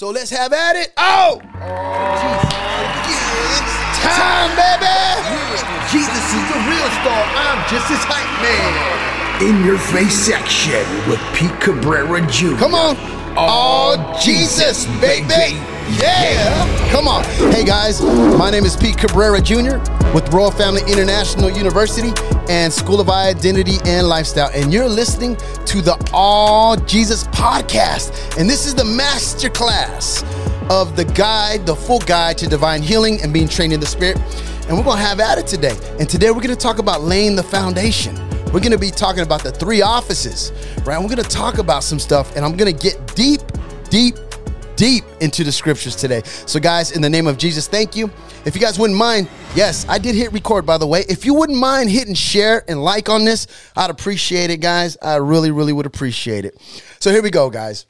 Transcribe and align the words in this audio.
So 0.00 0.08
let's 0.08 0.30
have 0.30 0.50
at 0.54 0.76
it. 0.76 0.94
Oh! 0.96 1.42
It's 1.44 1.52
time, 4.16 4.48
baby! 4.56 4.96
Jesus 5.92 6.24
is 6.32 6.44
the 6.48 6.56
real 6.64 6.88
star. 7.04 7.20
I'm 7.36 7.60
just 7.68 7.84
his 7.86 8.00
hype 8.08 8.24
man. 8.40 9.44
In 9.44 9.62
your 9.62 9.76
face 9.76 10.14
section 10.14 10.86
with 11.06 11.20
Pete 11.34 11.52
Cabrera 11.60 12.26
Jr. 12.32 12.56
Come 12.56 12.74
on. 12.74 12.96
Oh, 13.36 14.18
Jesus, 14.24 14.86
baby. 15.02 15.60
Yeah. 15.98 16.90
Come 16.92 17.08
on. 17.08 17.24
Hey, 17.52 17.64
guys. 17.64 18.00
My 18.00 18.50
name 18.50 18.64
is 18.64 18.76
Pete 18.76 18.96
Cabrera 18.96 19.40
Jr. 19.40 19.78
with 20.14 20.32
Royal 20.32 20.50
Family 20.50 20.82
International 20.82 21.50
University 21.50 22.12
and 22.48 22.72
School 22.72 23.00
of 23.00 23.10
Identity 23.10 23.78
and 23.84 24.06
Lifestyle. 24.06 24.50
And 24.54 24.72
you're 24.72 24.88
listening 24.88 25.36
to 25.66 25.82
the 25.82 25.96
All 26.12 26.76
Jesus 26.76 27.24
podcast. 27.28 28.38
And 28.38 28.48
this 28.48 28.66
is 28.66 28.74
the 28.74 28.84
masterclass 28.84 30.22
of 30.70 30.94
the 30.94 31.04
guide, 31.06 31.66
the 31.66 31.74
full 31.74 31.98
guide 32.00 32.38
to 32.38 32.48
divine 32.48 32.82
healing 32.82 33.20
and 33.22 33.32
being 33.32 33.48
trained 33.48 33.72
in 33.72 33.80
the 33.80 33.86
spirit. 33.86 34.16
And 34.68 34.78
we're 34.78 34.84
going 34.84 34.98
to 34.98 35.02
have 35.04 35.18
at 35.18 35.38
it 35.38 35.48
today. 35.48 35.76
And 35.98 36.08
today 36.08 36.30
we're 36.30 36.36
going 36.42 36.48
to 36.50 36.56
talk 36.56 36.78
about 36.78 37.02
laying 37.02 37.34
the 37.34 37.42
foundation. 37.42 38.14
We're 38.46 38.60
going 38.60 38.72
to 38.72 38.78
be 38.78 38.90
talking 38.90 39.22
about 39.22 39.42
the 39.42 39.50
three 39.50 39.82
offices, 39.82 40.52
right? 40.84 41.00
We're 41.00 41.08
going 41.08 41.16
to 41.16 41.22
talk 41.22 41.58
about 41.58 41.82
some 41.82 41.98
stuff 41.98 42.36
and 42.36 42.44
I'm 42.44 42.56
going 42.56 42.72
to 42.72 42.80
get 42.80 43.14
deep, 43.16 43.40
deep, 43.90 44.14
deep 44.80 45.04
into 45.20 45.44
the 45.44 45.52
scriptures 45.52 45.94
today. 45.94 46.22
So, 46.24 46.58
guys, 46.58 46.92
in 46.92 47.02
the 47.02 47.10
name 47.10 47.26
of 47.26 47.36
Jesus, 47.36 47.68
thank 47.68 47.94
you. 47.94 48.10
If 48.46 48.54
you 48.54 48.62
guys 48.62 48.78
wouldn't 48.78 48.98
mind, 48.98 49.28
yes, 49.54 49.84
I 49.90 49.98
did 49.98 50.14
hit 50.14 50.32
record, 50.32 50.64
by 50.64 50.78
the 50.78 50.86
way. 50.86 51.04
If 51.06 51.26
you 51.26 51.34
wouldn't 51.34 51.58
mind 51.58 51.90
hitting 51.90 52.14
share 52.14 52.64
and 52.66 52.82
like 52.82 53.10
on 53.10 53.26
this, 53.26 53.46
I'd 53.76 53.90
appreciate 53.90 54.48
it, 54.48 54.62
guys. 54.62 54.96
I 55.02 55.16
really, 55.16 55.50
really 55.50 55.74
would 55.74 55.84
appreciate 55.84 56.46
it. 56.46 56.58
So, 56.98 57.10
here 57.10 57.22
we 57.22 57.28
go, 57.28 57.50
guys. 57.50 57.84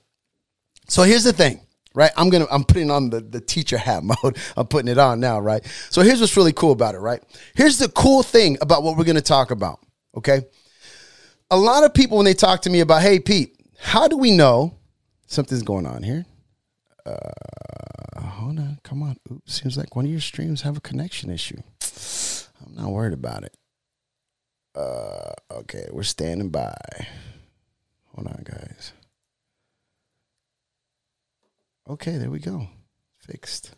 So, 0.88 1.04
here's 1.04 1.22
the 1.22 1.32
thing 1.32 1.60
right? 1.94 2.10
I'm 2.16 2.28
gonna 2.28 2.46
I'm 2.50 2.64
putting 2.64 2.90
on 2.90 3.10
the, 3.10 3.20
the 3.20 3.40
teacher 3.40 3.78
hat 3.78 4.02
mode. 4.24 4.36
I'm 4.56 4.66
putting 4.66 4.90
it 4.90 4.98
on 4.98 5.20
now, 5.20 5.40
right? 5.40 5.64
So 5.90 6.02
here's 6.02 6.20
what's 6.20 6.36
really 6.36 6.52
cool 6.52 6.72
about 6.72 6.94
it, 6.94 6.98
right? 6.98 7.22
Here's 7.54 7.78
the 7.78 7.88
cool 7.88 8.22
thing 8.22 8.58
about 8.60 8.82
what 8.82 8.96
we're 8.96 9.04
gonna 9.04 9.20
talk 9.20 9.50
about. 9.50 9.80
Okay. 10.16 10.42
A 11.50 11.56
lot 11.56 11.82
of 11.82 11.92
people 11.92 12.16
when 12.16 12.26
they 12.26 12.34
talk 12.34 12.62
to 12.62 12.70
me 12.70 12.78
about, 12.78 13.02
hey 13.02 13.18
Pete, 13.18 13.56
how 13.80 14.06
do 14.06 14.16
we 14.16 14.30
know 14.30 14.78
something's 15.26 15.62
going 15.62 15.84
on 15.84 16.04
here? 16.04 16.26
Uh 17.06 18.20
hold 18.20 18.58
on, 18.58 18.78
come 18.82 19.02
on. 19.02 19.16
Oops, 19.30 19.52
seems 19.52 19.76
like 19.76 19.96
one 19.96 20.04
of 20.04 20.10
your 20.10 20.20
streams 20.20 20.62
have 20.62 20.76
a 20.76 20.80
connection 20.80 21.30
issue. 21.30 21.60
I'm 22.64 22.74
not 22.74 22.90
worried 22.90 23.14
about 23.14 23.44
it. 23.44 23.56
Uh 24.74 25.32
okay, 25.52 25.86
we're 25.90 26.02
standing 26.02 26.50
by. 26.50 26.74
Hold 28.14 28.28
on, 28.28 28.42
guys. 28.44 28.92
Okay, 31.88 32.18
there 32.18 32.30
we 32.30 32.38
go. 32.38 32.68
Fixed. 33.18 33.74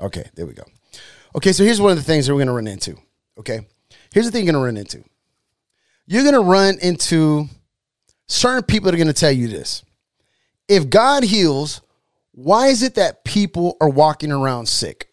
Okay, 0.00 0.24
there 0.34 0.46
we 0.46 0.54
go. 0.54 0.62
Okay, 1.34 1.52
so 1.52 1.64
here's 1.64 1.80
one 1.80 1.90
of 1.90 1.96
the 1.96 2.04
things 2.04 2.26
that 2.26 2.32
we're 2.32 2.38
going 2.38 2.46
to 2.48 2.52
run 2.52 2.66
into. 2.66 2.96
Okay, 3.38 3.66
here's 4.12 4.26
the 4.26 4.32
thing 4.32 4.44
you're 4.44 4.52
going 4.52 4.62
to 4.62 4.66
run 4.66 4.76
into. 4.76 5.04
You're 6.06 6.22
going 6.22 6.34
to 6.34 6.40
run 6.40 6.78
into 6.80 7.48
certain 8.28 8.62
people 8.62 8.86
that 8.86 8.94
are 8.94 8.98
going 8.98 9.08
to 9.08 9.12
tell 9.12 9.32
you 9.32 9.48
this. 9.48 9.84
If 10.70 10.88
God 10.88 11.24
heals, 11.24 11.82
why 12.30 12.68
is 12.68 12.84
it 12.84 12.94
that 12.94 13.24
people 13.24 13.76
are 13.80 13.88
walking 13.90 14.30
around 14.30 14.66
sick? 14.66 15.08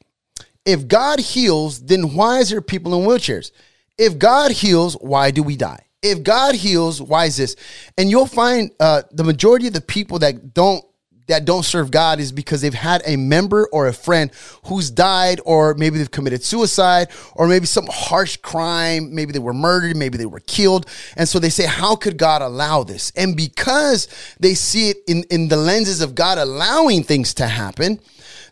If 0.67 0.87
God 0.87 1.19
heals, 1.19 1.83
then 1.83 2.13
why 2.13 2.39
is 2.39 2.51
there 2.51 2.61
people 2.61 2.93
in 2.93 3.07
wheelchairs? 3.07 3.51
If 3.97 4.19
God 4.19 4.51
heals, 4.51 4.93
why 4.93 5.31
do 5.31 5.41
we 5.41 5.55
die? 5.55 5.83
If 6.03 6.21
God 6.21 6.53
heals, 6.53 7.01
why 7.01 7.25
is 7.25 7.37
this? 7.37 7.55
And 7.97 8.11
you'll 8.11 8.27
find 8.27 8.69
uh, 8.79 9.01
the 9.11 9.23
majority 9.23 9.65
of 9.65 9.73
the 9.73 9.81
people 9.81 10.19
that 10.19 10.53
don't 10.53 10.85
that 11.27 11.45
don't 11.45 11.63
serve 11.63 11.91
God 11.91 12.19
is 12.19 12.31
because 12.31 12.61
they've 12.61 12.73
had 12.73 13.01
a 13.05 13.15
member 13.15 13.67
or 13.71 13.87
a 13.87 13.93
friend 13.93 14.31
who's 14.65 14.89
died, 14.89 15.39
or 15.45 15.73
maybe 15.75 15.97
they've 15.97 16.09
committed 16.09 16.43
suicide, 16.43 17.09
or 17.35 17.47
maybe 17.47 17.65
some 17.65 17.87
harsh 17.89 18.37
crime. 18.37 19.13
Maybe 19.13 19.33
they 19.33 19.39
were 19.39 19.53
murdered, 19.53 19.95
maybe 19.95 20.17
they 20.17 20.25
were 20.25 20.39
killed. 20.41 20.87
And 21.15 21.27
so 21.27 21.39
they 21.39 21.49
say, 21.49 21.65
How 21.65 21.95
could 21.95 22.17
God 22.17 22.41
allow 22.41 22.83
this? 22.83 23.11
And 23.15 23.35
because 23.35 24.07
they 24.39 24.53
see 24.53 24.89
it 24.89 24.97
in, 25.07 25.23
in 25.29 25.47
the 25.47 25.57
lenses 25.57 26.01
of 26.01 26.15
God 26.15 26.37
allowing 26.37 27.03
things 27.03 27.33
to 27.35 27.47
happen, 27.47 27.99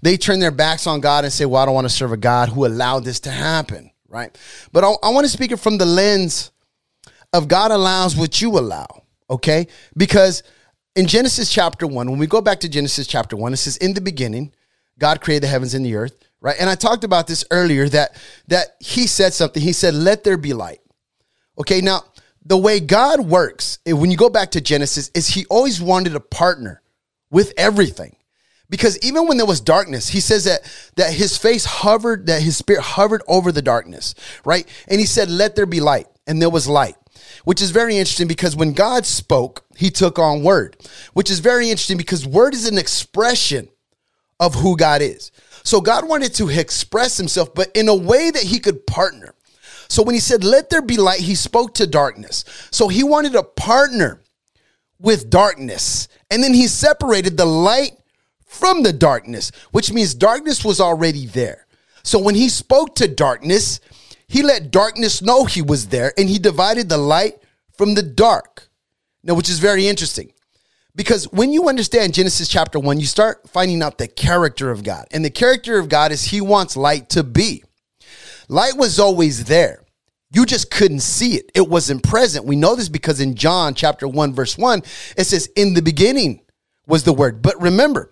they 0.01 0.17
turn 0.17 0.39
their 0.39 0.51
backs 0.51 0.85
on 0.85 0.99
God 0.99 1.23
and 1.23 1.33
say, 1.33 1.45
Well, 1.45 1.61
I 1.61 1.65
don't 1.65 1.75
want 1.75 1.85
to 1.85 1.93
serve 1.93 2.11
a 2.11 2.17
God 2.17 2.49
who 2.49 2.65
allowed 2.65 3.05
this 3.05 3.21
to 3.21 3.31
happen, 3.31 3.91
right? 4.09 4.37
But 4.71 4.83
I, 4.83 4.93
I 5.03 5.09
want 5.11 5.25
to 5.25 5.31
speak 5.31 5.51
it 5.51 5.57
from 5.57 5.77
the 5.77 5.85
lens 5.85 6.51
of 7.33 7.47
God 7.47 7.71
allows 7.71 8.15
what 8.15 8.41
you 8.41 8.57
allow, 8.57 8.87
okay? 9.29 9.67
Because 9.97 10.43
in 10.95 11.07
Genesis 11.07 11.51
chapter 11.51 11.85
1, 11.85 12.09
when 12.09 12.19
we 12.19 12.27
go 12.27 12.41
back 12.41 12.61
to 12.61 12.69
Genesis 12.69 13.05
chapter 13.05 13.35
1, 13.35 13.53
it 13.53 13.57
says, 13.57 13.77
In 13.77 13.93
the 13.93 14.01
beginning, 14.01 14.53
God 14.97 15.21
created 15.21 15.43
the 15.43 15.47
heavens 15.47 15.73
and 15.73 15.85
the 15.85 15.95
earth, 15.95 16.17
right? 16.39 16.55
And 16.59 16.69
I 16.69 16.75
talked 16.75 17.03
about 17.03 17.27
this 17.27 17.43
earlier 17.51 17.89
that 17.89 18.15
that 18.47 18.75
he 18.79 19.07
said 19.07 19.33
something. 19.33 19.61
He 19.61 19.73
said, 19.73 19.93
Let 19.93 20.23
there 20.23 20.37
be 20.37 20.53
light. 20.53 20.79
Okay, 21.59 21.81
now 21.81 22.03
the 22.45 22.57
way 22.57 22.79
God 22.79 23.21
works, 23.21 23.79
eh, 23.85 23.91
when 23.91 24.09
you 24.09 24.17
go 24.17 24.29
back 24.29 24.51
to 24.51 24.61
Genesis, 24.61 25.11
is 25.13 25.27
he 25.27 25.45
always 25.47 25.81
wanted 25.81 26.15
a 26.15 26.19
partner 26.19 26.81
with 27.29 27.53
everything. 27.57 28.15
Because 28.69 28.97
even 29.05 29.27
when 29.27 29.37
there 29.37 29.45
was 29.45 29.61
darkness, 29.61 30.09
he 30.09 30.19
says 30.19 30.45
that 30.45 30.61
that 30.95 31.13
his 31.13 31.37
face 31.37 31.65
hovered, 31.65 32.27
that 32.27 32.41
his 32.41 32.55
spirit 32.55 32.81
hovered 32.81 33.21
over 33.27 33.51
the 33.51 33.61
darkness, 33.61 34.15
right? 34.45 34.65
And 34.87 34.99
he 34.99 35.05
said, 35.05 35.29
Let 35.29 35.57
there 35.57 35.65
be 35.65 35.81
light. 35.81 36.07
And 36.25 36.41
there 36.41 36.49
was 36.49 36.67
light 36.67 36.95
which 37.45 37.61
is 37.61 37.71
very 37.71 37.95
interesting 37.95 38.27
because 38.27 38.55
when 38.55 38.73
God 38.73 39.05
spoke, 39.05 39.63
he 39.77 39.89
took 39.89 40.19
on 40.19 40.43
word, 40.43 40.75
which 41.13 41.31
is 41.31 41.39
very 41.39 41.69
interesting 41.69 41.97
because 41.97 42.27
word 42.27 42.53
is 42.53 42.67
an 42.67 42.77
expression 42.77 43.69
of 44.39 44.55
who 44.55 44.75
God 44.75 45.01
is. 45.01 45.31
So 45.63 45.81
God 45.81 46.07
wanted 46.07 46.33
to 46.35 46.49
express 46.49 47.17
himself, 47.17 47.55
but 47.55 47.71
in 47.73 47.87
a 47.87 47.95
way 47.95 48.29
that 48.29 48.43
he 48.43 48.59
could 48.59 48.85
partner. 48.85 49.33
So 49.87 50.03
when 50.03 50.15
he 50.15 50.21
said, 50.21 50.43
Let 50.43 50.69
there 50.69 50.81
be 50.81 50.97
light, 50.97 51.21
he 51.21 51.35
spoke 51.35 51.73
to 51.75 51.87
darkness. 51.87 52.43
So 52.71 52.87
he 52.87 53.03
wanted 53.03 53.33
to 53.33 53.43
partner 53.43 54.21
with 54.99 55.29
darkness. 55.29 56.07
And 56.29 56.43
then 56.43 56.53
he 56.53 56.67
separated 56.67 57.37
the 57.37 57.45
light 57.45 57.93
from 58.45 58.83
the 58.83 58.93
darkness, 58.93 59.51
which 59.71 59.91
means 59.91 60.13
darkness 60.13 60.63
was 60.63 60.79
already 60.79 61.25
there. 61.25 61.65
So 62.03 62.19
when 62.19 62.35
he 62.35 62.49
spoke 62.49 62.95
to 62.95 63.07
darkness, 63.07 63.79
he 64.27 64.43
let 64.43 64.71
darkness 64.71 65.21
know 65.21 65.45
he 65.45 65.61
was 65.61 65.87
there 65.87 66.13
and 66.17 66.29
he 66.29 66.39
divided 66.39 66.89
the 66.89 66.97
light 66.97 67.35
from 67.77 67.95
the 67.95 68.03
dark. 68.03 68.69
Now, 69.23 69.33
which 69.33 69.49
is 69.49 69.59
very 69.59 69.87
interesting 69.87 70.31
because 70.95 71.25
when 71.31 71.51
you 71.51 71.67
understand 71.67 72.13
Genesis 72.13 72.47
chapter 72.47 72.79
1, 72.79 72.99
you 72.99 73.05
start 73.05 73.49
finding 73.49 73.81
out 73.81 73.97
the 73.97 74.07
character 74.07 74.71
of 74.71 74.83
God. 74.83 75.07
And 75.11 75.25
the 75.25 75.29
character 75.29 75.77
of 75.77 75.89
God 75.89 76.11
is 76.11 76.25
he 76.25 76.41
wants 76.41 76.77
light 76.77 77.09
to 77.09 77.23
be. 77.23 77.63
Light 78.47 78.77
was 78.77 78.99
always 78.99 79.45
there. 79.45 79.83
You 80.31 80.45
just 80.45 80.71
couldn't 80.71 81.01
see 81.01 81.35
it. 81.35 81.51
It 81.53 81.67
wasn't 81.69 82.03
present. 82.03 82.45
We 82.45 82.55
know 82.55 82.75
this 82.75 82.89
because 82.89 83.19
in 83.19 83.35
John 83.35 83.73
chapter 83.73 84.07
1 84.07 84.33
verse 84.33 84.57
1, 84.57 84.83
it 85.17 85.25
says 85.25 85.49
in 85.55 85.73
the 85.73 85.81
beginning 85.81 86.41
was 86.87 87.03
the 87.03 87.13
word. 87.13 87.41
But 87.41 87.59
remember, 87.61 88.11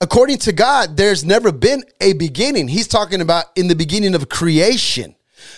according 0.00 0.38
to 0.38 0.52
God, 0.52 0.96
there's 0.96 1.24
never 1.24 1.52
been 1.52 1.84
a 2.00 2.12
beginning. 2.14 2.68
He's 2.68 2.88
talking 2.88 3.20
about 3.20 3.46
in 3.56 3.68
the 3.68 3.76
beginning 3.76 4.14
of 4.14 4.28
creation. 4.28 5.16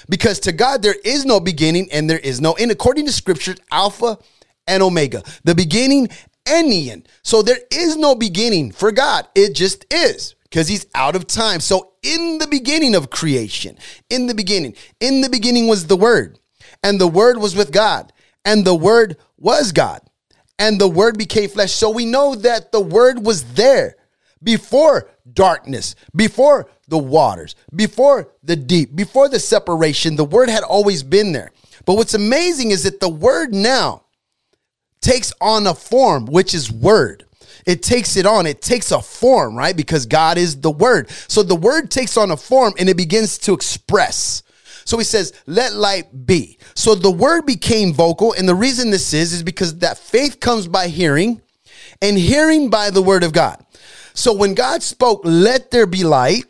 Because 0.08 0.40
to 0.40 0.52
God, 0.52 0.82
there 0.82 0.96
is 1.04 1.24
no 1.24 1.40
beginning 1.40 1.88
and 1.92 2.08
there 2.08 2.18
is 2.18 2.40
no 2.40 2.52
end. 2.54 2.70
According 2.70 3.06
to 3.06 3.12
scripture, 3.12 3.54
Alpha 3.70 4.18
and 4.66 4.82
Omega, 4.82 5.22
the 5.44 5.54
beginning 5.54 6.08
and 6.46 6.70
the 6.70 6.90
end. 6.90 7.08
So 7.22 7.42
there 7.42 7.58
is 7.70 7.96
no 7.96 8.14
beginning 8.14 8.72
for 8.72 8.92
God. 8.92 9.26
It 9.34 9.54
just 9.54 9.84
is 9.92 10.34
because 10.44 10.68
he's 10.68 10.86
out 10.94 11.16
of 11.16 11.26
time. 11.26 11.60
So 11.60 11.92
in 12.02 12.38
the 12.38 12.46
beginning 12.46 12.94
of 12.94 13.10
creation, 13.10 13.78
in 14.08 14.26
the 14.26 14.34
beginning, 14.34 14.74
in 15.00 15.20
the 15.20 15.28
beginning 15.28 15.66
was 15.66 15.86
the 15.86 15.96
word 15.96 16.38
and 16.82 17.00
the 17.00 17.08
word 17.08 17.38
was 17.38 17.56
with 17.56 17.72
God 17.72 18.12
and 18.44 18.64
the 18.64 18.74
word 18.74 19.16
was 19.38 19.72
God 19.72 20.00
and 20.58 20.80
the 20.80 20.88
word 20.88 21.18
became 21.18 21.48
flesh. 21.48 21.72
So 21.72 21.90
we 21.90 22.06
know 22.06 22.34
that 22.36 22.72
the 22.72 22.80
word 22.80 23.24
was 23.24 23.54
there 23.54 23.96
before 24.42 25.10
darkness, 25.36 25.94
before 26.16 26.68
the 26.88 26.98
waters, 26.98 27.54
before 27.74 28.32
the 28.42 28.56
deep, 28.56 28.96
before 28.96 29.28
the 29.28 29.38
separation. 29.38 30.16
The 30.16 30.24
word 30.24 30.48
had 30.48 30.64
always 30.64 31.04
been 31.04 31.30
there. 31.30 31.52
But 31.84 31.94
what's 31.94 32.14
amazing 32.14 32.72
is 32.72 32.82
that 32.82 32.98
the 32.98 33.08
word 33.08 33.54
now 33.54 34.02
takes 35.00 35.32
on 35.40 35.68
a 35.68 35.74
form, 35.74 36.26
which 36.26 36.52
is 36.52 36.72
word. 36.72 37.24
It 37.66 37.82
takes 37.82 38.16
it 38.16 38.26
on, 38.26 38.46
it 38.46 38.62
takes 38.62 38.90
a 38.92 39.02
form, 39.02 39.56
right? 39.56 39.76
Because 39.76 40.06
God 40.06 40.38
is 40.38 40.60
the 40.60 40.70
word. 40.70 41.10
So 41.28 41.42
the 41.42 41.56
word 41.56 41.90
takes 41.90 42.16
on 42.16 42.30
a 42.30 42.36
form 42.36 42.74
and 42.78 42.88
it 42.88 42.96
begins 42.96 43.38
to 43.38 43.52
express. 43.54 44.42
So 44.84 44.98
he 44.98 45.04
says, 45.04 45.32
let 45.46 45.74
light 45.74 46.26
be. 46.26 46.58
So 46.74 46.94
the 46.94 47.10
word 47.10 47.44
became 47.44 47.92
vocal. 47.92 48.34
And 48.34 48.48
the 48.48 48.54
reason 48.54 48.90
this 48.90 49.12
is, 49.12 49.32
is 49.32 49.42
because 49.42 49.78
that 49.78 49.98
faith 49.98 50.38
comes 50.38 50.68
by 50.68 50.86
hearing 50.86 51.42
and 52.00 52.16
hearing 52.16 52.70
by 52.70 52.90
the 52.90 53.02
word 53.02 53.24
of 53.24 53.32
God. 53.32 53.65
So 54.16 54.32
when 54.32 54.54
God 54.54 54.82
spoke, 54.82 55.20
let 55.24 55.70
there 55.70 55.86
be 55.86 56.02
light, 56.02 56.44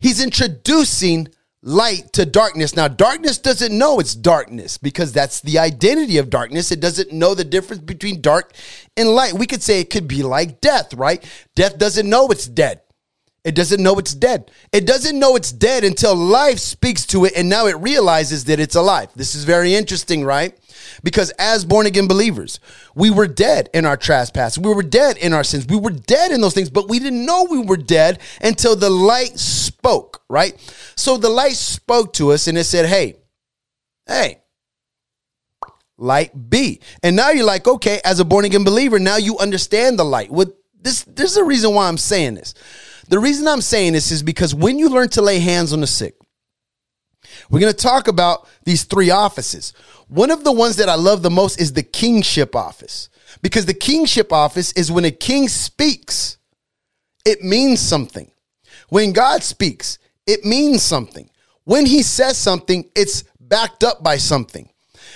he's 0.00 0.22
introducing 0.22 1.28
light 1.62 2.12
to 2.14 2.24
darkness. 2.24 2.74
Now, 2.74 2.88
darkness 2.88 3.38
doesn't 3.38 3.76
know 3.76 4.00
it's 4.00 4.14
darkness 4.14 4.78
because 4.78 5.12
that's 5.12 5.40
the 5.40 5.58
identity 5.58 6.16
of 6.18 6.30
darkness. 6.30 6.72
It 6.72 6.80
doesn't 6.80 7.12
know 7.12 7.34
the 7.34 7.44
difference 7.44 7.82
between 7.82 8.20
dark 8.20 8.52
and 8.96 9.08
light. 9.10 9.34
We 9.34 9.46
could 9.46 9.62
say 9.62 9.80
it 9.80 9.90
could 9.90 10.08
be 10.08 10.22
like 10.22 10.60
death, 10.60 10.94
right? 10.94 11.22
Death 11.54 11.76
doesn't 11.76 12.08
know 12.08 12.28
it's 12.28 12.46
dead. 12.46 12.80
It 13.44 13.54
doesn't 13.54 13.82
know 13.82 13.98
it's 13.98 14.14
dead. 14.14 14.50
It 14.72 14.86
doesn't 14.86 15.18
know 15.18 15.36
it's 15.36 15.52
dead 15.52 15.84
until 15.84 16.16
life 16.16 16.58
speaks 16.58 17.06
to 17.06 17.26
it 17.26 17.34
and 17.36 17.48
now 17.48 17.66
it 17.66 17.78
realizes 17.78 18.44
that 18.46 18.58
it's 18.58 18.74
alive. 18.74 19.10
This 19.14 19.34
is 19.34 19.44
very 19.44 19.74
interesting, 19.74 20.24
right? 20.24 20.58
Because 21.02 21.30
as 21.38 21.64
born 21.64 21.86
again 21.86 22.08
believers, 22.08 22.60
we 22.94 23.10
were 23.10 23.26
dead 23.26 23.68
in 23.74 23.86
our 23.86 23.96
trespasses. 23.96 24.58
We 24.58 24.72
were 24.74 24.82
dead 24.82 25.16
in 25.16 25.32
our 25.32 25.44
sins. 25.44 25.66
We 25.66 25.76
were 25.76 25.90
dead 25.90 26.32
in 26.32 26.40
those 26.40 26.54
things, 26.54 26.70
but 26.70 26.88
we 26.88 26.98
didn't 26.98 27.24
know 27.24 27.46
we 27.50 27.62
were 27.62 27.76
dead 27.76 28.20
until 28.40 28.76
the 28.76 28.90
light 28.90 29.38
spoke, 29.38 30.22
right? 30.28 30.54
So 30.96 31.16
the 31.16 31.28
light 31.28 31.54
spoke 31.54 32.12
to 32.14 32.32
us 32.32 32.46
and 32.46 32.56
it 32.58 32.64
said, 32.64 32.86
hey, 32.86 33.16
hey, 34.06 34.42
light 35.98 36.50
be. 36.50 36.80
And 37.02 37.16
now 37.16 37.30
you're 37.30 37.44
like, 37.44 37.66
okay, 37.66 38.00
as 38.04 38.20
a 38.20 38.24
born 38.24 38.44
again 38.44 38.64
believer, 38.64 38.98
now 38.98 39.16
you 39.16 39.38
understand 39.38 39.98
the 39.98 40.04
light. 40.04 40.30
What 40.30 40.56
this, 40.80 41.02
this 41.04 41.30
is 41.30 41.36
the 41.36 41.44
reason 41.44 41.74
why 41.74 41.88
I'm 41.88 41.98
saying 41.98 42.34
this. 42.34 42.54
The 43.08 43.18
reason 43.18 43.46
I'm 43.46 43.60
saying 43.60 43.92
this 43.92 44.10
is 44.10 44.22
because 44.22 44.54
when 44.54 44.78
you 44.78 44.88
learn 44.88 45.08
to 45.10 45.22
lay 45.22 45.38
hands 45.38 45.72
on 45.72 45.80
the 45.80 45.86
sick, 45.86 46.16
we're 47.50 47.60
going 47.60 47.72
to 47.72 47.78
talk 47.78 48.08
about 48.08 48.48
these 48.64 48.84
three 48.84 49.10
offices. 49.10 49.72
One 50.08 50.30
of 50.30 50.44
the 50.44 50.52
ones 50.52 50.76
that 50.76 50.88
I 50.88 50.94
love 50.94 51.22
the 51.22 51.30
most 51.30 51.60
is 51.60 51.72
the 51.72 51.82
kingship 51.82 52.54
office 52.54 53.08
because 53.42 53.66
the 53.66 53.74
kingship 53.74 54.32
office 54.32 54.72
is 54.72 54.90
when 54.90 55.04
a 55.04 55.10
king 55.10 55.48
speaks, 55.48 56.38
it 57.24 57.42
means 57.42 57.80
something. 57.80 58.30
When 58.88 59.12
God 59.12 59.42
speaks, 59.42 59.98
it 60.26 60.44
means 60.44 60.82
something. 60.82 61.28
When 61.64 61.86
he 61.86 62.02
says 62.02 62.38
something, 62.38 62.88
it's 62.94 63.24
backed 63.40 63.82
up 63.82 64.02
by 64.02 64.16
something. 64.16 64.70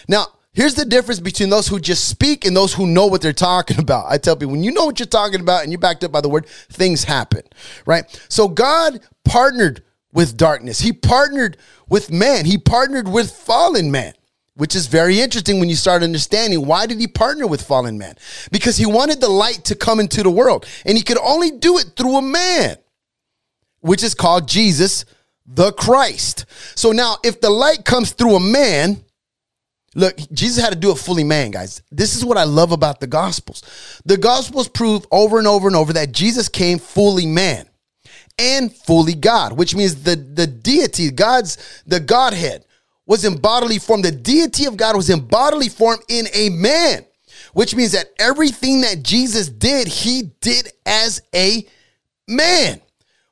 Now, 0.08 0.26
Here's 0.52 0.74
the 0.74 0.84
difference 0.84 1.20
between 1.20 1.48
those 1.48 1.68
who 1.68 1.78
just 1.78 2.08
speak 2.08 2.44
and 2.44 2.56
those 2.56 2.74
who 2.74 2.86
know 2.86 3.06
what 3.06 3.22
they're 3.22 3.32
talking 3.32 3.78
about. 3.78 4.06
I 4.08 4.18
tell 4.18 4.36
people 4.36 4.52
when 4.52 4.64
you 4.64 4.72
know 4.72 4.84
what 4.84 4.98
you're 4.98 5.06
talking 5.06 5.40
about 5.40 5.62
and 5.62 5.72
you're 5.72 5.78
backed 5.78 6.04
up 6.04 6.12
by 6.12 6.20
the 6.20 6.28
word, 6.28 6.46
things 6.70 7.04
happen, 7.04 7.42
right? 7.86 8.04
So 8.28 8.48
God 8.48 9.00
partnered 9.24 9.84
with 10.12 10.36
darkness. 10.36 10.80
He 10.80 10.92
partnered 10.92 11.56
with 11.88 12.10
man. 12.10 12.44
He 12.44 12.58
partnered 12.58 13.08
with 13.08 13.30
fallen 13.30 13.90
man, 13.90 14.14
which 14.54 14.74
is 14.74 14.86
very 14.86 15.20
interesting 15.20 15.60
when 15.60 15.68
you 15.68 15.76
start 15.76 16.02
understanding 16.02 16.66
why 16.66 16.86
did 16.86 17.00
he 17.00 17.06
partner 17.06 17.46
with 17.46 17.62
fallen 17.62 17.98
man? 17.98 18.16
Because 18.50 18.76
he 18.76 18.86
wanted 18.86 19.20
the 19.20 19.28
light 19.28 19.64
to 19.66 19.74
come 19.74 20.00
into 20.00 20.22
the 20.22 20.30
world 20.30 20.66
and 20.84 20.96
he 20.96 21.04
could 21.04 21.18
only 21.18 21.52
do 21.52 21.78
it 21.78 21.92
through 21.96 22.16
a 22.16 22.22
man, 22.22 22.76
which 23.80 24.02
is 24.02 24.14
called 24.14 24.48
Jesus 24.48 25.04
the 25.46 25.72
Christ. 25.72 26.46
So 26.74 26.92
now 26.92 27.16
if 27.24 27.40
the 27.40 27.50
light 27.50 27.84
comes 27.84 28.12
through 28.12 28.36
a 28.36 28.40
man, 28.40 29.04
Look, 29.96 30.16
Jesus 30.32 30.62
had 30.62 30.72
to 30.72 30.78
do 30.78 30.92
it 30.92 30.98
fully 30.98 31.24
man, 31.24 31.50
guys. 31.50 31.82
This 31.90 32.14
is 32.14 32.24
what 32.24 32.38
I 32.38 32.44
love 32.44 32.70
about 32.70 33.00
the 33.00 33.08
Gospels. 33.08 34.00
The 34.04 34.16
Gospels 34.16 34.68
prove 34.68 35.04
over 35.10 35.38
and 35.38 35.48
over 35.48 35.66
and 35.66 35.74
over 35.74 35.92
that 35.94 36.12
Jesus 36.12 36.48
came 36.48 36.78
fully 36.78 37.26
man 37.26 37.68
and 38.40 38.74
fully 38.74 39.14
God, 39.14 39.52
which 39.52 39.74
means 39.74 40.02
the, 40.02 40.16
the 40.16 40.46
deity, 40.46 41.10
God's, 41.10 41.82
the 41.86 42.00
Godhead 42.00 42.64
was 43.04 43.24
in 43.24 43.36
bodily 43.36 43.78
form. 43.78 44.00
The 44.00 44.10
deity 44.10 44.64
of 44.64 44.76
God 44.76 44.96
was 44.96 45.10
in 45.10 45.26
bodily 45.26 45.68
form 45.68 45.98
in 46.08 46.26
a 46.32 46.48
man, 46.48 47.04
which 47.52 47.76
means 47.76 47.92
that 47.92 48.06
everything 48.18 48.80
that 48.80 49.02
Jesus 49.02 49.48
did, 49.48 49.86
he 49.88 50.32
did 50.40 50.68
as 50.86 51.20
a 51.34 51.66
man. 52.26 52.80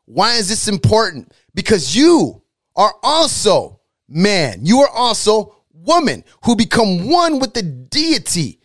Why 0.05 0.35
is 0.35 0.49
this 0.49 0.69
important? 0.69 1.33
Because 1.55 1.97
you 1.97 2.43
are 2.77 2.95
also 3.03 3.81
man. 4.09 4.61
You 4.63 4.81
are 4.81 4.91
also 4.91 5.57
woman 5.73 6.23
who 6.45 6.55
become 6.55 7.09
one 7.09 7.39
with 7.39 7.55
the 7.55 7.63
deity 7.63 8.58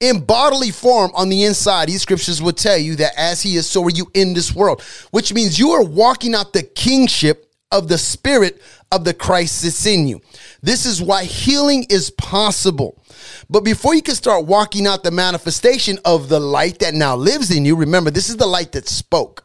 in 0.00 0.24
bodily 0.24 0.70
form 0.70 1.10
on 1.14 1.28
the 1.28 1.44
inside. 1.44 1.88
These 1.88 2.02
scriptures 2.02 2.42
will 2.42 2.52
tell 2.52 2.76
you 2.76 2.96
that 2.96 3.12
as 3.16 3.42
he 3.42 3.56
is, 3.56 3.68
so 3.68 3.82
are 3.84 3.90
you 3.90 4.10
in 4.14 4.34
this 4.34 4.54
world, 4.54 4.82
which 5.10 5.32
means 5.32 5.58
you 5.58 5.70
are 5.70 5.84
walking 5.84 6.34
out 6.34 6.52
the 6.52 6.62
kingship 6.62 7.50
of 7.72 7.88
the 7.88 7.98
spirit 7.98 8.60
of 8.92 9.04
the 9.04 9.14
Christ 9.14 9.62
that's 9.62 9.86
in 9.86 10.06
you. 10.06 10.20
This 10.62 10.86
is 10.86 11.02
why 11.02 11.24
healing 11.24 11.86
is 11.90 12.10
possible. 12.10 13.02
But 13.50 13.64
before 13.64 13.94
you 13.94 14.02
can 14.02 14.14
start 14.14 14.46
walking 14.46 14.86
out 14.86 15.02
the 15.02 15.10
manifestation 15.10 15.98
of 16.04 16.28
the 16.28 16.40
light 16.40 16.78
that 16.80 16.94
now 16.94 17.16
lives 17.16 17.50
in 17.50 17.64
you, 17.64 17.76
remember, 17.76 18.10
this 18.10 18.28
is 18.28 18.36
the 18.36 18.46
light 18.46 18.72
that 18.72 18.88
spoke. 18.88 19.44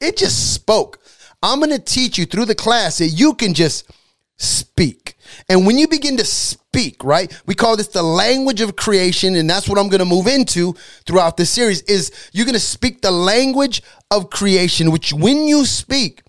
It 0.00 0.16
just 0.16 0.54
spoke. 0.54 0.98
I'm 1.42 1.58
going 1.58 1.70
to 1.70 1.78
teach 1.78 2.18
you 2.18 2.26
through 2.26 2.46
the 2.46 2.54
class 2.54 2.98
that 2.98 3.08
you 3.08 3.34
can 3.34 3.54
just 3.54 3.90
speak. 4.36 5.16
And 5.48 5.66
when 5.66 5.78
you 5.78 5.88
begin 5.88 6.16
to 6.16 6.24
speak, 6.24 7.02
right? 7.04 7.32
We 7.46 7.54
call 7.54 7.76
this 7.76 7.88
the 7.88 8.02
language 8.02 8.60
of 8.60 8.76
creation 8.76 9.34
and 9.36 9.48
that's 9.48 9.68
what 9.68 9.78
I'm 9.78 9.88
going 9.88 10.00
to 10.00 10.04
move 10.04 10.26
into 10.26 10.74
throughout 11.06 11.36
this 11.36 11.50
series 11.50 11.82
is 11.82 12.10
you're 12.32 12.46
going 12.46 12.54
to 12.54 12.60
speak 12.60 13.02
the 13.02 13.10
language 13.10 13.82
of 14.10 14.30
creation 14.30 14.90
which 14.90 15.12
when 15.12 15.46
you 15.46 15.64
speak, 15.64 16.22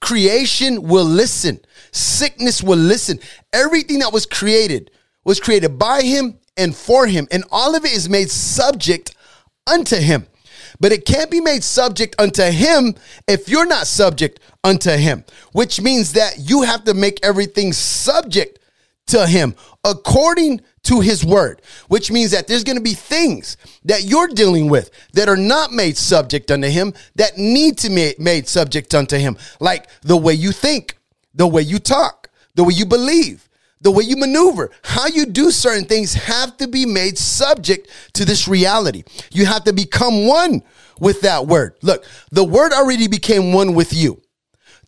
creation 0.00 0.82
will 0.82 1.04
listen. 1.04 1.60
Sickness 1.92 2.62
will 2.62 2.78
listen. 2.78 3.18
Everything 3.52 4.00
that 4.00 4.12
was 4.12 4.26
created 4.26 4.90
was 5.24 5.40
created 5.40 5.78
by 5.78 6.02
him 6.02 6.38
and 6.56 6.74
for 6.74 7.06
him 7.06 7.26
and 7.30 7.44
all 7.50 7.74
of 7.74 7.84
it 7.84 7.92
is 7.92 8.08
made 8.08 8.30
subject 8.30 9.14
unto 9.66 9.96
him 9.96 10.26
but 10.80 10.92
it 10.92 11.04
can't 11.04 11.30
be 11.30 11.40
made 11.40 11.64
subject 11.64 12.14
unto 12.18 12.42
him 12.42 12.94
if 13.26 13.48
you're 13.48 13.66
not 13.66 13.86
subject 13.86 14.40
unto 14.64 14.90
him, 14.90 15.24
which 15.52 15.80
means 15.80 16.12
that 16.12 16.38
you 16.38 16.62
have 16.62 16.84
to 16.84 16.94
make 16.94 17.18
everything 17.22 17.72
subject 17.72 18.58
to 19.06 19.26
him 19.26 19.54
according 19.84 20.60
to 20.82 21.00
his 21.00 21.24
word, 21.24 21.62
which 21.88 22.10
means 22.10 22.30
that 22.30 22.46
there's 22.46 22.64
going 22.64 22.76
to 22.76 22.82
be 22.82 22.94
things 22.94 23.56
that 23.84 24.04
you're 24.04 24.28
dealing 24.28 24.68
with 24.68 24.90
that 25.12 25.28
are 25.28 25.36
not 25.36 25.72
made 25.72 25.96
subject 25.96 26.50
unto 26.50 26.68
him 26.68 26.92
that 27.14 27.36
need 27.36 27.78
to 27.78 27.88
be 27.88 28.14
made 28.18 28.48
subject 28.48 28.94
unto 28.94 29.16
him, 29.16 29.36
like 29.60 29.88
the 30.02 30.16
way 30.16 30.32
you 30.32 30.52
think, 30.52 30.96
the 31.34 31.46
way 31.46 31.62
you 31.62 31.78
talk, 31.78 32.30
the 32.54 32.64
way 32.64 32.72
you 32.74 32.86
believe, 32.86 33.45
the 33.80 33.90
way 33.90 34.04
you 34.04 34.16
maneuver, 34.16 34.70
how 34.82 35.06
you 35.06 35.26
do 35.26 35.50
certain 35.50 35.84
things 35.84 36.14
have 36.14 36.56
to 36.56 36.68
be 36.68 36.86
made 36.86 37.18
subject 37.18 37.88
to 38.14 38.24
this 38.24 38.48
reality. 38.48 39.04
You 39.30 39.46
have 39.46 39.64
to 39.64 39.72
become 39.72 40.26
one 40.26 40.62
with 40.98 41.20
that 41.22 41.46
word. 41.46 41.76
Look, 41.82 42.04
the 42.30 42.44
word 42.44 42.72
already 42.72 43.06
became 43.06 43.52
one 43.52 43.74
with 43.74 43.92
you. 43.92 44.22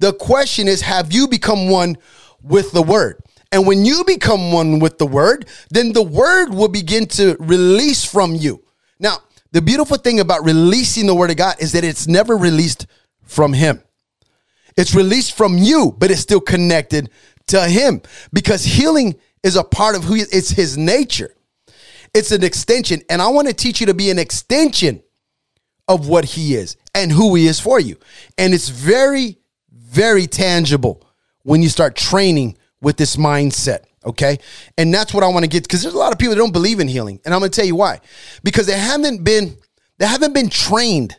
The 0.01 0.13
question 0.13 0.69
is, 0.69 0.81
have 0.83 1.13
you 1.13 1.29
become 1.29 1.69
one 1.69 1.97
with 2.43 2.73
the 2.73 2.83
word? 2.83 3.21
And 3.51 3.67
when 3.67 3.85
you 3.85 4.05
become 4.05 4.53
one 4.53 4.79
with 4.79 4.99
the 4.99 5.07
word, 5.07 5.49
then 5.71 5.93
the 5.93 6.03
word 6.03 6.51
will 6.51 6.69
begin 6.69 7.07
to 7.07 7.37
release 7.41 8.05
from 8.05 8.35
you. 8.35 8.63
Now, 8.99 9.19
the 9.53 9.63
beautiful 9.63 9.97
thing 9.97 10.21
about 10.21 10.45
releasing 10.45 11.07
the 11.07 11.15
word 11.15 11.31
of 11.31 11.37
God 11.37 11.57
is 11.59 11.73
that 11.73 11.85
it's 11.85 12.07
never 12.07 12.37
released 12.37 12.87
from 13.25 13.55
him. 13.55 13.83
It's 14.77 14.95
released 14.95 15.37
from 15.37 15.59
you, 15.59 15.95
but 15.99 16.11
it's 16.11 16.21
still 16.21 16.41
connected 16.41 17.11
to 17.49 17.67
him 17.67 18.03
because 18.33 18.65
healing 18.65 19.17
is 19.43 19.57
a 19.57 19.65
part 19.65 19.97
of 19.97 20.05
who 20.05 20.15
he, 20.15 20.23
it's 20.33 20.51
his 20.51 20.77
nature. 20.77 21.35
It's 22.15 22.33
an 22.33 22.43
extension. 22.43 23.03
And 23.09 23.21
I 23.21 23.29
want 23.29 23.49
to 23.49 23.55
teach 23.55 23.81
you 23.81 23.87
to 23.87 23.95
be 23.95 24.11
an 24.11 24.19
extension 24.19 25.03
of 25.87 26.09
what 26.09 26.25
he 26.25 26.55
is 26.55 26.77
and 26.95 27.11
who 27.11 27.35
he 27.35 27.47
is 27.47 27.61
for 27.61 27.81
you. 27.81 27.97
And 28.37 28.55
it's 28.55 28.69
very, 28.69 29.39
very 29.71 30.27
tangible 30.27 31.07
when 31.43 31.63
you 31.63 31.69
start 31.69 31.97
training 31.97 32.59
with 32.81 32.97
this 32.97 33.17
mindset. 33.17 33.85
Okay. 34.05 34.39
And 34.77 34.93
that's 34.93 35.13
what 35.13 35.25
I 35.25 35.29
want 35.29 35.45
to 35.45 35.49
get 35.49 35.65
because 35.65 35.83
there's 35.83 35.95
a 35.95 35.99
lot 35.99 36.13
of 36.13 36.19
people 36.19 36.35
that 36.35 36.41
don't 36.41 36.53
believe 36.53 36.81
in 36.81 36.89
healing. 36.89 37.21
And 37.25 37.35
I'm 37.35 37.41
going 37.41 37.51
to 37.51 37.57
tell 37.57 37.67
you 37.67 37.77
why. 37.77 38.01
Because 38.43 38.67
they 38.67 38.79
haven't 38.79 39.25
been, 39.25 39.57
they 39.99 40.07
haven't 40.07 40.35
been 40.35 40.49
trained 40.49 41.17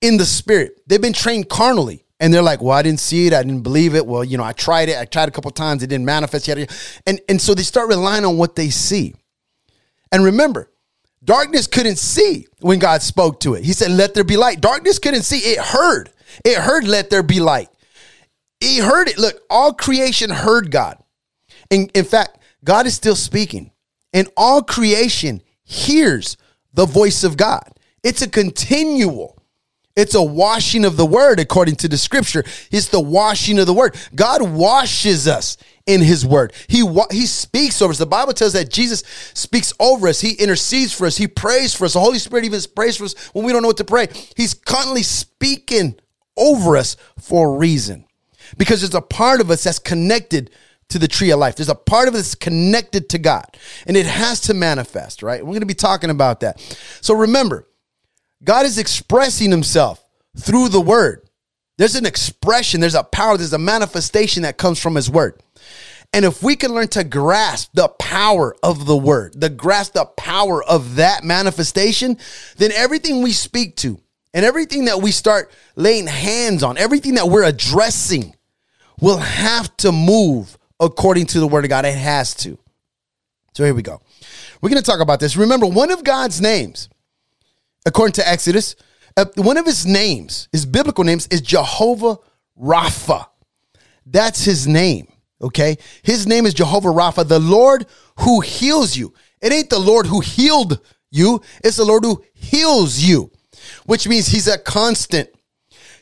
in 0.00 0.16
the 0.16 0.24
spirit. 0.24 0.80
They've 0.86 1.00
been 1.00 1.12
trained 1.12 1.48
carnally 1.48 2.03
and 2.20 2.32
they're 2.32 2.42
like, 2.42 2.62
"Well, 2.62 2.76
I 2.76 2.82
didn't 2.82 3.00
see 3.00 3.26
it. 3.26 3.32
I 3.32 3.42
didn't 3.42 3.62
believe 3.62 3.94
it. 3.94 4.06
Well, 4.06 4.24
you 4.24 4.36
know, 4.36 4.44
I 4.44 4.52
tried 4.52 4.88
it. 4.88 4.98
I 4.98 5.04
tried 5.04 5.28
a 5.28 5.32
couple 5.32 5.50
times. 5.50 5.82
It 5.82 5.88
didn't 5.88 6.06
manifest 6.06 6.48
yet." 6.48 6.70
And 7.06 7.20
and 7.28 7.40
so 7.40 7.54
they 7.54 7.62
start 7.62 7.88
relying 7.88 8.24
on 8.24 8.36
what 8.36 8.56
they 8.56 8.70
see. 8.70 9.14
And 10.12 10.24
remember, 10.24 10.70
darkness 11.24 11.66
couldn't 11.66 11.98
see 11.98 12.46
when 12.60 12.78
God 12.78 13.02
spoke 13.02 13.40
to 13.40 13.54
it. 13.54 13.64
He 13.64 13.72
said, 13.72 13.90
"Let 13.90 14.14
there 14.14 14.24
be 14.24 14.36
light." 14.36 14.60
Darkness 14.60 14.98
couldn't 14.98 15.24
see. 15.24 15.38
It 15.38 15.58
heard. 15.58 16.10
It 16.44 16.58
heard, 16.58 16.86
"Let 16.86 17.10
there 17.10 17.22
be 17.22 17.40
light." 17.40 17.68
He 18.60 18.78
heard 18.78 19.08
it. 19.08 19.18
Look, 19.18 19.42
all 19.50 19.74
creation 19.74 20.30
heard 20.30 20.70
God. 20.70 20.98
And 21.70 21.90
in 21.94 22.04
fact, 22.04 22.38
God 22.64 22.86
is 22.86 22.94
still 22.94 23.16
speaking. 23.16 23.72
And 24.12 24.28
all 24.36 24.62
creation 24.62 25.42
hears 25.64 26.36
the 26.72 26.86
voice 26.86 27.24
of 27.24 27.36
God. 27.36 27.68
It's 28.02 28.22
a 28.22 28.28
continual 28.28 29.33
it's 29.96 30.14
a 30.14 30.22
washing 30.22 30.84
of 30.84 30.96
the 30.96 31.06
word 31.06 31.38
according 31.40 31.76
to 31.76 31.88
the 31.88 31.98
scripture. 31.98 32.44
It's 32.70 32.88
the 32.88 33.00
washing 33.00 33.58
of 33.58 33.66
the 33.66 33.74
word. 33.74 33.96
God 34.14 34.42
washes 34.42 35.28
us 35.28 35.56
in 35.86 36.00
his 36.00 36.26
word. 36.26 36.52
He 36.68 36.84
he 37.10 37.26
speaks 37.26 37.80
over 37.82 37.92
us. 37.92 37.98
The 37.98 38.06
Bible 38.06 38.32
tells 38.32 38.54
that 38.54 38.70
Jesus 38.70 39.04
speaks 39.34 39.72
over 39.78 40.08
us. 40.08 40.20
He 40.20 40.32
intercedes 40.32 40.92
for 40.92 41.06
us. 41.06 41.16
He 41.16 41.28
prays 41.28 41.74
for 41.74 41.84
us. 41.84 41.92
The 41.92 42.00
Holy 42.00 42.18
Spirit 42.18 42.44
even 42.44 42.60
prays 42.74 42.96
for 42.96 43.04
us 43.04 43.14
when 43.34 43.44
we 43.44 43.52
don't 43.52 43.62
know 43.62 43.68
what 43.68 43.76
to 43.78 43.84
pray. 43.84 44.08
He's 44.36 44.54
constantly 44.54 45.02
speaking 45.02 45.96
over 46.36 46.76
us 46.76 46.96
for 47.20 47.54
a 47.54 47.58
reason. 47.58 48.06
because 48.58 48.80
there's 48.80 48.94
a 48.94 49.00
part 49.00 49.40
of 49.40 49.50
us 49.50 49.64
that's 49.64 49.78
connected 49.78 50.50
to 50.88 50.98
the 50.98 51.08
tree 51.08 51.30
of 51.30 51.38
life. 51.38 51.56
There's 51.56 51.68
a 51.68 51.74
part 51.74 52.08
of 52.08 52.14
us 52.14 52.34
connected 52.34 53.08
to 53.10 53.18
God 53.18 53.46
and 53.86 53.96
it 53.96 54.06
has 54.06 54.40
to 54.42 54.54
manifest, 54.54 55.22
right? 55.22 55.40
We're 55.40 55.52
going 55.52 55.60
to 55.60 55.66
be 55.66 55.74
talking 55.74 56.10
about 56.10 56.40
that. 56.40 56.60
So 57.00 57.14
remember, 57.14 57.66
God 58.44 58.66
is 58.66 58.78
expressing 58.78 59.50
himself 59.50 60.04
through 60.38 60.68
the 60.68 60.80
word. 60.80 61.28
There's 61.78 61.96
an 61.96 62.06
expression, 62.06 62.80
there's 62.80 62.94
a 62.94 63.02
power, 63.02 63.36
there's 63.36 63.52
a 63.52 63.58
manifestation 63.58 64.44
that 64.44 64.58
comes 64.58 64.78
from 64.78 64.94
his 64.94 65.10
word. 65.10 65.40
And 66.12 66.24
if 66.24 66.44
we 66.44 66.54
can 66.54 66.72
learn 66.72 66.86
to 66.88 67.02
grasp 67.02 67.70
the 67.74 67.88
power 67.88 68.54
of 68.62 68.86
the 68.86 68.96
word, 68.96 69.40
the 69.40 69.48
grasp 69.48 69.94
the 69.94 70.04
power 70.04 70.62
of 70.62 70.96
that 70.96 71.24
manifestation, 71.24 72.18
then 72.56 72.70
everything 72.70 73.22
we 73.22 73.32
speak 73.32 73.74
to 73.78 73.98
and 74.32 74.44
everything 74.44 74.84
that 74.84 75.02
we 75.02 75.10
start 75.10 75.50
laying 75.74 76.06
hands 76.06 76.62
on, 76.62 76.78
everything 76.78 77.14
that 77.14 77.26
we're 77.26 77.42
addressing 77.42 78.36
will 79.00 79.18
have 79.18 79.76
to 79.78 79.90
move 79.90 80.56
according 80.78 81.26
to 81.26 81.40
the 81.40 81.48
word 81.48 81.64
of 81.64 81.70
God. 81.70 81.84
It 81.84 81.96
has 81.96 82.34
to. 82.36 82.58
So 83.54 83.64
here 83.64 83.74
we 83.74 83.82
go. 83.82 84.00
We're 84.60 84.70
going 84.70 84.82
to 84.82 84.88
talk 84.88 85.00
about 85.00 85.18
this. 85.18 85.36
Remember, 85.36 85.66
one 85.66 85.90
of 85.90 86.04
God's 86.04 86.40
names, 86.40 86.88
according 87.86 88.12
to 88.14 88.28
Exodus, 88.28 88.76
uh, 89.16 89.26
one 89.36 89.56
of 89.56 89.66
his 89.66 89.86
names, 89.86 90.48
his 90.52 90.66
biblical 90.66 91.04
names, 91.04 91.26
is 91.28 91.40
Jehovah 91.40 92.18
Rapha. 92.60 93.26
That's 94.06 94.44
his 94.44 94.66
name. 94.66 95.08
Okay. 95.40 95.76
His 96.02 96.26
name 96.26 96.46
is 96.46 96.54
Jehovah 96.54 96.88
Rapha, 96.88 97.26
the 97.26 97.38
Lord 97.38 97.86
who 98.20 98.40
heals 98.40 98.96
you. 98.96 99.12
It 99.40 99.52
ain't 99.52 99.70
the 99.70 99.78
Lord 99.78 100.06
who 100.06 100.20
healed 100.20 100.80
you, 101.10 101.40
it's 101.62 101.76
the 101.76 101.84
Lord 101.84 102.04
who 102.04 102.24
heals 102.34 102.98
you, 102.98 103.30
which 103.86 104.08
means 104.08 104.26
he's 104.26 104.48
a 104.48 104.58
constant. 104.58 105.28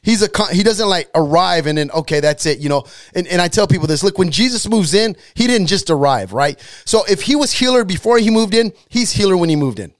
He's 0.01 0.23
a 0.23 0.29
con- 0.29 0.53
he 0.53 0.62
doesn't 0.62 0.89
like 0.89 1.11
arrive 1.15 1.69
and 1.69 1.79
then 1.79 1.89
okay 1.93 2.19
that's 2.19 2.45
it 2.45 2.59
you 2.59 2.69
know 2.69 2.83
and, 3.15 3.25
and 3.29 3.41
I 3.41 3.47
tell 3.47 3.69
people 3.69 3.87
this 3.87 4.03
look 4.03 4.19
when 4.19 4.33
Jesus 4.33 4.69
moves 4.69 4.95
in 4.95 5.17
he 5.35 5.47
didn't 5.47 5.69
just 5.69 5.91
arrive 5.91 6.33
right 6.33 6.59
so 6.85 7.05
if 7.09 7.23
he 7.23 7.37
was 7.37 7.53
healer 7.53 7.85
before 7.85 8.19
he 8.19 8.29
moved 8.29 8.53
in 8.53 8.73
he's 8.89 9.12
healer 9.12 9.37
when 9.37 9.49
he 9.49 9.55
moved 9.55 9.79
in 9.79 9.95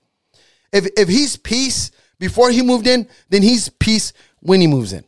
if 0.73 0.87
if 0.97 1.09
he's 1.09 1.37
peace 1.37 1.91
before 2.19 2.50
he 2.50 2.62
moved 2.62 2.87
in, 2.87 3.09
then 3.29 3.43
he's 3.43 3.69
peace 3.69 4.12
when 4.41 4.61
he 4.61 4.67
moves 4.67 4.93
in. 4.93 5.05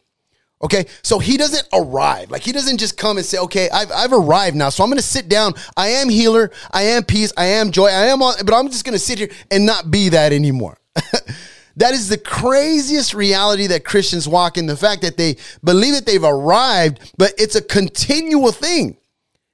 Okay, 0.62 0.86
so 1.02 1.18
he 1.18 1.36
doesn't 1.36 1.68
arrive. 1.74 2.30
Like 2.30 2.42
he 2.42 2.50
doesn't 2.52 2.78
just 2.78 2.96
come 2.96 3.18
and 3.18 3.26
say, 3.26 3.38
"Okay, 3.38 3.68
I've, 3.70 3.92
I've 3.92 4.12
arrived 4.12 4.56
now, 4.56 4.70
so 4.70 4.82
I'm 4.82 4.88
going 4.88 4.96
to 4.96 5.02
sit 5.02 5.28
down. 5.28 5.52
I 5.76 5.88
am 5.88 6.08
healer. 6.08 6.50
I 6.70 6.82
am 6.82 7.04
peace. 7.04 7.32
I 7.36 7.46
am 7.46 7.70
joy. 7.70 7.88
I 7.88 8.06
am 8.06 8.22
all." 8.22 8.34
But 8.42 8.54
I'm 8.54 8.68
just 8.68 8.84
going 8.84 8.94
to 8.94 8.98
sit 8.98 9.18
here 9.18 9.30
and 9.50 9.66
not 9.66 9.90
be 9.90 10.08
that 10.08 10.32
anymore. 10.32 10.78
that 11.76 11.92
is 11.92 12.08
the 12.08 12.16
craziest 12.16 13.12
reality 13.12 13.66
that 13.66 13.84
Christians 13.84 14.26
walk 14.26 14.56
in. 14.56 14.66
The 14.66 14.76
fact 14.76 15.02
that 15.02 15.18
they 15.18 15.36
believe 15.62 15.94
that 15.94 16.06
they've 16.06 16.24
arrived, 16.24 17.12
but 17.18 17.34
it's 17.36 17.56
a 17.56 17.62
continual 17.62 18.52
thing. 18.52 18.96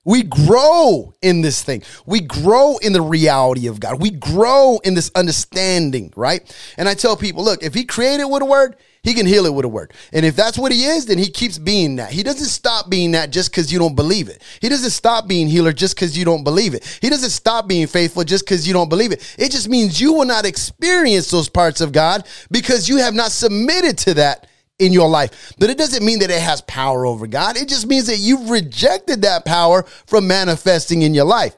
We 0.05 0.23
grow 0.23 1.15
in 1.21 1.43
this 1.43 1.63
thing. 1.63 1.83
We 2.07 2.21
grow 2.21 2.79
in 2.79 2.95
the 2.95 3.03
reality 3.03 3.67
of 3.67 3.81
God. 3.81 4.01
We 4.01 4.11
grow 4.11 4.79
in 4.83 4.95
this 4.95 5.11
understanding, 5.15 6.13
right? 6.17 6.43
And 6.79 6.89
I 6.89 6.95
tell 6.95 7.17
people, 7.17 7.45
look, 7.45 7.63
if 7.63 7.75
he 7.75 7.85
created 7.85 8.25
with 8.25 8.43
a 8.43 8.47
word, 8.47 8.77
he 9.03 9.13
can 9.13 9.27
heal 9.27 9.45
it 9.45 9.53
with 9.53 9.65
a 9.65 9.69
word. 9.69 9.93
And 10.13 10.25
if 10.25 10.37
that's 10.37 10.59
what 10.59 10.73
he 10.73 10.85
is, 10.85 11.07
then 11.07 11.19
he 11.19 11.31
keeps 11.31 11.59
being 11.59 11.97
that. 11.97 12.13
He 12.13 12.23
doesn't 12.23 12.49
stop 12.49 12.89
being 12.89 13.13
that 13.13 13.31
just 13.31 13.51
because 13.51 13.73
you 13.73 13.79
don't 13.79 13.95
believe 13.95 14.29
it. 14.29 14.43
He 14.61 14.69
doesn't 14.71 14.91
stop 14.91 15.29
being 15.29 15.49
healer 15.49 15.73
just 15.73 15.97
because 15.97 16.17
you 16.17 16.25
don't 16.25 16.45
believe 16.45 16.75
it. 16.75 16.99
He 17.03 17.09
doesn't 17.09 17.31
stop 17.31 17.69
being 17.69 17.87
faithful 17.87 18.25
just 18.25 18.45
because 18.45 18.67
you 18.67 18.73
don't 18.73 18.89
believe 18.89 19.13
it. 19.13 19.37
It 19.39 19.53
just 19.53 19.69
means 19.69 20.01
you 20.01 20.15
will 20.15 20.27
not 20.27 20.47
experience 20.47 21.31
those 21.31 21.49
parts 21.49 21.81
of 21.81 21.93
God 21.93 22.27
because 22.51 22.89
you 22.89 22.99
have 22.99 23.15
not 23.15 23.33
submitted 23.33 23.99
to 23.99 24.15
that 24.15 24.47
in 24.81 24.93
your 24.93 25.09
life. 25.09 25.53
But 25.59 25.71
it 25.71 25.79
doesn't 25.79 26.05
mean 26.05 26.19
that 26.21 26.31
it 26.31 26.41
has 26.41 26.63
power 26.63 27.07
over 27.07 27.27
God. 27.27 27.57
It 27.57 27.69
just 27.69 27.87
means 27.87 28.07
that 28.07 28.17
you've 28.17 28.51
rejected 28.51 29.23
that 29.23 29.45
power 29.45 29.85
from 30.07 30.27
manifesting 30.27 31.03
in 31.03 31.15
your 31.15 31.27
life. 31.27 31.57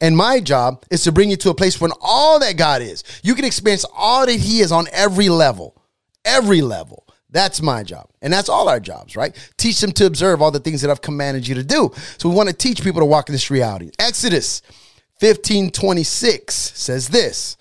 And 0.00 0.16
my 0.16 0.40
job 0.40 0.84
is 0.90 1.04
to 1.04 1.12
bring 1.12 1.30
you 1.30 1.36
to 1.36 1.50
a 1.50 1.54
place 1.54 1.80
when 1.80 1.92
all 2.00 2.38
that 2.40 2.56
God 2.56 2.82
is, 2.82 3.04
you 3.22 3.34
can 3.34 3.44
experience 3.44 3.84
all 3.94 4.26
that 4.26 4.32
He 4.32 4.60
is 4.60 4.72
on 4.72 4.86
every 4.92 5.28
level. 5.28 5.80
Every 6.24 6.60
level. 6.60 7.06
That's 7.30 7.60
my 7.60 7.82
job. 7.82 8.08
And 8.22 8.32
that's 8.32 8.48
all 8.48 8.68
our 8.68 8.80
jobs, 8.80 9.16
right? 9.16 9.36
Teach 9.56 9.80
them 9.80 9.92
to 9.92 10.06
observe 10.06 10.40
all 10.40 10.50
the 10.50 10.60
things 10.60 10.80
that 10.82 10.90
I've 10.90 11.02
commanded 11.02 11.46
you 11.46 11.54
to 11.56 11.62
do. 11.62 11.92
So 12.18 12.28
we 12.28 12.34
want 12.34 12.48
to 12.48 12.54
teach 12.54 12.82
people 12.82 13.00
to 13.00 13.06
walk 13.06 13.28
in 13.28 13.32
this 13.32 13.50
reality. 13.50 13.90
Exodus 13.98 14.62
15 15.20 15.70
26 15.70 16.54
says 16.54 17.08
this 17.08 17.56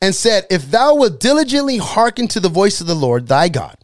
and 0.00 0.14
said, 0.14 0.46
If 0.50 0.70
thou 0.70 0.96
wilt 0.96 1.20
diligently 1.20 1.78
hearken 1.78 2.28
to 2.28 2.40
the 2.40 2.48
voice 2.48 2.80
of 2.80 2.86
the 2.86 2.94
Lord 2.94 3.28
thy 3.28 3.48
God, 3.48 3.76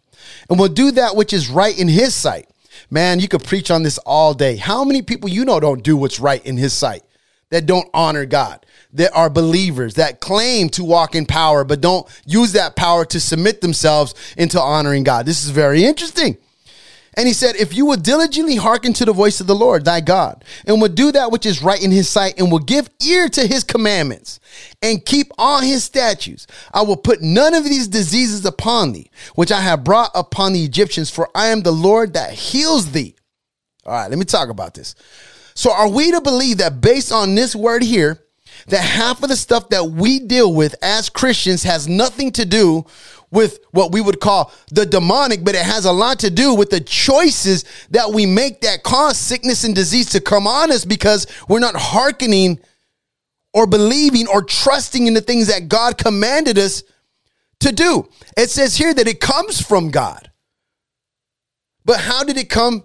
and 0.48 0.58
will 0.58 0.68
do 0.68 0.90
that 0.92 1.16
which 1.16 1.32
is 1.32 1.48
right 1.48 1.78
in 1.78 1.88
his 1.88 2.14
sight. 2.14 2.48
Man, 2.90 3.20
you 3.20 3.28
could 3.28 3.44
preach 3.44 3.70
on 3.70 3.82
this 3.82 3.98
all 3.98 4.34
day. 4.34 4.56
How 4.56 4.84
many 4.84 5.02
people 5.02 5.28
you 5.28 5.44
know 5.44 5.60
don't 5.60 5.82
do 5.82 5.96
what's 5.96 6.20
right 6.20 6.44
in 6.44 6.56
his 6.56 6.72
sight? 6.72 7.02
That 7.50 7.66
don't 7.66 7.88
honor 7.94 8.26
God, 8.26 8.64
that 8.92 9.12
are 9.14 9.30
believers, 9.30 9.94
that 9.94 10.20
claim 10.20 10.68
to 10.70 10.84
walk 10.84 11.14
in 11.14 11.26
power, 11.26 11.64
but 11.64 11.80
don't 11.80 12.06
use 12.26 12.52
that 12.52 12.76
power 12.76 13.04
to 13.06 13.20
submit 13.20 13.60
themselves 13.60 14.14
into 14.36 14.60
honoring 14.60 15.04
God. 15.04 15.26
This 15.26 15.44
is 15.44 15.50
very 15.50 15.84
interesting. 15.84 16.36
And 17.18 17.26
he 17.26 17.34
said, 17.34 17.56
If 17.56 17.74
you 17.74 17.84
will 17.84 17.96
diligently 17.96 18.54
hearken 18.54 18.92
to 18.92 19.04
the 19.04 19.12
voice 19.12 19.40
of 19.40 19.48
the 19.48 19.54
Lord 19.54 19.84
thy 19.84 20.00
God, 20.00 20.44
and 20.64 20.80
will 20.80 20.88
do 20.88 21.10
that 21.10 21.32
which 21.32 21.46
is 21.46 21.64
right 21.64 21.82
in 21.82 21.90
his 21.90 22.08
sight, 22.08 22.38
and 22.38 22.52
will 22.52 22.60
give 22.60 22.88
ear 23.04 23.28
to 23.30 23.44
his 23.44 23.64
commandments, 23.64 24.38
and 24.82 25.04
keep 25.04 25.32
all 25.36 25.60
his 25.60 25.82
statutes, 25.82 26.46
I 26.72 26.82
will 26.82 26.96
put 26.96 27.20
none 27.20 27.54
of 27.54 27.64
these 27.64 27.88
diseases 27.88 28.46
upon 28.46 28.92
thee, 28.92 29.10
which 29.34 29.50
I 29.50 29.60
have 29.62 29.82
brought 29.82 30.12
upon 30.14 30.52
the 30.52 30.64
Egyptians, 30.64 31.10
for 31.10 31.28
I 31.34 31.48
am 31.48 31.62
the 31.62 31.72
Lord 31.72 32.12
that 32.12 32.32
heals 32.34 32.92
thee. 32.92 33.16
All 33.84 33.94
right, 33.94 34.08
let 34.08 34.18
me 34.18 34.24
talk 34.24 34.48
about 34.48 34.74
this. 34.74 34.94
So, 35.54 35.72
are 35.72 35.88
we 35.88 36.12
to 36.12 36.20
believe 36.20 36.58
that 36.58 36.80
based 36.80 37.10
on 37.10 37.34
this 37.34 37.56
word 37.56 37.82
here, 37.82 38.22
that 38.68 38.82
half 38.82 39.24
of 39.24 39.28
the 39.28 39.36
stuff 39.36 39.70
that 39.70 39.90
we 39.90 40.20
deal 40.20 40.54
with 40.54 40.76
as 40.82 41.08
Christians 41.08 41.64
has 41.64 41.88
nothing 41.88 42.30
to 42.32 42.44
do 42.44 42.84
with 43.30 43.60
what 43.72 43.92
we 43.92 44.00
would 44.00 44.20
call 44.20 44.52
the 44.70 44.86
demonic, 44.86 45.44
but 45.44 45.54
it 45.54 45.62
has 45.62 45.84
a 45.84 45.92
lot 45.92 46.20
to 46.20 46.30
do 46.30 46.54
with 46.54 46.70
the 46.70 46.80
choices 46.80 47.64
that 47.90 48.10
we 48.10 48.26
make 48.26 48.62
that 48.62 48.82
cause 48.82 49.18
sickness 49.18 49.64
and 49.64 49.74
disease 49.74 50.10
to 50.10 50.20
come 50.20 50.46
on 50.46 50.72
us 50.72 50.84
because 50.84 51.26
we're 51.48 51.58
not 51.58 51.76
hearkening 51.76 52.58
or 53.52 53.66
believing 53.66 54.26
or 54.28 54.42
trusting 54.42 55.06
in 55.06 55.14
the 55.14 55.20
things 55.20 55.48
that 55.48 55.68
God 55.68 55.98
commanded 55.98 56.58
us 56.58 56.82
to 57.60 57.72
do. 57.72 58.08
It 58.36 58.50
says 58.50 58.76
here 58.76 58.94
that 58.94 59.08
it 59.08 59.20
comes 59.20 59.60
from 59.60 59.90
God. 59.90 60.30
But 61.84 62.00
how 62.00 62.22
did 62.22 62.36
it 62.36 62.48
come 62.48 62.84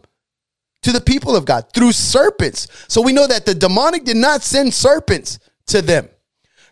to 0.82 0.92
the 0.92 1.02
people 1.02 1.36
of 1.36 1.46
God? 1.46 1.66
Through 1.74 1.92
serpents. 1.92 2.68
So 2.88 3.02
we 3.02 3.14
know 3.14 3.28
that 3.28 3.46
the 3.46 3.54
demonic 3.54 4.04
did 4.04 4.18
not 4.18 4.42
send 4.42 4.74
serpents 4.74 5.40
to 5.68 5.82
them. 5.82 6.10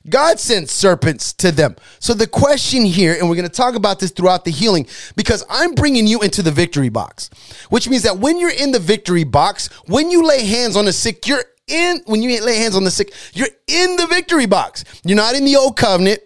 God 0.10 0.39
sent 0.39 0.70
serpents 0.70 1.34
to 1.34 1.51
them. 1.51 1.75
So 2.00 2.13
the 2.13 2.27
question 2.27 2.86
here, 2.86 3.13
and 3.13 3.29
we're 3.29 3.36
going 3.36 3.48
to 3.48 3.53
talk 3.53 3.75
about 3.75 4.00
this 4.00 4.12
throughout 4.12 4.46
the 4.46 4.51
healing, 4.51 4.88
because 5.15 5.43
I'm 5.50 5.74
bringing 5.74 6.08
you 6.08 6.22
into 6.22 6.41
the 6.41 6.51
victory 6.51 6.89
box, 6.89 7.29
which 7.70 7.88
means 7.88 8.03
that 8.03 8.17
when 8.17 8.39
you're 8.39 8.50
in 8.50 8.72
the 8.72 8.79
victory 8.79 9.24
box, 9.24 9.67
when 9.86 10.10
you 10.10 10.25
lay 10.25 10.46
hands 10.46 10.75
on 10.75 10.86
the 10.86 10.93
sick, 10.93 11.27
you're 11.27 11.43
in, 11.67 12.01
when 12.05 12.22
you 12.22 12.43
lay 12.43 12.58
hands 12.58 12.75
on 12.75 12.84
the 12.84 12.91
sick, 12.91 13.13
you're 13.34 13.48
in 13.67 13.96
the 13.96 14.08
victory 14.08 14.48
box. 14.48 14.84
You're 15.05 15.17
not 15.17 15.36
in 15.36 15.46
the 15.46 15.55
old 15.55 15.77
covenant. 15.77 16.20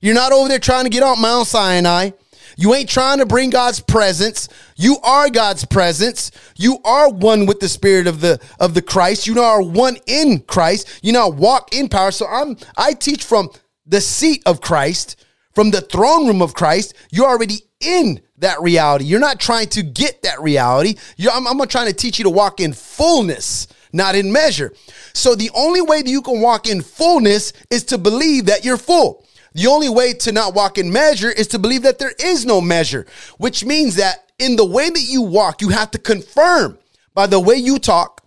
You're 0.00 0.14
not 0.14 0.32
over 0.32 0.48
there 0.48 0.58
trying 0.58 0.84
to 0.84 0.90
get 0.90 1.02
on 1.02 1.20
Mount 1.20 1.46
Sinai. 1.46 2.10
You 2.56 2.74
ain't 2.74 2.88
trying 2.88 3.18
to 3.18 3.26
bring 3.26 3.50
God's 3.50 3.80
presence. 3.80 4.48
You 4.76 4.98
are 5.02 5.30
God's 5.30 5.64
presence. 5.64 6.30
You 6.56 6.78
are 6.84 7.10
one 7.10 7.46
with 7.46 7.60
the 7.60 7.68
spirit 7.68 8.06
of 8.06 8.20
the 8.20 8.40
of 8.60 8.74
the 8.74 8.82
Christ. 8.82 9.26
You 9.26 9.40
are 9.40 9.62
one 9.62 9.96
in 10.06 10.40
Christ. 10.40 11.00
You 11.02 11.12
now 11.12 11.28
walk 11.28 11.74
in 11.74 11.88
power. 11.88 12.10
So 12.10 12.26
I'm 12.26 12.56
I 12.76 12.92
teach 12.92 13.24
from 13.24 13.50
the 13.86 14.00
seat 14.00 14.42
of 14.46 14.60
Christ, 14.60 15.24
from 15.54 15.70
the 15.70 15.80
throne 15.80 16.26
room 16.26 16.42
of 16.42 16.54
Christ. 16.54 16.94
You're 17.10 17.28
already 17.28 17.60
in 17.80 18.20
that 18.38 18.60
reality. 18.60 19.04
You're 19.04 19.20
not 19.20 19.40
trying 19.40 19.68
to 19.70 19.82
get 19.82 20.22
that 20.22 20.40
reality. 20.40 20.94
You're, 21.16 21.32
I'm, 21.32 21.46
I'm 21.46 21.66
trying 21.68 21.88
to 21.88 21.94
teach 21.94 22.18
you 22.18 22.24
to 22.24 22.30
walk 22.30 22.60
in 22.60 22.72
fullness, 22.72 23.68
not 23.92 24.14
in 24.14 24.32
measure. 24.32 24.72
So 25.12 25.34
the 25.34 25.50
only 25.54 25.82
way 25.82 26.02
that 26.02 26.10
you 26.10 26.22
can 26.22 26.40
walk 26.40 26.68
in 26.68 26.82
fullness 26.82 27.52
is 27.70 27.84
to 27.84 27.98
believe 27.98 28.46
that 28.46 28.64
you're 28.64 28.76
full. 28.76 29.26
The 29.54 29.66
only 29.66 29.88
way 29.88 30.14
to 30.14 30.32
not 30.32 30.54
walk 30.54 30.78
in 30.78 30.92
measure 30.92 31.30
is 31.30 31.46
to 31.48 31.58
believe 31.58 31.82
that 31.82 31.98
there 31.98 32.14
is 32.18 32.46
no 32.46 32.60
measure, 32.60 33.06
which 33.38 33.64
means 33.64 33.96
that 33.96 34.32
in 34.38 34.56
the 34.56 34.64
way 34.64 34.88
that 34.88 35.02
you 35.02 35.22
walk, 35.22 35.60
you 35.60 35.68
have 35.68 35.90
to 35.92 35.98
confirm 35.98 36.78
by 37.14 37.26
the 37.26 37.40
way 37.40 37.56
you 37.56 37.78
talk, 37.78 38.22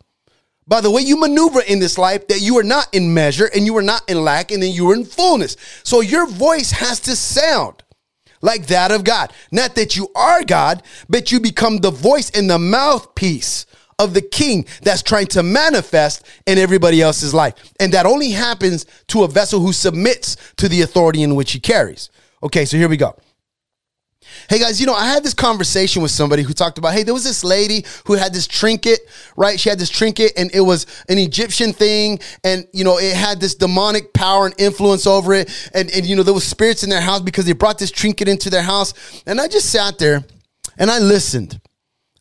by 0.68 0.82
the 0.82 0.92
way 0.92 1.02
you 1.02 1.20
maneuver 1.20 1.62
in 1.62 1.80
this 1.80 1.98
life, 1.98 2.28
that 2.28 2.42
you 2.42 2.58
are 2.58 2.64
not 2.64 2.94
in 2.94 3.14
measure 3.14 3.50
and 3.54 3.66
you 3.66 3.76
are 3.78 3.84
not 3.84 4.08
in 4.10 4.24
lack 4.24 4.52
and 4.52 4.62
then 4.62 4.72
you 4.72 4.90
are 4.90 4.96
in 4.96 5.06
fullness. 5.06 5.58
So 5.84 6.02
your 6.02 6.28
voice 6.28 6.72
has 6.72 7.00
to 7.02 7.16
sound 7.16 7.84
like 8.42 8.68
that 8.68 8.92
of 8.92 9.04
God. 9.04 9.34
Not 9.52 9.76
that 9.76 9.96
you 9.96 10.10
are 10.16 10.44
God, 10.44 10.84
but 11.10 11.32
you 11.32 11.40
become 11.40 11.78
the 11.78 11.92
voice 11.92 12.30
and 12.32 12.50
the 12.50 12.60
mouthpiece 12.60 13.66
of 13.98 14.14
the 14.14 14.22
king 14.22 14.66
that's 14.82 15.02
trying 15.02 15.28
to 15.28 15.44
manifest 15.44 16.26
in 16.46 16.58
everybody 16.58 17.02
else's 17.02 17.34
life. 17.34 17.74
And 17.80 17.94
that 17.94 18.06
only 18.06 18.32
happens 18.32 18.86
to 19.08 19.24
a 19.24 19.28
vessel 19.28 19.60
who 19.60 19.72
submits 19.74 20.36
to 20.58 20.68
the 20.68 20.82
authority 20.82 21.24
in 21.24 21.36
which 21.36 21.54
he 21.54 21.60
carries. 21.60 22.10
Okay, 22.44 22.66
so 22.66 22.78
here 22.78 22.90
we 22.90 22.98
go. 22.98 23.16
Hey 24.50 24.60
guys, 24.60 24.82
you 24.82 24.88
know, 24.88 24.94
I 24.94 25.08
had 25.08 25.24
this 25.24 25.34
conversation 25.34 26.02
with 26.02 26.12
somebody 26.12 26.44
who 26.44 26.52
talked 26.52 26.78
about, 26.78 26.94
hey, 26.94 27.04
there 27.04 27.14
was 27.14 27.24
this 27.24 27.44
lady 27.44 27.86
who 28.06 28.14
had 28.14 28.34
this 28.34 28.48
trinket, 28.48 29.00
right? 29.38 29.60
She 29.60 29.70
had 29.70 29.80
this 29.80 29.90
trinket 29.90 30.34
and 30.36 30.54
it 30.54 30.62
was 30.62 30.86
an 31.08 31.18
Egyptian 31.18 31.74
thing 31.74 32.20
and, 32.44 32.68
you 32.74 32.84
know, 32.84 32.98
it 32.98 33.16
had 33.16 33.40
this 33.40 33.56
demonic 33.56 34.14
power 34.14 34.46
and 34.48 34.56
influence 34.58 35.08
over 35.08 35.34
it. 35.34 35.70
And, 35.74 35.90
and, 35.92 36.06
you 36.06 36.16
know, 36.16 36.24
there 36.24 36.34
was 36.34 36.46
spirits 36.46 36.84
in 36.84 36.90
their 36.90 37.02
house 37.02 37.22
because 37.22 37.46
they 37.46 37.54
brought 37.54 37.80
this 37.80 37.92
trinket 37.92 38.28
into 38.28 38.50
their 38.50 38.64
house. 38.64 38.94
And 39.26 39.40
I 39.40 39.48
just 39.48 39.72
sat 39.72 40.00
there 40.00 40.24
and 40.78 40.92
I 40.92 41.00
listened. 41.00 41.60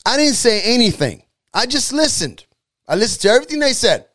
I 0.07 0.17
didn't 0.17 0.35
say 0.35 0.63
anything. 0.63 1.24
I 1.55 1.67
just 1.67 1.93
listened. 1.93 2.45
I 2.89 2.97
listened 2.97 3.23
to 3.23 3.29
everything 3.29 3.61
they 3.61 3.73
said. 3.73 4.07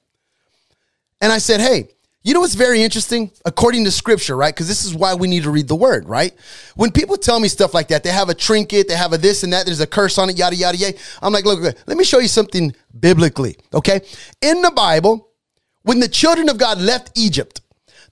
And 1.22 1.32
I 1.32 1.38
said, 1.38 1.62
hey, 1.62 1.90
you 2.22 2.34
know 2.34 2.42
what's 2.42 2.56
very 2.56 2.84
interesting? 2.84 3.32
According 3.46 3.86
to 3.86 3.92
scripture, 3.92 4.36
right? 4.36 4.54
Because 4.54 4.68
this 4.68 4.84
is 4.84 4.94
why 4.94 5.14
we 5.14 5.28
need 5.28 5.44
to 5.44 5.50
read 5.50 5.70
the 5.70 5.76
word, 5.76 6.08
right? 6.08 6.34
When 6.76 6.92
people 6.92 7.16
tell 7.16 7.40
me 7.40 7.48
stuff 7.48 7.74
like 7.74 7.88
that, 7.88 8.04
they 8.04 8.12
have 8.12 8.28
a 8.28 8.34
trinket, 8.34 8.90
they 8.90 8.96
have 8.96 9.14
a 9.14 9.18
this 9.18 9.44
and 9.44 9.54
that, 9.54 9.66
there's 9.66 9.80
a 9.80 9.88
curse 9.88 10.18
on 10.18 10.30
it, 10.30 10.38
yada, 10.38 10.56
yada, 10.56 10.78
yada. 10.78 10.98
I'm 11.22 11.32
like, 11.32 11.46
look, 11.46 11.62
let 11.88 11.98
me 11.98 12.04
show 12.04 12.20
you 12.20 12.28
something 12.28 12.76
biblically, 13.00 13.56
okay? 13.74 14.02
In 14.42 14.62
the 14.62 14.72
Bible, 14.72 15.30
when 15.84 16.02
the 16.02 16.10
children 16.10 16.50
of 16.50 16.58
God 16.58 16.80
left 16.80 17.18
Egypt, 17.18 17.62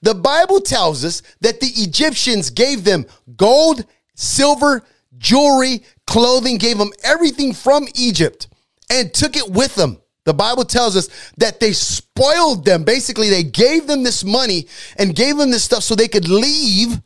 the 0.01 0.15
Bible 0.15 0.61
tells 0.61 1.03
us 1.03 1.21
that 1.41 1.59
the 1.59 1.67
Egyptians 1.67 2.49
gave 2.49 2.85
them 2.85 3.05
gold, 3.35 3.85
silver, 4.15 4.83
jewelry, 5.17 5.83
clothing, 6.05 6.57
gave 6.57 6.77
them 6.77 6.91
everything 7.03 7.53
from 7.53 7.87
Egypt 7.95 8.47
and 8.89 9.13
took 9.13 9.35
it 9.35 9.49
with 9.49 9.75
them. 9.75 9.99
The 10.25 10.33
Bible 10.33 10.65
tells 10.65 10.97
us 10.97 11.09
that 11.37 11.59
they 11.59 11.71
spoiled 11.71 12.65
them. 12.65 12.83
Basically, 12.83 13.29
they 13.29 13.43
gave 13.43 13.87
them 13.87 14.03
this 14.03 14.23
money 14.23 14.67
and 14.97 15.15
gave 15.15 15.37
them 15.37 15.51
this 15.51 15.63
stuff 15.63 15.83
so 15.83 15.95
they 15.95 16.09
could 16.09 16.27
leave 16.27 17.01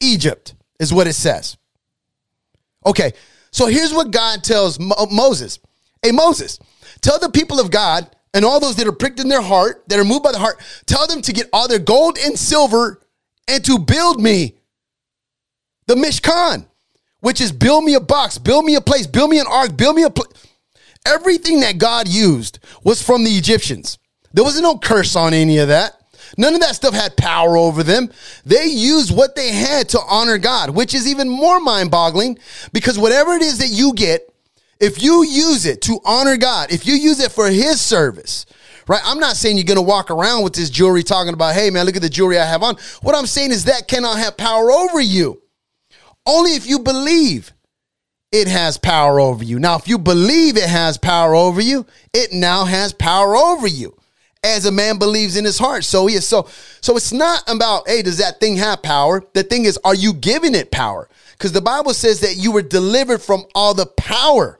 Egypt, 0.00 0.54
is 0.78 0.92
what 0.92 1.08
it 1.08 1.14
says. 1.14 1.56
Okay, 2.86 3.12
so 3.50 3.66
here's 3.66 3.92
what 3.92 4.12
God 4.12 4.44
tells 4.44 4.78
Mo- 4.78 5.08
Moses 5.10 5.58
Hey, 6.02 6.12
Moses, 6.12 6.58
tell 7.02 7.18
the 7.18 7.28
people 7.28 7.60
of 7.60 7.70
God 7.70 8.08
and 8.32 8.44
all 8.44 8.60
those 8.60 8.76
that 8.76 8.86
are 8.86 8.92
pricked 8.92 9.20
in 9.20 9.28
their 9.28 9.42
heart, 9.42 9.84
that 9.88 9.98
are 9.98 10.04
moved 10.04 10.22
by 10.22 10.32
the 10.32 10.38
heart, 10.38 10.58
tell 10.86 11.06
them 11.06 11.20
to 11.22 11.32
get 11.32 11.48
all 11.52 11.68
their 11.68 11.78
gold 11.78 12.18
and 12.18 12.38
silver 12.38 13.00
and 13.46 13.64
to 13.64 13.78
build 13.78 14.20
me 14.20 14.56
the 15.86 15.94
Mishkan, 15.94 16.66
which 17.18 17.40
is 17.40 17.52
build 17.52 17.84
me 17.84 17.94
a 17.94 18.00
box, 18.00 18.38
build 18.38 18.64
me 18.64 18.76
a 18.76 18.80
place, 18.80 19.06
build 19.06 19.28
me 19.28 19.40
an 19.40 19.46
ark, 19.50 19.76
build 19.76 19.96
me 19.96 20.04
a 20.04 20.10
place. 20.10 20.32
Everything 21.06 21.60
that 21.60 21.78
God 21.78 22.08
used 22.08 22.58
was 22.84 23.02
from 23.02 23.24
the 23.24 23.30
Egyptians. 23.30 23.98
There 24.32 24.44
was 24.44 24.60
no 24.60 24.78
curse 24.78 25.16
on 25.16 25.34
any 25.34 25.58
of 25.58 25.68
that. 25.68 25.94
None 26.36 26.54
of 26.54 26.60
that 26.60 26.76
stuff 26.76 26.94
had 26.94 27.16
power 27.16 27.56
over 27.56 27.82
them. 27.82 28.10
They 28.44 28.66
used 28.66 29.14
what 29.14 29.34
they 29.34 29.52
had 29.52 29.88
to 29.90 30.00
honor 30.08 30.38
God, 30.38 30.70
which 30.70 30.94
is 30.94 31.08
even 31.08 31.28
more 31.28 31.58
mind 31.60 31.90
boggling 31.90 32.38
because 32.72 32.98
whatever 32.98 33.32
it 33.32 33.42
is 33.42 33.58
that 33.58 33.70
you 33.70 33.92
get, 33.94 34.22
if 34.78 35.02
you 35.02 35.24
use 35.24 35.66
it 35.66 35.82
to 35.82 35.98
honor 36.04 36.36
God, 36.36 36.72
if 36.72 36.86
you 36.86 36.94
use 36.94 37.20
it 37.20 37.32
for 37.32 37.48
His 37.48 37.80
service, 37.80 38.46
right? 38.86 39.02
I'm 39.04 39.18
not 39.18 39.36
saying 39.36 39.56
you're 39.56 39.64
going 39.64 39.76
to 39.76 39.82
walk 39.82 40.10
around 40.10 40.44
with 40.44 40.54
this 40.54 40.70
jewelry 40.70 41.02
talking 41.02 41.34
about, 41.34 41.54
hey, 41.54 41.70
man, 41.70 41.86
look 41.86 41.96
at 41.96 42.02
the 42.02 42.08
jewelry 42.08 42.38
I 42.38 42.46
have 42.46 42.62
on. 42.62 42.76
What 43.02 43.14
I'm 43.14 43.26
saying 43.26 43.50
is 43.50 43.64
that 43.64 43.88
cannot 43.88 44.18
have 44.18 44.36
power 44.36 44.70
over 44.70 45.00
you. 45.00 45.42
Only 46.26 46.52
if 46.52 46.66
you 46.66 46.78
believe 46.78 47.52
it 48.32 48.48
has 48.48 48.78
power 48.78 49.18
over 49.18 49.42
you. 49.42 49.58
Now, 49.58 49.76
if 49.76 49.88
you 49.88 49.98
believe 49.98 50.56
it 50.56 50.68
has 50.68 50.96
power 50.98 51.34
over 51.34 51.60
you, 51.60 51.86
it 52.12 52.32
now 52.32 52.64
has 52.64 52.92
power 52.92 53.36
over 53.36 53.66
you. 53.66 53.96
As 54.42 54.64
a 54.64 54.72
man 54.72 54.98
believes 54.98 55.36
in 55.36 55.44
his 55.44 55.58
heart, 55.58 55.84
so 55.84 56.06
he 56.06 56.14
is. 56.14 56.26
So, 56.26 56.48
so 56.80 56.96
it's 56.96 57.12
not 57.12 57.42
about, 57.46 57.86
hey, 57.86 58.00
does 58.02 58.18
that 58.18 58.40
thing 58.40 58.56
have 58.56 58.82
power? 58.82 59.22
The 59.34 59.42
thing 59.42 59.66
is, 59.66 59.78
are 59.84 59.94
you 59.94 60.14
giving 60.14 60.54
it 60.54 60.70
power? 60.70 61.08
Because 61.32 61.52
the 61.52 61.60
Bible 61.60 61.92
says 61.92 62.20
that 62.20 62.36
you 62.36 62.52
were 62.52 62.62
delivered 62.62 63.20
from 63.20 63.44
all 63.54 63.74
the 63.74 63.86
power 63.86 64.58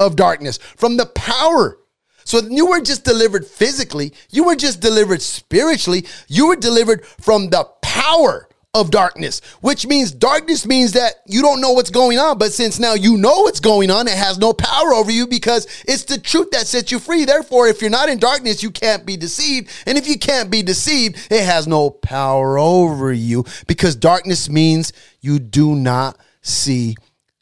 of 0.00 0.16
darkness, 0.16 0.58
from 0.58 0.96
the 0.96 1.06
power. 1.06 1.78
So 2.24 2.40
you 2.40 2.66
weren't 2.66 2.86
just 2.86 3.04
delivered 3.04 3.46
physically, 3.46 4.12
you 4.30 4.42
were 4.42 4.56
just 4.56 4.80
delivered 4.80 5.22
spiritually, 5.22 6.04
you 6.26 6.48
were 6.48 6.56
delivered 6.56 7.06
from 7.06 7.50
the 7.50 7.64
power 7.82 8.45
of 8.76 8.90
darkness, 8.90 9.40
which 9.62 9.86
means 9.86 10.12
darkness 10.12 10.66
means 10.66 10.92
that 10.92 11.14
you 11.26 11.40
don't 11.40 11.62
know 11.62 11.72
what's 11.72 11.90
going 11.90 12.18
on. 12.18 12.36
But 12.36 12.52
since 12.52 12.78
now 12.78 12.92
you 12.92 13.16
know 13.16 13.40
what's 13.40 13.60
going 13.60 13.90
on, 13.90 14.06
it 14.06 14.14
has 14.14 14.38
no 14.38 14.52
power 14.52 14.92
over 14.92 15.10
you 15.10 15.26
because 15.26 15.66
it's 15.88 16.04
the 16.04 16.18
truth 16.18 16.50
that 16.50 16.66
sets 16.66 16.92
you 16.92 16.98
free. 16.98 17.24
Therefore, 17.24 17.68
if 17.68 17.80
you're 17.80 17.90
not 17.90 18.10
in 18.10 18.18
darkness, 18.18 18.62
you 18.62 18.70
can't 18.70 19.06
be 19.06 19.16
deceived. 19.16 19.70
And 19.86 19.96
if 19.96 20.06
you 20.06 20.18
can't 20.18 20.50
be 20.50 20.62
deceived, 20.62 21.28
it 21.30 21.42
has 21.42 21.66
no 21.66 21.90
power 21.90 22.58
over 22.58 23.12
you 23.12 23.46
because 23.66 23.96
darkness 23.96 24.48
means 24.50 24.92
you 25.20 25.38
do 25.38 25.74
not 25.74 26.18
see 26.42 26.96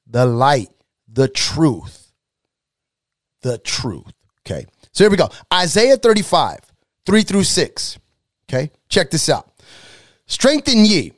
the 0.06 0.24
light, 0.24 0.70
the 1.08 1.26
truth. 1.26 2.12
The 3.42 3.58
truth. 3.58 4.12
Okay. 4.46 4.66
So 4.92 5.02
here 5.02 5.10
we 5.10 5.16
go. 5.16 5.28
Isaiah 5.52 5.96
35, 5.96 6.60
3 7.04 7.22
through 7.22 7.42
6. 7.42 7.98
Okay. 8.48 8.70
Check 8.88 9.10
this 9.10 9.28
out. 9.28 9.50
Strengthen 10.26 10.84
ye 10.84 11.12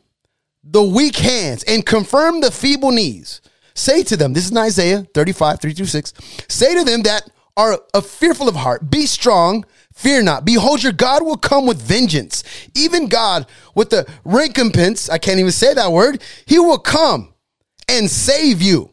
the 0.68 0.82
weak 0.82 1.16
hands 1.16 1.62
and 1.64 1.86
confirm 1.86 2.40
the 2.40 2.50
feeble 2.50 2.90
knees. 2.90 3.40
Say 3.74 4.02
to 4.04 4.16
them, 4.16 4.32
this 4.32 4.46
is 4.50 4.56
Isaiah 4.56 5.06
35, 5.14 5.60
3 5.60 5.72
through 5.74 5.86
6. 5.86 6.12
Say 6.48 6.74
to 6.74 6.84
them 6.84 7.02
that 7.02 7.30
are 7.56 7.78
fearful 8.02 8.48
of 8.48 8.56
heart, 8.56 8.90
be 8.90 9.06
strong, 9.06 9.64
fear 9.94 10.22
not. 10.22 10.44
Behold, 10.44 10.82
your 10.82 10.92
God 10.92 11.22
will 11.22 11.36
come 11.36 11.66
with 11.66 11.80
vengeance. 11.80 12.42
Even 12.74 13.08
God 13.08 13.46
with 13.74 13.90
the 13.90 14.06
recompense, 14.24 15.08
I 15.08 15.18
can't 15.18 15.38
even 15.38 15.52
say 15.52 15.72
that 15.72 15.92
word, 15.92 16.22
he 16.44 16.58
will 16.58 16.78
come 16.78 17.32
and 17.88 18.10
save 18.10 18.60
you. 18.60 18.90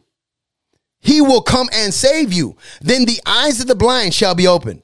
He 1.00 1.20
will 1.20 1.42
come 1.42 1.68
and 1.74 1.92
save 1.92 2.32
you. 2.32 2.56
Then 2.80 3.04
the 3.04 3.20
eyes 3.26 3.60
of 3.60 3.66
the 3.66 3.74
blind 3.74 4.14
shall 4.14 4.34
be 4.34 4.46
opened. 4.46 4.82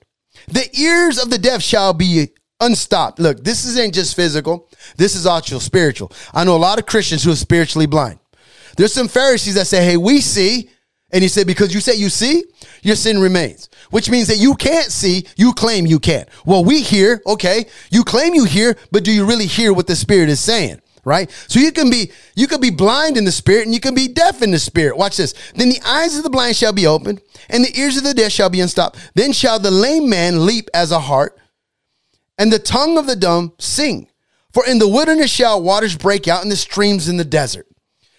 The 0.49 0.69
ears 0.79 1.19
of 1.19 1.31
the 1.31 1.39
deaf 1.39 1.63
shall 1.63 1.95
be 1.95 2.29
unstopped. 2.61 3.19
Look, 3.19 3.43
this 3.43 3.65
isn't 3.65 3.95
just 3.95 4.15
physical. 4.15 4.69
This 4.97 5.15
is 5.15 5.27
also 5.27 5.59
spiritual. 5.59 6.13
I 6.33 6.45
know 6.45 6.57
a 6.57 6.59
lot 6.59 6.79
of 6.79 6.87
Christians 6.87 7.25
who 7.25 7.33
are 7.33 7.37
spiritually 7.37 7.87
blind. 7.87 8.19
There's 8.77 8.93
some 8.93 9.09
Pharisees 9.09 9.55
that 9.55 9.67
say, 9.67 9.85
hey, 9.85 9.97
we 9.97 10.21
see. 10.21 10.71
And 11.13 11.23
he 11.23 11.29
said, 11.29 11.47
because 11.47 11.75
you 11.75 11.81
say 11.81 11.97
you 11.97 12.09
see, 12.09 12.45
your 12.83 12.95
sin 12.95 13.21
remains, 13.21 13.69
which 13.91 14.09
means 14.09 14.29
that 14.29 14.37
you 14.37 14.55
can't 14.55 14.93
see, 14.93 15.27
you 15.37 15.53
claim 15.53 15.85
you 15.85 15.99
can't. 15.99 16.29
Well, 16.47 16.65
we 16.65 16.83
hear, 16.83 17.21
okay, 17.27 17.67
you 17.91 18.05
claim 18.05 18.33
you 18.33 18.45
hear, 18.45 18.77
but 18.93 19.03
do 19.03 19.11
you 19.11 19.27
really 19.27 19.47
hear 19.47 19.73
what 19.73 19.89
the 19.89 19.97
Spirit 19.97 20.29
is 20.29 20.39
saying? 20.39 20.81
Right? 21.05 21.31
So 21.49 21.59
you 21.59 21.73
can 21.73 21.91
be 21.91 22.13
you 22.37 22.47
can 22.47 22.61
be 22.61 22.69
blind 22.69 23.17
in 23.17 23.25
the 23.25 23.33
spirit 23.33 23.65
and 23.65 23.73
you 23.73 23.81
can 23.81 23.95
be 23.95 24.07
deaf 24.07 24.43
in 24.43 24.51
the 24.51 24.59
spirit. 24.59 24.99
Watch 24.99 25.17
this. 25.17 25.33
Then 25.55 25.71
the 25.71 25.81
eyes 25.83 26.15
of 26.19 26.25
the 26.25 26.31
blind 26.31 26.57
shall 26.57 26.75
be 26.75 26.87
opened, 26.87 27.23
and 27.49 27.65
the 27.65 27.75
ears 27.81 27.97
of 27.97 28.05
the 28.05 28.13
deaf 28.13 28.31
shall 28.31 28.51
be 28.51 28.61
unstopped. 28.61 28.99
Then 29.15 29.33
shall 29.33 29.59
the 29.59 29.71
lame 29.71 30.11
man 30.11 30.45
leap 30.45 30.69
as 30.75 30.93
a 30.93 31.01
hart, 31.01 31.41
and 32.41 32.51
the 32.51 32.59
tongue 32.59 32.97
of 32.97 33.07
the 33.07 33.15
dumb 33.15 33.53
sing. 33.59 34.09
For 34.53 34.67
in 34.67 34.79
the 34.79 34.89
wilderness 34.89 35.31
shall 35.31 35.63
waters 35.63 35.95
break 35.95 36.27
out, 36.27 36.43
and 36.43 36.51
the 36.51 36.57
streams 36.57 37.07
in 37.07 37.19
the 37.19 37.25
desert. 37.25 37.69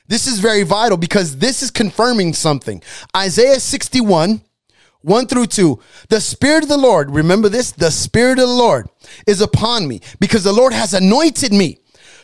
This 0.08 0.28
is 0.28 0.40
very 0.40 0.62
vital 0.62 0.96
because 0.96 1.38
this 1.38 1.64
is 1.64 1.72
confirming 1.72 2.34
something. 2.34 2.84
Isaiah 3.18 3.60
61, 3.60 4.42
1 5.02 5.28
through 5.28 5.48
2. 5.48 5.80
The 6.10 6.22
Spirit 6.22 6.64
of 6.64 6.70
the 6.70 6.78
Lord, 6.78 7.10
remember 7.10 7.50
this? 7.50 7.72
The 7.72 7.90
Spirit 7.90 8.38
of 8.38 8.48
the 8.48 8.54
Lord 8.54 8.88
is 9.26 9.42
upon 9.42 9.88
me 9.88 10.02
because 10.20 10.44
the 10.44 10.54
Lord 10.54 10.72
has 10.72 10.94
anointed 10.94 11.52
me 11.52 11.80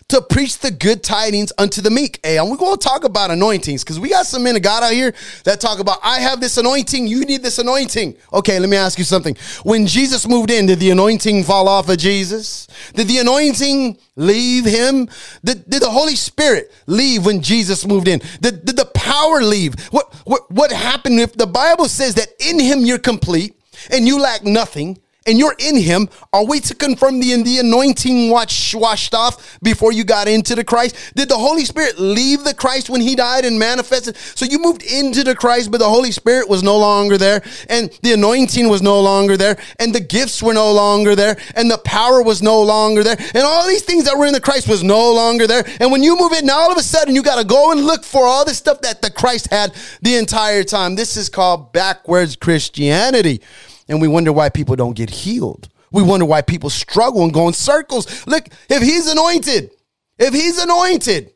to 0.10 0.22
preach 0.22 0.60
the 0.60 0.72
good 0.72 1.04
tidings 1.04 1.52
unto 1.58 1.82
the 1.82 1.90
meek. 1.90 2.20
Hey, 2.24 2.38
and 2.38 2.50
we're 2.50 2.58
going 2.58 2.78
to 2.78 2.84
talk 2.84 3.04
about 3.04 3.30
anointings 3.30 3.84
because 3.84 4.00
we 4.00 4.10
got 4.10 4.26
some 4.26 4.44
men 4.44 4.56
of 4.56 4.62
God 4.62 4.84
out 4.84 4.94
here 4.94 5.14
that 5.44 5.60
talk 5.60 5.80
about, 5.80 6.00
I 6.02 6.20
have 6.20 6.40
this 6.40 6.58
anointing, 6.58 7.08
you 7.08 7.26
need 7.26 7.44
this 7.44 7.60
anointing. 7.60 8.16
Okay, 8.32 8.58
let 8.58 8.70
me 8.70 8.78
ask 8.78 8.98
you 8.98 9.04
something. 9.04 9.36
When 9.64 9.86
Jesus 9.86 10.26
moved 10.28 10.50
in, 10.50 10.66
did 10.66 10.80
the 10.80 10.92
anointing 10.92 11.44
fall 11.44 11.68
off 11.68 11.90
of 11.90 11.98
Jesus? 11.98 12.68
Did 12.94 13.10
the 13.10 13.18
anointing 13.18 13.98
leave 14.16 14.64
him? 14.64 15.10
Did, 15.44 15.70
did 15.70 15.82
the 15.82 15.90
Holy 15.90 16.16
Spirit 16.16 16.72
leave 16.86 17.26
when 17.26 17.42
Jesus 17.42 17.86
moved 17.86 18.08
in? 18.08 18.22
Did, 18.40 18.64
did 18.64 18.78
the 18.78 18.90
power 18.94 19.42
leave? 19.42 19.76
What, 19.90 20.14
what, 20.24 20.50
what 20.50 20.72
happened 20.72 21.20
if 21.20 21.34
the 21.34 21.48
Bible 21.48 21.90
says 21.90 22.16
that 22.16 22.30
in 22.40 22.60
him 22.60 22.86
you're 22.86 22.98
complete 22.98 23.60
and 23.92 24.08
you 24.08 24.22
lack 24.22 24.46
nothing? 24.46 25.00
And 25.28 25.38
you're 25.38 25.56
in 25.60 25.76
him, 25.76 26.10
are 26.34 26.46
we 26.46 26.60
to 26.62 26.74
confirm 26.74 27.20
the, 27.20 27.42
the 27.44 27.60
anointing 27.60 28.30
watch, 28.30 28.74
washed 28.74 29.14
off 29.14 29.60
before 29.62 29.92
you 29.92 30.04
got 30.04 30.28
into 30.28 30.56
the 30.56 30.64
Christ? 30.64 31.14
Did 31.16 31.30
the 31.30 31.38
Holy 31.38 31.66
Spirit 31.66 32.00
leave 32.00 32.44
the 32.44 32.54
Christ 32.54 32.90
when 32.90 33.02
he 33.02 33.16
died 33.16 33.46
and 33.46 33.60
manifested? 33.60 34.16
So 34.16 34.46
you 34.46 34.60
moved 34.60 34.84
into 34.84 35.24
the 35.24 35.36
Christ, 35.36 35.70
but 35.70 35.80
the 35.80 35.90
Holy 35.90 36.12
Spirit 36.12 36.48
was 36.48 36.64
no 36.64 36.78
longer 36.78 37.18
there, 37.18 37.44
and 37.70 37.92
the 38.02 38.14
anointing 38.14 38.70
was 38.70 38.82
no 38.82 39.00
longer 39.02 39.36
there, 39.36 39.58
and 39.80 39.94
the 39.94 40.00
gifts 40.00 40.42
were 40.42 40.54
no 40.54 40.72
longer 40.72 41.16
there, 41.16 41.38
and 41.56 41.70
the 41.70 41.78
power 41.80 42.24
was 42.24 42.42
no 42.42 42.62
longer 42.62 43.04
there, 43.04 43.18
and 43.20 43.44
all 43.44 43.68
these 43.68 43.84
things 43.84 44.06
that 44.06 44.18
were 44.18 44.26
in 44.26 44.34
the 44.34 44.42
Christ 44.42 44.70
was 44.70 44.84
no 44.84 45.14
longer 45.14 45.46
there. 45.46 45.66
And 45.82 45.92
when 45.92 46.04
you 46.04 46.18
move 46.18 46.32
in, 46.32 46.46
now 46.46 46.60
all 46.60 46.72
of 46.72 46.78
a 46.78 46.84
sudden 46.84 47.14
you 47.14 47.22
got 47.22 47.40
to 47.40 47.46
go 47.46 47.72
and 47.72 47.86
look 47.86 48.04
for 48.04 48.26
all 48.26 48.46
the 48.46 48.54
stuff 48.54 48.82
that 48.82 49.02
the 49.02 49.12
Christ 49.12 49.52
had 49.52 49.74
the 50.02 50.16
entire 50.16 50.64
time. 50.64 50.96
This 50.96 51.18
is 51.18 51.28
called 51.28 51.74
backwards 51.74 52.36
Christianity 52.36 53.42
and 53.88 54.02
we 54.02 54.08
wonder 54.08 54.32
why 54.32 54.50
people 54.50 54.76
don't 54.76 54.96
get 54.96 55.10
healed. 55.10 55.70
We 55.92 56.04
wonder 56.04 56.26
why 56.26 56.42
people 56.42 56.70
struggle 56.70 57.24
and 57.24 57.34
go 57.34 57.48
in 57.48 57.54
circles. 57.54 58.28
Look, 58.28 58.48
if 58.70 58.82
he's 58.84 59.08
anointed, 59.08 59.72
if 60.20 60.34
he's 60.34 60.58
anointed, 60.62 61.32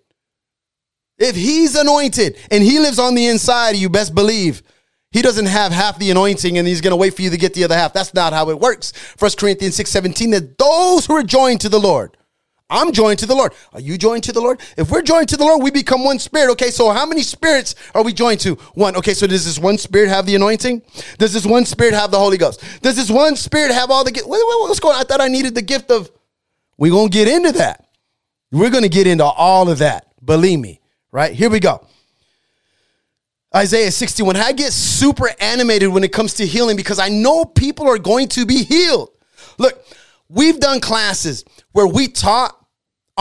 If 1.18 1.36
he's 1.36 1.76
anointed 1.76 2.36
and 2.50 2.64
he 2.64 2.80
lives 2.80 2.98
on 2.98 3.14
the 3.16 3.28
inside, 3.28 3.76
you 3.76 3.90
best 3.90 4.16
believe 4.16 4.64
he 5.12 5.22
doesn't 5.22 5.46
have 5.46 5.72
half 5.72 6.00
the 6.00 6.10
anointing 6.10 6.58
and 6.58 6.68
he's 6.68 6.82
going 6.82 6.92
to 6.92 6.98
wait 6.98 7.14
for 7.14 7.22
you 7.22 7.30
to 7.30 7.38
get 7.38 7.54
the 7.54 7.64
other 7.64 7.76
half. 7.76 7.94
That's 7.94 8.14
not 8.14 8.34
how 8.34 8.50
it 8.50 8.60
works. 8.60 8.92
First 9.18 9.38
Corinthians 9.38 9.76
6 9.76 9.92
17, 9.92 10.32
that 10.32 10.58
those 10.58 11.06
who 11.06 11.16
are 11.16 11.24
joined 11.24 11.62
to 11.62 11.70
the 11.70 11.80
Lord, 11.80 12.18
I'm 12.72 12.94
joined 12.94 13.20
to 13.20 13.26
the 13.26 13.36
Lord. 13.36 13.54
Are 13.74 13.82
you 13.82 13.98
joined 13.98 14.24
to 14.24 14.32
the 14.32 14.40
Lord? 14.40 14.62
If 14.78 14.90
we're 14.90 15.02
joined 15.02 15.30
to 15.30 15.38
the 15.38 15.44
Lord, 15.44 15.62
we 15.62 15.70
become 15.70 16.04
one 16.04 16.18
spirit. 16.18 16.50
Okay, 16.54 16.72
so 16.72 16.90
how 16.90 17.06
many 17.06 17.22
spirits 17.22 17.76
are 17.94 18.04
we 18.04 18.14
joined 18.14 18.40
to? 18.40 18.56
One. 18.74 18.96
Okay, 18.96 19.14
so 19.14 19.28
does 19.28 19.46
this 19.46 19.60
one 19.60 19.78
spirit 19.78 20.10
have 20.10 20.26
the 20.26 20.36
anointing? 20.36 20.82
Does 21.18 21.34
this 21.34 21.46
one 21.46 21.66
spirit 21.66 21.94
have 21.94 22.10
the 22.10 22.18
Holy 22.18 22.38
Ghost? 22.38 22.64
Does 22.82 22.96
this 22.96 23.12
one 23.12 23.36
spirit 23.36 23.72
have 23.72 23.92
all 23.92 24.04
the 24.04 24.12
gift? 24.12 24.28
What's 24.28 24.80
going 24.80 24.96
on? 24.96 25.02
I 25.02 25.04
thought 25.04 25.22
I 25.22 25.28
needed 25.28 25.54
the 25.54 25.62
gift 25.62 25.92
of. 25.92 26.10
We're 26.78 26.92
going 26.92 27.10
to 27.10 27.14
get 27.14 27.28
into 27.28 27.52
that. 27.60 27.90
We're 28.52 28.72
going 28.72 28.84
to 28.84 28.90
get 28.90 29.06
into 29.06 29.24
all 29.24 29.70
of 29.70 29.78
that. 29.80 30.08
Believe 30.24 30.60
me, 30.60 30.80
right? 31.12 31.34
Here 31.34 31.50
we 31.50 31.60
go. 31.60 31.86
Isaiah 33.56 33.92
61. 33.92 34.38
I 34.38 34.54
get 34.54 34.72
super 34.72 35.30
animated 35.40 35.90
when 35.90 36.04
it 36.04 36.12
comes 36.14 36.34
to 36.36 36.46
healing 36.48 36.78
because 36.78 37.00
I 37.00 37.10
know 37.10 37.44
people 37.44 37.88
are 37.88 37.98
going 37.98 38.30
to 38.30 38.46
be 38.46 38.64
healed. 38.64 39.10
Look, 39.58 39.86
we've 40.30 40.60
done 40.60 40.80
classes 40.80 41.44
where 41.74 41.86
we 41.86 42.08
taught 42.08 42.58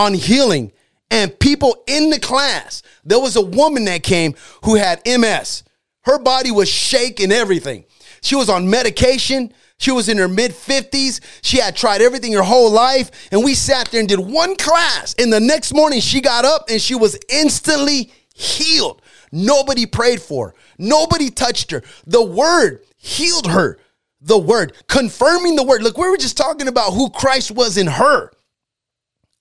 on 0.00 0.14
healing 0.14 0.72
and 1.10 1.38
people 1.38 1.82
in 1.86 2.10
the 2.10 2.18
class. 2.18 2.82
There 3.04 3.20
was 3.20 3.36
a 3.36 3.42
woman 3.42 3.84
that 3.84 4.02
came 4.02 4.34
who 4.64 4.76
had 4.76 5.02
MS. 5.06 5.62
Her 6.02 6.18
body 6.18 6.50
was 6.50 6.68
shaking 6.68 7.30
everything. 7.30 7.84
She 8.22 8.34
was 8.34 8.48
on 8.48 8.70
medication. 8.70 9.52
She 9.78 9.90
was 9.90 10.08
in 10.08 10.18
her 10.18 10.28
mid 10.28 10.52
50s. 10.52 11.20
She 11.42 11.58
had 11.58 11.76
tried 11.76 12.00
everything 12.00 12.32
her 12.32 12.42
whole 12.42 12.70
life. 12.70 13.10
And 13.30 13.44
we 13.44 13.54
sat 13.54 13.90
there 13.90 14.00
and 14.00 14.08
did 14.08 14.18
one 14.20 14.56
class. 14.56 15.14
And 15.18 15.32
the 15.32 15.40
next 15.40 15.74
morning, 15.74 16.00
she 16.00 16.20
got 16.20 16.44
up 16.44 16.66
and 16.70 16.80
she 16.80 16.94
was 16.94 17.18
instantly 17.28 18.12
healed. 18.34 19.02
Nobody 19.32 19.86
prayed 19.86 20.20
for 20.20 20.48
her, 20.48 20.54
nobody 20.78 21.30
touched 21.30 21.70
her. 21.70 21.82
The 22.06 22.24
word 22.24 22.84
healed 22.96 23.48
her. 23.48 23.78
The 24.22 24.38
word, 24.38 24.74
confirming 24.86 25.56
the 25.56 25.62
word. 25.62 25.82
Look, 25.82 25.96
we 25.96 26.10
were 26.10 26.18
just 26.18 26.36
talking 26.36 26.68
about 26.68 26.92
who 26.92 27.08
Christ 27.08 27.50
was 27.52 27.78
in 27.78 27.86
her. 27.86 28.30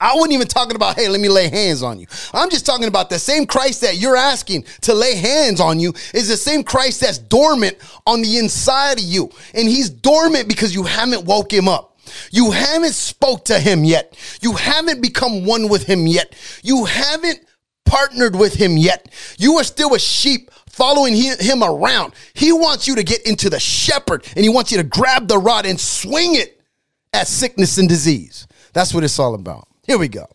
I 0.01 0.15
wasn't 0.15 0.33
even 0.33 0.47
talking 0.47 0.75
about, 0.75 0.95
hey, 0.95 1.09
let 1.09 1.19
me 1.19 1.27
lay 1.27 1.49
hands 1.49 1.83
on 1.83 1.99
you. 1.99 2.07
I'm 2.33 2.49
just 2.49 2.65
talking 2.65 2.87
about 2.87 3.09
the 3.09 3.19
same 3.19 3.45
Christ 3.45 3.81
that 3.81 3.97
you're 3.97 4.15
asking 4.15 4.63
to 4.81 4.93
lay 4.93 5.15
hands 5.15 5.59
on 5.59 5.79
you 5.79 5.93
is 6.13 6.29
the 6.29 6.37
same 6.37 6.63
Christ 6.63 7.01
that's 7.01 7.17
dormant 7.17 7.77
on 8.07 8.21
the 8.21 8.37
inside 8.37 8.99
of 8.99 9.03
you. 9.03 9.29
And 9.53 9.67
he's 9.67 9.89
dormant 9.89 10.47
because 10.47 10.73
you 10.73 10.83
haven't 10.83 11.25
woke 11.25 11.51
him 11.51 11.67
up. 11.67 11.97
You 12.31 12.51
haven't 12.51 12.93
spoke 12.93 13.45
to 13.45 13.59
him 13.59 13.83
yet. 13.83 14.17
You 14.41 14.53
haven't 14.53 15.01
become 15.01 15.45
one 15.45 15.67
with 15.67 15.83
him 15.83 16.07
yet. 16.07 16.33
You 16.63 16.85
haven't 16.85 17.41
partnered 17.85 18.35
with 18.35 18.53
him 18.53 18.77
yet. 18.77 19.13
You 19.37 19.57
are 19.57 19.63
still 19.63 19.95
a 19.95 19.99
sheep 19.99 20.49
following 20.67 21.13
him 21.13 21.61
around. 21.61 22.13
He 22.33 22.53
wants 22.53 22.87
you 22.87 22.95
to 22.95 23.03
get 23.03 23.27
into 23.27 23.49
the 23.49 23.59
shepherd 23.59 24.25
and 24.35 24.43
he 24.43 24.49
wants 24.49 24.71
you 24.71 24.77
to 24.77 24.83
grab 24.83 25.27
the 25.27 25.37
rod 25.37 25.65
and 25.65 25.79
swing 25.79 26.35
it 26.35 26.61
at 27.11 27.27
sickness 27.27 27.77
and 27.77 27.89
disease. 27.89 28.47
That's 28.73 28.93
what 28.93 29.03
it's 29.03 29.19
all 29.19 29.33
about. 29.33 29.68
Here 29.89 29.97
we 29.97 30.07
go. 30.07 30.27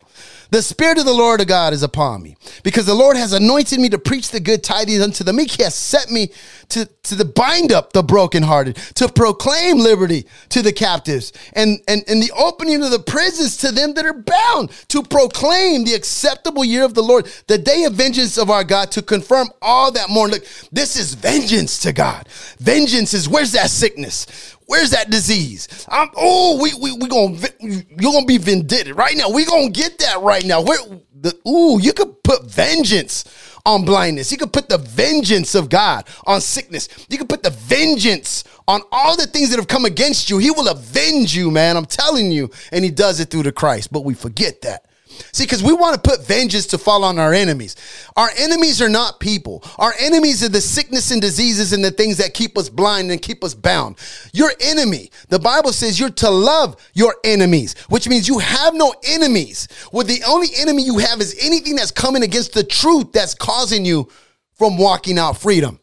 The 0.50 0.62
Spirit 0.62 0.98
of 0.98 1.04
the 1.04 1.12
Lord 1.12 1.40
of 1.40 1.46
God 1.46 1.72
is 1.72 1.84
upon 1.84 2.22
me, 2.22 2.36
because 2.64 2.86
the 2.86 2.94
Lord 2.94 3.16
has 3.16 3.32
anointed 3.32 3.78
me 3.78 3.88
to 3.90 3.98
preach 3.98 4.30
the 4.30 4.40
good 4.40 4.64
tidings 4.64 5.00
unto 5.00 5.22
the 5.22 5.32
meek. 5.32 5.52
He 5.52 5.62
has 5.62 5.76
set 5.76 6.10
me 6.10 6.30
to, 6.70 6.86
to 6.86 7.14
the 7.14 7.24
bind 7.24 7.70
up 7.70 7.92
the 7.92 8.02
brokenhearted, 8.02 8.76
to 8.96 9.08
proclaim 9.08 9.78
liberty 9.78 10.26
to 10.48 10.60
the 10.60 10.72
captives, 10.72 11.32
and, 11.52 11.80
and, 11.86 12.02
and 12.08 12.20
the 12.20 12.32
opening 12.36 12.82
of 12.82 12.90
the 12.90 12.98
prisons 12.98 13.56
to 13.58 13.70
them 13.70 13.94
that 13.94 14.04
are 14.06 14.12
bound, 14.12 14.70
to 14.88 15.02
proclaim 15.04 15.84
the 15.84 15.94
acceptable 15.94 16.64
year 16.64 16.84
of 16.84 16.94
the 16.94 17.02
Lord, 17.02 17.26
the 17.46 17.58
day 17.58 17.84
of 17.84 17.94
vengeance 17.94 18.36
of 18.36 18.50
our 18.50 18.64
God, 18.64 18.90
to 18.92 19.02
confirm 19.02 19.48
all 19.62 19.92
that 19.92 20.10
mourn. 20.10 20.32
Look, 20.32 20.44
this 20.72 20.96
is 20.96 21.14
vengeance 21.14 21.80
to 21.80 21.92
God. 21.92 22.28
Vengeance 22.58 23.14
is 23.14 23.28
where's 23.28 23.52
that 23.52 23.70
sickness? 23.70 24.53
Where's 24.66 24.90
that 24.90 25.10
disease? 25.10 25.86
I'm, 25.88 26.08
oh, 26.16 26.60
we 26.62 26.72
we 26.74 26.92
we 26.92 27.08
gonna 27.08 27.38
you're 27.60 28.12
gonna 28.12 28.26
be 28.26 28.38
vindictive 28.38 28.96
right 28.96 29.16
now. 29.16 29.30
We 29.30 29.44
gonna 29.44 29.70
get 29.70 29.98
that 29.98 30.20
right 30.20 30.44
now. 30.44 30.62
Where 30.62 30.78
the 31.12 31.34
ooh, 31.48 31.80
you 31.80 31.92
could 31.92 32.22
put 32.22 32.50
vengeance 32.50 33.24
on 33.66 33.84
blindness. 33.84 34.30
You 34.30 34.38
could 34.38 34.52
put 34.52 34.68
the 34.68 34.78
vengeance 34.78 35.54
of 35.54 35.68
God 35.68 36.06
on 36.26 36.40
sickness. 36.40 36.88
You 37.08 37.18
could 37.18 37.28
put 37.28 37.42
the 37.42 37.50
vengeance 37.50 38.44
on 38.68 38.82
all 38.92 39.16
the 39.16 39.26
things 39.26 39.50
that 39.50 39.56
have 39.56 39.68
come 39.68 39.84
against 39.84 40.30
you. 40.30 40.38
He 40.38 40.50
will 40.50 40.68
avenge 40.68 41.34
you, 41.34 41.50
man. 41.50 41.76
I'm 41.76 41.86
telling 41.86 42.30
you, 42.30 42.50
and 42.72 42.84
He 42.84 42.90
does 42.90 43.20
it 43.20 43.30
through 43.30 43.44
the 43.44 43.52
Christ. 43.52 43.92
But 43.92 44.04
we 44.04 44.14
forget 44.14 44.62
that. 44.62 44.86
See, 45.32 45.44
because 45.44 45.62
we 45.62 45.72
want 45.72 45.94
to 45.94 46.10
put 46.10 46.26
vengeance 46.26 46.66
to 46.66 46.78
fall 46.78 47.04
on 47.04 47.18
our 47.18 47.32
enemies. 47.32 47.76
Our 48.16 48.30
enemies 48.38 48.80
are 48.80 48.88
not 48.88 49.20
people. 49.20 49.62
Our 49.78 49.94
enemies 50.00 50.42
are 50.42 50.48
the 50.48 50.60
sickness 50.60 51.10
and 51.10 51.20
diseases 51.20 51.72
and 51.72 51.84
the 51.84 51.90
things 51.90 52.16
that 52.18 52.34
keep 52.34 52.56
us 52.56 52.68
blind 52.68 53.10
and 53.10 53.20
keep 53.20 53.42
us 53.44 53.54
bound. 53.54 53.96
Your 54.32 54.52
enemy, 54.60 55.10
the 55.28 55.38
Bible 55.38 55.72
says 55.72 55.98
you're 55.98 56.10
to 56.10 56.30
love 56.30 56.76
your 56.94 57.16
enemies, 57.24 57.74
which 57.88 58.08
means 58.08 58.28
you 58.28 58.38
have 58.38 58.74
no 58.74 58.94
enemies. 59.04 59.68
Well, 59.92 60.06
the 60.06 60.22
only 60.26 60.48
enemy 60.58 60.82
you 60.84 60.98
have 60.98 61.20
is 61.20 61.36
anything 61.40 61.76
that's 61.76 61.90
coming 61.90 62.22
against 62.22 62.54
the 62.54 62.64
truth 62.64 63.12
that's 63.12 63.34
causing 63.34 63.84
you 63.84 64.08
from 64.54 64.78
walking 64.78 65.18
out 65.18 65.38
freedom 65.38 65.80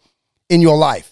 in 0.49 0.61
your 0.61 0.77
life. 0.77 1.10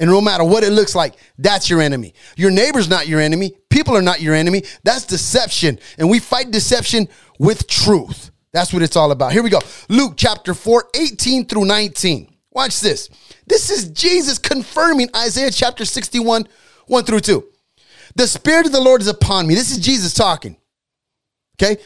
And 0.00 0.08
no 0.08 0.20
matter 0.22 0.42
what 0.42 0.64
it 0.64 0.70
looks 0.70 0.94
like, 0.94 1.14
that's 1.38 1.68
your 1.68 1.82
enemy. 1.82 2.14
Your 2.36 2.50
neighbor's 2.50 2.88
not 2.88 3.06
your 3.06 3.20
enemy. 3.20 3.54
People 3.68 3.94
are 3.94 4.02
not 4.02 4.22
your 4.22 4.34
enemy. 4.34 4.62
That's 4.82 5.04
deception. 5.04 5.78
And 5.98 6.08
we 6.08 6.18
fight 6.18 6.50
deception 6.50 7.06
with 7.38 7.66
truth. 7.66 8.30
That's 8.52 8.72
what 8.72 8.82
it's 8.82 8.96
all 8.96 9.12
about. 9.12 9.32
Here 9.32 9.42
we 9.42 9.50
go. 9.50 9.60
Luke 9.90 10.14
chapter 10.16 10.54
4, 10.54 10.88
18 10.94 11.46
through 11.46 11.66
19. 11.66 12.34
Watch 12.50 12.80
this. 12.80 13.10
This 13.46 13.70
is 13.70 13.90
Jesus 13.90 14.38
confirming 14.38 15.10
Isaiah 15.14 15.50
chapter 15.50 15.84
61, 15.84 16.48
1 16.86 17.04
through 17.04 17.20
2. 17.20 17.44
The 18.16 18.26
Spirit 18.26 18.66
of 18.66 18.72
the 18.72 18.80
Lord 18.80 19.02
is 19.02 19.06
upon 19.06 19.46
me. 19.46 19.54
This 19.54 19.70
is 19.70 19.78
Jesus 19.78 20.14
talking. 20.14 20.56
Okay? 21.62 21.80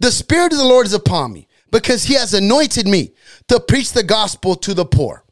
The 0.00 0.10
Spirit 0.10 0.52
of 0.52 0.58
the 0.58 0.64
Lord 0.64 0.86
is 0.86 0.92
upon 0.92 1.32
me 1.32 1.46
because 1.70 2.02
he 2.02 2.14
has 2.14 2.34
anointed 2.34 2.88
me 2.88 3.14
to 3.48 3.60
preach 3.60 3.92
the 3.92 4.02
gospel 4.02 4.56
to 4.56 4.74
the 4.74 4.84
poor. 4.84 5.24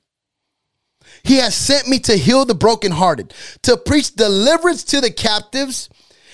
He 1.22 1.36
has 1.36 1.54
sent 1.54 1.88
me 1.88 1.98
to 2.00 2.16
heal 2.16 2.44
the 2.44 2.54
brokenhearted, 2.54 3.34
to 3.62 3.76
preach 3.76 4.14
deliverance 4.14 4.84
to 4.84 5.00
the 5.00 5.10
captives, 5.10 5.88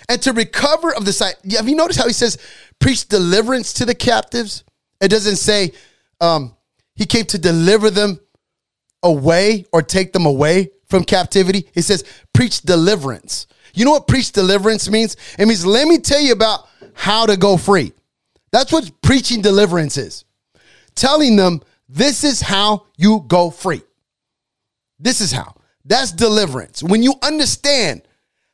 and 0.09 0.20
to 0.23 0.33
recover 0.33 0.94
of 0.94 1.05
the 1.05 1.12
sight. 1.12 1.37
Have 1.53 1.68
you 1.68 1.77
noticed 1.77 1.99
how 1.99 2.07
he 2.07 2.12
says, 2.12 2.38
preach 2.79 3.09
deliverance 3.09 3.73
to 3.75 3.87
the 3.87 3.94
captives? 3.94 4.64
It 5.01 5.09
doesn't 5.09 5.37
say 5.37 5.73
um, 6.20 6.57
he 6.94 7.07
came 7.07 7.25
to 7.27 7.38
deliver 7.38 7.90
them 7.90 8.20
away 9.03 9.64
or 9.73 9.83
take 9.83 10.12
them 10.12 10.27
away 10.27 10.70
from 10.88 11.05
captivity. 11.05 11.68
It 11.75 11.83
says, 11.83 12.05
preach 12.33 12.62
deliverance. 12.62 13.47
You 13.75 13.85
know 13.85 13.92
what 13.92 14.07
preach 14.07 14.33
deliverance 14.33 14.88
means? 14.88 15.16
It 15.38 15.47
means, 15.47 15.66
let 15.66 15.88
me 15.88 15.99
tell 15.99 16.20
you 16.20 16.33
about 16.33 16.68
how 16.92 17.27
to 17.27 17.37
go 17.37 17.57
free. 17.57 17.92
That's 18.53 18.73
what 18.73 18.90
preaching 19.03 19.42
deliverance 19.42 19.97
is. 19.97 20.25
Telling 20.94 21.37
them, 21.37 21.61
this 21.88 22.25
is 22.25 22.40
how 22.40 22.87
you 22.97 23.25
go 23.27 23.51
free. 23.51 23.83
This 25.05 25.21
is 25.21 25.31
how. 25.31 25.55
That's 25.85 26.11
deliverance. 26.11 26.83
When 26.83 27.03
you 27.03 27.14
understand 27.23 28.03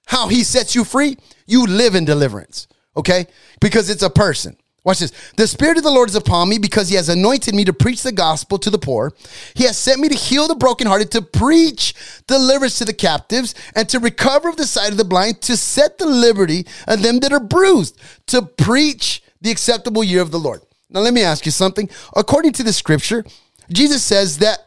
how 0.06 0.28
he 0.28 0.42
sets 0.42 0.74
you 0.74 0.84
free, 0.84 1.16
you 1.46 1.64
live 1.64 1.94
in 1.94 2.04
deliverance. 2.04 2.66
Okay? 2.96 3.26
Because 3.60 3.88
it's 3.88 4.02
a 4.02 4.10
person. 4.10 4.56
Watch 4.82 4.98
this. 4.98 5.12
The 5.36 5.46
Spirit 5.46 5.76
of 5.76 5.84
the 5.84 5.90
Lord 5.90 6.08
is 6.08 6.14
upon 6.14 6.48
me 6.48 6.58
because 6.58 6.88
He 6.88 6.96
has 6.96 7.10
anointed 7.10 7.54
me 7.54 7.66
to 7.66 7.72
preach 7.72 8.02
the 8.02 8.12
gospel 8.12 8.58
to 8.58 8.70
the 8.70 8.78
poor. 8.78 9.12
He 9.54 9.64
has 9.64 9.76
sent 9.76 10.00
me 10.00 10.08
to 10.08 10.14
heal 10.14 10.48
the 10.48 10.54
brokenhearted, 10.54 11.10
to 11.10 11.22
preach 11.22 11.94
deliverance 12.26 12.78
to 12.78 12.86
the 12.86 12.94
captives, 12.94 13.54
and 13.76 13.86
to 13.90 13.98
recover 13.98 14.48
of 14.48 14.56
the 14.56 14.64
sight 14.64 14.90
of 14.90 14.96
the 14.96 15.04
blind, 15.04 15.42
to 15.42 15.56
set 15.58 15.98
the 15.98 16.06
liberty 16.06 16.66
of 16.88 17.02
them 17.02 17.20
that 17.20 17.32
are 17.32 17.40
bruised, 17.40 18.00
to 18.28 18.40
preach 18.40 19.22
the 19.42 19.50
acceptable 19.50 20.02
year 20.02 20.22
of 20.22 20.30
the 20.30 20.40
Lord. 20.40 20.62
Now, 20.88 21.00
let 21.00 21.12
me 21.12 21.22
ask 21.22 21.44
you 21.44 21.52
something. 21.52 21.90
According 22.16 22.52
to 22.52 22.62
the 22.62 22.72
scripture, 22.72 23.22
Jesus 23.70 24.02
says 24.02 24.38
that 24.38 24.66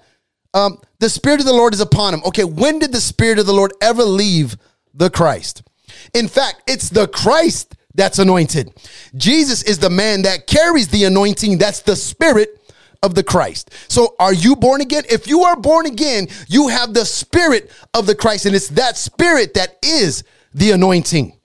um, 0.54 0.78
the 1.04 1.10
Spirit 1.10 1.42
of 1.42 1.46
the 1.46 1.52
Lord 1.52 1.74
is 1.74 1.82
upon 1.82 2.14
him. 2.14 2.22
Okay, 2.24 2.46
when 2.46 2.80
did 2.80 2.94
the 2.94 3.02
Spirit 3.02 3.38
of 3.38 3.46
the 3.46 3.52
Lord 3.52 3.74
ever 3.82 4.04
leave 4.04 4.56
the 4.94 5.10
Christ? 5.10 5.62
In 6.14 6.30
fact, 6.30 6.62
it's 6.66 6.88
the 6.88 7.10
Christ 7.10 7.76
that's 7.94 8.20
anointed. 8.20 8.74
Jesus 9.18 9.64
is 9.64 9.80
the 9.80 9.90
man 9.90 10.22
that 10.22 10.48
carries 10.48 10.88
the 10.88 11.04
anointing. 11.04 11.58
That's 11.58 11.82
the 11.82 11.98
Spirit 11.98 12.58
of 13.02 13.16
the 13.16 13.24
Christ. 13.24 13.70
So 13.90 14.16
are 14.18 14.34
you 14.34 14.56
born 14.56 14.80
again? 14.80 15.04
If 15.10 15.28
you 15.28 15.42
are 15.42 15.58
born 15.58 15.88
again, 15.88 16.30
you 16.48 16.70
have 16.70 16.94
the 16.94 17.04
Spirit 17.04 17.70
of 17.94 18.06
the 18.06 18.16
Christ, 18.16 18.46
and 18.46 18.56
it's 18.56 18.70
that 18.70 18.96
Spirit 18.96 19.56
that 19.56 19.80
is 19.84 20.24
the 20.54 20.72
anointing. 20.72 21.38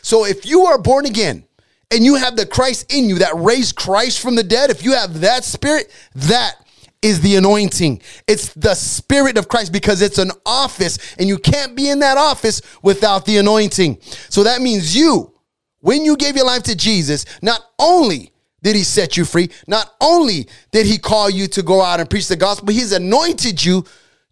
So 0.00 0.24
if 0.24 0.46
you 0.46 0.62
are 0.62 0.78
born 0.78 1.04
again, 1.04 1.44
and 1.90 2.02
you 2.02 2.14
have 2.14 2.36
the 2.36 2.46
Christ 2.46 2.90
in 2.90 3.10
you 3.10 3.18
that 3.18 3.36
raised 3.36 3.76
Christ 3.76 4.20
from 4.20 4.36
the 4.36 4.42
dead, 4.42 4.70
if 4.70 4.82
you 4.82 4.94
have 4.94 5.20
that 5.20 5.44
spirit, 5.44 5.92
that 6.14 6.54
is 7.02 7.20
the 7.20 7.36
anointing. 7.36 8.00
It's 8.26 8.54
the 8.54 8.74
spirit 8.74 9.36
of 9.36 9.48
Christ 9.48 9.72
because 9.72 10.00
it's 10.00 10.18
an 10.18 10.30
office 10.46 11.14
and 11.18 11.28
you 11.28 11.38
can't 11.38 11.76
be 11.76 11.90
in 11.90 11.98
that 11.98 12.16
office 12.16 12.62
without 12.82 13.26
the 13.26 13.38
anointing. 13.38 13.98
So 14.28 14.44
that 14.44 14.62
means 14.62 14.96
you, 14.96 15.34
when 15.80 16.04
you 16.04 16.16
gave 16.16 16.36
your 16.36 16.46
life 16.46 16.62
to 16.64 16.76
Jesus, 16.76 17.24
not 17.42 17.60
only 17.78 18.32
did 18.62 18.76
he 18.76 18.84
set 18.84 19.16
you 19.16 19.24
free. 19.24 19.50
Not 19.66 19.92
only 20.00 20.48
did 20.70 20.86
he 20.86 20.98
call 20.98 21.28
you 21.28 21.46
to 21.48 21.62
go 21.62 21.82
out 21.82 22.00
and 22.00 22.08
preach 22.08 22.28
the 22.28 22.36
gospel, 22.36 22.72
he's 22.72 22.92
anointed 22.92 23.62
you 23.62 23.84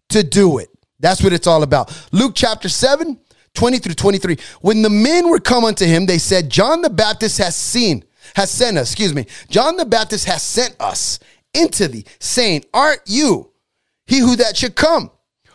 to 0.09 0.23
do 0.23 0.57
it. 0.57 0.69
That's 0.99 1.21
what 1.21 1.33
it's 1.33 1.47
all 1.47 1.63
about. 1.63 2.07
Luke 2.11 2.33
chapter 2.35 2.69
7, 2.69 3.19
20 3.53 3.77
through 3.79 3.95
23. 3.95 4.37
When 4.61 4.81
the 4.81 4.89
men 4.89 5.29
were 5.29 5.39
come 5.39 5.65
unto 5.65 5.85
him, 5.85 6.05
they 6.05 6.17
said, 6.17 6.49
John 6.49 6.81
the 6.81 6.89
Baptist 6.89 7.37
has 7.39 7.55
seen, 7.55 8.03
has 8.35 8.49
sent 8.49 8.77
us, 8.77 8.91
excuse 8.91 9.13
me. 9.13 9.25
John 9.49 9.75
the 9.75 9.85
Baptist 9.85 10.25
has 10.25 10.43
sent 10.43 10.75
us 10.79 11.19
into 11.53 11.87
thee, 11.87 12.05
saying, 12.19 12.65
Art 12.73 13.01
you 13.05 13.51
he 14.11 14.19
who 14.19 14.35
that 14.35 14.57
should 14.57 14.75
come? 14.75 15.09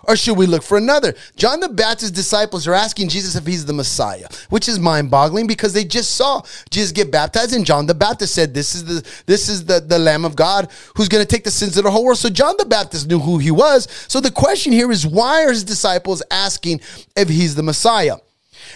Or 0.08 0.16
should 0.16 0.38
we 0.38 0.46
look 0.46 0.62
for 0.62 0.78
another? 0.78 1.14
John 1.34 1.60
the 1.60 1.68
Baptist's 1.68 2.14
disciples 2.14 2.66
are 2.66 2.74
asking 2.74 3.08
Jesus 3.08 3.34
if 3.34 3.44
he's 3.44 3.66
the 3.66 3.72
Messiah, 3.72 4.28
which 4.50 4.68
is 4.68 4.78
mind-boggling 4.78 5.46
because 5.46 5.72
they 5.72 5.84
just 5.84 6.12
saw 6.12 6.42
Jesus 6.70 6.92
get 6.92 7.10
baptized, 7.10 7.54
and 7.54 7.66
John 7.66 7.86
the 7.86 7.94
Baptist 7.94 8.34
said, 8.34 8.54
This 8.54 8.74
is 8.74 8.84
the 8.84 9.06
this 9.26 9.48
is 9.48 9.66
the, 9.66 9.80
the 9.80 9.98
Lamb 9.98 10.24
of 10.24 10.36
God 10.36 10.70
who's 10.94 11.08
gonna 11.08 11.24
take 11.24 11.44
the 11.44 11.50
sins 11.50 11.76
of 11.76 11.84
the 11.84 11.90
whole 11.90 12.04
world. 12.04 12.18
So 12.18 12.30
John 12.30 12.54
the 12.56 12.64
Baptist 12.64 13.08
knew 13.08 13.18
who 13.18 13.38
he 13.38 13.50
was. 13.50 13.88
So 14.08 14.20
the 14.20 14.30
question 14.30 14.72
here 14.72 14.92
is 14.92 15.06
why 15.06 15.44
are 15.44 15.50
his 15.50 15.64
disciples 15.64 16.22
asking 16.30 16.80
if 17.16 17.28
he's 17.28 17.56
the 17.56 17.62
Messiah? 17.62 18.16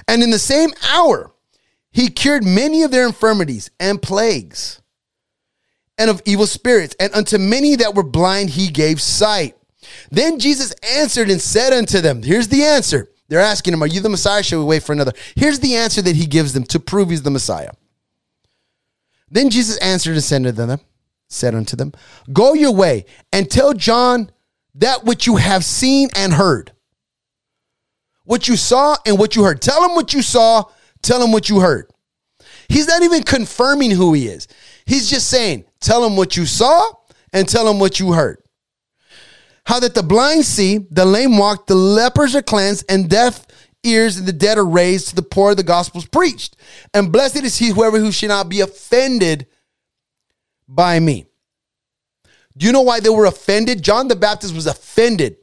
And 0.08 0.22
in 0.22 0.30
the 0.30 0.38
same 0.38 0.70
hour, 0.92 1.32
he 1.92 2.08
cured 2.08 2.44
many 2.44 2.82
of 2.82 2.90
their 2.90 3.06
infirmities 3.06 3.70
and 3.78 4.02
plagues 4.02 4.80
and 6.00 6.10
of 6.10 6.22
evil 6.24 6.46
spirits, 6.46 6.96
and 6.98 7.14
unto 7.14 7.36
many 7.36 7.76
that 7.76 7.94
were 7.94 8.02
blind 8.02 8.50
he 8.50 8.68
gave 8.68 9.00
sight. 9.00 9.54
Then 10.10 10.38
Jesus 10.38 10.72
answered 10.82 11.28
and 11.28 11.40
said 11.40 11.74
unto 11.74 12.00
them, 12.00 12.22
Here's 12.22 12.48
the 12.48 12.64
answer. 12.64 13.10
They're 13.28 13.38
asking 13.38 13.74
him, 13.74 13.82
Are 13.82 13.86
you 13.86 14.00
the 14.00 14.08
Messiah? 14.08 14.42
Shall 14.42 14.60
we 14.60 14.64
wait 14.64 14.82
for 14.82 14.92
another? 14.92 15.12
Here's 15.36 15.60
the 15.60 15.76
answer 15.76 16.00
that 16.00 16.16
he 16.16 16.26
gives 16.26 16.54
them 16.54 16.64
to 16.64 16.80
prove 16.80 17.10
he's 17.10 17.22
the 17.22 17.30
Messiah. 17.30 17.72
Then 19.30 19.50
Jesus 19.50 19.76
answered 19.78 20.14
and 20.14 20.24
said 20.24 20.46
unto 20.46 20.66
them, 20.66 20.80
said 21.28 21.54
unto 21.54 21.76
them, 21.76 21.92
Go 22.32 22.54
your 22.54 22.74
way 22.74 23.04
and 23.30 23.48
tell 23.48 23.74
John 23.74 24.32
that 24.74 25.04
which 25.04 25.26
you 25.26 25.36
have 25.36 25.64
seen 25.64 26.08
and 26.16 26.32
heard. 26.32 26.72
What 28.24 28.48
you 28.48 28.56
saw 28.56 28.96
and 29.04 29.18
what 29.18 29.36
you 29.36 29.44
heard. 29.44 29.60
Tell 29.60 29.84
him 29.84 29.94
what 29.94 30.14
you 30.14 30.22
saw, 30.22 30.64
tell 31.02 31.22
him 31.22 31.30
what 31.30 31.50
you 31.50 31.60
heard. 31.60 31.90
He's 32.70 32.86
not 32.86 33.02
even 33.02 33.22
confirming 33.22 33.90
who 33.90 34.12
he 34.12 34.28
is. 34.28 34.48
He's 34.84 35.08
just 35.08 35.28
saying, 35.28 35.64
Tell 35.80 36.04
him 36.04 36.16
what 36.16 36.36
you 36.36 36.46
saw 36.46 36.92
and 37.32 37.48
tell 37.48 37.68
him 37.68 37.78
what 37.78 38.00
you 38.00 38.12
heard. 38.12 38.42
How 39.66 39.80
that 39.80 39.94
the 39.94 40.02
blind 40.02 40.44
see, 40.44 40.78
the 40.90 41.04
lame 41.04 41.38
walk, 41.38 41.66
the 41.66 41.74
lepers 41.74 42.34
are 42.34 42.42
cleansed, 42.42 42.84
and 42.88 43.08
deaf 43.08 43.46
ears 43.82 44.16
and 44.16 44.26
the 44.26 44.32
dead 44.32 44.58
are 44.58 44.66
raised 44.66 45.08
to 45.08 45.16
the 45.16 45.22
poor 45.22 45.54
the 45.54 45.62
gospel's 45.62 46.06
preached. 46.06 46.56
And 46.92 47.12
blessed 47.12 47.44
is 47.44 47.56
he 47.56 47.68
whoever 47.68 47.98
who 47.98 48.12
shall 48.12 48.28
not 48.28 48.48
be 48.48 48.60
offended 48.60 49.46
by 50.68 51.00
me. 51.00 51.26
Do 52.56 52.66
you 52.66 52.72
know 52.72 52.82
why 52.82 53.00
they 53.00 53.10
were 53.10 53.26
offended? 53.26 53.82
John 53.82 54.08
the 54.08 54.16
Baptist 54.16 54.54
was 54.54 54.66
offended 54.66 55.36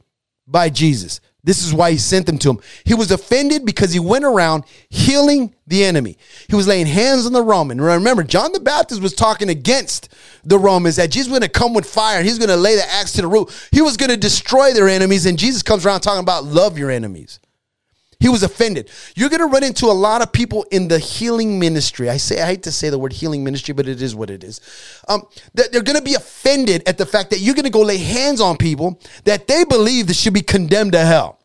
by 0.46 0.70
Jesus. 0.70 1.20
This 1.48 1.64
is 1.64 1.72
why 1.72 1.92
he 1.92 1.96
sent 1.96 2.26
them 2.26 2.36
to 2.40 2.50
him. 2.50 2.60
He 2.84 2.92
was 2.92 3.10
offended 3.10 3.64
because 3.64 3.90
he 3.90 3.98
went 3.98 4.26
around 4.26 4.64
healing 4.90 5.54
the 5.66 5.82
enemy. 5.82 6.18
He 6.46 6.54
was 6.54 6.68
laying 6.68 6.84
hands 6.84 7.24
on 7.24 7.32
the 7.32 7.42
Roman. 7.42 7.80
Remember, 7.80 8.22
John 8.22 8.52
the 8.52 8.60
Baptist 8.60 9.00
was 9.00 9.14
talking 9.14 9.48
against 9.48 10.10
the 10.44 10.58
Romans 10.58 10.96
that 10.96 11.10
Jesus 11.10 11.30
was 11.30 11.38
going 11.38 11.50
to 11.50 11.58
come 11.58 11.72
with 11.72 11.86
fire 11.86 12.18
and 12.18 12.26
he's 12.26 12.36
going 12.36 12.50
to 12.50 12.56
lay 12.56 12.76
the 12.76 12.86
axe 12.92 13.12
to 13.12 13.22
the 13.22 13.28
root. 13.28 13.50
He 13.72 13.80
was 13.80 13.96
going 13.96 14.10
to 14.10 14.18
destroy 14.18 14.74
their 14.74 14.90
enemies. 14.90 15.24
And 15.24 15.38
Jesus 15.38 15.62
comes 15.62 15.86
around 15.86 16.02
talking 16.02 16.20
about 16.20 16.44
love 16.44 16.76
your 16.76 16.90
enemies. 16.90 17.40
He 18.20 18.28
was 18.28 18.42
offended. 18.42 18.90
You're 19.16 19.30
going 19.30 19.40
to 19.40 19.46
run 19.46 19.64
into 19.64 19.86
a 19.86 19.96
lot 19.96 20.20
of 20.20 20.30
people 20.32 20.66
in 20.70 20.88
the 20.88 20.98
healing 20.98 21.58
ministry. 21.58 22.10
I 22.10 22.18
say 22.18 22.42
I 22.42 22.46
hate 22.46 22.64
to 22.64 22.72
say 22.72 22.90
the 22.90 22.98
word 22.98 23.14
healing 23.14 23.42
ministry, 23.42 23.72
but 23.72 23.88
it 23.88 24.02
is 24.02 24.14
what 24.14 24.28
it 24.28 24.44
is. 24.44 24.60
Um, 25.08 25.22
that 25.54 25.72
they're 25.72 25.80
going 25.80 25.96
to 25.96 26.04
be 26.04 26.12
offended 26.12 26.86
at 26.86 26.98
the 26.98 27.06
fact 27.06 27.30
that 27.30 27.38
you're 27.38 27.54
going 27.54 27.64
to 27.64 27.70
go 27.70 27.80
lay 27.80 27.96
hands 27.96 28.42
on 28.42 28.58
people 28.58 29.00
that 29.24 29.46
they 29.46 29.64
believe 29.64 30.08
that 30.08 30.14
should 30.14 30.34
be 30.34 30.42
condemned 30.42 30.92
to 30.92 31.00
hell. 31.06 31.37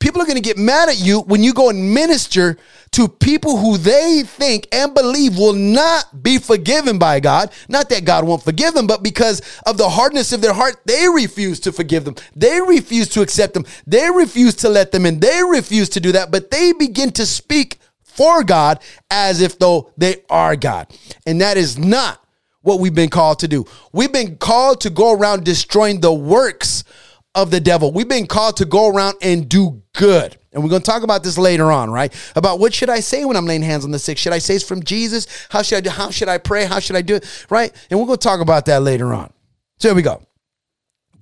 People 0.00 0.22
are 0.22 0.26
going 0.26 0.36
to 0.36 0.42
get 0.42 0.56
mad 0.56 0.88
at 0.88 1.00
you 1.00 1.20
when 1.22 1.42
you 1.42 1.52
go 1.52 1.70
and 1.70 1.92
minister 1.92 2.56
to 2.92 3.08
people 3.08 3.56
who 3.56 3.76
they 3.76 4.22
think 4.24 4.68
and 4.72 4.94
believe 4.94 5.36
will 5.36 5.52
not 5.52 6.22
be 6.22 6.38
forgiven 6.38 6.98
by 6.98 7.18
God. 7.18 7.52
Not 7.68 7.88
that 7.88 8.04
God 8.04 8.24
won't 8.24 8.44
forgive 8.44 8.74
them, 8.74 8.86
but 8.86 9.02
because 9.02 9.42
of 9.66 9.76
the 9.76 9.88
hardness 9.88 10.32
of 10.32 10.40
their 10.40 10.52
heart, 10.52 10.80
they 10.84 11.08
refuse 11.08 11.58
to 11.60 11.72
forgive 11.72 12.04
them. 12.04 12.14
They 12.36 12.60
refuse 12.60 13.08
to 13.10 13.22
accept 13.22 13.54
them. 13.54 13.66
They 13.86 14.08
refuse 14.08 14.54
to 14.56 14.68
let 14.68 14.92
them 14.92 15.04
in. 15.04 15.18
They 15.18 15.42
refuse 15.42 15.88
to 15.90 16.00
do 16.00 16.12
that, 16.12 16.30
but 16.30 16.50
they 16.50 16.72
begin 16.72 17.10
to 17.12 17.26
speak 17.26 17.78
for 18.02 18.44
God 18.44 18.80
as 19.10 19.40
if 19.40 19.58
though 19.58 19.92
they 19.96 20.22
are 20.30 20.54
God. 20.56 20.86
And 21.26 21.40
that 21.40 21.56
is 21.56 21.76
not 21.76 22.24
what 22.62 22.80
we've 22.80 22.94
been 22.94 23.10
called 23.10 23.40
to 23.40 23.48
do. 23.48 23.64
We've 23.92 24.12
been 24.12 24.36
called 24.36 24.80
to 24.82 24.90
go 24.90 25.12
around 25.12 25.44
destroying 25.44 26.00
the 26.00 26.12
works 26.12 26.84
of 27.34 27.50
the 27.50 27.60
devil. 27.60 27.92
We've 27.92 28.08
been 28.08 28.26
called 28.26 28.56
to 28.58 28.64
go 28.64 28.88
around 28.88 29.16
and 29.22 29.48
do 29.48 29.82
good. 29.94 30.36
And 30.52 30.62
we're 30.62 30.70
going 30.70 30.82
to 30.82 30.90
talk 30.90 31.02
about 31.02 31.22
this 31.22 31.38
later 31.38 31.70
on, 31.70 31.90
right? 31.90 32.12
About 32.34 32.58
what 32.58 32.74
should 32.74 32.90
I 32.90 33.00
say 33.00 33.24
when 33.24 33.36
I'm 33.36 33.46
laying 33.46 33.62
hands 33.62 33.84
on 33.84 33.90
the 33.90 33.98
sick? 33.98 34.18
Should 34.18 34.32
I 34.32 34.38
say 34.38 34.56
it's 34.56 34.64
from 34.64 34.82
Jesus? 34.82 35.26
How 35.50 35.62
should 35.62 35.76
I 35.76 35.80
do? 35.82 35.90
How 35.90 36.10
should 36.10 36.28
I 36.28 36.38
pray? 36.38 36.64
How 36.64 36.80
should 36.80 36.96
I 36.96 37.02
do 37.02 37.16
it? 37.16 37.46
Right? 37.50 37.72
And 37.90 38.00
we're 38.00 38.06
going 38.06 38.18
to 38.18 38.22
talk 38.22 38.40
about 38.40 38.64
that 38.66 38.82
later 38.82 39.12
on. 39.12 39.32
So 39.78 39.88
here 39.88 39.96
we 39.96 40.02
go. 40.02 40.22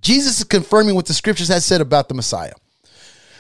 Jesus 0.01 0.38
is 0.38 0.45
confirming 0.45 0.95
what 0.95 1.07
the 1.07 1.14
scriptures 1.14 1.49
had 1.49 1.62
said 1.62 1.81
about 1.81 2.09
the 2.09 2.14
Messiah. 2.14 2.55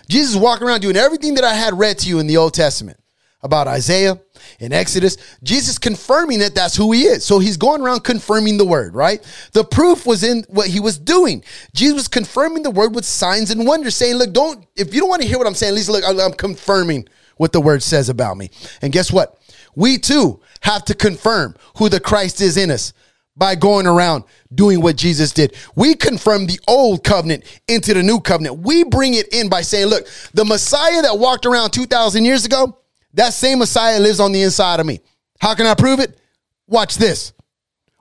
Jesus 0.08 0.34
is 0.34 0.36
walking 0.36 0.66
around 0.66 0.82
doing 0.82 0.96
everything 0.96 1.34
that 1.34 1.44
I 1.44 1.54
had 1.54 1.78
read 1.78 1.98
to 2.00 2.08
you 2.08 2.18
in 2.18 2.26
the 2.26 2.36
Old 2.36 2.54
Testament 2.54 2.98
about 3.42 3.68
Isaiah 3.68 4.20
in 4.60 4.72
Exodus. 4.72 5.16
Jesus 5.42 5.78
confirming 5.78 6.40
that 6.40 6.54
that's 6.54 6.76
who 6.76 6.92
he 6.92 7.02
is. 7.02 7.24
So 7.24 7.38
he's 7.38 7.56
going 7.56 7.82
around 7.82 8.00
confirming 8.00 8.58
the 8.58 8.64
word, 8.64 8.94
right? 8.94 9.22
The 9.52 9.64
proof 9.64 10.06
was 10.06 10.22
in 10.22 10.44
what 10.48 10.68
he 10.68 10.80
was 10.80 10.98
doing. 10.98 11.44
Jesus 11.74 11.94
was 11.94 12.08
confirming 12.08 12.62
the 12.62 12.70
word 12.70 12.94
with 12.94 13.04
signs 13.04 13.50
and 13.50 13.66
wonders, 13.66 13.94
saying, 13.94 14.16
Look, 14.16 14.32
don't, 14.32 14.66
if 14.76 14.94
you 14.94 15.00
don't 15.00 15.08
want 15.08 15.22
to 15.22 15.28
hear 15.28 15.38
what 15.38 15.46
I'm 15.46 15.54
saying, 15.54 15.70
at 15.72 15.76
least 15.76 15.88
look, 15.88 16.04
I'm 16.06 16.32
confirming 16.32 17.08
what 17.36 17.52
the 17.52 17.60
word 17.60 17.82
says 17.82 18.08
about 18.08 18.36
me. 18.36 18.50
And 18.82 18.92
guess 18.92 19.12
what? 19.12 19.38
We 19.74 19.98
too 19.98 20.40
have 20.62 20.84
to 20.86 20.94
confirm 20.94 21.54
who 21.76 21.88
the 21.88 22.00
Christ 22.00 22.40
is 22.40 22.56
in 22.56 22.70
us 22.70 22.92
by 23.36 23.54
going 23.54 23.86
around 23.86 24.24
doing 24.54 24.80
what 24.80 24.96
Jesus 24.96 25.32
did. 25.32 25.54
We 25.74 25.94
confirm 25.94 26.46
the 26.46 26.58
old 26.66 27.04
covenant 27.04 27.44
into 27.68 27.92
the 27.92 28.02
new 28.02 28.20
covenant. 28.20 28.60
We 28.60 28.84
bring 28.84 29.14
it 29.14 29.28
in 29.34 29.50
by 29.50 29.60
saying, 29.60 29.86
look, 29.88 30.06
the 30.32 30.44
Messiah 30.44 31.02
that 31.02 31.18
walked 31.18 31.44
around 31.44 31.72
2,000 31.72 32.24
years 32.24 32.46
ago, 32.46 32.78
that 33.16 33.34
same 33.34 33.58
Messiah 33.58 33.98
lives 33.98 34.20
on 34.20 34.32
the 34.32 34.42
inside 34.42 34.80
of 34.80 34.86
me. 34.86 35.00
How 35.40 35.54
can 35.54 35.66
I 35.66 35.74
prove 35.74 36.00
it? 36.00 36.18
Watch 36.66 36.96
this. 36.96 37.32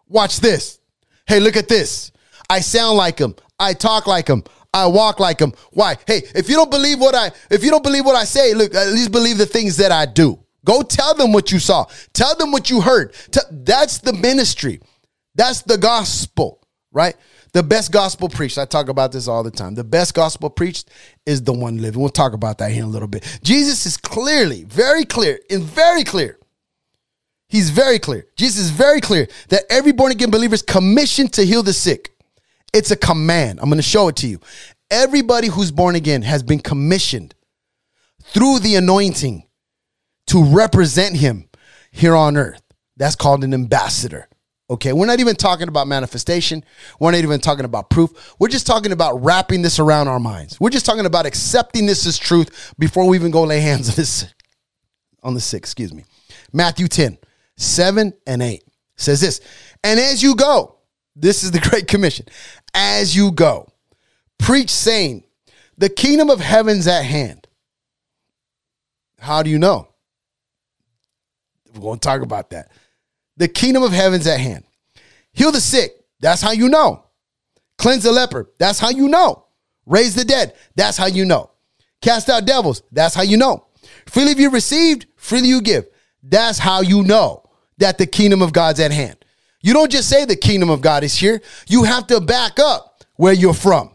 Watch 0.08 0.40
this. 0.40 0.80
Hey, 1.26 1.40
look 1.40 1.58
at 1.58 1.68
this. 1.68 2.12
I 2.50 2.60
sound 2.60 2.98
like 2.98 3.20
him. 3.20 3.36
I 3.60 3.74
talk 3.74 4.08
like 4.08 4.28
him. 4.28 4.44
I 4.74 4.88
walk 4.88 5.20
like 5.20 5.40
him. 5.40 5.54
Why? 5.72 5.98
Hey, 6.06 6.24
if 6.36 6.50
you 6.50 6.56
don't 6.56 6.70
believe 6.70 7.00
what 7.00 7.16
I 7.16 7.32
if 7.50 7.64
you 7.64 7.72
don't 7.72 7.84
believe 7.84 8.06
what 8.06 8.16
I 8.16 8.26
say, 8.26 8.54
look, 8.54 8.76
at 8.76 8.88
least 8.90 9.12
believe 9.12 9.38
the 9.38 9.46
things 9.46 9.78
that 9.78 9.92
I 9.92 10.06
do. 10.06 10.40
Go 10.66 10.82
tell 10.82 11.14
them 11.14 11.32
what 11.32 11.52
you 11.52 11.60
saw. 11.60 11.86
Tell 12.12 12.36
them 12.36 12.52
what 12.52 12.70
you 12.70 12.82
heard. 12.82 13.16
That's 13.52 14.00
the 14.00 14.14
ministry. 14.14 14.82
That's 15.36 15.62
the 15.62 15.78
gospel, 15.78 16.62
right? 16.92 17.16
The 17.56 17.64
best 17.64 17.94
gospel 17.94 18.28
preached, 18.28 18.58
I 18.58 18.66
talk 18.66 18.90
about 18.90 19.14
this 19.14 19.30
all 19.30 19.42
the 19.42 19.50
time. 19.50 19.76
The 19.76 19.84
best 19.86 20.14
gospel 20.14 20.50
preached 20.50 20.90
is 21.26 21.42
the 21.42 21.54
one 21.54 21.82
living. 21.82 22.02
We'll 22.02 22.10
talk 22.10 22.34
about 22.34 22.58
that 22.58 22.70
here 22.70 22.84
in 22.84 22.90
a 22.90 22.92
little 22.92 23.08
bit. 23.08 23.40
Jesus 23.44 23.86
is 23.86 23.96
clearly, 23.96 24.66
very 24.66 25.06
clear, 25.06 25.40
and 25.50 25.64
very 25.64 26.04
clear. 26.04 26.38
He's 27.48 27.70
very 27.70 27.98
clear. 27.98 28.28
Jesus 28.36 28.66
is 28.66 28.72
very 28.72 29.00
clear 29.00 29.30
that 29.48 29.64
every 29.70 29.94
born 29.94 30.12
again 30.12 30.32
believer 30.32 30.54
is 30.54 30.64
commissioned 30.64 31.32
to 31.36 31.46
heal 31.46 31.64
the 31.64 31.72
sick. 31.72 32.14
It's 32.74 32.92
a 32.92 32.98
command. 32.98 33.62
I'm 33.62 33.70
going 33.70 33.78
to 33.78 33.84
show 33.84 34.10
it 34.10 34.18
to 34.18 34.28
you. 34.28 34.42
Everybody 34.92 35.48
who's 35.48 35.72
born 35.72 35.96
again 35.96 36.24
has 36.24 36.44
been 36.44 36.60
commissioned 36.60 37.36
through 38.22 38.60
the 38.60 38.76
anointing 38.76 39.48
to 40.28 40.44
represent 40.44 41.16
him 41.16 41.48
here 41.90 42.18
on 42.18 42.36
earth. 42.36 42.64
That's 42.98 43.16
called 43.16 43.46
an 43.46 43.54
ambassador. 43.54 44.28
Okay, 44.68 44.94
we're 44.94 45.06
not 45.06 45.20
even 45.20 45.36
talking 45.36 45.68
about 45.68 45.88
manifestation. 45.88 46.64
We're 47.00 47.12
not 47.12 47.20
even 47.20 47.40
talking 47.40 47.66
about 47.66 47.92
proof. 47.92 48.36
We're 48.40 48.48
just 48.48 48.66
talking 48.66 48.92
about 48.92 49.24
wrapping 49.24 49.62
this 49.62 49.78
around 49.78 50.08
our 50.08 50.20
minds. 50.20 50.60
We're 50.60 50.72
just 50.72 50.88
talking 50.88 51.06
about 51.06 51.28
accepting 51.28 51.86
this 51.86 52.06
as 52.08 52.18
truth 52.18 52.74
before 52.80 53.08
we 53.08 53.16
even 53.16 53.30
go 53.30 53.44
lay 53.44 53.60
hands 53.60 53.90
on 53.90 53.96
this 53.96 54.26
on 55.22 55.34
the 55.34 55.40
sick, 55.40 55.60
excuse 55.60 55.94
me. 55.94 56.06
Matthew 56.52 56.88
10, 56.88 57.18
7 57.58 58.14
and 58.26 58.42
8 58.42 58.64
says 58.96 59.22
this. 59.22 59.42
And 59.84 60.00
as 60.00 60.24
you 60.24 60.36
go, 60.36 60.78
this 61.16 61.44
is 61.44 61.52
the 61.52 61.60
Great 61.70 61.88
Commission. 61.88 62.26
As 62.74 63.16
you 63.16 63.32
go, 63.32 63.68
preach 64.40 64.70
saying, 64.70 65.24
the 65.78 65.90
kingdom 65.90 66.30
of 66.30 66.40
heaven's 66.40 66.88
at 66.88 67.04
hand. 67.04 67.48
How 69.20 69.44
do 69.44 69.50
you 69.50 69.60
know? 69.60 69.90
We're 71.74 71.82
going 71.82 72.00
to 72.00 72.08
talk 72.08 72.22
about 72.22 72.52
that. 72.52 72.72
The 73.38 73.48
kingdom 73.48 73.84
of 73.84 73.92
heaven's 73.92 74.28
at 74.28 74.40
hand. 74.40 74.64
Heal 75.34 75.52
the 75.52 75.62
sick. 75.62 75.92
That's 76.20 76.42
how 76.42 76.52
you 76.52 76.70
know. 76.70 77.06
Cleanse 77.78 78.04
the 78.04 78.12
leper. 78.12 78.50
That's 78.58 78.80
how 78.80 78.90
you 78.90 79.08
know. 79.08 79.46
Raise 79.86 80.16
the 80.16 80.26
dead. 80.26 80.54
That's 80.76 80.98
how 80.98 81.08
you 81.08 81.26
know. 81.26 81.52
Cast 82.02 82.30
out 82.30 82.46
devils. 82.46 82.84
That's 82.92 83.16
how 83.16 83.24
you 83.24 83.38
know. 83.38 83.66
Freely 84.08 84.42
you 84.42 84.50
received, 84.50 85.08
freely 85.16 85.50
you 85.50 85.62
give. 85.62 85.86
That's 86.24 86.58
how 86.58 86.82
you 86.82 87.04
know 87.04 87.44
that 87.78 87.98
the 87.98 88.06
kingdom 88.06 88.42
of 88.42 88.54
God's 88.54 88.80
at 88.80 88.92
hand. 88.92 89.24
You 89.62 89.74
don't 89.74 89.92
just 89.92 90.10
say 90.10 90.26
the 90.26 90.36
kingdom 90.36 90.70
of 90.70 90.82
God 90.82 91.04
is 91.04 91.16
here. 91.16 91.42
You 91.68 91.84
have 91.84 92.08
to 92.08 92.22
back 92.22 92.60
up 92.60 93.04
where 93.16 93.34
you're 93.34 93.54
from. 93.54 93.92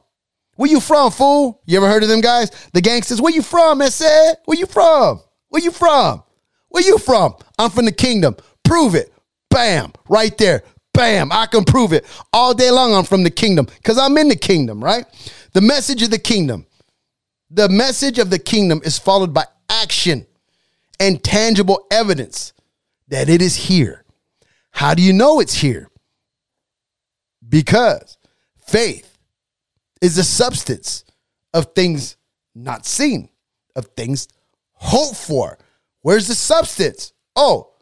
Where 0.57 0.69
you 0.69 0.81
from, 0.81 1.11
fool? 1.11 1.63
You 1.65 1.79
ever 1.79 1.89
heard 1.89 2.03
of 2.03 2.09
them 2.09 2.21
guys? 2.21 2.51
The 2.73 2.81
gangsters. 2.81 3.21
Where 3.21 3.33
you 3.33 3.43
from, 3.43 3.81
said? 3.83 4.35
Where 4.45 4.59
you 4.59 4.67
from? 4.67 5.21
Where 5.49 5.63
you 5.63 5.71
from? 5.71 6.23
Where 6.69 6.85
you 6.85 6.99
from? 6.99 7.35
I'm 7.59 7.71
from 7.71 7.87
the 7.87 7.93
kingdom. 7.93 8.37
Prove 8.65 8.95
it. 8.95 9.13
Bam. 9.51 9.93
Right 10.09 10.37
there. 10.39 10.63
Bam. 10.95 11.31
I 11.33 11.47
can 11.47 11.65
prove 11.65 11.93
it. 11.93 12.07
All 12.33 12.55
day 12.55 12.71
long 12.71 12.95
I'm 12.95 13.05
from 13.05 13.23
the 13.23 13.31
kingdom 13.31 13.67
because 13.67 13.99
I'm 13.99 14.17
in 14.17 14.29
the 14.29 14.37
kingdom, 14.37 14.83
right? 14.83 15.05
The 15.53 15.61
message 15.61 16.03
of 16.03 16.11
the 16.11 16.19
kingdom. 16.19 16.67
The 17.51 17.69
message 17.69 18.19
of 18.19 18.31
the 18.31 18.39
kingdom 18.39 18.81
is 18.85 18.99
followed 18.99 19.35
by 19.35 19.45
action 19.69 20.27
and 20.99 21.23
tangible 21.23 21.87
evidence 21.91 22.53
that 23.09 23.29
it 23.29 23.43
is 23.43 23.57
here. 23.57 24.05
How 24.71 24.95
do 24.95 25.03
you 25.03 25.13
know 25.13 25.41
it's 25.41 25.55
here? 25.55 25.89
Because 27.49 28.19
faith 28.67 29.19
is 30.01 30.17
the 30.17 30.25
substance 30.25 31.05
of 31.53 31.75
things 31.75 32.17
not 32.55 32.87
seen, 32.87 33.31
of 33.75 33.87
things 33.97 34.29
hoped 34.73 35.17
for. 35.17 35.59
Where's 36.03 36.29
the 36.29 36.35
substance? 36.35 37.13
Oh, 37.35 37.73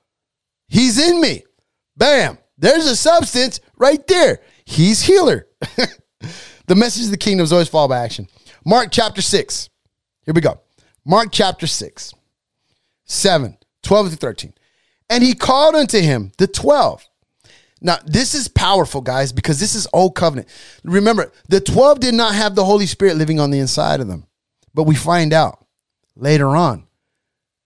he's 0.68 0.98
in 0.98 1.20
me. 1.20 1.44
Bam. 1.98 2.38
There's 2.56 2.86
a 2.86 2.96
substance 2.96 3.60
right 3.76 4.04
there. 4.06 4.40
He's 4.64 5.02
healer. 5.02 5.46
the 6.66 6.74
message 6.74 7.04
of 7.04 7.10
the 7.10 7.16
kingdom 7.16 7.44
is 7.44 7.52
always 7.52 7.68
fall 7.68 7.88
by 7.88 7.98
action. 7.98 8.28
Mark 8.64 8.88
chapter 8.90 9.20
6. 9.20 9.68
Here 10.24 10.34
we 10.34 10.40
go. 10.40 10.60
Mark 11.04 11.30
chapter 11.32 11.66
6, 11.66 12.12
7, 13.06 13.56
12 13.82 14.10
to 14.10 14.16
13. 14.16 14.52
And 15.08 15.24
he 15.24 15.32
called 15.32 15.74
unto 15.74 15.98
him 16.00 16.32
the 16.36 16.46
12. 16.46 17.02
Now, 17.80 17.96
this 18.04 18.34
is 18.34 18.46
powerful, 18.46 19.00
guys, 19.00 19.32
because 19.32 19.58
this 19.58 19.74
is 19.74 19.88
old 19.94 20.14
covenant. 20.14 20.48
Remember, 20.84 21.32
the 21.48 21.60
12 21.60 22.00
did 22.00 22.14
not 22.14 22.34
have 22.34 22.54
the 22.54 22.64
Holy 22.64 22.84
Spirit 22.84 23.16
living 23.16 23.40
on 23.40 23.50
the 23.50 23.58
inside 23.58 24.00
of 24.00 24.08
them. 24.08 24.26
But 24.74 24.82
we 24.82 24.96
find 24.96 25.32
out 25.32 25.64
later 26.14 26.48
on 26.48 26.86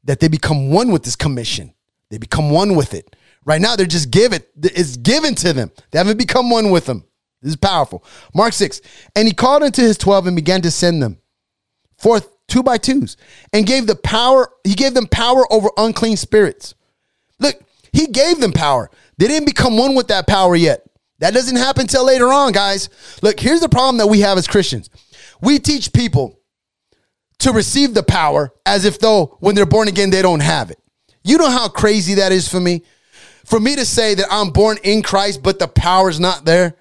that 0.05 0.21
they 0.21 0.29
become 0.29 0.71
one 0.71 0.92
with 0.92 1.03
this 1.03 1.16
commission. 1.16 1.75
They 2.11 2.18
become 2.18 2.51
one 2.51 2.77
with 2.77 2.95
it. 2.95 3.16
Right 3.45 3.61
now, 3.61 3.77
they're 3.77 3.87
just 3.87 4.11
given, 4.11 4.43
it's 4.63 4.97
given 4.97 5.35
to 5.37 5.53
them. 5.53 5.71
They 5.91 5.99
haven't 5.99 6.19
become 6.19 6.51
one 6.51 6.71
with 6.71 6.87
them. 6.87 7.05
This 7.41 7.51
is 7.51 7.57
powerful. 7.57 8.05
Mark 8.35 8.53
6. 8.53 8.81
And 9.17 9.27
he 9.27 9.35
called 9.35 9.63
unto 9.63 9.83
his 9.83 9.99
12 9.99 10.29
and 10.29 10.37
began 10.37 10.63
to 10.63 10.71
send 10.71 11.03
them 11.03 11.19
forth 11.97 12.29
two 12.49 12.63
by 12.63 12.77
twos 12.79 13.17
and 13.53 13.67
gave 13.67 13.87
the 13.87 13.97
power, 13.97 14.51
he 14.65 14.75
gave 14.75 14.95
them 14.95 15.07
power 15.07 15.51
over 15.53 15.71
unclean 15.77 16.17
spirits. 16.17 16.75
Look, 17.39 17.57
he 17.93 18.07
gave 18.07 18.41
them 18.41 18.53
power. 18.53 18.91
They 19.19 19.27
didn't 19.27 19.47
become 19.47 19.77
one 19.77 19.95
with 19.95 20.09
that 20.09 20.27
power 20.27 20.55
yet. 20.55 20.85
That 21.19 21.35
doesn't 21.35 21.57
happen 21.57 21.87
till 21.87 22.05
later 22.05 22.33
on, 22.33 22.53
guys. 22.53 22.89
Look, 23.23 23.39
here's 23.39 23.61
the 23.61 23.69
problem 23.69 23.99
that 23.99 24.09
we 24.09 24.21
have 24.21 24.39
as 24.39 24.49
Christians. 24.49 24.91
We 25.41 25.59
teach 25.59 25.93
people 25.93 26.41
to 27.39 27.53
receive 27.53 27.95
the 27.95 28.03
power 28.03 28.53
as 28.67 28.85
if 28.85 28.99
though 28.99 29.37
when 29.41 29.55
they're 29.55 29.67
born 29.67 29.89
again, 29.89 30.11
they 30.11 30.23
don't 30.23 30.41
have 30.41 30.71
it. 30.71 30.79
You 31.25 31.39
know 31.39 31.51
how 31.51 31.69
crazy 31.69 32.15
that 32.15 32.33
is 32.33 32.49
for 32.49 32.61
me? 32.61 32.83
For 33.45 33.61
me 33.61 33.77
to 33.77 33.85
say 33.85 34.15
that 34.15 34.27
I'm 34.31 34.51
born 34.51 34.79
in 34.83 35.03
Christ, 35.03 35.43
but 35.43 35.59
the 35.59 35.69
power 35.69 36.09
is 36.09 36.21
not 36.21 36.45
there. 36.45 36.75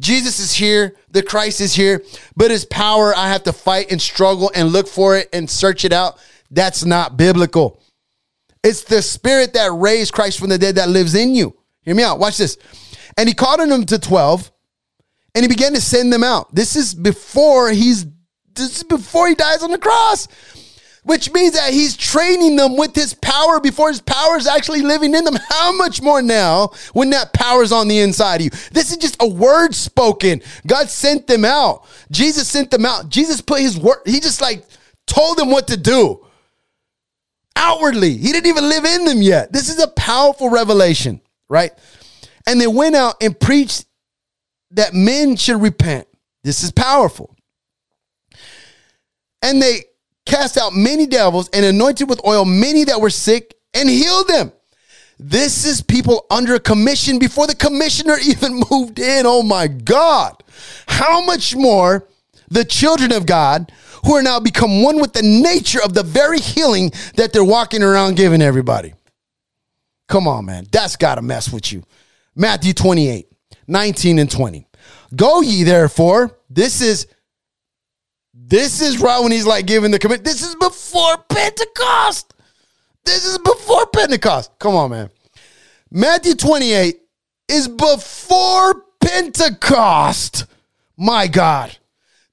Jesus 0.00 0.40
is 0.40 0.52
here, 0.52 0.96
the 1.10 1.22
Christ 1.22 1.60
is 1.60 1.74
here, 1.74 2.02
but 2.36 2.50
his 2.50 2.64
power, 2.64 3.14
I 3.14 3.28
have 3.28 3.44
to 3.44 3.52
fight 3.52 3.90
and 3.90 4.02
struggle 4.02 4.50
and 4.54 4.70
look 4.70 4.88
for 4.88 5.16
it 5.16 5.28
and 5.32 5.48
search 5.48 5.84
it 5.84 5.92
out. 5.92 6.18
That's 6.50 6.84
not 6.84 7.16
biblical. 7.16 7.80
It's 8.62 8.84
the 8.84 9.02
spirit 9.02 9.52
that 9.54 9.72
raised 9.72 10.12
Christ 10.12 10.38
from 10.38 10.48
the 10.48 10.58
dead 10.58 10.76
that 10.76 10.88
lives 10.88 11.14
in 11.14 11.34
you. 11.34 11.56
Hear 11.82 11.94
me 11.94 12.02
out. 12.02 12.18
Watch 12.18 12.38
this. 12.38 12.56
And 13.16 13.28
he 13.28 13.34
called 13.34 13.60
on 13.60 13.68
them 13.68 13.84
to 13.86 13.98
12 13.98 14.50
and 15.34 15.42
he 15.42 15.48
began 15.48 15.74
to 15.74 15.80
send 15.80 16.12
them 16.12 16.24
out. 16.24 16.54
This 16.54 16.76
is 16.76 16.94
before 16.94 17.70
he's 17.70 18.06
this 18.54 18.76
is 18.76 18.82
before 18.84 19.28
he 19.28 19.34
dies 19.34 19.62
on 19.62 19.70
the 19.70 19.78
cross 19.78 20.28
which 21.04 21.30
means 21.32 21.52
that 21.52 21.72
he's 21.72 21.96
training 21.96 22.56
them 22.56 22.76
with 22.76 22.94
his 22.94 23.14
power 23.14 23.60
before 23.60 23.88
his 23.88 24.00
power 24.00 24.36
is 24.36 24.46
actually 24.46 24.80
living 24.80 25.14
in 25.14 25.24
them. 25.24 25.36
How 25.50 25.76
much 25.76 26.02
more 26.02 26.22
now 26.22 26.70
when 26.92 27.10
that 27.10 27.32
power 27.32 27.62
is 27.62 27.72
on 27.72 27.88
the 27.88 28.00
inside 28.00 28.36
of 28.36 28.42
you? 28.42 28.50
This 28.72 28.90
is 28.90 28.96
just 28.96 29.16
a 29.20 29.28
word 29.28 29.74
spoken. 29.74 30.42
God 30.66 30.88
sent 30.88 31.26
them 31.26 31.44
out. 31.44 31.86
Jesus 32.10 32.48
sent 32.48 32.70
them 32.70 32.86
out. 32.86 33.08
Jesus 33.10 33.40
put 33.40 33.60
his 33.60 33.78
word, 33.78 33.98
he 34.06 34.18
just 34.18 34.40
like 34.40 34.64
told 35.06 35.38
them 35.38 35.50
what 35.50 35.68
to 35.68 35.76
do 35.76 36.26
outwardly. 37.54 38.16
He 38.16 38.32
didn't 38.32 38.48
even 38.48 38.68
live 38.68 38.84
in 38.84 39.04
them 39.04 39.22
yet. 39.22 39.52
This 39.52 39.68
is 39.68 39.78
a 39.78 39.88
powerful 39.88 40.48
revelation, 40.48 41.20
right? 41.48 41.72
And 42.46 42.60
they 42.60 42.66
went 42.66 42.96
out 42.96 43.16
and 43.22 43.38
preached 43.38 43.84
that 44.72 44.94
men 44.94 45.36
should 45.36 45.60
repent. 45.60 46.08
This 46.42 46.62
is 46.62 46.72
powerful. 46.72 47.36
And 49.42 49.60
they 49.60 49.84
cast 50.26 50.56
out 50.56 50.74
many 50.74 51.06
devils 51.06 51.48
and 51.52 51.64
anointed 51.64 52.08
with 52.08 52.24
oil 52.26 52.44
many 52.44 52.84
that 52.84 53.00
were 53.00 53.10
sick 53.10 53.54
and 53.74 53.88
healed 53.88 54.28
them. 54.28 54.52
This 55.18 55.64
is 55.64 55.80
people 55.82 56.26
under 56.30 56.58
commission 56.58 57.18
before 57.18 57.46
the 57.46 57.54
commissioner 57.54 58.16
even 58.24 58.62
moved 58.70 58.98
in. 58.98 59.26
Oh 59.26 59.42
my 59.42 59.68
God. 59.68 60.42
How 60.86 61.24
much 61.24 61.54
more 61.54 62.08
the 62.48 62.64
children 62.64 63.12
of 63.12 63.26
God 63.26 63.72
who 64.04 64.14
are 64.14 64.22
now 64.22 64.38
become 64.38 64.82
one 64.82 65.00
with 65.00 65.12
the 65.12 65.22
nature 65.22 65.82
of 65.82 65.94
the 65.94 66.02
very 66.02 66.38
healing 66.38 66.92
that 67.16 67.32
they're 67.32 67.44
walking 67.44 67.82
around 67.82 68.16
giving 68.16 68.42
everybody. 68.42 68.92
Come 70.08 70.28
on, 70.28 70.44
man. 70.44 70.66
That's 70.70 70.96
got 70.96 71.14
to 71.14 71.22
mess 71.22 71.50
with 71.50 71.72
you. 71.72 71.82
Matthew 72.36 72.74
28, 72.74 73.26
19 73.66 74.18
and 74.18 74.30
20. 74.30 74.68
Go 75.16 75.40
ye 75.40 75.62
therefore. 75.62 76.38
This 76.50 76.82
is 76.82 77.06
this 78.46 78.82
is 78.82 79.00
right 79.00 79.20
when 79.20 79.32
he's 79.32 79.46
like 79.46 79.64
giving 79.64 79.90
the 79.90 79.98
commit. 79.98 80.22
This 80.22 80.42
is 80.42 80.54
before 80.56 81.16
Pentecost. 81.28 82.34
This 83.04 83.24
is 83.24 83.38
before 83.38 83.86
Pentecost. 83.86 84.50
Come 84.58 84.74
on, 84.74 84.90
man. 84.90 85.10
Matthew 85.90 86.34
28 86.34 87.00
is 87.48 87.68
before 87.68 88.84
Pentecost. 89.00 90.46
My 90.96 91.26
God. 91.26 91.76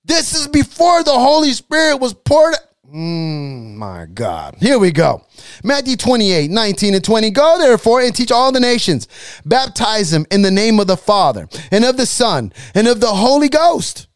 This 0.04 0.34
is 0.34 0.47
before 0.47 1.04
the 1.04 1.17
Holy 1.17 1.52
Spirit 1.52 1.97
was 1.97 2.13
poured. 2.13 2.56
Mm, 2.93 3.76
my 3.76 4.06
God. 4.06 4.56
Here 4.60 4.80
we 4.80 4.91
go. 4.91 5.26
Matthew 5.63 5.95
28, 5.95 6.52
19 6.52 6.93
and 6.93 7.04
20. 7.04 7.30
Go 7.30 7.58
therefore 7.58 8.02
and 8.02 8.13
teach 8.13 8.32
all 8.32 8.52
the 8.52 8.60
nations. 8.60 9.08
Baptize 9.45 10.12
them 10.12 10.26
in 10.30 10.41
the 10.41 10.52
name 10.52 10.78
of 10.80 10.88
the 10.88 10.97
Father 10.97 11.47
and 11.71 11.86
of 11.86 11.95
the 11.95 12.06
Son 12.06 12.52
and 12.76 12.89
of 12.89 13.00
the 13.00 13.08
Holy 13.08 13.47
Ghost 13.47 14.08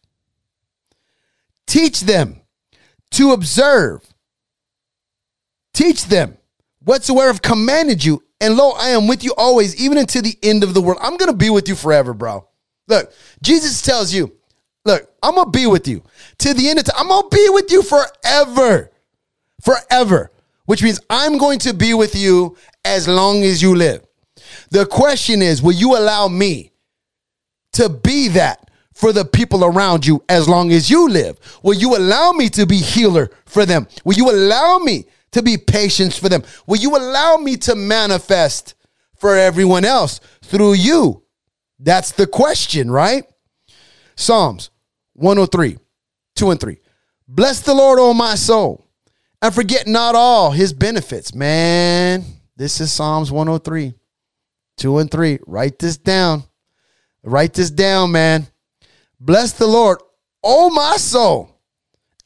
Teach 1.67 2.01
them 2.01 2.41
to 3.11 3.31
observe. 3.31 4.01
Teach 5.73 6.05
them 6.05 6.37
whatsoever 6.83 7.29
I've 7.29 7.41
commanded 7.41 8.03
you. 8.03 8.23
And 8.39 8.55
lo, 8.55 8.71
I 8.71 8.89
am 8.89 9.07
with 9.07 9.23
you 9.23 9.33
always, 9.37 9.75
even 9.81 9.97
until 9.97 10.21
the 10.21 10.37
end 10.43 10.63
of 10.63 10.73
the 10.73 10.81
world. 10.81 10.99
I'm 11.01 11.17
going 11.17 11.31
to 11.31 11.37
be 11.37 11.49
with 11.49 11.67
you 11.67 11.75
forever, 11.75 12.13
bro. 12.13 12.47
Look, 12.87 13.11
Jesus 13.41 13.81
tells 13.81 14.13
you, 14.13 14.33
look, 14.83 15.09
I'm 15.23 15.35
going 15.35 15.51
to 15.51 15.57
be 15.57 15.65
with 15.65 15.87
you 15.87 16.03
to 16.39 16.53
the 16.53 16.69
end 16.69 16.79
of 16.79 16.85
time. 16.85 16.95
I'm 16.99 17.07
going 17.07 17.29
to 17.29 17.35
be 17.35 17.49
with 17.49 17.71
you 17.71 17.81
forever. 17.81 18.91
Forever. 19.63 20.31
Which 20.65 20.83
means 20.83 20.99
I'm 21.09 21.37
going 21.37 21.59
to 21.59 21.73
be 21.73 21.93
with 21.93 22.15
you 22.15 22.57
as 22.83 23.07
long 23.07 23.43
as 23.43 23.61
you 23.61 23.75
live. 23.75 24.05
The 24.69 24.85
question 24.85 25.41
is, 25.41 25.61
will 25.61 25.73
you 25.73 25.97
allow 25.97 26.27
me 26.27 26.71
to 27.73 27.89
be 27.89 28.29
that 28.29 28.69
for 28.95 29.11
the 29.11 29.25
people 29.25 29.63
around 29.63 30.05
you 30.05 30.23
as 30.29 30.49
long 30.49 30.71
as 30.71 30.89
you 30.89 31.07
live? 31.07 31.37
Will 31.61 31.75
you 31.75 31.95
allow 31.95 32.31
me 32.31 32.49
to 32.49 32.65
be 32.65 32.77
healer 32.77 33.29
for 33.45 33.65
them? 33.65 33.87
Will 34.03 34.15
you 34.15 34.31
allow 34.31 34.79
me 34.79 35.05
to 35.31 35.43
be 35.43 35.57
patience 35.57 36.17
for 36.17 36.29
them? 36.29 36.43
Will 36.65 36.77
you 36.77 36.95
allow 36.95 37.35
me 37.35 37.57
to 37.57 37.75
manifest 37.75 38.73
for 39.17 39.35
everyone 39.35 39.85
else 39.85 40.21
through 40.41 40.73
you? 40.73 41.23
That's 41.77 42.13
the 42.13 42.25
question, 42.25 42.89
right? 42.89 43.25
Psalms 44.15 44.69
103, 45.13 45.77
2 46.37 46.51
and 46.51 46.59
3. 46.59 46.77
Bless 47.27 47.59
the 47.59 47.73
Lord, 47.73 47.99
O 47.99 48.13
my 48.13 48.35
soul, 48.35 48.87
and 49.41 49.53
forget 49.53 49.87
not 49.87 50.15
all 50.15 50.51
his 50.51 50.71
benefits. 50.71 51.35
Man, 51.35 52.23
this 52.55 52.79
is 52.79 52.93
Psalms 52.93 53.29
103, 53.29 53.93
2 54.77 54.97
and 54.99 55.11
3. 55.11 55.39
Write 55.45 55.79
this 55.79 55.97
down. 55.97 56.43
Write 57.23 57.53
this 57.53 57.71
down, 57.71 58.13
man. 58.13 58.47
Bless 59.19 59.53
the 59.53 59.67
Lord, 59.67 59.99
oh 60.43 60.69
my 60.69 60.97
soul, 60.97 61.49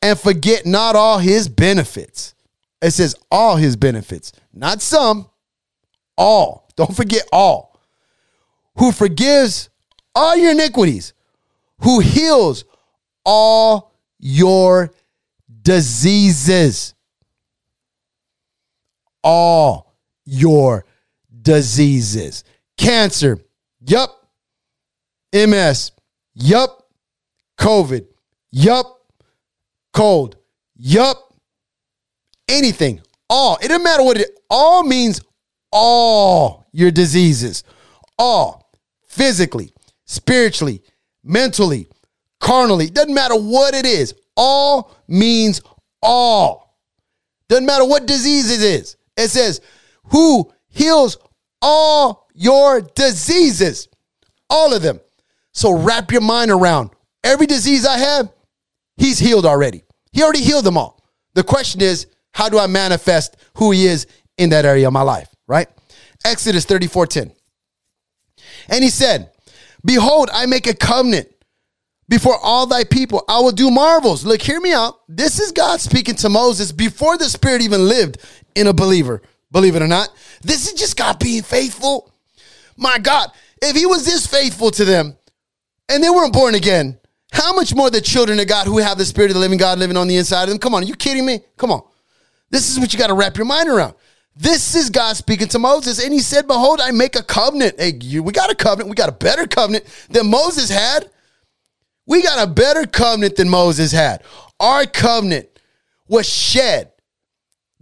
and 0.01 0.19
forget 0.19 0.65
not 0.65 0.95
all 0.95 1.19
his 1.19 1.47
benefits. 1.47 2.35
It 2.81 2.91
says 2.91 3.15
all 3.31 3.57
his 3.57 3.75
benefits, 3.75 4.31
not 4.53 4.81
some, 4.81 5.29
all. 6.17 6.69
Don't 6.75 6.95
forget 6.95 7.27
all. 7.31 7.77
Who 8.77 8.91
forgives 8.91 9.69
all 10.15 10.35
your 10.35 10.51
iniquities, 10.51 11.13
who 11.79 11.99
heals 11.99 12.63
all 13.25 13.93
your 14.17 14.91
diseases. 15.61 16.93
All 19.23 19.93
your 20.25 20.85
diseases. 21.41 22.43
Cancer. 22.77 23.39
Yup. 23.85 24.27
MS. 25.33 25.91
Yup. 26.33 26.78
COVID. 27.59 28.07
Yup. 28.51 28.85
Cold. 29.93 30.37
Yup. 30.77 31.17
Anything. 32.47 33.01
All. 33.29 33.57
It 33.61 33.67
doesn't 33.67 33.83
matter 33.83 34.03
what 34.03 34.17
it 34.17 34.31
all 34.49 34.83
means 34.83 35.21
all 35.71 36.65
your 36.71 36.89
diseases. 36.89 37.63
All. 38.17 38.71
Physically, 39.07 39.73
spiritually, 40.05 40.81
mentally, 41.23 41.87
carnally. 42.39 42.89
Doesn't 42.89 43.13
matter 43.13 43.35
what 43.35 43.73
it 43.73 43.85
is. 43.85 44.15
All 44.35 44.95
means 45.07 45.61
all. 46.01 46.77
Doesn't 47.49 47.65
matter 47.65 47.85
what 47.85 48.05
disease 48.05 48.51
it 48.51 48.61
is. 48.61 48.95
It 49.17 49.29
says, 49.29 49.61
who 50.05 50.51
heals 50.69 51.17
all 51.61 52.27
your 52.33 52.81
diseases? 52.81 53.89
All 54.49 54.73
of 54.73 54.81
them. 54.81 54.99
So 55.51 55.73
wrap 55.73 56.11
your 56.11 56.21
mind 56.21 56.51
around 56.51 56.91
every 57.23 57.45
disease 57.45 57.85
I 57.85 57.97
have, 57.97 58.31
he's 58.97 59.19
healed 59.19 59.45
already. 59.45 59.83
He 60.11 60.23
already 60.23 60.41
healed 60.41 60.65
them 60.65 60.77
all. 60.77 61.03
The 61.33 61.43
question 61.43 61.81
is, 61.81 62.07
how 62.33 62.49
do 62.49 62.59
I 62.59 62.67
manifest 62.67 63.37
who 63.55 63.71
he 63.71 63.85
is 63.85 64.07
in 64.37 64.49
that 64.49 64.65
area 64.65 64.87
of 64.87 64.93
my 64.93 65.01
life, 65.01 65.29
right? 65.47 65.67
Exodus 66.25 66.65
34 66.65 67.07
10. 67.07 67.31
And 68.69 68.83
he 68.83 68.89
said, 68.89 69.31
Behold, 69.85 70.29
I 70.33 70.45
make 70.45 70.67
a 70.67 70.73
covenant 70.73 71.29
before 72.07 72.37
all 72.41 72.65
thy 72.65 72.83
people. 72.83 73.23
I 73.27 73.39
will 73.39 73.51
do 73.51 73.71
marvels. 73.71 74.25
Look, 74.25 74.41
hear 74.41 74.59
me 74.59 74.73
out. 74.73 74.99
This 75.07 75.39
is 75.39 75.51
God 75.51 75.79
speaking 75.79 76.15
to 76.15 76.29
Moses 76.29 76.71
before 76.71 77.17
the 77.17 77.29
Spirit 77.29 77.61
even 77.61 77.87
lived 77.87 78.17
in 78.55 78.67
a 78.67 78.73
believer. 78.73 79.21
Believe 79.51 79.75
it 79.75 79.81
or 79.81 79.87
not. 79.87 80.09
This 80.41 80.67
is 80.67 80.73
just 80.73 80.97
God 80.97 81.19
being 81.19 81.43
faithful. 81.43 82.11
My 82.77 82.99
God, 82.99 83.29
if 83.61 83.75
he 83.75 83.85
was 83.85 84.05
this 84.05 84.27
faithful 84.27 84.71
to 84.71 84.85
them 84.85 85.17
and 85.87 86.03
they 86.03 86.09
weren't 86.09 86.33
born 86.33 86.55
again, 86.55 86.98
how 87.31 87.53
much 87.53 87.75
more 87.75 87.89
the 87.89 88.01
children 88.01 88.39
of 88.39 88.47
God 88.47 88.65
who 88.65 88.79
have 88.79 88.97
the 88.97 89.05
Spirit 89.05 89.31
of 89.31 89.35
the 89.35 89.39
living 89.39 89.57
God 89.57 89.79
living 89.79 89.97
on 89.97 90.07
the 90.07 90.17
inside 90.17 90.43
of 90.43 90.49
them? 90.49 90.59
Come 90.59 90.73
on, 90.73 90.83
are 90.83 90.87
you 90.87 90.95
kidding 90.95 91.25
me? 91.25 91.41
Come 91.57 91.71
on. 91.71 91.83
This 92.49 92.69
is 92.69 92.79
what 92.79 92.91
you 92.91 92.99
got 92.99 93.07
to 93.07 93.13
wrap 93.13 93.37
your 93.37 93.45
mind 93.45 93.69
around. 93.69 93.93
This 94.35 94.73
is 94.73 94.89
God 94.89 95.17
speaking 95.17 95.47
to 95.49 95.59
Moses. 95.59 96.03
And 96.03 96.13
he 96.13 96.19
said, 96.19 96.47
Behold, 96.47 96.79
I 96.81 96.91
make 96.91 97.15
a 97.15 97.23
covenant. 97.23 97.79
Hey, 97.79 97.93
you, 98.01 98.23
we 98.23 98.31
got 98.31 98.49
a 98.49 98.55
covenant. 98.55 98.89
We 98.89 98.95
got 98.95 99.09
a 99.09 99.13
better 99.13 99.45
covenant 99.45 99.85
than 100.09 100.29
Moses 100.29 100.69
had. 100.69 101.09
We 102.05 102.23
got 102.23 102.47
a 102.47 102.49
better 102.49 102.87
covenant 102.87 103.35
than 103.35 103.49
Moses 103.49 103.91
had. 103.91 104.23
Our 104.59 104.85
covenant 104.85 105.47
was 106.07 106.27
shed. 106.27 106.91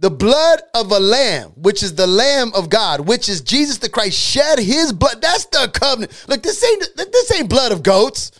The 0.00 0.10
blood 0.10 0.60
of 0.74 0.92
a 0.92 1.00
lamb, 1.00 1.50
which 1.56 1.82
is 1.82 1.94
the 1.94 2.06
lamb 2.06 2.52
of 2.54 2.70
God, 2.70 3.00
which 3.00 3.28
is 3.28 3.40
Jesus 3.40 3.78
the 3.78 3.88
Christ, 3.88 4.18
shed 4.18 4.58
his 4.58 4.92
blood. 4.92 5.20
That's 5.20 5.46
the 5.46 5.70
covenant. 5.72 6.24
Look, 6.28 6.42
this 6.42 6.62
ain't 6.62 6.96
this 6.96 7.32
ain't 7.32 7.48
blood 7.48 7.72
of 7.72 7.82
goats. 7.82 8.32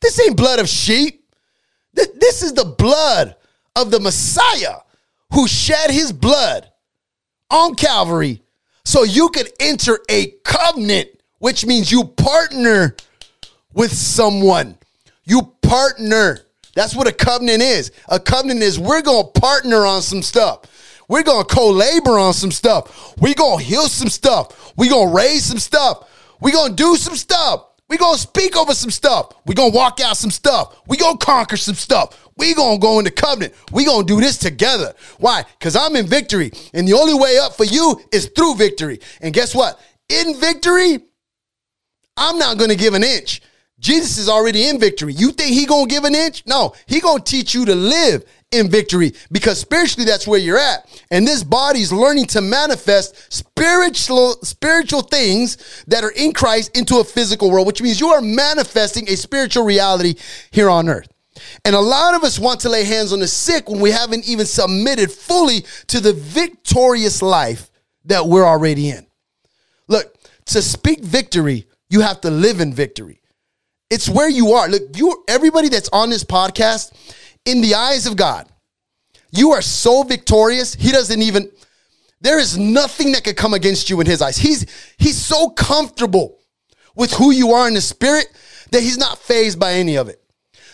This 0.00 0.20
ain't 0.20 0.36
blood 0.36 0.58
of 0.58 0.68
sheep. 0.68 1.24
This 1.92 2.42
is 2.42 2.52
the 2.54 2.64
blood 2.64 3.36
of 3.76 3.90
the 3.90 4.00
Messiah 4.00 4.76
who 5.32 5.46
shed 5.46 5.90
his 5.90 6.12
blood 6.12 6.70
on 7.50 7.74
Calvary 7.74 8.42
so 8.84 9.02
you 9.02 9.28
could 9.28 9.50
enter 9.60 9.98
a 10.08 10.28
covenant, 10.44 11.08
which 11.38 11.66
means 11.66 11.90
you 11.90 12.04
partner 12.04 12.96
with 13.74 13.92
someone. 13.92 14.78
You 15.24 15.52
partner. 15.62 16.40
That's 16.74 16.94
what 16.94 17.06
a 17.06 17.12
covenant 17.12 17.62
is. 17.62 17.92
A 18.08 18.18
covenant 18.18 18.62
is 18.62 18.78
we're 18.78 19.02
going 19.02 19.26
to 19.32 19.40
partner 19.40 19.84
on 19.84 20.02
some 20.02 20.22
stuff. 20.22 20.60
We're 21.08 21.24
going 21.24 21.44
to 21.44 21.54
co-labor 21.54 22.18
on 22.18 22.32
some 22.32 22.52
stuff. 22.52 23.16
We're 23.18 23.34
going 23.34 23.58
to 23.58 23.64
heal 23.64 23.88
some 23.88 24.08
stuff. 24.08 24.72
We're 24.76 24.90
going 24.90 25.08
to 25.08 25.14
raise 25.14 25.44
some 25.44 25.58
stuff. 25.58 26.08
We're 26.40 26.52
going 26.52 26.70
to 26.70 26.76
do 26.76 26.96
some 26.96 27.16
stuff. 27.16 27.66
Going 27.96 28.14
to 28.14 28.20
speak 28.20 28.56
over 28.56 28.74
some 28.74 28.90
stuff. 28.90 29.32
Going 29.46 29.72
to 29.72 29.76
walk 29.76 30.00
out 30.00 30.16
some 30.16 30.30
stuff. 30.30 30.76
Going 30.86 31.18
to 31.18 31.24
conquer 31.24 31.56
some 31.56 31.74
stuff. 31.74 32.30
We 32.40 32.54
gonna 32.54 32.78
go 32.78 32.98
into 32.98 33.10
covenant. 33.10 33.52
We 33.70 33.84
gonna 33.84 34.06
do 34.06 34.18
this 34.18 34.38
together. 34.38 34.94
Why? 35.18 35.44
Because 35.58 35.76
I'm 35.76 35.94
in 35.94 36.06
victory, 36.06 36.50
and 36.72 36.88
the 36.88 36.94
only 36.94 37.12
way 37.12 37.38
up 37.38 37.54
for 37.54 37.64
you 37.64 38.00
is 38.12 38.30
through 38.34 38.54
victory. 38.54 38.98
And 39.20 39.34
guess 39.34 39.54
what? 39.54 39.78
In 40.08 40.40
victory, 40.40 41.00
I'm 42.16 42.38
not 42.38 42.56
gonna 42.56 42.76
give 42.76 42.94
an 42.94 43.04
inch. 43.04 43.42
Jesus 43.80 44.18
is 44.18 44.28
already 44.28 44.68
in 44.68 44.78
victory. 44.78 45.14
You 45.14 45.32
think 45.32 45.54
he 45.54 45.66
gonna 45.66 45.86
give 45.86 46.04
an 46.04 46.14
inch? 46.14 46.44
No, 46.46 46.74
he 46.86 47.00
gonna 47.00 47.22
teach 47.22 47.54
you 47.54 47.64
to 47.64 47.74
live 47.74 48.24
in 48.52 48.68
victory 48.68 49.14
because 49.32 49.58
spiritually 49.58 50.04
that's 50.04 50.26
where 50.26 50.38
you're 50.38 50.58
at. 50.58 50.86
And 51.10 51.26
this 51.26 51.42
body's 51.42 51.92
learning 51.92 52.26
to 52.26 52.42
manifest 52.42 53.32
spiritual 53.32 54.32
spiritual 54.42 55.00
things 55.00 55.84
that 55.86 56.04
are 56.04 56.10
in 56.10 56.32
Christ 56.32 56.76
into 56.76 56.98
a 56.98 57.04
physical 57.04 57.50
world, 57.50 57.66
which 57.66 57.80
means 57.80 58.00
you 58.00 58.08
are 58.08 58.20
manifesting 58.20 59.08
a 59.08 59.16
spiritual 59.16 59.64
reality 59.64 60.14
here 60.50 60.68
on 60.68 60.88
earth. 60.88 61.08
And 61.64 61.74
a 61.74 61.80
lot 61.80 62.14
of 62.14 62.22
us 62.22 62.38
want 62.38 62.60
to 62.60 62.68
lay 62.68 62.84
hands 62.84 63.14
on 63.14 63.20
the 63.20 63.28
sick 63.28 63.68
when 63.68 63.80
we 63.80 63.92
haven't 63.92 64.28
even 64.28 64.44
submitted 64.44 65.10
fully 65.10 65.64
to 65.86 66.00
the 66.00 66.12
victorious 66.12 67.22
life 67.22 67.70
that 68.04 68.26
we're 68.26 68.44
already 68.44 68.90
in. 68.90 69.06
Look, 69.88 70.14
to 70.46 70.60
speak 70.60 71.00
victory, 71.00 71.66
you 71.88 72.00
have 72.00 72.20
to 72.22 72.30
live 72.30 72.60
in 72.60 72.74
victory. 72.74 73.19
It's 73.90 74.08
where 74.08 74.28
you 74.28 74.52
are. 74.52 74.68
Look, 74.68 74.96
you 74.96 75.24
everybody 75.28 75.68
that's 75.68 75.88
on 75.92 76.10
this 76.10 76.24
podcast, 76.24 76.92
in 77.44 77.60
the 77.60 77.74
eyes 77.74 78.06
of 78.06 78.16
God, 78.16 78.48
you 79.32 79.52
are 79.52 79.62
so 79.62 80.02
victorious. 80.02 80.74
He 80.74 80.92
doesn't 80.92 81.20
even 81.20 81.50
there 82.20 82.38
is 82.38 82.58
nothing 82.58 83.12
that 83.12 83.24
could 83.24 83.36
come 83.36 83.54
against 83.54 83.88
you 83.88 84.00
in 84.00 84.06
his 84.06 84.22
eyes. 84.22 84.36
He's 84.36 84.66
he's 84.98 85.16
so 85.16 85.50
comfortable 85.50 86.38
with 86.94 87.12
who 87.12 87.30
you 87.30 87.52
are 87.52 87.66
in 87.66 87.74
the 87.74 87.80
spirit 87.80 88.26
that 88.70 88.82
he's 88.82 88.98
not 88.98 89.18
fazed 89.18 89.58
by 89.58 89.72
any 89.74 89.96
of 89.96 90.08
it. 90.08 90.22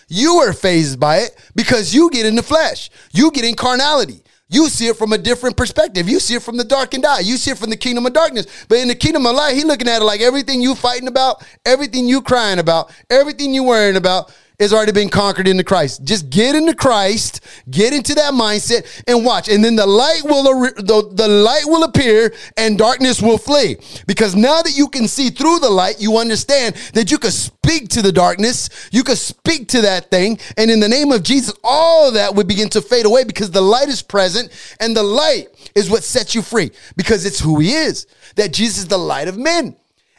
You 0.08 0.36
are 0.36 0.52
fazed 0.52 1.00
by 1.00 1.18
it 1.18 1.36
because 1.54 1.94
you 1.94 2.10
get 2.10 2.26
in 2.26 2.36
the 2.36 2.42
flesh. 2.42 2.90
You 3.12 3.30
get 3.30 3.44
in 3.44 3.54
carnality. 3.54 4.22
You 4.48 4.68
see 4.68 4.86
it 4.86 4.96
from 4.96 5.12
a 5.12 5.18
different 5.18 5.56
perspective. 5.56 6.08
You 6.08 6.20
see 6.20 6.34
it 6.34 6.42
from 6.42 6.56
the 6.56 6.64
darkened 6.64 7.04
eye. 7.04 7.20
You 7.20 7.36
see 7.36 7.50
it 7.50 7.58
from 7.58 7.70
the 7.70 7.76
kingdom 7.76 8.06
of 8.06 8.12
darkness. 8.12 8.46
But 8.68 8.78
in 8.78 8.86
the 8.88 8.94
kingdom 8.94 9.26
of 9.26 9.34
light, 9.34 9.56
he 9.56 9.64
looking 9.64 9.88
at 9.88 10.02
it 10.02 10.04
like 10.04 10.20
everything 10.20 10.60
you 10.60 10.76
fighting 10.76 11.08
about, 11.08 11.44
everything 11.64 12.06
you 12.06 12.22
crying 12.22 12.60
about, 12.60 12.92
everything 13.10 13.52
you 13.52 13.64
worrying 13.64 13.96
about, 13.96 14.32
has 14.58 14.72
already 14.72 14.92
been 14.92 15.08
conquered 15.08 15.48
into 15.48 15.64
Christ. 15.64 16.04
Just 16.04 16.30
get 16.30 16.54
into 16.54 16.74
Christ, 16.74 17.40
get 17.70 17.92
into 17.92 18.14
that 18.14 18.32
mindset 18.32 19.02
and 19.06 19.24
watch. 19.24 19.48
And 19.48 19.64
then 19.64 19.76
the 19.76 19.86
light 19.86 20.22
will 20.24 20.42
the, 20.42 21.10
the 21.12 21.28
light 21.28 21.64
will 21.66 21.84
appear 21.84 22.32
and 22.56 22.78
darkness 22.78 23.20
will 23.20 23.38
flee. 23.38 23.76
Because 24.06 24.34
now 24.34 24.62
that 24.62 24.76
you 24.76 24.88
can 24.88 25.08
see 25.08 25.30
through 25.30 25.58
the 25.58 25.70
light, 25.70 26.00
you 26.00 26.18
understand 26.18 26.74
that 26.94 27.10
you 27.10 27.18
can 27.18 27.30
speak 27.30 27.88
to 27.88 28.02
the 28.02 28.12
darkness, 28.12 28.88
you 28.92 29.02
can 29.02 29.16
speak 29.16 29.68
to 29.68 29.80
that 29.82 30.10
thing, 30.10 30.38
and 30.56 30.70
in 30.70 30.80
the 30.80 30.88
name 30.88 31.12
of 31.12 31.22
Jesus, 31.22 31.54
all 31.64 32.12
that 32.12 32.34
would 32.34 32.46
begin 32.46 32.68
to 32.70 32.80
fade 32.80 33.06
away 33.06 33.24
because 33.24 33.50
the 33.50 33.60
light 33.60 33.88
is 33.88 34.02
present 34.02 34.50
and 34.80 34.96
the 34.96 35.02
light 35.02 35.48
is 35.74 35.90
what 35.90 36.04
sets 36.04 36.34
you 36.34 36.42
free 36.42 36.70
because 36.96 37.26
it's 37.26 37.40
who 37.40 37.58
he 37.58 37.72
is. 37.72 38.06
That 38.36 38.52
Jesus 38.52 38.78
is 38.78 38.88
the 38.88 38.98
light 38.98 39.28
of 39.28 39.36
men 39.36 39.76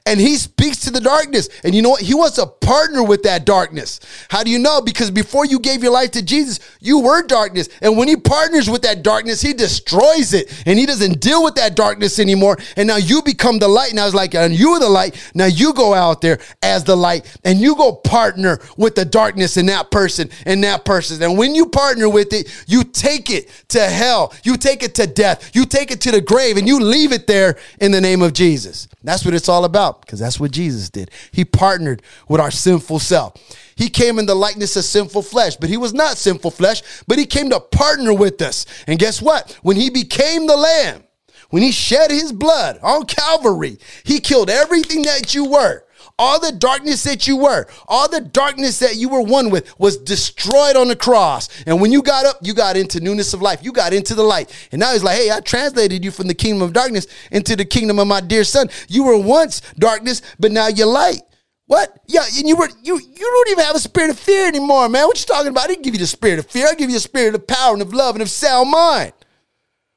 and 0.08 0.22
he 0.22 0.38
speaks 0.38 0.80
to 0.80 0.92
the 0.92 1.02
darkness. 1.02 1.50
And 1.66 1.76
you 1.76 1.82
know 1.82 1.90
what? 1.90 2.02
He 2.02 2.14
wants 2.14 2.38
to 2.38 2.46
partner 2.48 3.04
with 3.04 3.24
that 3.24 3.46
darkness. 3.46 4.00
How 4.30 4.42
do 4.42 4.50
you 4.50 4.58
know? 4.58 4.80
Because 4.80 5.12
before 5.12 5.46
you 5.46 5.60
gave 5.60 5.84
your 5.84 5.92
life 5.92 6.12
to 6.12 6.24
Jesus, 6.24 6.62
you 6.80 7.00
were 7.00 7.24
darkness. 7.24 7.68
And 7.82 7.98
when 7.98 8.08
he 8.08 8.16
partners 8.16 8.70
with 8.70 8.84
that 8.84 9.04
darkness, 9.04 9.42
he 9.42 9.54
destroys 9.54 10.34
it 10.34 10.64
and 10.66 10.80
he 10.80 10.86
doesn't 10.86 11.20
deal 11.20 11.44
with 11.44 11.56
that 11.56 11.76
darkness 11.76 12.20
anymore. 12.20 12.58
And 12.78 12.88
now 12.88 12.96
you 12.96 13.22
become 13.22 13.60
the 13.60 13.68
light. 13.68 13.94
Now 13.94 14.06
it's 14.06 14.16
like, 14.16 14.34
and 14.34 14.58
you 14.58 14.70
are 14.70 14.80
the 14.80 14.88
light. 14.88 15.32
Now 15.36 15.46
you 15.46 15.74
go 15.74 15.94
out 15.94 16.22
there 16.22 16.40
as 16.64 16.86
the 16.86 16.96
light 16.96 17.38
and 17.44 17.60
you 17.60 17.76
go 17.76 17.92
partner 17.92 18.60
with 18.78 18.96
the 18.96 19.04
darkness 19.04 19.58
in 19.58 19.66
that 19.66 19.92
person 19.92 20.30
and 20.46 20.64
that 20.64 20.86
person. 20.86 21.22
And 21.22 21.38
when 21.38 21.54
you 21.54 21.66
partner 21.66 22.08
with 22.08 22.32
it, 22.32 22.66
you 22.66 22.86
take 22.86 23.30
it 23.30 23.50
to 23.70 23.82
hell, 23.82 24.34
you 24.44 24.56
take 24.56 24.84
it 24.84 24.96
to 24.96 25.06
death, 25.06 25.54
you 25.54 25.66
take 25.66 25.92
it 25.92 26.00
to 26.02 26.12
the 26.12 26.22
grave, 26.22 26.56
and 26.56 26.66
you 26.66 26.80
leave 26.80 27.12
it 27.12 27.28
there 27.28 27.58
in 27.82 27.92
the 27.92 28.00
name 28.00 28.22
of 28.22 28.32
Jesus. 28.32 28.88
That's 29.04 29.26
what 29.26 29.34
it's 29.34 29.50
all 29.50 29.66
about 29.66 29.97
because 30.02 30.20
that's 30.20 30.40
what 30.40 30.52
Jesus 30.52 30.90
did. 30.90 31.12
He 31.32 31.46
partnered 31.46 32.02
with 32.28 32.42
our 32.42 32.52
sinful 32.52 33.00
self. 33.00 33.34
He 33.76 33.90
came 33.90 34.20
in 34.20 34.26
the 34.26 34.36
likeness 34.36 34.76
of 34.76 34.84
sinful 34.84 35.22
flesh, 35.22 35.56
but 35.56 35.70
he 35.70 35.78
was 35.78 35.94
not 35.94 36.18
sinful 36.18 36.52
flesh, 36.52 36.82
but 37.08 37.20
he 37.20 37.26
came 37.26 37.50
to 37.50 37.60
partner 37.60 38.14
with 38.14 38.42
us. 38.42 38.66
And 38.88 39.00
guess 39.00 39.22
what? 39.22 39.58
When 39.62 39.78
he 39.78 39.90
became 39.90 40.48
the 40.48 40.58
lamb, 40.58 41.04
when 41.50 41.64
he 41.64 41.72
shed 41.72 42.12
his 42.12 42.32
blood 42.32 42.80
on 42.82 43.06
Calvary, 43.06 43.78
he 44.04 44.20
killed 44.20 44.50
everything 44.50 45.04
that 45.04 45.34
you 45.34 45.46
were 45.46 45.84
all 46.20 46.40
the 46.40 46.52
darkness 46.52 47.04
that 47.04 47.28
you 47.28 47.38
were, 47.38 47.68
all 47.88 48.10
the 48.10 48.22
darkness 48.22 48.80
that 48.80 48.96
you 48.96 49.10
were 49.10 49.22
one 49.22 49.50
with 49.50 49.78
was 49.80 49.98
destroyed 49.98 50.76
on 50.76 50.88
the 50.88 50.96
cross. 50.96 51.50
And 51.66 51.80
when 51.80 51.92
you 51.92 52.02
got 52.02 52.26
up, 52.26 52.38
you 52.42 52.54
got 52.54 52.76
into 52.76 53.00
newness 53.00 53.34
of 53.34 53.42
life. 53.42 53.64
You 53.64 53.72
got 53.72 53.94
into 53.94 54.16
the 54.16 54.24
light. 54.24 54.52
And 54.72 54.80
now 54.80 54.94
he's 54.94 55.04
like, 55.04 55.18
hey, 55.18 55.32
I 55.32 55.40
translated 55.42 56.04
you 56.04 56.12
from 56.12 56.28
the 56.28 56.34
kingdom 56.34 56.62
of 56.62 56.74
darkness 56.74 57.08
into 57.32 57.56
the 57.56 57.66
kingdom 57.66 58.00
of 58.00 58.08
my 58.08 58.22
dear 58.22 58.44
son. 58.44 58.70
You 58.88 59.04
were 59.04 59.18
once 59.18 59.62
darkness, 59.78 60.22
but 60.40 60.52
now 60.52 60.68
you're 60.68 60.88
light. 60.88 61.22
What? 61.68 62.00
Yeah, 62.08 62.24
and 62.38 62.48
you 62.48 62.56
were 62.56 62.70
you 62.82 62.98
you 62.98 63.18
don't 63.20 63.50
even 63.50 63.66
have 63.66 63.76
a 63.76 63.80
spirit 63.80 64.10
of 64.10 64.18
fear 64.18 64.48
anymore, 64.48 64.88
man. 64.88 65.06
What 65.06 65.20
you 65.20 65.26
talking 65.26 65.50
about? 65.50 65.66
I 65.66 65.68
didn't 65.68 65.84
give 65.84 65.94
you 65.94 66.00
the 66.00 66.08
spirit 66.08 66.40
of 66.40 66.46
fear. 66.46 66.66
I 66.66 66.74
give 66.76 66.90
you 66.90 66.96
a 66.96 67.02
spirit 67.02 67.36
of 67.36 67.46
power 67.46 67.74
and 67.74 67.82
of 67.82 67.94
love 67.94 68.16
and 68.16 68.22
of 68.22 68.30
sound 68.30 68.72
mind. 68.72 69.12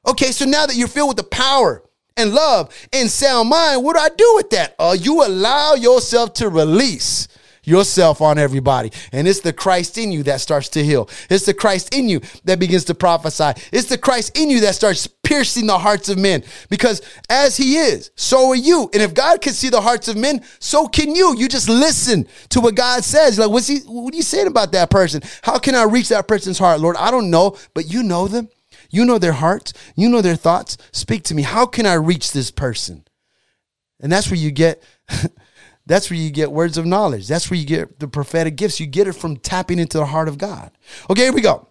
Okay, 0.05 0.33
so 0.33 0.43
now 0.43 0.65
that 0.65 0.75
you're 0.75 0.89
filled 0.89 1.07
with 1.09 1.17
the 1.17 1.23
power 1.23 1.81
and 2.17 2.33
love 2.33 2.73
and 2.93 3.09
sound 3.09 3.49
mind, 3.49 3.83
what 3.83 3.95
do 3.95 4.01
I 4.01 4.09
do 4.09 4.33
with 4.35 4.49
that? 4.51 4.75
Uh, 4.77 4.95
you 4.99 5.25
allow 5.25 5.73
yourself 5.73 6.33
to 6.35 6.49
release 6.49 7.27
yourself 7.63 8.21
on 8.21 8.37
everybody. 8.37 8.91
And 9.11 9.27
it's 9.27 9.41
the 9.41 9.53
Christ 9.53 9.97
in 9.97 10.11
you 10.11 10.23
that 10.23 10.41
starts 10.41 10.69
to 10.69 10.83
heal. 10.83 11.09
It's 11.29 11.45
the 11.45 11.53
Christ 11.53 11.93
in 11.93 12.09
you 12.09 12.21
that 12.45 12.59
begins 12.59 12.85
to 12.85 12.95
prophesy. 12.95 13.51
It's 13.71 13.87
the 13.87 13.97
Christ 13.97 14.37
in 14.37 14.49
you 14.49 14.61
that 14.61 14.75
starts 14.75 15.07
piercing 15.07 15.67
the 15.67 15.77
hearts 15.77 16.09
of 16.09 16.17
men. 16.17 16.43
Because 16.69 17.01
as 17.29 17.57
he 17.57 17.77
is, 17.77 18.11
so 18.15 18.49
are 18.49 18.55
you. 18.55 18.89
And 18.93 19.01
if 19.01 19.13
God 19.13 19.41
can 19.41 19.53
see 19.53 19.69
the 19.69 19.81
hearts 19.81 20.07
of 20.07 20.17
men, 20.17 20.43
so 20.59 20.87
can 20.87 21.15
you. 21.15 21.35
You 21.37 21.47
just 21.47 21.69
listen 21.69 22.27
to 22.49 22.61
what 22.61 22.75
God 22.75 23.03
says. 23.03 23.37
Like, 23.37 23.49
what's 23.49 23.67
he 23.67 23.79
what 23.85 24.13
are 24.13 24.17
you 24.17 24.23
saying 24.23 24.47
about 24.47 24.71
that 24.71 24.89
person? 24.89 25.21
How 25.41 25.59
can 25.59 25.75
I 25.75 25.83
reach 25.83 26.09
that 26.09 26.27
person's 26.27 26.57
heart? 26.57 26.79
Lord, 26.79 26.95
I 26.97 27.11
don't 27.11 27.29
know, 27.29 27.57
but 27.73 27.91
you 27.91 28.03
know 28.03 28.27
them. 28.27 28.49
You 28.91 29.05
know 29.05 29.17
their 29.17 29.31
hearts. 29.31 29.73
You 29.95 30.09
know 30.09 30.21
their 30.21 30.35
thoughts. 30.35 30.77
Speak 30.91 31.23
to 31.23 31.33
me. 31.33 31.41
How 31.41 31.65
can 31.65 31.85
I 31.85 31.93
reach 31.93 32.31
this 32.31 32.51
person? 32.51 33.05
And 33.99 34.11
that's 34.11 34.29
where 34.29 34.39
you 34.39 34.51
get 34.51 34.83
that's 35.85 36.09
where 36.09 36.19
you 36.19 36.29
get 36.29 36.51
words 36.51 36.77
of 36.77 36.85
knowledge. 36.85 37.27
That's 37.27 37.49
where 37.49 37.59
you 37.59 37.65
get 37.65 37.99
the 37.99 38.07
prophetic 38.07 38.57
gifts. 38.57 38.79
You 38.79 38.85
get 38.85 39.07
it 39.07 39.13
from 39.13 39.37
tapping 39.37 39.79
into 39.79 39.97
the 39.97 40.05
heart 40.05 40.27
of 40.27 40.37
God. 40.37 40.71
Okay, 41.09 41.23
here 41.23 41.33
we 41.33 41.41
go. 41.41 41.69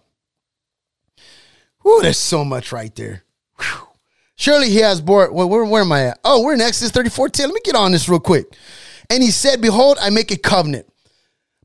Whew, 1.83 2.01
there's 2.01 2.17
so 2.17 2.43
much 2.43 2.71
right 2.71 2.93
there. 2.95 3.23
Whew. 3.59 3.87
Surely 4.35 4.69
he 4.69 4.77
has 4.77 5.01
bore. 5.01 5.31
Well, 5.31 5.47
where, 5.47 5.63
where 5.63 5.83
am 5.83 5.91
I 5.91 6.07
at? 6.07 6.19
Oh, 6.23 6.43
we're 6.43 6.53
in 6.55 6.61
Exodus 6.61 6.91
34 6.91 7.29
10. 7.29 7.47
Let 7.47 7.53
me 7.53 7.61
get 7.63 7.75
on 7.75 7.91
this 7.91 8.09
real 8.09 8.19
quick. 8.19 8.55
And 9.09 9.21
he 9.21 9.29
said, 9.29 9.61
Behold, 9.61 9.97
I 10.01 10.09
make 10.09 10.31
a 10.31 10.37
covenant. 10.37 10.87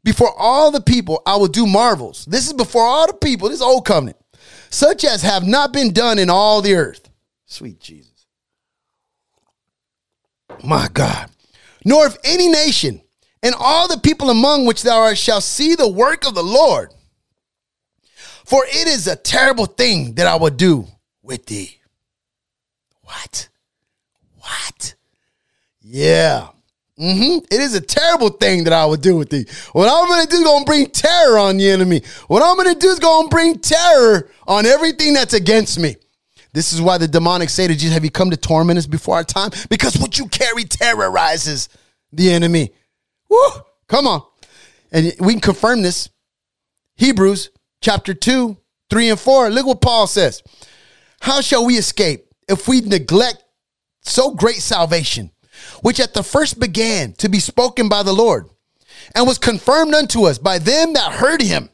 Before 0.04 0.32
all 0.38 0.70
the 0.70 0.80
people, 0.80 1.22
I 1.26 1.36
will 1.36 1.48
do 1.48 1.66
marvels. 1.66 2.26
This 2.26 2.46
is 2.46 2.52
before 2.52 2.84
all 2.84 3.06
the 3.06 3.14
people. 3.14 3.48
This 3.48 3.56
is 3.56 3.62
old 3.62 3.86
covenant 3.86 4.18
such 4.70 5.04
as 5.04 5.22
have 5.22 5.46
not 5.46 5.72
been 5.72 5.92
done 5.92 6.18
in 6.18 6.30
all 6.30 6.62
the 6.62 6.74
earth. 6.74 7.08
Sweet 7.46 7.80
Jesus. 7.80 8.26
My 10.64 10.88
God. 10.92 11.30
Nor 11.84 12.06
if 12.06 12.16
any 12.24 12.48
nation 12.48 13.00
and 13.42 13.54
all 13.58 13.88
the 13.88 14.00
people 14.00 14.30
among 14.30 14.66
which 14.66 14.82
thou 14.82 14.98
art 14.98 15.18
shall 15.18 15.40
see 15.40 15.74
the 15.74 15.88
work 15.88 16.26
of 16.26 16.34
the 16.34 16.42
Lord. 16.42 16.92
For 18.44 18.64
it 18.64 18.86
is 18.86 19.06
a 19.06 19.16
terrible 19.16 19.66
thing 19.66 20.14
that 20.14 20.26
I 20.26 20.36
will 20.36 20.50
do 20.50 20.86
with 21.22 21.46
thee. 21.46 21.80
What? 23.02 23.48
What? 24.38 24.94
Yeah. 25.80 26.48
Mm-hmm. 26.98 27.44
It 27.50 27.60
is 27.60 27.74
a 27.74 27.80
terrible 27.80 28.30
thing 28.30 28.64
that 28.64 28.72
I 28.72 28.86
would 28.86 29.02
do 29.02 29.16
with 29.16 29.28
thee. 29.28 29.44
What 29.72 29.88
I'm 29.88 30.26
to 30.26 30.30
do 30.30 30.38
is 30.38 30.44
to 30.44 30.64
bring 30.64 30.86
terror 30.86 31.38
on 31.38 31.58
the 31.58 31.68
enemy. 31.68 32.02
What 32.28 32.42
I'm 32.42 32.56
to 32.64 32.78
do 32.78 32.88
is 32.88 32.98
to 32.98 33.28
bring 33.30 33.58
terror 33.58 34.30
on 34.46 34.64
everything 34.64 35.12
that's 35.12 35.34
against 35.34 35.78
me. 35.78 35.96
This 36.54 36.72
is 36.72 36.80
why 36.80 36.96
the 36.96 37.06
demonic 37.06 37.50
say 37.50 37.66
to 37.66 37.74
Jesus, 37.74 37.92
Have 37.92 38.04
you 38.04 38.10
come 38.10 38.30
to 38.30 38.36
torment 38.36 38.78
us 38.78 38.86
before 38.86 39.16
our 39.16 39.24
time? 39.24 39.50
Because 39.68 39.98
what 39.98 40.18
you 40.18 40.26
carry 40.28 40.64
terrorizes 40.64 41.68
the 42.12 42.32
enemy. 42.32 42.72
Woo! 43.28 43.48
Come 43.88 44.06
on. 44.06 44.22
And 44.90 45.12
we 45.20 45.34
can 45.34 45.40
confirm 45.40 45.82
this. 45.82 46.08
Hebrews 46.96 47.50
chapter 47.82 48.14
2, 48.14 48.56
3, 48.88 49.10
and 49.10 49.20
4. 49.20 49.50
Look 49.50 49.66
what 49.66 49.82
Paul 49.82 50.06
says. 50.06 50.42
How 51.20 51.42
shall 51.42 51.66
we 51.66 51.76
escape 51.76 52.26
if 52.48 52.66
we 52.66 52.80
neglect 52.80 53.44
so 54.00 54.30
great 54.30 54.56
salvation? 54.56 55.30
Which 55.86 56.00
at 56.00 56.14
the 56.14 56.22
first 56.24 56.58
began 56.58 57.12
to 57.12 57.28
be 57.28 57.38
spoken 57.38 57.88
by 57.88 58.02
the 58.02 58.12
Lord, 58.12 58.50
and 59.14 59.24
was 59.24 59.38
confirmed 59.38 59.94
unto 59.94 60.24
us 60.24 60.36
by 60.36 60.58
them 60.58 60.94
that 60.94 61.12
heard 61.12 61.40
him. 61.40 61.70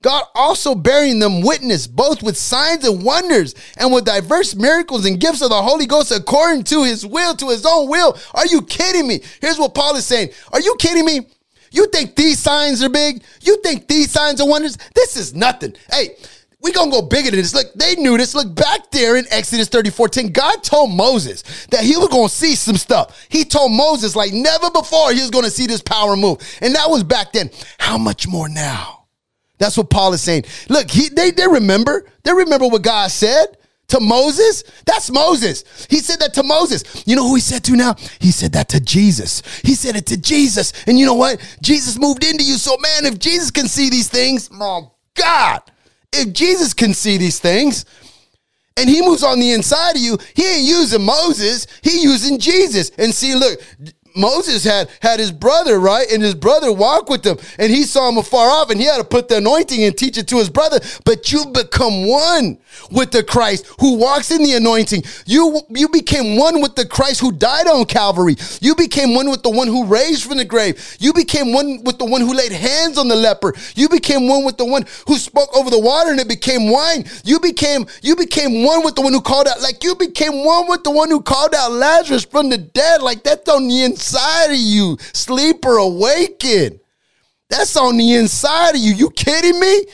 God 0.00 0.22
also 0.32 0.76
bearing 0.76 1.18
them 1.18 1.40
witness, 1.40 1.88
both 1.88 2.22
with 2.22 2.36
signs 2.36 2.86
and 2.86 3.02
wonders, 3.02 3.56
and 3.76 3.92
with 3.92 4.04
diverse 4.04 4.54
miracles 4.54 5.04
and 5.06 5.18
gifts 5.18 5.42
of 5.42 5.50
the 5.50 5.60
Holy 5.60 5.86
Ghost 5.86 6.12
according 6.12 6.62
to 6.66 6.84
his 6.84 7.04
will, 7.04 7.34
to 7.34 7.48
his 7.48 7.66
own 7.66 7.88
will. 7.88 8.16
Are 8.32 8.46
you 8.46 8.62
kidding 8.62 9.08
me? 9.08 9.22
Here's 9.40 9.58
what 9.58 9.74
Paul 9.74 9.96
is 9.96 10.06
saying. 10.06 10.28
Are 10.52 10.60
you 10.60 10.76
kidding 10.78 11.04
me? 11.04 11.26
You 11.72 11.88
think 11.88 12.14
these 12.14 12.38
signs 12.38 12.80
are 12.80 12.88
big? 12.88 13.24
You 13.40 13.60
think 13.62 13.88
these 13.88 14.12
signs 14.12 14.40
are 14.40 14.46
wonders? 14.46 14.78
This 14.94 15.16
is 15.16 15.34
nothing. 15.34 15.74
Hey, 15.90 16.10
we 16.62 16.72
gonna 16.72 16.90
go 16.90 17.02
bigger 17.02 17.30
than 17.30 17.40
this. 17.40 17.54
Look, 17.54 17.72
they 17.74 17.96
knew 17.96 18.16
this. 18.16 18.34
Look 18.34 18.54
back 18.54 18.90
there 18.90 19.16
in 19.16 19.24
Exodus 19.30 19.68
34 19.68 20.08
10. 20.08 20.28
God 20.28 20.62
told 20.62 20.92
Moses 20.92 21.42
that 21.66 21.84
he 21.84 21.96
was 21.96 22.08
gonna 22.08 22.28
see 22.28 22.54
some 22.54 22.76
stuff. 22.76 23.26
He 23.28 23.44
told 23.44 23.72
Moses, 23.72 24.14
like 24.14 24.32
never 24.32 24.70
before, 24.70 25.12
he 25.12 25.20
was 25.20 25.30
gonna 25.30 25.50
see 25.50 25.66
this 25.66 25.82
power 25.82 26.16
move. 26.16 26.38
And 26.60 26.74
that 26.74 26.88
was 26.88 27.02
back 27.02 27.32
then. 27.32 27.50
How 27.78 27.98
much 27.98 28.28
more 28.28 28.48
now? 28.48 29.06
That's 29.58 29.76
what 29.76 29.90
Paul 29.90 30.12
is 30.12 30.22
saying. 30.22 30.44
Look, 30.68 30.90
he, 30.90 31.08
they, 31.08 31.30
they 31.30 31.46
remember. 31.46 32.04
They 32.24 32.32
remember 32.32 32.66
what 32.66 32.82
God 32.82 33.10
said 33.10 33.56
to 33.88 34.00
Moses. 34.00 34.64
That's 34.86 35.10
Moses. 35.10 35.86
He 35.90 35.98
said 35.98 36.20
that 36.20 36.34
to 36.34 36.42
Moses. 36.42 37.04
You 37.06 37.14
know 37.14 37.28
who 37.28 37.34
he 37.34 37.40
said 37.40 37.62
to 37.64 37.76
now? 37.76 37.94
He 38.20 38.30
said 38.30 38.52
that 38.52 38.68
to 38.70 38.80
Jesus. 38.80 39.42
He 39.62 39.74
said 39.74 39.96
it 39.96 40.06
to 40.06 40.16
Jesus. 40.16 40.72
And 40.86 40.98
you 40.98 41.06
know 41.06 41.14
what? 41.14 41.40
Jesus 41.60 41.98
moved 41.98 42.24
into 42.24 42.42
you. 42.42 42.54
So, 42.54 42.76
man, 42.78 43.12
if 43.12 43.18
Jesus 43.18 43.50
can 43.50 43.68
see 43.68 43.90
these 43.90 44.08
things, 44.08 44.48
oh, 44.52 44.94
God, 45.14 45.60
if 46.12 46.32
Jesus 46.32 46.74
can 46.74 46.94
see 46.94 47.16
these 47.16 47.38
things 47.38 47.84
and 48.76 48.88
he 48.88 49.02
moves 49.02 49.22
on 49.22 49.38
the 49.38 49.52
inside 49.52 49.96
of 49.96 50.02
you, 50.02 50.18
he 50.34 50.44
ain't 50.44 50.64
using 50.64 51.02
Moses, 51.02 51.66
he 51.82 52.02
using 52.02 52.38
Jesus. 52.38 52.90
And 52.98 53.14
see, 53.14 53.34
look, 53.34 53.60
Moses 54.16 54.64
had 54.64 54.90
had 55.00 55.20
his 55.20 55.32
brother, 55.32 55.78
right? 55.78 56.10
And 56.10 56.22
his 56.22 56.34
brother 56.34 56.72
walked 56.72 57.08
with 57.08 57.24
him, 57.24 57.38
and 57.58 57.70
he 57.70 57.84
saw 57.84 58.08
him 58.08 58.18
afar 58.18 58.48
off, 58.48 58.70
and 58.70 58.80
he 58.80 58.86
had 58.86 58.98
to 58.98 59.04
put 59.04 59.28
the 59.28 59.38
anointing 59.38 59.82
and 59.82 59.96
teach 59.96 60.18
it 60.18 60.28
to 60.28 60.36
his 60.36 60.50
brother. 60.50 60.80
But 61.04 61.32
you 61.32 61.46
become 61.46 62.06
one 62.06 62.58
with 62.90 63.10
the 63.10 63.22
Christ 63.22 63.66
who 63.80 63.96
walks 63.96 64.30
in 64.30 64.42
the 64.42 64.52
anointing. 64.52 65.02
You 65.26 65.60
you 65.70 65.88
became 65.88 66.36
one 66.36 66.60
with 66.60 66.74
the 66.76 66.86
Christ 66.86 67.20
who 67.20 67.32
died 67.32 67.66
on 67.66 67.84
Calvary. 67.84 68.36
You 68.60 68.74
became 68.74 69.14
one 69.14 69.30
with 69.30 69.42
the 69.42 69.50
one 69.50 69.68
who 69.68 69.84
raised 69.84 70.24
from 70.24 70.38
the 70.38 70.44
grave. 70.44 70.96
You 71.00 71.12
became 71.12 71.52
one 71.52 71.82
with 71.84 71.98
the 71.98 72.04
one 72.04 72.20
who 72.20 72.34
laid 72.34 72.52
hands 72.52 72.98
on 72.98 73.08
the 73.08 73.16
leper. 73.16 73.54
You 73.74 73.88
became 73.88 74.28
one 74.28 74.44
with 74.44 74.56
the 74.56 74.64
one 74.64 74.84
who 75.06 75.16
spoke 75.16 75.54
over 75.56 75.70
the 75.70 75.78
water 75.78 76.10
and 76.10 76.20
it 76.20 76.28
became 76.28 76.70
wine. 76.70 77.04
You 77.24 77.40
became 77.40 77.86
you 78.02 78.16
became 78.16 78.64
one 78.64 78.84
with 78.84 78.94
the 78.94 79.02
one 79.02 79.12
who 79.12 79.20
called 79.20 79.48
out 79.48 79.60
like 79.62 79.82
you 79.82 79.94
became 79.94 80.44
one 80.44 80.68
with 80.68 80.84
the 80.84 80.90
one 80.90 81.10
who 81.10 81.22
called 81.22 81.54
out 81.54 81.72
Lazarus 81.72 82.24
from 82.24 82.50
the 82.50 82.58
dead. 82.58 83.02
Like 83.02 83.22
that's 83.22 83.48
on 83.48 83.68
the 83.68 83.82
inside 83.82 84.01
of 84.50 84.56
you, 84.56 84.98
sleeper 85.12 85.76
awaken. 85.76 86.80
That's 87.48 87.76
on 87.76 87.96
the 87.96 88.14
inside 88.14 88.76
of 88.76 88.80
you. 88.80 88.94
You 88.94 89.10
kidding 89.10 89.60
me? 89.60 89.86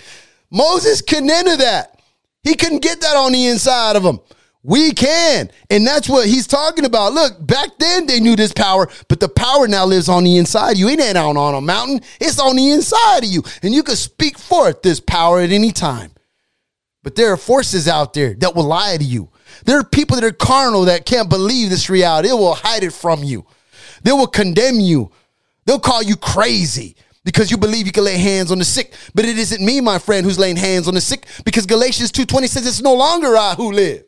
Moses 0.51 1.03
couldn't 1.03 1.31
enter 1.31 1.57
that. 1.57 2.01
He 2.43 2.55
couldn't 2.55 2.83
get 2.83 3.01
that 3.01 3.17
on 3.17 3.33
the 3.33 3.47
inside 3.47 3.97
of 3.97 4.05
him. 4.05 4.21
We 4.63 4.93
can. 4.93 5.51
And 5.71 5.87
that's 5.87 6.09
what 6.09 6.27
he's 6.27 6.47
talking 6.47 6.85
about. 6.85 7.13
Look, 7.13 7.47
back 7.47 7.71
then 7.79 8.07
they 8.07 8.21
knew 8.21 8.37
this 8.37 8.53
power, 8.53 8.89
but 9.09 9.21
the 9.21 9.29
power 9.29 9.67
now 9.69 9.87
lives 9.87 10.09
on 10.09 10.25
the 10.25 10.37
inside 10.37 10.73
of 10.73 10.79
you. 10.79 10.89
It 10.89 11.01
ain't 11.01 11.17
out 11.17 11.37
on 11.37 11.55
a 11.55 11.61
mountain, 11.61 12.01
it's 12.21 12.39
on 12.39 12.57
the 12.57 12.71
inside 12.71 13.25
of 13.25 13.31
you. 13.31 13.43
And 13.63 13.75
you 13.75 13.83
can 13.83 13.97
speak 13.97 14.39
forth 14.39 14.83
this 14.83 15.01
power 15.01 15.41
at 15.41 15.51
any 15.51 15.73
time. 15.73 16.13
But 17.03 17.15
there 17.15 17.33
are 17.33 17.37
forces 17.37 17.89
out 17.89 18.13
there 18.13 18.35
that 18.35 18.55
will 18.55 18.65
lie 18.65 18.97
to 18.97 19.05
you. 19.05 19.31
There 19.65 19.79
are 19.79 19.85
people 19.85 20.17
that 20.17 20.25
are 20.25 20.33
carnal 20.33 20.83
that 20.85 21.07
can't 21.07 21.31
believe 21.31 21.71
this 21.71 21.89
reality. 21.89 22.29
It 22.29 22.35
will 22.35 22.55
hide 22.55 22.85
it 22.85 22.93
from 22.93 23.25
you. 23.25 23.47
They 24.03 24.13
will 24.13 24.27
condemn 24.27 24.81
you. 24.81 25.11
They'll 25.65 25.79
call 25.79 26.03
you 26.03 26.17
crazy 26.17 26.97
because 27.25 27.51
you 27.51 27.59
believe 27.59 27.85
you 27.85 27.93
can 27.93 28.05
lay 28.05 28.17
hands 28.17 28.51
on 28.51 28.59
the 28.59 28.65
sick. 28.65 28.95
But 29.15 29.27
it 29.27 29.39
isn't 29.39 29.63
me, 29.63 29.83
my 29.83 29.99
friend, 29.99 30.25
who's 30.25 30.39
laying 30.39 30.57
hands 30.57 30.89
on 30.89 30.95
the 30.95 31.01
sick 31.03 31.27
because 31.45 31.67
Galatians 31.67 32.11
2.20 32.11 32.49
says 32.49 32.67
it's 32.67 32.81
no 32.81 32.95
longer 32.95 33.37
I 33.37 33.55
who 33.55 33.71
live, 33.71 34.05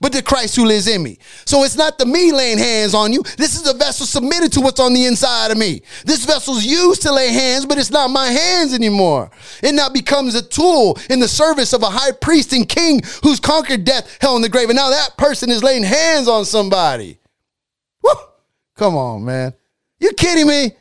but 0.00 0.12
the 0.12 0.20
Christ 0.20 0.56
who 0.56 0.64
lives 0.64 0.88
in 0.88 1.00
me. 1.00 1.18
So 1.44 1.62
it's 1.62 1.76
not 1.76 1.96
the 1.96 2.06
me 2.06 2.32
laying 2.32 2.58
hands 2.58 2.92
on 2.92 3.12
you. 3.12 3.22
This 3.38 3.54
is 3.54 3.68
a 3.68 3.74
vessel 3.74 4.04
submitted 4.04 4.52
to 4.54 4.60
what's 4.60 4.80
on 4.80 4.94
the 4.94 5.04
inside 5.04 5.52
of 5.52 5.58
me. 5.58 5.82
This 6.04 6.24
vessel's 6.24 6.64
used 6.64 7.02
to 7.02 7.12
lay 7.12 7.28
hands, 7.28 7.66
but 7.66 7.78
it's 7.78 7.92
not 7.92 8.10
my 8.10 8.26
hands 8.26 8.74
anymore. 8.74 9.30
It 9.62 9.72
now 9.72 9.88
becomes 9.88 10.34
a 10.34 10.42
tool 10.42 10.98
in 11.08 11.20
the 11.20 11.28
service 11.28 11.72
of 11.72 11.84
a 11.84 11.90
high 11.90 12.12
priest 12.20 12.52
and 12.52 12.68
king 12.68 13.00
who's 13.22 13.38
conquered 13.38 13.84
death, 13.84 14.18
hell, 14.20 14.34
and 14.34 14.44
the 14.44 14.48
grave. 14.48 14.70
And 14.70 14.76
now 14.76 14.90
that 14.90 15.16
person 15.16 15.50
is 15.50 15.62
laying 15.62 15.84
hands 15.84 16.26
on 16.26 16.44
somebody. 16.44 17.20
Come 18.76 18.96
on, 18.96 19.24
man. 19.24 19.54
You 19.98 20.12
kidding 20.12 20.46
me? 20.46 20.72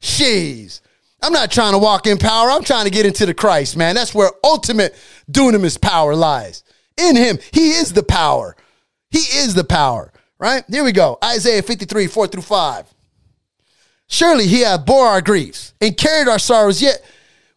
Jeez. 0.00 0.80
I'm 1.22 1.32
not 1.32 1.50
trying 1.50 1.72
to 1.72 1.78
walk 1.78 2.06
in 2.06 2.18
power. 2.18 2.50
I'm 2.50 2.64
trying 2.64 2.84
to 2.84 2.90
get 2.90 3.06
into 3.06 3.24
the 3.24 3.34
Christ, 3.34 3.76
man. 3.76 3.94
That's 3.94 4.14
where 4.14 4.30
ultimate 4.42 4.94
dunamis 5.30 5.80
power 5.80 6.14
lies. 6.14 6.64
In 6.96 7.16
him, 7.16 7.38
he 7.52 7.70
is 7.70 7.92
the 7.92 8.02
power. 8.02 8.56
He 9.10 9.18
is 9.18 9.54
the 9.54 9.64
power, 9.64 10.12
right? 10.38 10.64
Here 10.68 10.84
we 10.84 10.92
go. 10.92 11.18
Isaiah 11.22 11.62
53, 11.62 12.06
4 12.06 12.26
through 12.26 12.42
5. 12.42 12.94
Surely 14.06 14.46
he 14.46 14.60
hath 14.60 14.84
bore 14.84 15.06
our 15.06 15.22
griefs 15.22 15.72
and 15.80 15.96
carried 15.96 16.28
our 16.28 16.38
sorrows, 16.38 16.82
yet 16.82 17.02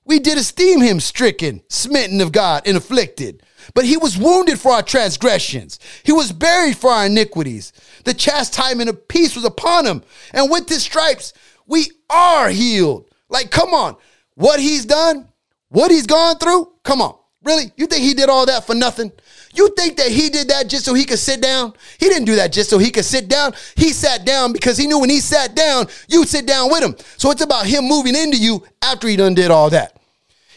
we 0.06 0.20
did 0.20 0.38
esteem 0.38 0.82
him 0.82 1.00
stricken, 1.00 1.62
smitten 1.68 2.22
of 2.22 2.32
God, 2.32 2.64
and 2.66 2.78
afflicted. 2.78 3.44
But 3.74 3.86
he 3.86 3.98
was 3.98 4.18
wounded 4.18 4.60
for 4.60 4.72
our 4.72 4.84
transgressions. 4.84 5.80
He 6.04 6.12
was 6.12 6.32
buried 6.32 6.78
for 6.78 6.90
our 6.90 7.06
iniquities. 7.06 7.74
The 8.04 8.14
chastisement 8.14 8.90
of 8.90 9.08
peace 9.08 9.36
was 9.36 9.46
upon 9.46 9.86
him. 9.86 10.04
And 10.34 10.50
with 10.50 10.70
his 10.70 10.84
stripes, 10.84 11.34
we 11.66 11.92
are 12.10 12.50
healed. 12.50 13.10
Like, 13.30 13.52
come 13.52 13.74
on. 13.74 13.98
What 14.36 14.60
he's 14.60 14.86
done, 14.86 15.28
what 15.70 15.92
he's 15.92 16.06
gone 16.06 16.38
through, 16.38 16.72
come 16.84 17.02
on. 17.02 17.18
Really? 17.44 17.72
You 17.76 17.88
think 17.88 18.04
he 18.04 18.14
did 18.14 18.30
all 18.30 18.46
that 18.46 18.66
for 18.66 18.76
nothing? 18.76 19.12
You 19.54 19.74
think 19.76 19.98
that 19.98 20.10
he 20.12 20.30
did 20.30 20.50
that 20.50 20.68
just 20.68 20.86
so 20.86 20.94
he 20.94 21.06
could 21.06 21.18
sit 21.18 21.42
down? 21.42 21.74
He 22.00 22.08
didn't 22.08 22.26
do 22.26 22.36
that 22.36 22.52
just 22.52 22.70
so 22.70 22.78
he 22.78 22.92
could 22.92 23.06
sit 23.06 23.28
down. 23.28 23.54
He 23.76 23.94
sat 23.94 24.26
down 24.26 24.54
because 24.54 24.78
he 24.78 24.86
knew 24.86 25.00
when 25.00 25.10
he 25.10 25.20
sat 25.20 25.56
down, 25.56 25.88
you'd 26.08 26.28
sit 26.28 26.46
down 26.46 26.70
with 26.70 26.84
him. 26.84 26.96
So 27.18 27.32
it's 27.32 27.42
about 27.42 27.66
him 27.66 27.86
moving 27.86 28.16
into 28.16 28.38
you 28.38 28.64
after 28.82 29.08
he 29.08 29.16
done 29.16 29.34
did 29.34 29.50
all 29.50 29.70
that. 29.72 29.97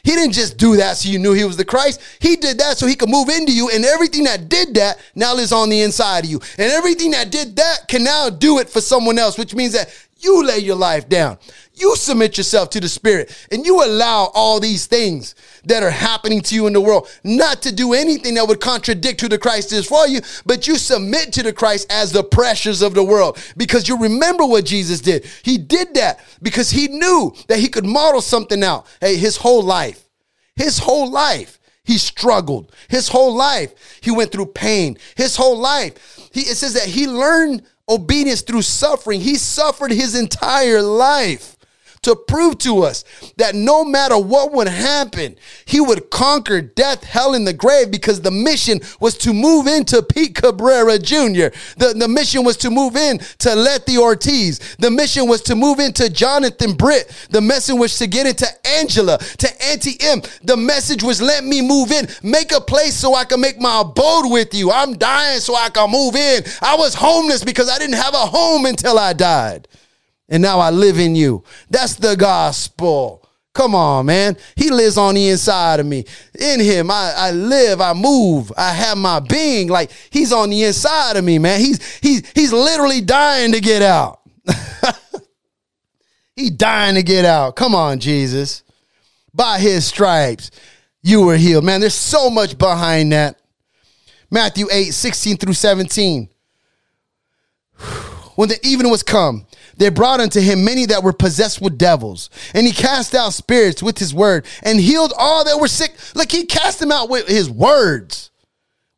He 0.03 0.12
didn't 0.12 0.32
just 0.32 0.57
do 0.57 0.76
that 0.76 0.96
so 0.96 1.09
you 1.09 1.18
knew 1.18 1.32
he 1.32 1.44
was 1.44 1.57
the 1.57 1.64
Christ. 1.64 2.01
He 2.18 2.36
did 2.36 2.59
that 2.59 2.78
so 2.78 2.86
he 2.86 2.94
could 2.94 3.09
move 3.09 3.28
into 3.28 3.53
you, 3.53 3.70
and 3.70 3.84
everything 3.84 4.24
that 4.24 4.48
did 4.48 4.74
that 4.74 4.98
now 5.14 5.34
lives 5.34 5.53
on 5.53 5.68
the 5.68 5.82
inside 5.82 6.24
of 6.24 6.30
you. 6.30 6.40
And 6.59 6.70
everything 6.72 7.11
that 7.12 7.30
did 7.30 7.57
that 7.57 7.88
can 7.88 8.05
now 8.05 8.30
do 8.30 8.59
it 8.59 8.68
for 8.68 8.80
someone 8.80 9.18
else, 9.18 9.38
which 9.38 9.55
means 9.55 9.72
that 9.72 9.92
you 10.18 10.44
lay 10.44 10.59
your 10.59 10.76
life 10.76 11.09
down. 11.09 11.38
You 11.81 11.97
submit 11.97 12.37
yourself 12.37 12.68
to 12.70 12.81
the 12.81 12.91
Spirit 12.91 13.35
and 13.51 13.64
you 13.64 13.83
allow 13.83 14.31
all 14.35 14.61
these 14.61 14.85
things 14.85 15.35
that 15.64 15.83
are 15.83 15.91
happening 15.91 16.43
to 16.43 16.55
you 16.55 16.66
in 16.66 16.74
the 16.74 16.81
world 16.81 17.09
not 17.24 17.62
to 17.62 17.74
do 17.74 17.95
anything 17.95 18.35
that 18.35 18.47
would 18.47 18.61
contradict 18.61 19.22
who 19.22 19.28
the 19.28 19.39
Christ 19.39 19.72
is 19.72 19.87
for 19.87 20.07
you, 20.07 20.20
but 20.45 20.68
you 20.68 20.76
submit 20.76 21.33
to 21.33 21.43
the 21.43 21.55
Christ 21.55 21.91
as 21.91 22.12
the 22.12 22.22
pressures 22.22 22.83
of 22.83 22.93
the 22.93 23.03
world 23.03 23.43
because 23.57 23.89
you 23.89 23.97
remember 23.97 24.45
what 24.45 24.66
Jesus 24.66 25.01
did. 25.01 25.24
He 25.43 25.57
did 25.57 25.95
that 25.95 26.20
because 26.43 26.70
he 26.70 26.87
knew 26.89 27.35
that 27.49 27.59
he 27.59 27.68
could 27.68 27.87
model 27.87 28.20
something 28.20 28.62
out. 28.62 28.87
Hey, 29.01 29.16
his 29.16 29.39
whole 29.39 29.62
life, 29.62 30.05
his 30.57 30.78
whole 30.78 31.11
life, 31.11 31.59
he 31.83 31.97
struggled. 31.97 32.72
His 32.89 33.09
whole 33.09 33.35
life, 33.35 33.72
he 34.03 34.11
went 34.11 34.33
through 34.33 34.47
pain. 34.47 34.99
His 35.16 35.35
whole 35.35 35.59
life, 35.59 36.28
he, 36.31 36.43
it 36.43 36.57
says 36.57 36.74
that 36.74 36.85
he 36.85 37.07
learned 37.07 37.62
obedience 37.89 38.43
through 38.43 38.62
suffering. 38.62 39.22
He 39.22 39.37
suffered 39.37 39.93
his 39.93 40.14
entire 40.14 40.83
life 40.83 41.57
to 42.03 42.16
prove 42.16 42.57
to 42.57 42.82
us 42.82 43.05
that 43.36 43.55
no 43.55 43.84
matter 43.84 44.16
what 44.16 44.53
would 44.53 44.68
happen, 44.68 45.36
he 45.66 45.80
would 45.80 46.09
conquer 46.11 46.62
death, 46.62 47.05
hell, 47.05 47.34
and 47.34 47.46
the 47.46 47.53
grave 47.53 47.90
because 47.90 48.22
the 48.22 48.30
mission 48.30 48.80
was 49.01 49.18
to 49.18 49.34
move 49.34 49.66
into 49.66 50.03
Pete 50.03 50.34
Cabrera 50.34 50.98
Jr. 50.98 51.53
The, 51.76 51.94
the 51.94 52.09
mission 52.09 52.42
was 52.42 52.57
to 52.59 52.70
move 52.70 52.96
in 52.96 53.18
to 53.38 53.55
Letty 53.55 53.98
Ortiz. 53.98 54.76
The 54.78 54.90
mission 54.90 55.28
was 55.28 55.42
to 55.42 55.55
move 55.55 55.78
into 55.78 56.09
Jonathan 56.09 56.72
Britt. 56.72 57.12
The 57.30 57.42
mission 57.42 57.78
was 57.78 57.98
to 57.98 58.07
get 58.07 58.26
into 58.26 58.46
Angela, 58.66 59.18
to 59.18 59.62
Auntie 59.62 59.98
M. 60.01 60.22
The 60.42 60.57
message 60.57 61.03
was 61.03 61.20
let 61.20 61.44
me 61.44 61.61
move 61.61 61.92
in, 61.92 62.09
make 62.22 62.53
a 62.53 62.62
place 62.62 62.94
so 62.94 63.14
I 63.14 63.24
can 63.24 63.42
make 63.42 63.61
my 63.61 63.82
abode 63.82 64.30
with 64.30 64.55
you. 64.55 64.70
I'm 64.72 64.96
dying 64.96 65.40
so 65.40 65.55
I 65.55 65.68
can 65.68 65.90
move 65.90 66.16
in. 66.16 66.44
I 66.62 66.76
was 66.76 66.94
homeless 66.94 67.44
because 67.44 67.68
I 67.68 67.78
didn't 67.78 67.96
have 67.96 68.14
a 68.14 68.18
home 68.18 68.64
until 68.64 68.98
I 68.98 69.12
died 69.12 69.68
and 70.31 70.43
now 70.43 70.61
I 70.61 70.70
live 70.70 70.99
in 70.99 71.14
you. 71.14 71.45
That's 71.68 71.97
the 71.97 72.14
gospel. 72.14 73.28
Come 73.53 73.74
on, 73.74 74.07
man. 74.07 74.37
He 74.55 74.70
lives 74.70 74.97
on 74.97 75.16
the 75.16 75.28
inside 75.28 75.81
of 75.81 75.87
me. 75.87 76.05
In 76.39 76.61
him, 76.61 76.91
I, 76.91 77.12
I 77.16 77.31
live, 77.33 77.81
I 77.81 77.93
move, 77.93 78.53
I 78.57 78.72
have 78.72 78.97
my 78.97 79.18
being. 79.18 79.68
Like 79.68 79.91
he's 80.11 80.33
on 80.33 80.51
the 80.51 80.62
inside 80.62 81.16
of 81.16 81.24
me, 81.24 81.39
man. 81.39 81.61
He's 81.61 81.99
he's 81.99 82.31
he's 82.31 82.53
literally 82.53 83.01
dying 83.01 83.53
to 83.53 83.61
get 83.61 83.83
out. 83.83 84.20
he's 86.37 86.53
dying 86.53 86.95
to 86.95 87.03
get 87.03 87.24
out. 87.24 87.57
Come 87.57 87.74
on, 87.74 87.99
Jesus. 87.99 88.62
By 89.35 89.59
his 89.59 89.85
stripes, 89.85 90.53
you 91.03 91.22
were 91.22 91.37
healed. 91.37 91.64
Man, 91.64 91.81
there's 91.81 91.95
so 91.95 92.31
much 92.31 92.57
behind 92.57 93.12
that. 93.12 93.41
Matthew 94.31 94.68
8, 94.70 94.93
16 94.93 95.37
through 95.39 95.55
17. 95.55 96.28
When 98.37 98.49
the 98.49 98.64
evening 98.66 98.91
was 98.91 99.03
come, 99.03 99.45
they 99.81 99.89
brought 99.89 100.20
unto 100.20 100.41
him 100.43 100.62
many 100.62 100.85
that 100.85 101.03
were 101.03 101.14
possessed 101.14 101.62
with 101.62 101.78
devils, 101.78 102.28
and 102.53 102.66
he 102.66 102.72
cast 102.72 103.14
out 103.14 103.33
spirits 103.33 103.83
with 103.83 103.97
his 103.97 104.12
word 104.12 104.45
and 104.62 104.78
healed 104.78 105.14
all 105.16 105.43
that 105.43 105.59
were 105.59 105.68
sick. 105.68 105.95
Like 106.14 106.31
he 106.31 106.45
cast 106.45 106.81
them 106.81 106.93
out 106.93 107.09
with 107.09 107.26
his 107.26 107.49
words, 107.49 108.31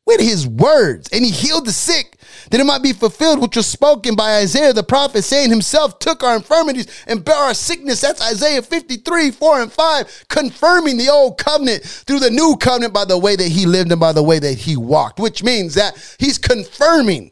with 0.07 0.21
his 0.21 0.45
words, 0.45 1.09
and 1.13 1.25
he 1.25 1.31
healed 1.31 1.67
the 1.67 1.73
sick 1.73 2.19
that 2.51 2.61
it 2.61 2.65
might 2.65 2.83
be 2.83 2.93
fulfilled 2.93 3.41
which 3.41 3.55
was 3.55 3.69
spoken 3.69 4.17
by 4.17 4.39
Isaiah 4.39 4.73
the 4.73 4.83
prophet, 4.83 5.23
saying, 5.23 5.51
Himself 5.51 6.01
took 6.01 6.25
our 6.25 6.35
infirmities 6.35 6.89
and 7.07 7.25
bare 7.25 7.37
our 7.37 7.55
sickness. 7.55 8.01
That's 8.01 8.21
Isaiah 8.21 8.61
53, 8.61 9.31
4 9.31 9.63
and 9.63 9.73
5, 9.73 10.25
confirming 10.29 10.97
the 10.97 11.11
old 11.11 11.39
covenant 11.39 11.85
through 11.85 12.19
the 12.19 12.31
new 12.31 12.57
covenant 12.57 12.93
by 12.93 13.05
the 13.05 13.19
way 13.19 13.37
that 13.37 13.47
he 13.47 13.67
lived 13.67 13.93
and 13.93 14.01
by 14.01 14.13
the 14.13 14.23
way 14.25 14.41
that 14.41 14.59
he 14.59 14.77
walked, 14.77 15.21
which 15.21 15.45
means 15.45 15.75
that 15.75 16.17
he's 16.19 16.39
confirming 16.39 17.31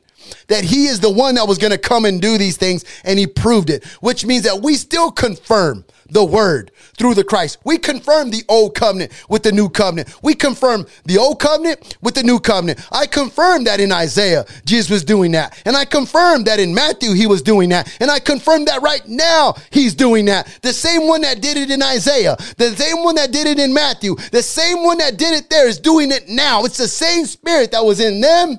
that 0.49 0.65
he 0.65 0.87
is 0.87 1.01
the 1.01 1.11
one 1.11 1.35
that 1.37 1.47
was 1.47 1.59
going 1.59 1.73
to 1.73 1.79
come 1.79 2.05
and 2.05 2.21
do 2.21 2.39
these 2.39 2.57
things, 2.57 2.85
and 3.05 3.19
he 3.19 3.27
proved 3.27 3.71
it, 3.71 3.85
which 4.01 4.25
means 4.25 4.45
that 4.45 4.63
we 4.63 4.75
still 4.75 5.11
confirm 5.11 5.85
the 6.11 6.25
word 6.25 6.71
through 6.99 7.15
the 7.15 7.25
Christ. 7.25 7.59
We 7.65 7.79
confirm 7.79 8.31
the 8.31 8.43
old 8.49 8.75
covenant 8.75 9.13
with 9.29 9.43
the 9.43 9.53
new 9.53 9.69
covenant. 9.69 10.15
We 10.23 10.35
confirm 10.35 10.87
the 11.05 11.19
old 11.19 11.41
covenant 11.41 11.97
with 12.03 12.15
the 12.15 12.23
new 12.23 12.39
covenant. 12.39 12.87
I 12.93 13.07
confirm 13.07 13.65
that 13.65 13.81
in 13.81 13.93
Isaiah, 13.93 14.45
Jesus 14.65 14.91
was 14.91 15.05
doing 15.05 15.33
that. 15.33 15.61
And 15.65 15.77
I 15.77 15.85
confirm 15.85 16.45
that 16.45 16.61
in 16.61 16.75
Matthew, 16.75 17.15
he 17.15 17.27
was 17.27 17.43
doing 17.43 17.71
that. 17.71 17.97
And 18.01 18.11
I 18.11 18.19
confirm 18.19 18.65
that 18.67 18.83
right 18.83 19.07
now, 19.07 19.55
he's 19.71 19.95
doing 19.95 20.27
that. 20.27 20.59
The 20.63 20.73
same 20.73 21.07
one 21.07 21.23
that 21.23 21.41
did 21.41 21.57
it 21.57 21.71
in 21.71 21.83
Isaiah, 21.83 22.37
the 22.57 22.75
same 22.77 23.03
one 23.03 23.15
that 23.15 23.33
did 23.33 23.47
it 23.47 23.59
in 23.59 23.73
Matthew, 23.73 24.17
the 24.33 24.43
same 24.43 24.85
one 24.85 24.99
that 24.99 25.17
did 25.17 25.35
it 25.35 25.49
there 25.49 25.69
is 25.69 25.79
doing 25.79 26.11
it 26.11 26.29
now. 26.29 26.65
It's 26.65 26.79
the 26.79 26.89
same 26.89 27.27
spirit 27.27 27.73
that 27.73 27.85
was 27.85 28.01
in 28.01 28.21
them, 28.21 28.59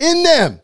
in 0.00 0.22
them 0.22 0.60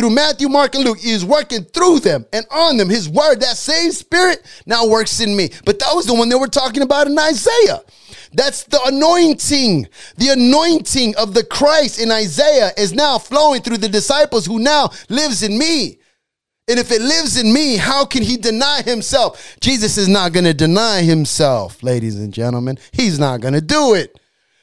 through 0.00 0.10
Matthew, 0.10 0.48
Mark, 0.48 0.74
and 0.74 0.84
Luke. 0.84 0.98
He 0.98 1.10
is 1.10 1.26
working 1.26 1.62
through 1.62 2.00
them 2.00 2.24
and 2.32 2.46
on 2.50 2.78
them. 2.78 2.88
His 2.88 3.06
word, 3.06 3.40
that 3.40 3.58
same 3.58 3.92
spirit, 3.92 4.46
now 4.64 4.86
works 4.86 5.20
in 5.20 5.36
me. 5.36 5.50
But 5.66 5.78
that 5.78 5.94
was 5.94 6.06
the 6.06 6.14
one 6.14 6.30
they 6.30 6.36
were 6.36 6.48
talking 6.48 6.82
about 6.82 7.06
in 7.06 7.18
Isaiah. 7.18 7.82
That's 8.32 8.62
the 8.62 8.80
anointing. 8.86 9.88
The 10.16 10.28
anointing 10.28 11.16
of 11.16 11.34
the 11.34 11.44
Christ 11.44 12.00
in 12.00 12.10
Isaiah 12.10 12.70
is 12.78 12.94
now 12.94 13.18
flowing 13.18 13.60
through 13.60 13.76
the 13.76 13.90
disciples 13.90 14.46
who 14.46 14.58
now 14.58 14.88
lives 15.10 15.42
in 15.42 15.58
me. 15.58 15.98
And 16.66 16.78
if 16.78 16.90
it 16.92 17.02
lives 17.02 17.38
in 17.38 17.52
me, 17.52 17.76
how 17.76 18.06
can 18.06 18.22
he 18.22 18.36
deny 18.38 18.80
himself? 18.82 19.56
Jesus 19.60 19.98
is 19.98 20.08
not 20.08 20.32
going 20.32 20.44
to 20.44 20.54
deny 20.54 21.02
himself, 21.02 21.82
ladies 21.82 22.16
and 22.16 22.32
gentlemen. 22.32 22.78
He's 22.92 23.18
not 23.18 23.40
going 23.42 23.54
to 23.54 23.60
do 23.60 23.94
it. 23.94 24.18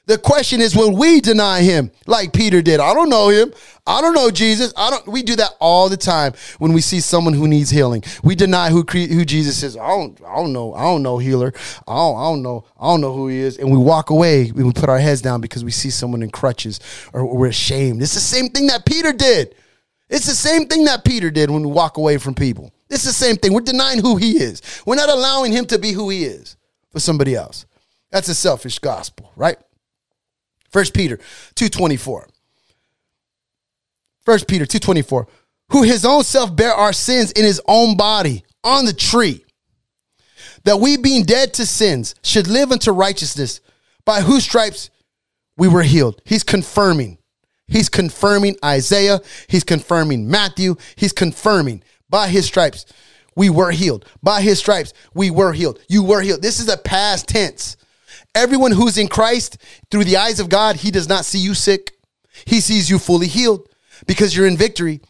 The 0.07 0.17
question 0.17 0.61
is, 0.61 0.73
will 0.73 0.95
we 0.95 1.19
deny 1.19 1.61
him 1.61 1.91
like 2.05 2.31
Peter 2.31 2.61
did? 2.61 2.79
I 2.79 2.93
don't 2.93 3.09
know 3.09 3.27
him. 3.27 3.53
I 3.85 3.99
don't 3.99 4.13
know 4.13 4.31
Jesus. 4.31 4.73
I 4.77 4.89
don't. 4.89 5.05
We 5.05 5.21
do 5.21 5.35
that 5.35 5.51
all 5.59 5.89
the 5.89 5.97
time 5.97 6.31
when 6.59 6.71
we 6.71 6.79
see 6.79 7.01
someone 7.01 7.33
who 7.33 7.45
needs 7.45 7.69
healing. 7.69 8.03
We 8.23 8.33
deny 8.33 8.69
who 8.69 8.83
who 8.83 9.25
Jesus 9.25 9.63
is. 9.63 9.75
I 9.75 9.87
don't. 9.89 10.17
I 10.25 10.37
don't 10.37 10.53
know. 10.53 10.73
I 10.73 10.83
don't 10.83 11.03
know 11.03 11.17
healer. 11.17 11.51
I 11.85 11.95
don't. 11.95 12.17
I 12.17 12.23
don't 12.23 12.41
know. 12.41 12.65
I 12.79 12.87
don't 12.87 13.01
know 13.01 13.13
who 13.13 13.27
he 13.27 13.37
is. 13.37 13.57
And 13.57 13.69
we 13.69 13.77
walk 13.77 14.09
away. 14.09 14.49
We 14.53 14.71
put 14.71 14.87
our 14.87 14.97
heads 14.97 15.21
down 15.21 15.41
because 15.41 15.65
we 15.65 15.71
see 15.71 15.89
someone 15.89 16.23
in 16.23 16.29
crutches 16.29 16.79
or 17.11 17.25
we're 17.25 17.47
ashamed. 17.47 18.01
It's 18.01 18.13
the 18.13 18.21
same 18.21 18.47
thing 18.47 18.67
that 18.67 18.85
Peter 18.85 19.11
did. 19.11 19.55
It's 20.09 20.25
the 20.25 20.35
same 20.35 20.67
thing 20.67 20.85
that 20.85 21.03
Peter 21.03 21.29
did 21.29 21.51
when 21.51 21.63
we 21.63 21.71
walk 21.71 21.97
away 21.97 22.17
from 22.17 22.33
people. 22.33 22.73
It's 22.89 23.03
the 23.03 23.11
same 23.11 23.35
thing. 23.35 23.51
We're 23.51 23.59
denying 23.59 23.99
who 23.99 24.15
he 24.15 24.37
is. 24.37 24.61
We're 24.85 24.95
not 24.95 25.09
allowing 25.09 25.51
him 25.51 25.65
to 25.65 25.77
be 25.77 25.91
who 25.91 26.09
he 26.09 26.23
is 26.23 26.55
for 26.91 27.01
somebody 27.01 27.35
else. 27.35 27.65
That's 28.09 28.29
a 28.29 28.35
selfish 28.35 28.79
gospel, 28.79 29.33
right? 29.35 29.57
First 30.69 30.93
Peter 30.93 31.17
2.24. 31.55 32.27
First 34.25 34.47
Peter 34.47 34.65
2.24. 34.65 35.27
Who 35.71 35.83
his 35.83 36.05
own 36.05 36.23
self 36.23 36.55
bare 36.55 36.73
our 36.73 36.93
sins 36.93 37.31
in 37.31 37.43
his 37.43 37.61
own 37.67 37.97
body 37.97 38.43
on 38.63 38.85
the 38.85 38.93
tree. 38.93 39.43
That 40.63 40.79
we 40.79 40.97
being 40.97 41.23
dead 41.23 41.53
to 41.55 41.65
sins 41.65 42.15
should 42.23 42.47
live 42.47 42.71
unto 42.71 42.91
righteousness, 42.91 43.61
by 44.05 44.21
whose 44.21 44.43
stripes 44.43 44.89
we 45.57 45.67
were 45.67 45.83
healed. 45.83 46.21
He's 46.25 46.43
confirming. 46.43 47.17
He's 47.67 47.89
confirming 47.89 48.55
Isaiah. 48.63 49.19
He's 49.47 49.63
confirming 49.63 50.29
Matthew. 50.29 50.75
He's 50.95 51.13
confirming 51.13 51.83
by 52.09 52.29
his 52.29 52.45
stripes 52.45 52.85
we 53.35 53.49
were 53.49 53.71
healed. 53.71 54.05
By 54.23 54.41
his 54.41 54.59
stripes 54.59 54.93
we 55.13 55.29
were 55.29 55.53
healed. 55.53 55.79
You 55.87 56.03
were 56.03 56.21
healed. 56.21 56.41
This 56.41 56.59
is 56.59 56.69
a 56.69 56.77
past 56.77 57.27
tense. 57.27 57.77
Everyone 58.37 58.71
who's 58.71 58.99
in 58.99 59.07
Christ, 59.07 59.57
through 59.89 60.03
the 60.03 60.17
eyes 60.17 60.39
of 60.39 60.47
God, 60.47 60.75
he 60.75 60.91
does 60.91 61.09
not 61.09 61.25
see 61.25 61.39
you 61.39 61.55
sick. 61.55 61.93
He 62.45 62.61
sees 62.61 62.87
you 62.87 62.99
fully 62.99 63.25
healed 63.25 63.67
because 64.05 64.37
you're 64.37 64.45
in 64.45 64.55
victory. 64.55 65.01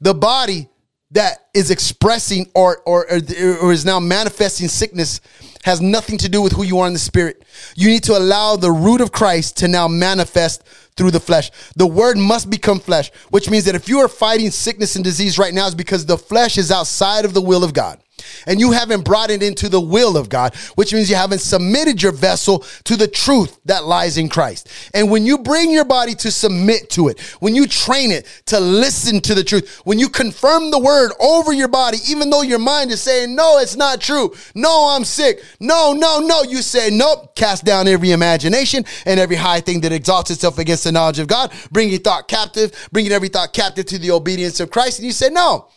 The 0.00 0.14
body 0.14 0.70
that 1.10 1.48
is 1.52 1.70
expressing 1.70 2.50
or, 2.54 2.78
or, 2.86 3.06
or, 3.10 3.72
is 3.72 3.84
now 3.84 4.00
manifesting 4.00 4.68
sickness 4.68 5.20
has 5.64 5.82
nothing 5.82 6.16
to 6.16 6.28
do 6.30 6.40
with 6.40 6.52
who 6.52 6.62
you 6.62 6.78
are 6.78 6.86
in 6.86 6.94
the 6.94 6.98
spirit. 6.98 7.44
You 7.76 7.88
need 7.88 8.04
to 8.04 8.16
allow 8.16 8.56
the 8.56 8.70
root 8.70 9.02
of 9.02 9.12
Christ 9.12 9.58
to 9.58 9.68
now 9.68 9.86
manifest 9.86 10.62
through 10.96 11.10
the 11.10 11.20
flesh. 11.20 11.50
The 11.76 11.86
word 11.86 12.16
must 12.16 12.48
become 12.48 12.80
flesh, 12.80 13.10
which 13.28 13.50
means 13.50 13.66
that 13.66 13.74
if 13.74 13.90
you 13.90 13.98
are 13.98 14.08
fighting 14.08 14.50
sickness 14.50 14.96
and 14.96 15.04
disease 15.04 15.38
right 15.38 15.52
now, 15.52 15.66
is 15.66 15.74
because 15.74 16.06
the 16.06 16.16
flesh 16.16 16.56
is 16.56 16.70
outside 16.70 17.26
of 17.26 17.34
the 17.34 17.42
will 17.42 17.62
of 17.62 17.74
God. 17.74 18.00
And 18.46 18.60
you 18.60 18.72
haven't 18.72 19.04
brought 19.04 19.30
it 19.30 19.42
into 19.42 19.68
the 19.68 19.80
will 19.80 20.16
of 20.16 20.28
God, 20.28 20.54
which 20.74 20.92
means 20.92 21.10
you 21.10 21.16
haven't 21.16 21.40
submitted 21.40 22.02
your 22.02 22.12
vessel 22.12 22.64
to 22.84 22.96
the 22.96 23.08
truth 23.08 23.58
that 23.64 23.84
lies 23.84 24.16
in 24.18 24.28
Christ. 24.28 24.68
And 24.94 25.10
when 25.10 25.24
you 25.24 25.38
bring 25.38 25.70
your 25.70 25.84
body 25.84 26.14
to 26.16 26.30
submit 26.30 26.90
to 26.90 27.08
it, 27.08 27.20
when 27.40 27.54
you 27.54 27.66
train 27.66 28.10
it 28.10 28.26
to 28.46 28.60
listen 28.60 29.20
to 29.22 29.34
the 29.34 29.44
truth, 29.44 29.80
when 29.84 29.98
you 29.98 30.08
confirm 30.08 30.70
the 30.70 30.78
word 30.78 31.12
over 31.20 31.52
your 31.52 31.68
body, 31.68 31.98
even 32.08 32.30
though 32.30 32.42
your 32.42 32.58
mind 32.58 32.90
is 32.90 33.00
saying, 33.00 33.34
no, 33.34 33.58
it's 33.58 33.76
not 33.76 34.00
true. 34.00 34.34
No, 34.54 34.88
I'm 34.90 35.04
sick. 35.04 35.42
No, 35.60 35.92
no, 35.92 36.20
no. 36.20 36.42
You 36.42 36.62
say, 36.62 36.90
nope, 36.90 37.34
cast 37.34 37.64
down 37.64 37.88
every 37.88 38.12
imagination 38.12 38.84
and 39.06 39.20
every 39.20 39.36
high 39.36 39.60
thing 39.60 39.80
that 39.82 39.92
exalts 39.92 40.30
itself 40.30 40.58
against 40.58 40.84
the 40.84 40.92
knowledge 40.92 41.18
of 41.18 41.28
God, 41.28 41.52
bring 41.70 41.88
your 41.88 41.98
thought 41.98 42.28
captive, 42.28 42.88
bringing 42.92 43.12
every 43.12 43.28
thought 43.28 43.52
captive 43.52 43.86
to 43.86 43.98
the 43.98 44.10
obedience 44.10 44.60
of 44.60 44.70
Christ. 44.70 44.98
And 44.98 45.06
you 45.06 45.12
say, 45.12 45.28
no, 45.30 45.68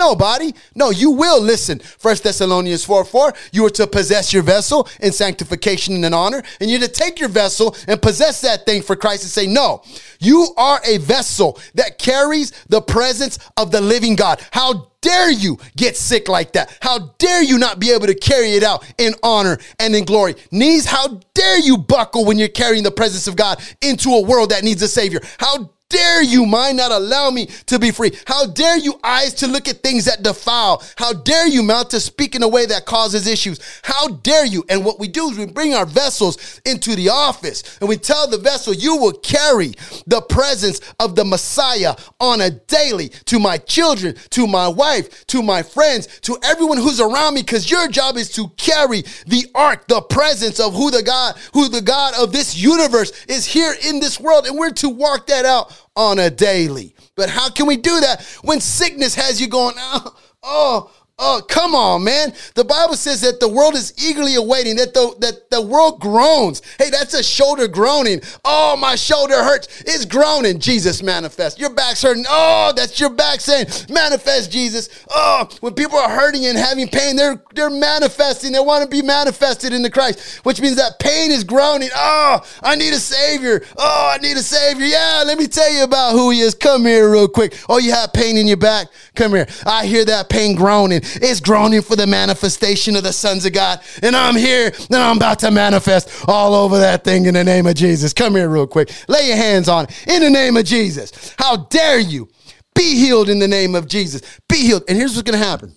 Nobody. 0.00 0.54
No, 0.74 0.88
you 0.88 1.10
will 1.10 1.42
listen. 1.42 1.78
First 1.78 2.24
Thessalonians 2.24 2.82
4 2.86 3.04
4. 3.04 3.34
You 3.52 3.66
are 3.66 3.70
to 3.70 3.86
possess 3.86 4.32
your 4.32 4.42
vessel 4.42 4.88
in 5.00 5.12
sanctification 5.12 5.94
and 5.94 6.06
in 6.06 6.14
honor. 6.14 6.42
And 6.58 6.70
you're 6.70 6.80
to 6.80 6.88
take 6.88 7.20
your 7.20 7.28
vessel 7.28 7.76
and 7.86 8.00
possess 8.00 8.40
that 8.40 8.64
thing 8.64 8.80
for 8.80 8.96
Christ 8.96 9.24
and 9.24 9.30
say, 9.30 9.46
No, 9.46 9.82
you 10.18 10.48
are 10.56 10.80
a 10.86 10.96
vessel 10.96 11.60
that 11.74 11.98
carries 11.98 12.50
the 12.70 12.80
presence 12.80 13.38
of 13.58 13.72
the 13.72 13.82
living 13.82 14.16
God. 14.16 14.40
How 14.52 14.90
dare 15.02 15.30
you 15.30 15.58
get 15.76 15.98
sick 15.98 16.30
like 16.30 16.52
that? 16.52 16.74
How 16.80 17.14
dare 17.18 17.42
you 17.42 17.58
not 17.58 17.78
be 17.78 17.90
able 17.90 18.06
to 18.06 18.14
carry 18.14 18.52
it 18.52 18.62
out 18.62 18.90
in 18.96 19.12
honor 19.22 19.58
and 19.78 19.94
in 19.94 20.06
glory? 20.06 20.34
Knees, 20.50 20.86
how 20.86 21.20
dare 21.34 21.58
you 21.58 21.76
buckle 21.76 22.24
when 22.24 22.38
you're 22.38 22.48
carrying 22.48 22.84
the 22.84 22.90
presence 22.90 23.26
of 23.26 23.36
God 23.36 23.60
into 23.82 24.08
a 24.10 24.22
world 24.22 24.50
that 24.50 24.64
needs 24.64 24.80
a 24.80 24.88
Savior? 24.88 25.20
How 25.38 25.70
dare 25.90 26.22
you, 26.22 26.46
mind, 26.46 26.78
not 26.78 26.90
allow 26.90 27.30
me 27.30 27.46
to 27.66 27.78
be 27.78 27.90
free? 27.90 28.12
How 28.26 28.46
dare 28.46 28.78
you, 28.78 28.98
eyes, 29.04 29.34
to 29.34 29.46
look 29.46 29.68
at 29.68 29.82
things 29.82 30.06
that 30.06 30.22
defile? 30.22 30.82
How 30.96 31.12
dare 31.12 31.46
you, 31.46 31.62
mouth, 31.62 31.90
to 31.90 32.00
speak 32.00 32.34
in 32.34 32.42
a 32.42 32.48
way 32.48 32.64
that 32.66 32.86
causes 32.86 33.26
issues? 33.26 33.60
How 33.82 34.08
dare 34.08 34.46
you? 34.46 34.64
And 34.70 34.84
what 34.84 34.98
we 34.98 35.08
do 35.08 35.28
is 35.28 35.36
we 35.36 35.46
bring 35.46 35.74
our 35.74 35.84
vessels 35.84 36.60
into 36.64 36.96
the 36.96 37.10
office 37.10 37.78
and 37.80 37.88
we 37.88 37.98
tell 37.98 38.28
the 38.28 38.38
vessel, 38.38 38.72
you 38.72 38.96
will 38.96 39.12
carry 39.12 39.74
the 40.06 40.22
presence 40.22 40.80
of 40.98 41.16
the 41.16 41.24
Messiah 41.24 41.94
on 42.18 42.40
a 42.40 42.50
daily 42.50 43.08
to 43.26 43.38
my 43.38 43.58
children, 43.58 44.14
to 44.30 44.46
my 44.46 44.68
wife, 44.68 45.26
to 45.26 45.42
my 45.42 45.62
friends, 45.62 46.06
to 46.20 46.38
everyone 46.44 46.78
who's 46.78 47.00
around 47.00 47.34
me, 47.34 47.42
because 47.42 47.70
your 47.70 47.88
job 47.88 48.16
is 48.16 48.30
to 48.32 48.48
carry 48.56 49.02
the 49.26 49.46
ark, 49.54 49.88
the 49.88 50.00
presence 50.00 50.60
of 50.60 50.74
who 50.74 50.90
the 50.90 51.02
God, 51.02 51.36
who 51.52 51.68
the 51.68 51.82
God 51.82 52.14
of 52.18 52.32
this 52.32 52.56
universe 52.56 53.26
is 53.26 53.44
here 53.44 53.74
in 53.84 54.00
this 54.00 54.20
world. 54.20 54.46
And 54.46 54.56
we're 54.56 54.70
to 54.70 54.88
walk 54.88 55.26
that 55.26 55.44
out 55.44 55.72
on 55.96 56.18
a 56.18 56.30
daily. 56.30 56.94
But 57.16 57.30
how 57.30 57.50
can 57.50 57.66
we 57.66 57.76
do 57.76 58.00
that 58.00 58.22
when 58.42 58.60
sickness 58.60 59.14
has 59.14 59.40
you 59.40 59.48
going, 59.48 59.74
oh, 59.78 60.16
oh, 60.42 60.92
Oh, 61.22 61.42
come 61.46 61.74
on, 61.74 62.02
man. 62.02 62.32
The 62.54 62.64
Bible 62.64 62.94
says 62.94 63.20
that 63.20 63.40
the 63.40 63.48
world 63.48 63.74
is 63.74 63.92
eagerly 64.02 64.36
awaiting, 64.36 64.76
that 64.76 64.94
the 64.94 65.14
that 65.20 65.50
the 65.50 65.60
world 65.60 66.00
groans. 66.00 66.62
Hey, 66.78 66.88
that's 66.88 67.12
a 67.12 67.22
shoulder 67.22 67.68
groaning. 67.68 68.22
Oh, 68.42 68.74
my 68.74 68.96
shoulder 68.96 69.34
hurts. 69.34 69.82
It's 69.82 70.06
groaning. 70.06 70.58
Jesus 70.58 71.02
manifest. 71.02 71.60
Your 71.60 71.74
back's 71.74 72.00
hurting. 72.00 72.24
Oh, 72.26 72.72
that's 72.74 72.98
your 72.98 73.10
back 73.10 73.40
saying, 73.40 73.66
manifest 73.90 74.50
Jesus. 74.50 74.88
Oh, 75.10 75.46
when 75.60 75.74
people 75.74 75.98
are 75.98 76.08
hurting 76.08 76.46
and 76.46 76.56
having 76.56 76.88
pain, 76.88 77.16
they're 77.16 77.42
they're 77.54 77.68
manifesting. 77.68 78.52
They 78.52 78.60
want 78.60 78.84
to 78.84 78.88
be 78.88 79.02
manifested 79.02 79.74
in 79.74 79.82
the 79.82 79.90
Christ, 79.90 80.40
which 80.46 80.62
means 80.62 80.76
that 80.76 80.98
pain 81.00 81.30
is 81.30 81.44
groaning. 81.44 81.90
Oh, 81.94 82.40
I 82.62 82.76
need 82.76 82.94
a 82.94 82.98
savior. 82.98 83.60
Oh, 83.76 84.14
I 84.14 84.16
need 84.22 84.38
a 84.38 84.42
savior. 84.42 84.86
Yeah, 84.86 85.24
let 85.26 85.36
me 85.36 85.48
tell 85.48 85.70
you 85.70 85.84
about 85.84 86.12
who 86.12 86.30
he 86.30 86.40
is. 86.40 86.54
Come 86.54 86.86
here 86.86 87.12
real 87.12 87.28
quick. 87.28 87.54
Oh, 87.68 87.76
you 87.76 87.90
have 87.90 88.14
pain 88.14 88.38
in 88.38 88.46
your 88.46 88.56
back? 88.56 88.86
Come 89.14 89.32
here. 89.32 89.46
I 89.66 89.84
hear 89.84 90.06
that 90.06 90.30
pain 90.30 90.56
groaning 90.56 91.02
is 91.16 91.40
groaning 91.40 91.82
for 91.82 91.96
the 91.96 92.06
manifestation 92.06 92.96
of 92.96 93.02
the 93.02 93.12
sons 93.12 93.44
of 93.46 93.52
God. 93.52 93.80
And 94.02 94.14
I'm 94.16 94.36
here 94.36 94.66
and 94.66 94.96
I'm 94.96 95.16
about 95.16 95.38
to 95.40 95.50
manifest 95.50 96.24
all 96.28 96.54
over 96.54 96.78
that 96.78 97.04
thing 97.04 97.26
in 97.26 97.34
the 97.34 97.44
name 97.44 97.66
of 97.66 97.74
Jesus. 97.74 98.12
Come 98.12 98.34
here, 98.34 98.48
real 98.48 98.66
quick. 98.66 98.90
Lay 99.08 99.28
your 99.28 99.36
hands 99.36 99.68
on 99.68 99.84
it 99.84 100.08
in 100.08 100.22
the 100.22 100.30
name 100.30 100.56
of 100.56 100.64
Jesus. 100.64 101.34
How 101.38 101.56
dare 101.56 102.00
you? 102.00 102.28
Be 102.74 102.96
healed 102.96 103.28
in 103.28 103.38
the 103.38 103.48
name 103.48 103.74
of 103.74 103.86
Jesus. 103.88 104.22
Be 104.48 104.58
healed. 104.58 104.84
And 104.88 104.96
here's 104.96 105.14
what's 105.14 105.28
going 105.28 105.38
to 105.38 105.44
happen 105.44 105.74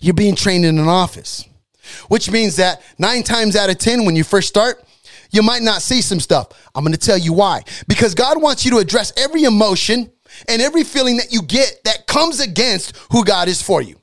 you're 0.00 0.14
being 0.14 0.34
trained 0.34 0.64
in 0.64 0.78
an 0.78 0.88
office, 0.88 1.44
which 2.08 2.30
means 2.30 2.56
that 2.56 2.82
nine 2.98 3.22
times 3.22 3.56
out 3.56 3.70
of 3.70 3.78
10, 3.78 4.04
when 4.04 4.16
you 4.16 4.24
first 4.24 4.48
start, 4.48 4.84
you 5.30 5.42
might 5.42 5.62
not 5.62 5.80
see 5.80 6.02
some 6.02 6.20
stuff. 6.20 6.48
I'm 6.74 6.84
going 6.84 6.92
to 6.92 6.98
tell 6.98 7.18
you 7.18 7.32
why. 7.32 7.62
Because 7.88 8.14
God 8.14 8.40
wants 8.40 8.64
you 8.64 8.72
to 8.72 8.78
address 8.78 9.12
every 9.16 9.44
emotion 9.44 10.12
and 10.48 10.60
every 10.60 10.84
feeling 10.84 11.16
that 11.16 11.32
you 11.32 11.42
get 11.42 11.80
that 11.84 12.06
comes 12.06 12.40
against 12.40 12.96
who 13.10 13.24
God 13.24 13.48
is 13.48 13.62
for 13.62 13.80
you. 13.80 13.96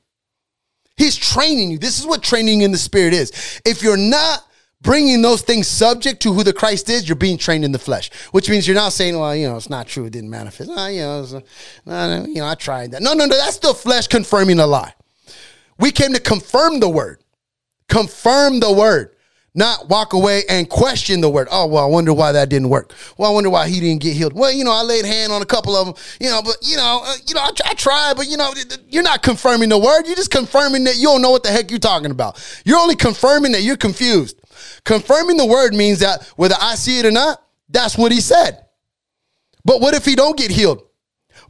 He's 1.00 1.16
training 1.16 1.70
you. 1.70 1.78
This 1.78 1.98
is 1.98 2.06
what 2.06 2.22
training 2.22 2.60
in 2.60 2.72
the 2.72 2.78
spirit 2.78 3.14
is. 3.14 3.62
If 3.64 3.82
you're 3.82 3.96
not 3.96 4.44
bringing 4.82 5.22
those 5.22 5.40
things 5.40 5.66
subject 5.66 6.20
to 6.24 6.34
who 6.34 6.44
the 6.44 6.52
Christ 6.52 6.90
is, 6.90 7.08
you're 7.08 7.16
being 7.16 7.38
trained 7.38 7.64
in 7.64 7.72
the 7.72 7.78
flesh, 7.78 8.10
which 8.32 8.50
means 8.50 8.68
you're 8.68 8.74
not 8.74 8.92
saying, 8.92 9.18
well, 9.18 9.34
you 9.34 9.48
know, 9.48 9.56
it's 9.56 9.70
not 9.70 9.86
true. 9.86 10.04
It 10.04 10.10
didn't 10.10 10.28
manifest. 10.28 10.70
Oh, 10.70 10.86
you 10.88 11.00
know, 11.00 11.42
uh, 11.86 12.26
you 12.28 12.34
know, 12.34 12.46
I 12.46 12.54
tried 12.54 12.90
that. 12.90 13.00
No, 13.00 13.14
no, 13.14 13.24
no. 13.24 13.34
That's 13.34 13.56
the 13.56 13.72
flesh 13.72 14.08
confirming 14.08 14.58
a 14.58 14.66
lie. 14.66 14.92
We 15.78 15.90
came 15.90 16.12
to 16.12 16.20
confirm 16.20 16.80
the 16.80 16.88
word, 16.90 17.24
confirm 17.88 18.60
the 18.60 18.70
word 18.70 19.16
not 19.54 19.88
walk 19.88 20.12
away 20.12 20.42
and 20.48 20.68
question 20.68 21.20
the 21.20 21.28
word. 21.28 21.48
Oh, 21.50 21.66
well, 21.66 21.84
I 21.84 21.88
wonder 21.88 22.12
why 22.12 22.32
that 22.32 22.48
didn't 22.48 22.68
work. 22.68 22.94
Well, 23.18 23.30
I 23.30 23.34
wonder 23.34 23.50
why 23.50 23.68
he 23.68 23.80
didn't 23.80 24.00
get 24.00 24.14
healed. 24.14 24.32
Well, 24.32 24.52
you 24.52 24.64
know, 24.64 24.72
I 24.72 24.82
laid 24.82 25.04
hand 25.04 25.32
on 25.32 25.42
a 25.42 25.46
couple 25.46 25.74
of 25.76 25.86
them, 25.86 25.94
you 26.20 26.30
know, 26.30 26.40
but 26.42 26.56
you 26.62 26.76
know, 26.76 27.02
uh, 27.04 27.14
you 27.26 27.34
know, 27.34 27.40
I, 27.40 27.50
I 27.64 27.74
tried, 27.74 28.16
but 28.16 28.28
you 28.28 28.36
know, 28.36 28.52
you're 28.88 29.02
not 29.02 29.22
confirming 29.22 29.68
the 29.68 29.78
word. 29.78 30.06
You're 30.06 30.16
just 30.16 30.30
confirming 30.30 30.84
that 30.84 30.96
you 30.96 31.04
don't 31.04 31.22
know 31.22 31.30
what 31.30 31.42
the 31.42 31.50
heck 31.50 31.70
you're 31.70 31.80
talking 31.80 32.10
about. 32.10 32.40
You're 32.64 32.78
only 32.78 32.96
confirming 32.96 33.52
that 33.52 33.62
you're 33.62 33.76
confused. 33.76 34.40
Confirming 34.84 35.36
the 35.36 35.46
word 35.46 35.74
means 35.74 36.00
that 36.00 36.24
whether 36.36 36.54
I 36.60 36.74
see 36.76 36.98
it 36.98 37.06
or 37.06 37.10
not, 37.10 37.42
that's 37.68 37.98
what 37.98 38.12
he 38.12 38.20
said. 38.20 38.64
But 39.64 39.80
what 39.80 39.94
if 39.94 40.04
he 40.04 40.14
don't 40.14 40.36
get 40.36 40.50
healed? 40.50 40.82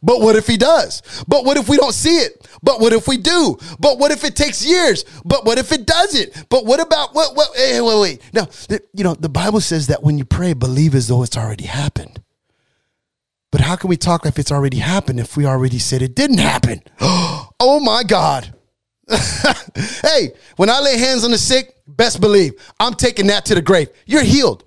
But 0.03 0.21
what 0.21 0.37
if 0.37 0.47
he 0.47 0.57
does? 0.57 1.03
But 1.29 1.45
what 1.45 1.57
if 1.57 1.69
we 1.69 1.77
don't 1.77 1.93
see 1.93 2.19
it? 2.19 2.49
But 2.63 2.81
what 2.81 2.93
if 2.93 3.07
we 3.07 3.17
do? 3.17 3.59
But 3.79 3.99
what 3.99 4.13
if 4.13 4.25
it 4.25 4.35
takes 4.35 4.65
years? 4.65 5.05
But 5.25 5.45
what 5.45 5.59
if 5.59 5.73
it 5.73 5.87
doesn't? 5.87 6.47
But 6.49 6.65
what 6.65 6.81
about 6.81 7.15
what? 7.15 7.37
What? 7.37 7.51
Eh, 7.57 7.75
hey, 7.75 7.81
wait, 7.81 8.01
wait. 8.01 8.23
Now, 8.33 8.49
you 8.95 9.05
know, 9.05 9.15
the 9.15 9.29
Bible 9.29 9.61
says 9.61 9.89
that 9.89 10.03
when 10.03 10.17
you 10.17 10.25
pray, 10.25 10.55
believe 10.55 10.95
as 10.95 11.09
though 11.09 11.23
it's 11.23 11.37
already 11.37 11.67
happened. 11.67 12.21
But 13.51 13.61
how 13.61 13.77
can 13.77 13.91
we 13.91 13.97
talk 13.97 14.27
if 14.27 14.39
it's 14.39 14.53
already 14.53 14.79
happened 14.79 15.19
if 15.19 15.37
we 15.37 15.45
already 15.45 15.79
said 15.79 16.03
it 16.03 16.15
didn't 16.15 16.39
happen? 16.39 16.83
oh 17.01 17.81
my 17.83 18.03
God. 18.05 18.55
hey, 20.03 20.33
when 20.57 20.71
I 20.71 20.81
lay 20.81 20.97
hands 20.99 21.25
on 21.25 21.33
the 21.33 21.39
sick, 21.39 21.75
best 21.87 22.21
believe 22.21 22.53
I'm 22.79 22.95
taking 22.95 23.27
that 23.27 23.45
to 23.47 23.57
the 23.57 23.63
grave. 23.63 23.89
You're 24.07 24.23
healed. 24.23 24.65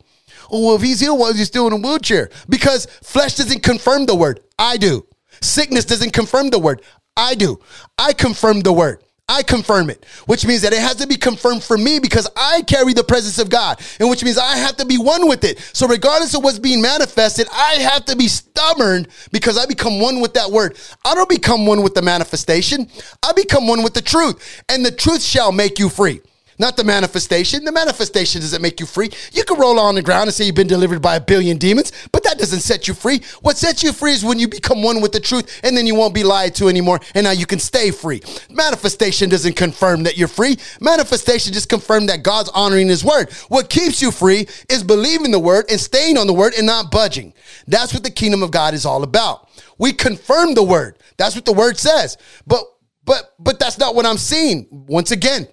Oh, 0.52 0.68
well, 0.68 0.76
if 0.76 0.82
he's 0.82 1.00
healed, 1.00 1.20
why 1.20 1.30
is 1.30 1.38
he 1.38 1.46
still 1.46 1.66
in 1.68 1.74
a 1.74 1.78
wheelchair? 1.78 2.30
Because 2.50 2.86
flesh 3.02 3.36
doesn't 3.36 3.64
confirm 3.64 4.06
the 4.06 4.16
word. 4.16 4.42
I 4.60 4.78
do. 4.78 5.08
Sickness 5.44 5.86
doesn't 5.86 6.14
confirm 6.14 6.50
the 6.50 6.60
word. 6.60 6.82
I 7.16 7.36
do. 7.36 7.60
I 7.98 8.14
confirm 8.14 8.62
the 8.62 8.74
word. 8.74 9.04
I 9.30 9.42
confirm 9.42 9.90
it, 9.90 10.06
which 10.26 10.46
means 10.46 10.64
that 10.64 10.74
it 10.74 10.80
has 10.80 10.96
to 10.96 11.08
be 11.08 11.16
confirmed 11.16 11.64
for 11.64 11.78
me 11.78 12.00
because 12.00 12.28
I 12.36 12.62
carry 12.64 12.92
the 12.92 13.06
presence 13.06 13.40
of 13.40 13.50
God, 13.50 13.80
and 14.00 14.10
which 14.10 14.22
means 14.22 14.38
I 14.38 14.58
have 14.58 14.76
to 14.78 14.86
be 14.86 14.98
one 14.98 15.30
with 15.30 15.46
it. 15.46 15.60
So, 15.72 15.88
regardless 15.88 16.36
of 16.36 16.44
what's 16.44 16.60
being 16.60 16.82
manifested, 16.82 17.48
I 17.54 17.76
have 17.76 18.04
to 18.06 18.18
be 18.18 18.28
stubborn 18.28 19.08
because 19.32 19.58
I 19.58 19.66
become 19.66 20.02
one 20.02 20.20
with 20.20 20.34
that 20.34 20.52
word. 20.52 20.78
I 21.06 21.16
don't 21.16 21.30
become 21.30 21.66
one 21.66 21.84
with 21.84 21.94
the 21.94 22.02
manifestation, 22.02 22.90
I 23.24 23.32
become 23.32 23.66
one 23.66 23.82
with 23.82 23.94
the 23.94 24.02
truth, 24.02 24.62
and 24.68 24.86
the 24.86 24.92
truth 24.92 25.24
shall 25.24 25.54
make 25.54 25.80
you 25.80 25.88
free 25.88 26.22
not 26.60 26.78
the 26.78 26.84
manifestation. 26.84 27.66
The 27.66 27.72
manifestation 27.72 28.42
doesn't 28.42 28.62
make 28.62 28.80
you 28.80 28.86
free. 28.86 29.10
You 29.32 29.44
can 29.44 29.60
roll 29.60 29.80
on 29.80 29.96
the 29.96 30.02
ground 30.02 30.28
and 30.28 30.34
say 30.34 30.46
you've 30.46 30.56
been 30.56 30.68
delivered 30.68 31.02
by 31.02 31.16
a 31.16 31.22
billion 31.22 31.58
demons, 31.58 31.92
but 32.12 32.24
that 32.24 32.38
doesn't 32.38 32.62
set 32.62 32.88
you 32.88 32.94
free. 32.94 33.22
What 33.42 33.58
sets 33.58 33.84
you 33.84 33.92
free 33.94 34.14
is 34.14 34.24
when 34.24 34.40
you 34.40 34.48
become 34.48 34.84
one 34.84 35.02
with 35.02 35.12
the 35.12 35.20
truth 35.20 35.62
and 35.64 35.76
then 35.76 35.88
you 35.88 35.96
won't 35.96 36.14
be 36.14 36.24
lied 36.24 36.56
to 36.56 36.68
anymore 36.68 37.00
and 37.16 37.24
now 37.24 37.32
you 37.32 37.46
can 37.46 37.60
stay 37.60 37.92
free. 37.92 38.22
Manifestation 38.50 39.30
doesn't 39.30 39.56
confirm 39.56 40.04
that 40.04 40.18
you're 40.18 40.28
free. 40.28 40.58
Manifestation 40.80 41.54
just 41.54 41.70
confirms 41.70 42.08
that 42.08 42.24
God's 42.24 42.50
honoring 42.50 42.88
his 42.88 43.04
word. 43.04 43.32
What 43.50 43.70
keeps 43.70 44.02
you 44.02 44.12
free 44.12 44.48
is 44.70 44.84
believing 44.84 45.32
the 45.32 45.40
word 45.40 45.66
and 45.70 45.80
staying 45.80 46.18
on 46.18 46.28
the 46.28 46.34
word 46.34 46.54
and 46.58 46.66
not 46.66 46.92
budging. 46.92 47.34
That's 47.68 47.94
what 47.94 48.04
the 48.04 48.12
kingdom 48.12 48.44
of 48.44 48.52
God 48.52 48.74
is 48.74 48.86
all 48.86 49.04
about. 49.04 49.50
We 49.78 49.94
confirm 49.94 50.54
the 50.54 50.64
word. 50.64 50.98
That's 51.18 51.36
what 51.36 51.46
the 51.46 51.54
word 51.54 51.78
says. 51.78 52.18
But 52.46 52.64
but 53.06 53.34
but 53.40 53.60
that's 53.60 53.78
not 53.78 53.96
what 53.96 54.06
I'm 54.06 54.18
seeing. 54.18 54.68
Once 54.72 55.12
again, 55.12 55.48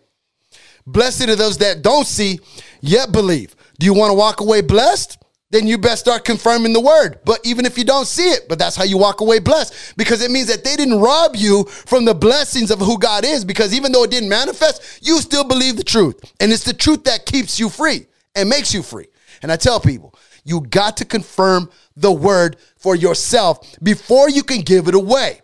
Blessed 0.93 1.29
are 1.29 1.37
those 1.37 1.59
that 1.59 1.83
don't 1.83 2.07
see 2.07 2.41
yet 2.81 3.13
believe. 3.13 3.55
Do 3.79 3.87
you 3.87 3.95
want 3.95 4.11
to 4.11 4.15
walk 4.15 4.41
away 4.41 4.61
blessed? 4.61 5.19
Then 5.51 5.67
you 5.67 5.79
best 5.79 6.01
start 6.01 6.25
confirming 6.25 6.73
the 6.73 6.81
word. 6.81 7.21
But 7.25 7.41
even 7.45 7.67
if 7.67 7.77
you 7.77 7.85
don't 7.85 8.07
see 8.07 8.31
it, 8.31 8.49
but 8.49 8.59
that's 8.59 8.77
how 8.77 8.85
you 8.85 8.97
walk 8.97 9.21
away 9.21 9.41
blessed 9.41 9.95
because 9.97 10.23
it 10.23 10.31
means 10.31 10.47
that 10.47 10.63
they 10.63 10.77
didn't 10.77 11.01
rob 11.01 11.35
you 11.35 11.65
from 11.65 12.05
the 12.05 12.15
blessings 12.15 12.71
of 12.71 12.79
who 12.79 12.99
God 12.99 13.25
is 13.25 13.45
because 13.45 13.75
even 13.75 13.91
though 13.91 14.05
it 14.05 14.11
didn't 14.11 14.29
manifest, 14.29 15.01
you 15.03 15.21
still 15.21 15.45
believe 15.45 15.77
the 15.77 15.85
truth. 15.85 16.21
And 16.41 16.53
it's 16.53 16.65
the 16.65 16.73
truth 16.73 17.05
that 17.05 17.27
keeps 17.27 17.59
you 17.59 17.69
free 17.69 18.07
and 18.37 18.49
makes 18.49 18.73
you 18.73 18.83
free. 18.83 19.09
And 19.43 19.51
I 19.51 19.57
tell 19.57 19.81
people, 19.81 20.15
you 20.45 20.61
got 20.61 20.97
to 20.99 21.05
confirm 21.05 21.71
the 21.97 22.13
word 22.13 22.57
for 22.77 22.95
yourself 22.95 23.77
before 23.83 24.31
you 24.31 24.43
can 24.43 24.61
give 24.61 24.87
it 24.87 24.95
away. 24.95 25.41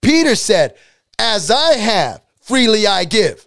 Peter 0.00 0.34
said, 0.34 0.76
As 1.18 1.50
I 1.50 1.74
have 1.74 2.22
freely 2.40 2.86
I 2.86 3.04
give. 3.04 3.46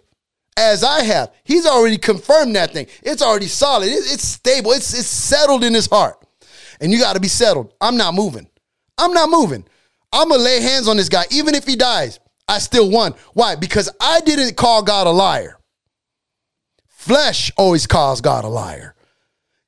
As 0.56 0.84
I 0.84 1.02
have. 1.02 1.34
He's 1.42 1.66
already 1.66 1.98
confirmed 1.98 2.54
that 2.56 2.72
thing. 2.72 2.86
It's 3.02 3.22
already 3.22 3.48
solid. 3.48 3.88
It's 3.88 4.26
stable. 4.26 4.72
It's, 4.72 4.96
it's 4.96 5.08
settled 5.08 5.64
in 5.64 5.74
his 5.74 5.86
heart. 5.86 6.24
And 6.80 6.92
you 6.92 6.98
got 6.98 7.14
to 7.14 7.20
be 7.20 7.28
settled. 7.28 7.74
I'm 7.80 7.96
not 7.96 8.14
moving. 8.14 8.48
I'm 8.96 9.12
not 9.12 9.30
moving. 9.30 9.64
I'm 10.12 10.30
to 10.30 10.38
lay 10.38 10.60
hands 10.60 10.86
on 10.86 10.96
this 10.96 11.08
guy. 11.08 11.24
Even 11.32 11.54
if 11.54 11.66
he 11.66 11.74
dies, 11.74 12.20
I 12.46 12.58
still 12.58 12.90
won. 12.90 13.14
Why? 13.32 13.56
Because 13.56 13.90
I 14.00 14.20
didn't 14.20 14.56
call 14.56 14.82
God 14.82 15.06
a 15.06 15.10
liar. 15.10 15.58
Flesh 16.86 17.50
always 17.56 17.86
calls 17.86 18.20
God 18.20 18.44
a 18.44 18.48
liar. 18.48 18.94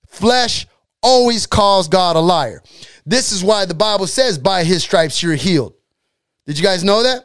Flesh 0.07 0.67
always 1.03 1.47
calls 1.47 1.89
God 1.89 2.17
a 2.17 2.21
liar. 2.21 2.63
This 3.05 3.33
is 3.33 3.45
why 3.45 3.65
the 3.65 3.75
Bible 3.75 4.07
says, 4.07 4.39
by 4.39 4.65
his 4.65 4.83
stripes 4.83 5.23
you're 5.23 5.35
healed. 5.35 5.75
Did 6.47 6.59
you 6.59 6.65
guys 6.65 6.85
know 6.85 7.03
that? 7.03 7.25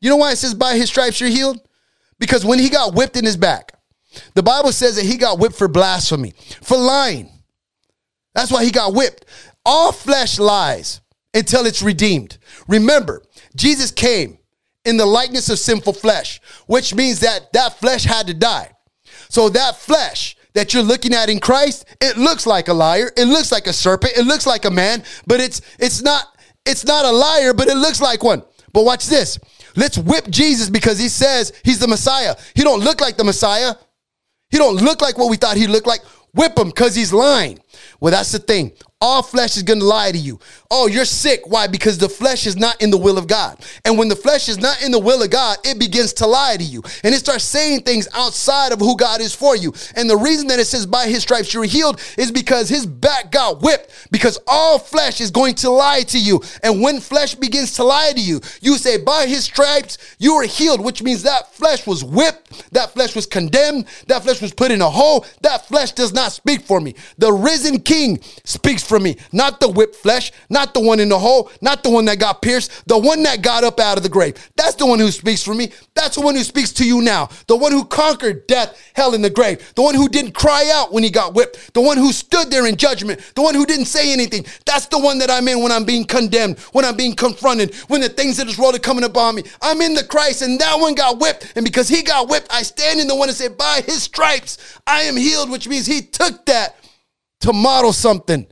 You 0.00 0.10
know 0.10 0.16
why 0.16 0.32
it 0.32 0.36
says, 0.36 0.54
by 0.54 0.76
his 0.76 0.88
stripes 0.88 1.20
you're 1.20 1.30
healed? 1.30 1.60
Because 2.18 2.44
when 2.44 2.58
he 2.58 2.68
got 2.68 2.94
whipped 2.94 3.16
in 3.16 3.24
his 3.24 3.36
back, 3.36 3.72
the 4.34 4.42
Bible 4.42 4.72
says 4.72 4.96
that 4.96 5.04
he 5.04 5.16
got 5.16 5.38
whipped 5.38 5.56
for 5.56 5.68
blasphemy, 5.68 6.32
for 6.62 6.76
lying. 6.76 7.30
That's 8.34 8.50
why 8.50 8.64
he 8.64 8.70
got 8.70 8.94
whipped. 8.94 9.24
All 9.64 9.92
flesh 9.92 10.38
lies 10.38 11.00
until 11.34 11.66
it's 11.66 11.82
redeemed. 11.82 12.38
Remember, 12.68 13.22
Jesus 13.54 13.90
came 13.90 14.38
in 14.84 14.96
the 14.96 15.06
likeness 15.06 15.50
of 15.50 15.58
sinful 15.58 15.92
flesh, 15.94 16.40
which 16.66 16.94
means 16.94 17.20
that 17.20 17.52
that 17.52 17.78
flesh 17.78 18.04
had 18.04 18.26
to 18.28 18.34
die. 18.34 18.70
So 19.28 19.48
that 19.50 19.76
flesh 19.76 20.36
that 20.54 20.72
you're 20.72 20.82
looking 20.82 21.12
at 21.12 21.28
in 21.28 21.40
Christ, 21.40 21.84
it 22.00 22.16
looks 22.16 22.46
like 22.46 22.68
a 22.68 22.72
liar, 22.72 23.10
it 23.16 23.26
looks 23.26 23.52
like 23.52 23.66
a 23.66 23.72
serpent, 23.72 24.16
it 24.16 24.24
looks 24.24 24.46
like 24.46 24.64
a 24.64 24.70
man, 24.70 25.02
but 25.26 25.40
it's 25.40 25.60
it's 25.78 26.02
not 26.02 26.24
it's 26.64 26.84
not 26.84 27.04
a 27.04 27.10
liar, 27.10 27.52
but 27.52 27.68
it 27.68 27.76
looks 27.76 28.00
like 28.00 28.22
one. 28.22 28.42
But 28.72 28.84
watch 28.84 29.06
this. 29.06 29.38
Let's 29.76 29.98
whip 29.98 30.28
Jesus 30.28 30.70
because 30.70 30.98
he 30.98 31.08
says 31.08 31.52
he's 31.64 31.78
the 31.78 31.88
Messiah. 31.88 32.34
He 32.54 32.62
don't 32.62 32.80
look 32.80 33.00
like 33.00 33.16
the 33.16 33.24
Messiah. 33.24 33.74
He 34.50 34.58
don't 34.58 34.76
look 34.76 35.02
like 35.02 35.18
what 35.18 35.30
we 35.30 35.36
thought 35.36 35.56
he 35.56 35.66
looked 35.66 35.86
like. 35.86 36.02
Whip 36.34 36.58
him 36.58 36.68
because 36.68 36.94
he's 36.94 37.12
lying. 37.12 37.58
Well, 38.00 38.12
that's 38.12 38.32
the 38.32 38.38
thing. 38.38 38.72
All 38.98 39.22
flesh 39.22 39.58
is 39.58 39.62
going 39.62 39.80
to 39.80 39.84
lie 39.84 40.10
to 40.10 40.16
you. 40.16 40.40
Oh, 40.70 40.86
you're 40.86 41.04
sick. 41.04 41.42
Why? 41.44 41.66
Because 41.66 41.98
the 41.98 42.08
flesh 42.08 42.46
is 42.46 42.56
not 42.56 42.80
in 42.80 42.90
the 42.90 42.96
will 42.96 43.18
of 43.18 43.26
God. 43.26 43.62
And 43.84 43.98
when 43.98 44.08
the 44.08 44.16
flesh 44.16 44.48
is 44.48 44.56
not 44.56 44.82
in 44.82 44.90
the 44.90 44.98
will 44.98 45.22
of 45.22 45.28
God, 45.28 45.58
it 45.64 45.78
begins 45.78 46.14
to 46.14 46.26
lie 46.26 46.56
to 46.56 46.64
you. 46.64 46.82
And 47.04 47.14
it 47.14 47.18
starts 47.18 47.44
saying 47.44 47.82
things 47.82 48.08
outside 48.14 48.72
of 48.72 48.78
who 48.78 48.96
God 48.96 49.20
is 49.20 49.34
for 49.34 49.54
you. 49.54 49.74
And 49.96 50.08
the 50.08 50.16
reason 50.16 50.46
that 50.46 50.58
it 50.58 50.64
says 50.64 50.86
by 50.86 51.08
his 51.08 51.20
stripes 51.22 51.52
you're 51.52 51.64
healed 51.64 52.00
is 52.16 52.32
because 52.32 52.70
his 52.70 52.86
back 52.86 53.30
got 53.30 53.60
whipped. 53.60 54.08
Because 54.10 54.38
all 54.46 54.78
flesh 54.78 55.20
is 55.20 55.30
going 55.30 55.56
to 55.56 55.68
lie 55.68 56.02
to 56.04 56.18
you. 56.18 56.40
And 56.62 56.80
when 56.80 57.00
flesh 57.00 57.34
begins 57.34 57.74
to 57.74 57.84
lie 57.84 58.12
to 58.14 58.20
you, 58.20 58.40
you 58.62 58.78
say, 58.78 58.96
by 58.96 59.26
his 59.26 59.44
stripes 59.44 59.98
you 60.18 60.32
are 60.34 60.44
healed, 60.44 60.82
which 60.82 61.02
means 61.02 61.22
that 61.24 61.52
flesh 61.52 61.86
was 61.86 62.02
whipped. 62.02 62.72
That 62.72 62.92
flesh 62.92 63.14
was 63.14 63.26
condemned. 63.26 63.88
That 64.06 64.22
flesh 64.22 64.40
was 64.40 64.54
put 64.54 64.70
in 64.70 64.80
a 64.80 64.88
hole. 64.88 65.26
That 65.42 65.66
flesh 65.66 65.92
does 65.92 66.14
not 66.14 66.32
speak 66.32 66.62
for 66.62 66.80
me. 66.80 66.94
The 67.18 67.30
risen 67.30 67.65
king 67.74 68.20
speaks 68.44 68.82
for 68.82 68.98
me, 68.98 69.16
not 69.32 69.60
the 69.60 69.68
whipped 69.68 69.96
flesh, 69.96 70.32
not 70.48 70.74
the 70.74 70.80
one 70.80 71.00
in 71.00 71.08
the 71.08 71.18
hole, 71.18 71.50
not 71.60 71.82
the 71.82 71.90
one 71.90 72.04
that 72.06 72.18
got 72.18 72.42
pierced, 72.42 72.86
the 72.86 72.98
one 72.98 73.22
that 73.24 73.42
got 73.42 73.64
up 73.64 73.80
out 73.80 73.96
of 73.96 74.02
the 74.02 74.08
grave. 74.08 74.34
That's 74.56 74.74
the 74.76 74.86
one 74.86 74.98
who 74.98 75.10
speaks 75.10 75.42
for 75.42 75.54
me. 75.54 75.72
That's 75.94 76.16
the 76.16 76.22
one 76.22 76.34
who 76.34 76.42
speaks 76.42 76.72
to 76.74 76.86
you 76.86 77.02
now. 77.02 77.28
The 77.46 77.56
one 77.56 77.72
who 77.72 77.84
conquered 77.84 78.46
death, 78.46 78.80
hell, 78.94 79.14
and 79.14 79.24
the 79.24 79.30
grave. 79.30 79.72
The 79.74 79.82
one 79.82 79.94
who 79.94 80.08
didn't 80.08 80.32
cry 80.32 80.70
out 80.72 80.92
when 80.92 81.02
he 81.02 81.10
got 81.10 81.34
whipped. 81.34 81.74
The 81.74 81.80
one 81.80 81.96
who 81.96 82.12
stood 82.12 82.50
there 82.50 82.66
in 82.66 82.76
judgment. 82.76 83.20
The 83.34 83.42
one 83.42 83.54
who 83.54 83.66
didn't 83.66 83.86
say 83.86 84.12
anything. 84.12 84.46
That's 84.64 84.86
the 84.86 84.98
one 84.98 85.18
that 85.18 85.30
I'm 85.30 85.48
in 85.48 85.62
when 85.62 85.72
I'm 85.72 85.84
being 85.84 86.04
condemned, 86.04 86.58
when 86.72 86.84
I'm 86.84 86.96
being 86.96 87.14
confronted, 87.14 87.74
when 87.88 88.00
the 88.00 88.08
things 88.08 88.38
of 88.38 88.46
this 88.46 88.58
world 88.58 88.74
are 88.74 88.80
coming 88.80 89.04
upon 89.04 89.34
me. 89.34 89.42
I'm 89.62 89.80
in 89.80 89.94
the 89.94 90.04
Christ, 90.04 90.42
and 90.42 90.60
that 90.60 90.78
one 90.78 90.94
got 90.94 91.18
whipped. 91.18 91.52
And 91.56 91.64
because 91.64 91.88
he 91.88 92.02
got 92.02 92.28
whipped, 92.28 92.52
I 92.52 92.62
stand 92.62 93.00
in 93.00 93.06
the 93.06 93.16
one 93.16 93.28
and 93.28 93.36
say, 93.36 93.48
By 93.48 93.82
his 93.84 94.02
stripes, 94.02 94.58
I 94.86 95.02
am 95.02 95.16
healed, 95.16 95.50
which 95.50 95.68
means 95.68 95.86
he 95.86 96.02
took 96.02 96.44
that 96.46 96.76
to 97.40 97.52
model 97.52 97.92
something. 97.92 98.46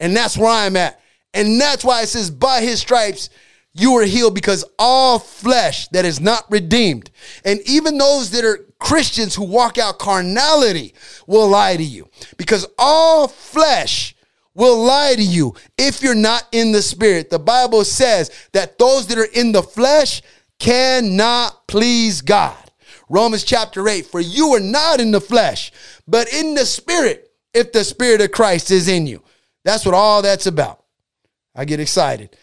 And 0.00 0.16
that's 0.16 0.36
where 0.36 0.50
I'm 0.50 0.76
at. 0.76 1.00
And 1.32 1.60
that's 1.60 1.84
why 1.84 2.02
it 2.02 2.08
says, 2.08 2.30
by 2.30 2.60
his 2.60 2.80
stripes, 2.80 3.30
you 3.72 3.96
are 3.96 4.04
healed 4.04 4.34
because 4.34 4.64
all 4.78 5.18
flesh 5.18 5.88
that 5.88 6.04
is 6.04 6.20
not 6.20 6.44
redeemed, 6.48 7.10
and 7.44 7.60
even 7.66 7.98
those 7.98 8.30
that 8.30 8.44
are 8.44 8.64
Christians 8.78 9.34
who 9.34 9.44
walk 9.44 9.78
out 9.78 9.98
carnality, 9.98 10.94
will 11.26 11.48
lie 11.48 11.76
to 11.76 11.82
you. 11.82 12.08
Because 12.36 12.66
all 12.78 13.26
flesh 13.26 14.14
will 14.54 14.84
lie 14.84 15.14
to 15.16 15.22
you 15.22 15.54
if 15.78 16.02
you're 16.02 16.14
not 16.14 16.46
in 16.52 16.70
the 16.70 16.82
spirit. 16.82 17.30
The 17.30 17.38
Bible 17.38 17.84
says 17.84 18.30
that 18.52 18.78
those 18.78 19.06
that 19.08 19.18
are 19.18 19.24
in 19.24 19.52
the 19.52 19.62
flesh 19.62 20.22
cannot 20.58 21.66
please 21.66 22.20
God. 22.20 22.56
Romans 23.08 23.42
chapter 23.42 23.88
8, 23.88 24.06
for 24.06 24.20
you 24.20 24.54
are 24.54 24.60
not 24.60 25.00
in 25.00 25.10
the 25.10 25.20
flesh, 25.20 25.72
but 26.06 26.32
in 26.32 26.54
the 26.54 26.64
spirit, 26.64 27.23
if 27.54 27.72
the 27.72 27.84
spirit 27.84 28.20
of 28.20 28.32
Christ 28.32 28.70
is 28.70 28.88
in 28.88 29.06
you. 29.06 29.22
That's 29.64 29.86
what 29.86 29.94
all 29.94 30.22
that's 30.22 30.46
about. 30.46 30.84
I 31.54 31.64
get 31.64 31.80
excited. 31.80 32.36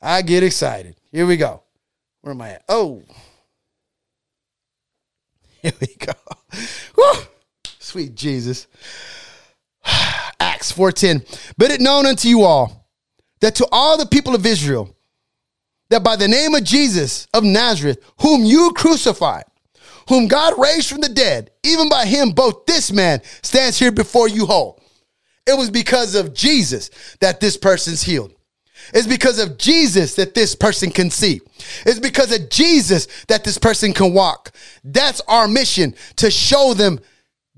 I 0.00 0.22
get 0.22 0.42
excited. 0.42 0.96
Here 1.12 1.26
we 1.26 1.36
go. 1.36 1.62
Where 2.22 2.32
am 2.32 2.40
I 2.40 2.50
at? 2.52 2.64
Oh. 2.68 3.02
Here 5.62 5.72
we 5.80 5.94
go. 5.98 6.12
Woo! 6.96 7.22
Sweet 7.78 8.14
Jesus. 8.14 8.66
Acts 10.40 10.72
4:10. 10.72 11.54
But 11.56 11.70
it 11.70 11.80
known 11.80 12.06
unto 12.06 12.28
you 12.28 12.42
all 12.42 12.88
that 13.40 13.54
to 13.56 13.68
all 13.70 13.96
the 13.96 14.06
people 14.06 14.34
of 14.34 14.44
Israel 14.46 14.94
that 15.90 16.02
by 16.02 16.16
the 16.16 16.28
name 16.28 16.54
of 16.54 16.64
Jesus 16.64 17.26
of 17.34 17.44
Nazareth, 17.44 17.98
whom 18.20 18.44
you 18.44 18.72
crucified, 18.74 19.44
whom 20.08 20.28
God 20.28 20.54
raised 20.58 20.88
from 20.88 21.00
the 21.00 21.08
dead, 21.08 21.50
even 21.62 21.88
by 21.88 22.06
him 22.06 22.30
both 22.30 22.66
this 22.66 22.92
man 22.92 23.22
stands 23.42 23.78
here 23.78 23.92
before 23.92 24.28
you 24.28 24.46
whole. 24.46 24.80
It 25.46 25.56
was 25.56 25.70
because 25.70 26.14
of 26.14 26.34
Jesus 26.34 26.90
that 27.20 27.40
this 27.40 27.56
person's 27.56 28.02
healed. 28.02 28.32
It's 28.92 29.06
because 29.06 29.38
of 29.38 29.56
Jesus 29.56 30.14
that 30.16 30.34
this 30.34 30.54
person 30.54 30.90
can 30.90 31.10
see. 31.10 31.40
It's 31.86 32.00
because 32.00 32.32
of 32.32 32.50
Jesus 32.50 33.06
that 33.28 33.44
this 33.44 33.58
person 33.58 33.92
can 33.92 34.12
walk. 34.12 34.52
That's 34.82 35.20
our 35.22 35.48
mission 35.48 35.94
to 36.16 36.30
show 36.30 36.74
them 36.74 37.00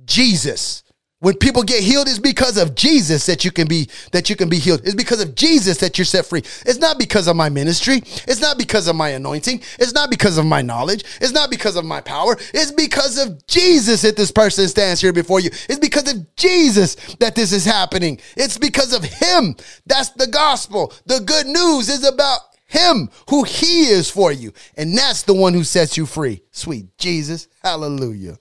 Jesus. 0.04 0.82
When 1.20 1.34
people 1.38 1.62
get 1.62 1.82
healed, 1.82 2.08
it's 2.08 2.18
because 2.18 2.58
of 2.58 2.74
Jesus 2.74 3.24
that 3.24 3.42
you 3.42 3.50
can 3.50 3.66
be 3.66 3.88
that 4.12 4.28
you 4.28 4.36
can 4.36 4.50
be 4.50 4.58
healed. 4.58 4.82
It's 4.84 4.94
because 4.94 5.22
of 5.22 5.34
Jesus 5.34 5.78
that 5.78 5.96
you're 5.96 6.04
set 6.04 6.26
free. 6.26 6.40
It's 6.40 6.78
not 6.78 6.98
because 6.98 7.26
of 7.26 7.36
my 7.36 7.48
ministry. 7.48 8.02
It's 8.28 8.42
not 8.42 8.58
because 8.58 8.86
of 8.86 8.96
my 8.96 9.08
anointing. 9.10 9.62
It's 9.78 9.94
not 9.94 10.10
because 10.10 10.36
of 10.36 10.44
my 10.44 10.60
knowledge. 10.60 11.04
It's 11.22 11.32
not 11.32 11.50
because 11.50 11.76
of 11.76 11.86
my 11.86 12.02
power. 12.02 12.36
It's 12.52 12.70
because 12.70 13.16
of 13.16 13.46
Jesus 13.46 14.02
that 14.02 14.14
this 14.14 14.30
person 14.30 14.68
stands 14.68 15.00
here 15.00 15.14
before 15.14 15.40
you. 15.40 15.48
It's 15.70 15.78
because 15.78 16.12
of 16.12 16.36
Jesus 16.36 16.96
that 17.20 17.34
this 17.34 17.50
is 17.50 17.64
happening. 17.64 18.20
It's 18.36 18.58
because 18.58 18.92
of 18.92 19.02
him. 19.02 19.56
That's 19.86 20.10
the 20.10 20.26
gospel. 20.26 20.92
The 21.06 21.20
good 21.20 21.46
news 21.46 21.88
is 21.88 22.06
about 22.06 22.40
him 22.66 23.08
who 23.30 23.44
he 23.44 23.86
is 23.86 24.10
for 24.10 24.32
you. 24.32 24.52
And 24.76 24.94
that's 24.94 25.22
the 25.22 25.32
one 25.32 25.54
who 25.54 25.64
sets 25.64 25.96
you 25.96 26.04
free. 26.04 26.42
Sweet 26.50 26.98
Jesus. 26.98 27.48
Hallelujah 27.62 28.36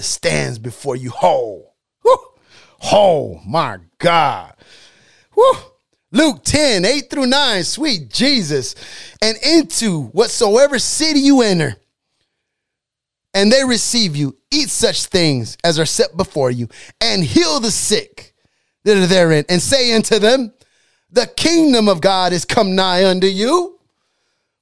stands 0.00 0.58
before 0.58 0.96
you 0.96 1.10
whole. 1.10 1.74
Woo. 2.04 2.16
Whole, 2.78 3.40
my 3.46 3.78
God. 3.98 4.54
Luke 6.12 6.44
10, 6.44 6.84
8 6.84 7.10
through 7.10 7.26
9, 7.26 7.64
sweet 7.64 8.10
Jesus. 8.10 8.74
And 9.22 9.36
into 9.38 10.04
whatsoever 10.08 10.78
city 10.78 11.20
you 11.20 11.40
enter, 11.40 11.76
and 13.34 13.50
they 13.50 13.64
receive 13.64 14.14
you, 14.14 14.36
eat 14.50 14.68
such 14.68 15.06
things 15.06 15.56
as 15.64 15.78
are 15.78 15.86
set 15.86 16.16
before 16.16 16.50
you, 16.50 16.68
and 17.00 17.24
heal 17.24 17.60
the 17.60 17.70
sick 17.70 18.34
that 18.84 18.96
are 18.98 19.06
therein, 19.06 19.46
and 19.48 19.62
say 19.62 19.94
unto 19.94 20.18
them, 20.18 20.52
The 21.10 21.26
kingdom 21.26 21.88
of 21.88 22.02
God 22.02 22.34
is 22.34 22.44
come 22.44 22.74
nigh 22.74 23.06
unto 23.06 23.26
you 23.26 23.80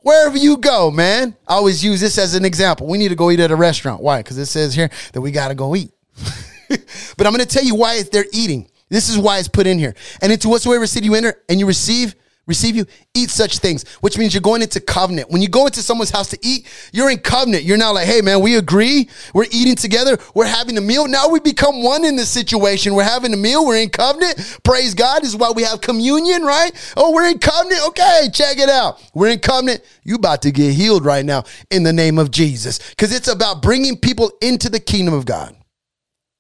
wherever 0.03 0.37
you 0.37 0.57
go, 0.57 0.91
man. 0.91 1.37
I 1.47 1.55
always 1.55 1.85
use 1.85 2.01
this 2.01 2.19
as 2.19 2.35
an 2.35 2.45
example. 2.45 2.87
We 2.87 2.99
need 2.99 3.09
to 3.09 3.17
go 3.17 3.31
eat 3.31 3.41
at 3.41 3.51
a 3.51 3.57
restaurant. 3.57 4.03
Why? 4.03 4.19
Because 4.19 4.39
it 4.39 4.47
says 4.47 4.75
here 4.75 4.91
that 5.13 5.21
we 5.21 5.31
got 5.31 5.49
to 5.49 5.55
go 5.55 5.75
eat. 5.77 5.93
but 6.69 7.27
I'm 7.27 7.33
going 7.33 7.39
to 7.41 7.47
tell 7.47 7.65
you 7.65 7.75
why 7.75 8.03
they're 8.03 8.25
eating. 8.33 8.71
This 8.89 9.09
is 9.09 9.19
why 9.19 9.39
it's 9.39 9.49
put 9.49 9.67
in 9.67 9.79
here. 9.79 9.95
And 10.21 10.33
into 10.33 10.49
whatsoever 10.49 10.87
city 10.87 11.07
you 11.07 11.15
enter 11.15 11.41
and 11.49 11.61
you 11.61 11.67
receive, 11.67 12.15
receive 12.51 12.77
you, 12.77 12.85
eat 13.15 13.31
such 13.31 13.59
things, 13.59 13.89
which 14.03 14.19
means 14.19 14.35
you're 14.35 14.43
going 14.43 14.61
into 14.61 14.81
covenant. 14.81 15.31
When 15.31 15.41
you 15.41 15.49
go 15.49 15.67
into 15.67 15.83
someone's 15.83 16.11
house 16.11 16.29
to 16.31 16.39
eat, 16.43 16.67
you're 16.93 17.11
in 17.11 17.19
covenant. 17.19 17.65
You're 17.65 17.79
now 17.79 17.95
like, 17.95 18.07
hey, 18.07 18.21
man, 18.21 18.41
we 18.41 18.57
agree. 18.57 19.09
We're 19.33 19.47
eating 19.51 19.77
together. 19.77 20.19
We're 20.35 20.47
having 20.47 20.77
a 20.77 20.83
meal. 20.83 21.09
Now 21.09 21.29
we 21.29 21.41
become 21.41 21.83
one 21.83 22.05
in 22.05 22.17
this 22.17 22.29
situation. 22.29 22.95
We're 22.95 23.05
having 23.05 23.33
a 23.33 23.37
meal. 23.39 23.65
We're 23.65 23.81
in 23.81 23.89
covenant. 23.89 24.61
Praise 24.63 24.93
God. 24.93 25.23
This 25.23 25.31
is 25.31 25.37
why 25.37 25.53
we 25.53 25.63
have 25.63 25.81
communion, 25.81 26.43
right? 26.43 26.73
Oh, 26.97 27.13
we're 27.13 27.31
in 27.31 27.39
covenant. 27.39 27.81
Okay, 27.89 28.29
check 28.33 28.59
it 28.59 28.69
out. 28.69 29.01
We're 29.15 29.31
in 29.31 29.39
covenant. 29.39 29.83
You 30.03 30.17
about 30.17 30.43
to 30.43 30.51
get 30.51 30.75
healed 30.75 31.05
right 31.07 31.25
now 31.25 31.45
in 31.71 31.85
the 31.85 31.93
name 31.93 32.19
of 32.19 32.31
Jesus 32.31 32.79
because 32.91 33.15
it's 33.15 33.29
about 33.29 33.63
bringing 33.63 33.97
people 33.97 34.33
into 34.43 34.69
the 34.69 34.81
kingdom 34.81 35.15
of 35.15 35.25
God. 35.25 35.57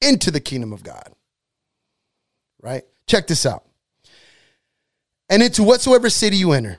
Into 0.03 0.31
the 0.31 0.41
kingdom 0.41 0.73
of 0.73 0.83
God. 0.83 1.15
Right? 2.61 2.85
Check 3.07 3.27
this 3.27 3.47
out 3.47 3.65
and 5.31 5.43
into 5.43 5.63
whatsoever 5.63 6.11
city 6.11 6.37
you 6.37 6.53
enter. 6.53 6.79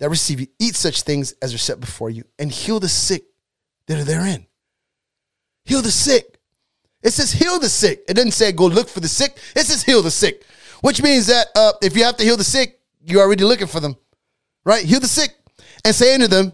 that 0.00 0.10
receive 0.10 0.40
you, 0.40 0.48
eat 0.58 0.74
such 0.74 1.02
things 1.02 1.32
as 1.40 1.54
are 1.54 1.58
set 1.58 1.78
before 1.78 2.10
you, 2.10 2.24
and 2.38 2.50
heal 2.50 2.80
the 2.80 2.88
sick 2.88 3.24
that 3.86 3.98
are 3.98 4.04
therein. 4.04 4.46
Heal 5.64 5.82
the 5.82 5.90
sick. 5.90 6.38
It 7.02 7.12
says 7.12 7.32
heal 7.32 7.58
the 7.58 7.68
sick. 7.68 8.02
It 8.08 8.14
doesn't 8.14 8.32
say 8.32 8.52
go 8.52 8.66
look 8.66 8.88
for 8.88 9.00
the 9.00 9.08
sick. 9.08 9.38
It 9.54 9.66
says 9.66 9.82
heal 9.82 10.02
the 10.02 10.10
sick, 10.10 10.44
which 10.80 11.02
means 11.02 11.28
that 11.28 11.46
uh, 11.54 11.72
if 11.82 11.96
you 11.96 12.04
have 12.04 12.16
to 12.16 12.24
heal 12.24 12.36
the 12.36 12.44
sick, 12.44 12.80
you're 13.04 13.22
already 13.22 13.44
looking 13.44 13.66
for 13.66 13.80
them, 13.80 13.96
right? 14.64 14.84
Heal 14.84 15.00
the 15.00 15.06
sick 15.06 15.30
and 15.84 15.94
say 15.94 16.14
unto 16.14 16.26
them, 16.26 16.52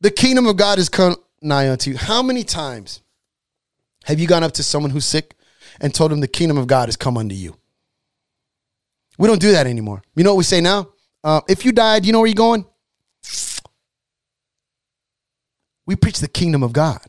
the 0.00 0.10
kingdom 0.10 0.46
of 0.46 0.56
God 0.56 0.78
is 0.78 0.88
come 0.88 1.16
nigh 1.42 1.68
unto 1.70 1.90
you. 1.90 1.96
How 1.96 2.22
many 2.22 2.44
times 2.44 3.02
have 4.04 4.20
you 4.20 4.26
gone 4.26 4.42
up 4.42 4.52
to 4.52 4.62
someone 4.62 4.90
who's 4.90 5.04
sick 5.04 5.34
and 5.80 5.94
told 5.94 6.10
them 6.10 6.20
the 6.20 6.28
kingdom 6.28 6.56
of 6.56 6.66
God 6.66 6.88
has 6.88 6.96
come 6.96 7.16
unto 7.16 7.34
you? 7.34 7.56
We 9.18 9.28
don't 9.28 9.40
do 9.40 9.52
that 9.52 9.66
anymore. 9.66 10.02
You 10.14 10.24
know 10.24 10.32
what 10.32 10.38
we 10.38 10.44
say 10.44 10.60
now? 10.60 10.88
Uh, 11.24 11.40
if 11.48 11.64
you 11.64 11.72
died, 11.72 12.04
you 12.06 12.12
know 12.12 12.20
where 12.20 12.28
you're 12.28 12.34
going? 12.34 12.66
We 15.86 15.96
preach 15.96 16.18
the 16.18 16.28
kingdom 16.28 16.62
of 16.62 16.72
God. 16.72 17.00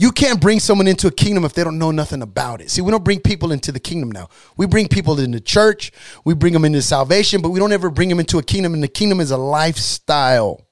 You 0.00 0.12
can't 0.12 0.40
bring 0.40 0.60
someone 0.60 0.86
into 0.86 1.08
a 1.08 1.10
kingdom 1.10 1.44
if 1.44 1.54
they 1.54 1.64
don't 1.64 1.78
know 1.78 1.90
nothing 1.90 2.22
about 2.22 2.60
it. 2.60 2.70
See, 2.70 2.80
we 2.80 2.92
don't 2.92 3.02
bring 3.02 3.18
people 3.18 3.50
into 3.50 3.72
the 3.72 3.80
kingdom 3.80 4.12
now. 4.12 4.28
We 4.56 4.66
bring 4.66 4.86
people 4.86 5.18
into 5.18 5.40
church, 5.40 5.90
we 6.24 6.34
bring 6.34 6.52
them 6.52 6.64
into 6.64 6.82
salvation, 6.82 7.42
but 7.42 7.50
we 7.50 7.58
don't 7.58 7.72
ever 7.72 7.90
bring 7.90 8.08
them 8.08 8.20
into 8.20 8.38
a 8.38 8.42
kingdom, 8.42 8.74
and 8.74 8.82
the 8.82 8.88
kingdom 8.88 9.18
is 9.18 9.32
a 9.32 9.36
lifestyle. 9.36 10.64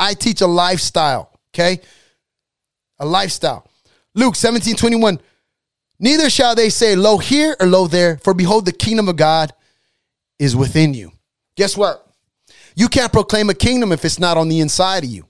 I 0.00 0.14
teach 0.14 0.40
a 0.40 0.48
lifestyle, 0.48 1.38
okay? 1.54 1.80
A 2.98 3.06
lifestyle. 3.06 3.70
Luke 4.14 4.34
17 4.34 4.74
21. 4.74 5.20
Neither 6.00 6.30
shall 6.30 6.54
they 6.54 6.70
say, 6.70 6.96
Lo 6.96 7.18
here 7.18 7.54
or 7.60 7.66
lo 7.66 7.86
there, 7.86 8.16
for 8.18 8.32
behold, 8.32 8.64
the 8.64 8.72
kingdom 8.72 9.08
of 9.08 9.16
God 9.16 9.52
is 10.38 10.56
within 10.56 10.94
you. 10.94 11.12
Guess 11.56 11.76
what? 11.76 12.06
You 12.74 12.88
can't 12.88 13.12
proclaim 13.12 13.50
a 13.50 13.54
kingdom 13.54 13.92
if 13.92 14.04
it's 14.04 14.18
not 14.18 14.38
on 14.38 14.48
the 14.48 14.60
inside 14.60 15.04
of 15.04 15.10
you. 15.10 15.26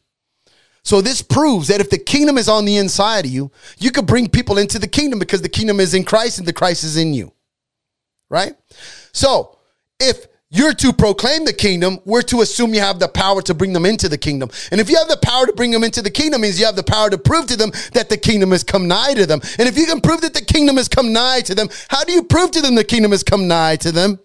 So 0.85 1.01
this 1.01 1.21
proves 1.21 1.69
that 1.69 1.81
if 1.81 1.91
the 1.91 1.99
kingdom 1.99 2.39
is 2.39 2.49
on 2.49 2.65
the 2.65 2.77
inside 2.77 3.27
of 3.27 3.31
you, 3.31 3.51
you 3.79 3.91
could 3.91 4.07
bring 4.07 4.29
people 4.29 4.59
into 4.59 4.79
the 4.79 4.89
kingdom 4.89 5.19
because 5.19 5.43
the 5.43 5.49
kingdom 5.49 5.81
is 5.81 5.93
in 5.93 6.05
Christ 6.05 6.39
and 6.39 6.47
the 6.47 6.53
Christ 6.53 6.85
is 6.85 6.97
in 6.97 7.13
you. 7.13 7.33
Right? 8.31 8.55
So 9.13 9.59
if 9.99 10.27
you're 10.51 10.75
to 10.75 10.93
proclaim 10.93 11.45
the 11.45 11.53
kingdom, 11.53 12.01
we're 12.05 12.23
to 12.23 12.41
assume 12.41 12.75
you 12.75 12.81
have 12.81 12.99
the 12.99 13.09
power 13.09 13.41
to 13.43 13.55
bring 13.55 13.73
them 13.73 13.87
into 13.87 14.09
the 14.09 14.19
kingdom. 14.19 14.51
And 14.73 14.81
if 14.81 14.91
you 14.91 14.97
have 14.99 15.09
the 15.09 15.19
power 15.23 15.47
to 15.47 15.53
bring 15.53 15.71
them 15.71 15.85
into 15.85 16.03
the 16.03 16.11
kingdom, 16.11 16.41
means 16.41 16.59
you 16.59 16.67
have 16.67 16.77
the 16.77 16.83
power 16.83 17.09
to 17.09 17.19
prove 17.19 17.47
to 17.47 17.57
them 17.57 17.71
that 17.93 18.09
the 18.09 18.17
kingdom 18.17 18.51
has 18.51 18.65
come 18.65 18.89
nigh 18.89 19.15
to 19.15 19.27
them. 19.27 19.41
And 19.59 19.69
if 19.69 19.79
you 19.79 19.87
can 19.87 20.01
prove 20.01 20.23
that 20.23 20.35
the 20.35 20.45
kingdom 20.45 20.77
has 20.77 20.89
come 20.89 21.13
nigh 21.13 21.41
to 21.43 21.55
them, 21.55 21.69
how 21.89 22.03
do 22.05 22.13
you 22.13 22.25
prove 22.25 22.51
to 22.53 22.61
them 22.61 22.75
the 22.75 22.85
kingdom 22.85 23.13
has 23.13 23.23
come 23.23 23.47
nigh 23.47 23.77
to 23.77 23.93
them? 23.93 24.19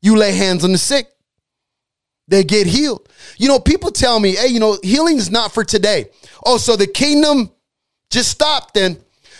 You 0.00 0.16
lay 0.16 0.32
hands 0.32 0.64
on 0.64 0.72
the 0.72 0.78
sick 0.78 1.08
they 2.28 2.44
get 2.44 2.66
healed. 2.66 3.08
You 3.38 3.48
know, 3.48 3.58
people 3.58 3.90
tell 3.90 4.18
me, 4.18 4.34
hey, 4.34 4.48
you 4.48 4.60
know, 4.60 4.78
healing 4.82 5.16
is 5.16 5.30
not 5.30 5.52
for 5.52 5.64
today. 5.64 6.06
Oh, 6.44 6.58
so 6.58 6.76
the 6.76 6.86
kingdom 6.86 7.50
just 8.10 8.30
stopped 8.30 8.74
then. 8.74 8.98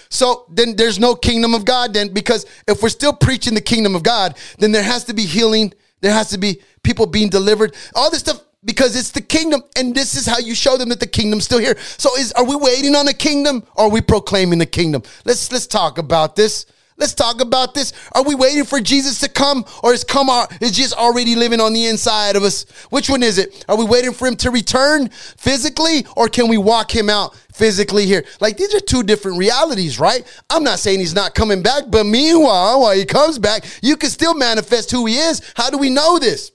So 0.08 0.46
then 0.50 0.76
there's 0.76 0.98
no 0.98 1.14
kingdom 1.14 1.54
of 1.54 1.64
God 1.64 1.94
then, 1.94 2.12
because 2.12 2.46
if 2.66 2.82
we're 2.82 2.88
still 2.88 3.12
preaching 3.12 3.54
the 3.54 3.60
kingdom 3.60 3.94
of 3.94 4.02
God, 4.02 4.36
then 4.58 4.72
there 4.72 4.82
has 4.82 5.04
to 5.04 5.14
be 5.14 5.24
healing. 5.24 5.72
There 6.00 6.12
has 6.12 6.30
to 6.30 6.38
be 6.38 6.60
people 6.82 7.06
being 7.06 7.28
delivered. 7.28 7.74
All 7.94 8.10
this 8.10 8.20
stuff 8.20 8.40
because 8.64 8.96
it's 8.96 9.12
the 9.12 9.20
kingdom 9.20 9.62
and 9.76 9.94
this 9.94 10.14
is 10.14 10.26
how 10.26 10.38
you 10.38 10.54
show 10.54 10.76
them 10.76 10.88
that 10.88 10.98
the 11.00 11.06
kingdom's 11.06 11.44
still 11.44 11.60
here 11.60 11.76
so 11.98 12.16
is 12.16 12.32
are 12.32 12.44
we 12.44 12.56
waiting 12.56 12.96
on 12.96 13.06
a 13.06 13.12
kingdom 13.12 13.62
or 13.76 13.84
are 13.84 13.90
we 13.90 14.00
proclaiming 14.00 14.58
the 14.58 14.66
kingdom 14.66 15.02
let's 15.24 15.52
let's 15.52 15.66
talk 15.66 15.98
about 15.98 16.34
this 16.34 16.66
Let's 16.98 17.12
talk 17.12 17.42
about 17.42 17.74
this. 17.74 17.92
Are 18.12 18.22
we 18.22 18.34
waiting 18.34 18.64
for 18.64 18.80
Jesus 18.80 19.20
to 19.20 19.28
come 19.28 19.66
or 19.82 19.92
is 19.92 20.02
come 20.02 20.30
our, 20.30 20.48
is 20.60 20.72
Jesus 20.72 20.94
already 20.94 21.34
living 21.34 21.60
on 21.60 21.74
the 21.74 21.86
inside 21.86 22.36
of 22.36 22.42
us? 22.42 22.64
Which 22.88 23.10
one 23.10 23.22
is 23.22 23.36
it? 23.36 23.64
Are 23.68 23.76
we 23.76 23.84
waiting 23.84 24.12
for 24.12 24.26
him 24.26 24.36
to 24.36 24.50
return 24.50 25.10
physically 25.10 26.06
or 26.16 26.28
can 26.28 26.48
we 26.48 26.56
walk 26.56 26.94
him 26.94 27.10
out 27.10 27.36
physically 27.52 28.06
here? 28.06 28.24
Like 28.40 28.56
these 28.56 28.74
are 28.74 28.80
two 28.80 29.02
different 29.02 29.36
realities, 29.36 30.00
right? 30.00 30.24
I'm 30.48 30.64
not 30.64 30.78
saying 30.78 31.00
he's 31.00 31.14
not 31.14 31.34
coming 31.34 31.62
back, 31.62 31.84
but 31.90 32.04
meanwhile, 32.04 32.80
while 32.80 32.96
he 32.96 33.04
comes 33.04 33.38
back, 33.38 33.66
you 33.82 33.96
can 33.98 34.08
still 34.08 34.34
manifest 34.34 34.90
who 34.90 35.04
he 35.04 35.18
is. 35.18 35.42
How 35.54 35.68
do 35.68 35.76
we 35.76 35.90
know 35.90 36.18
this? 36.18 36.52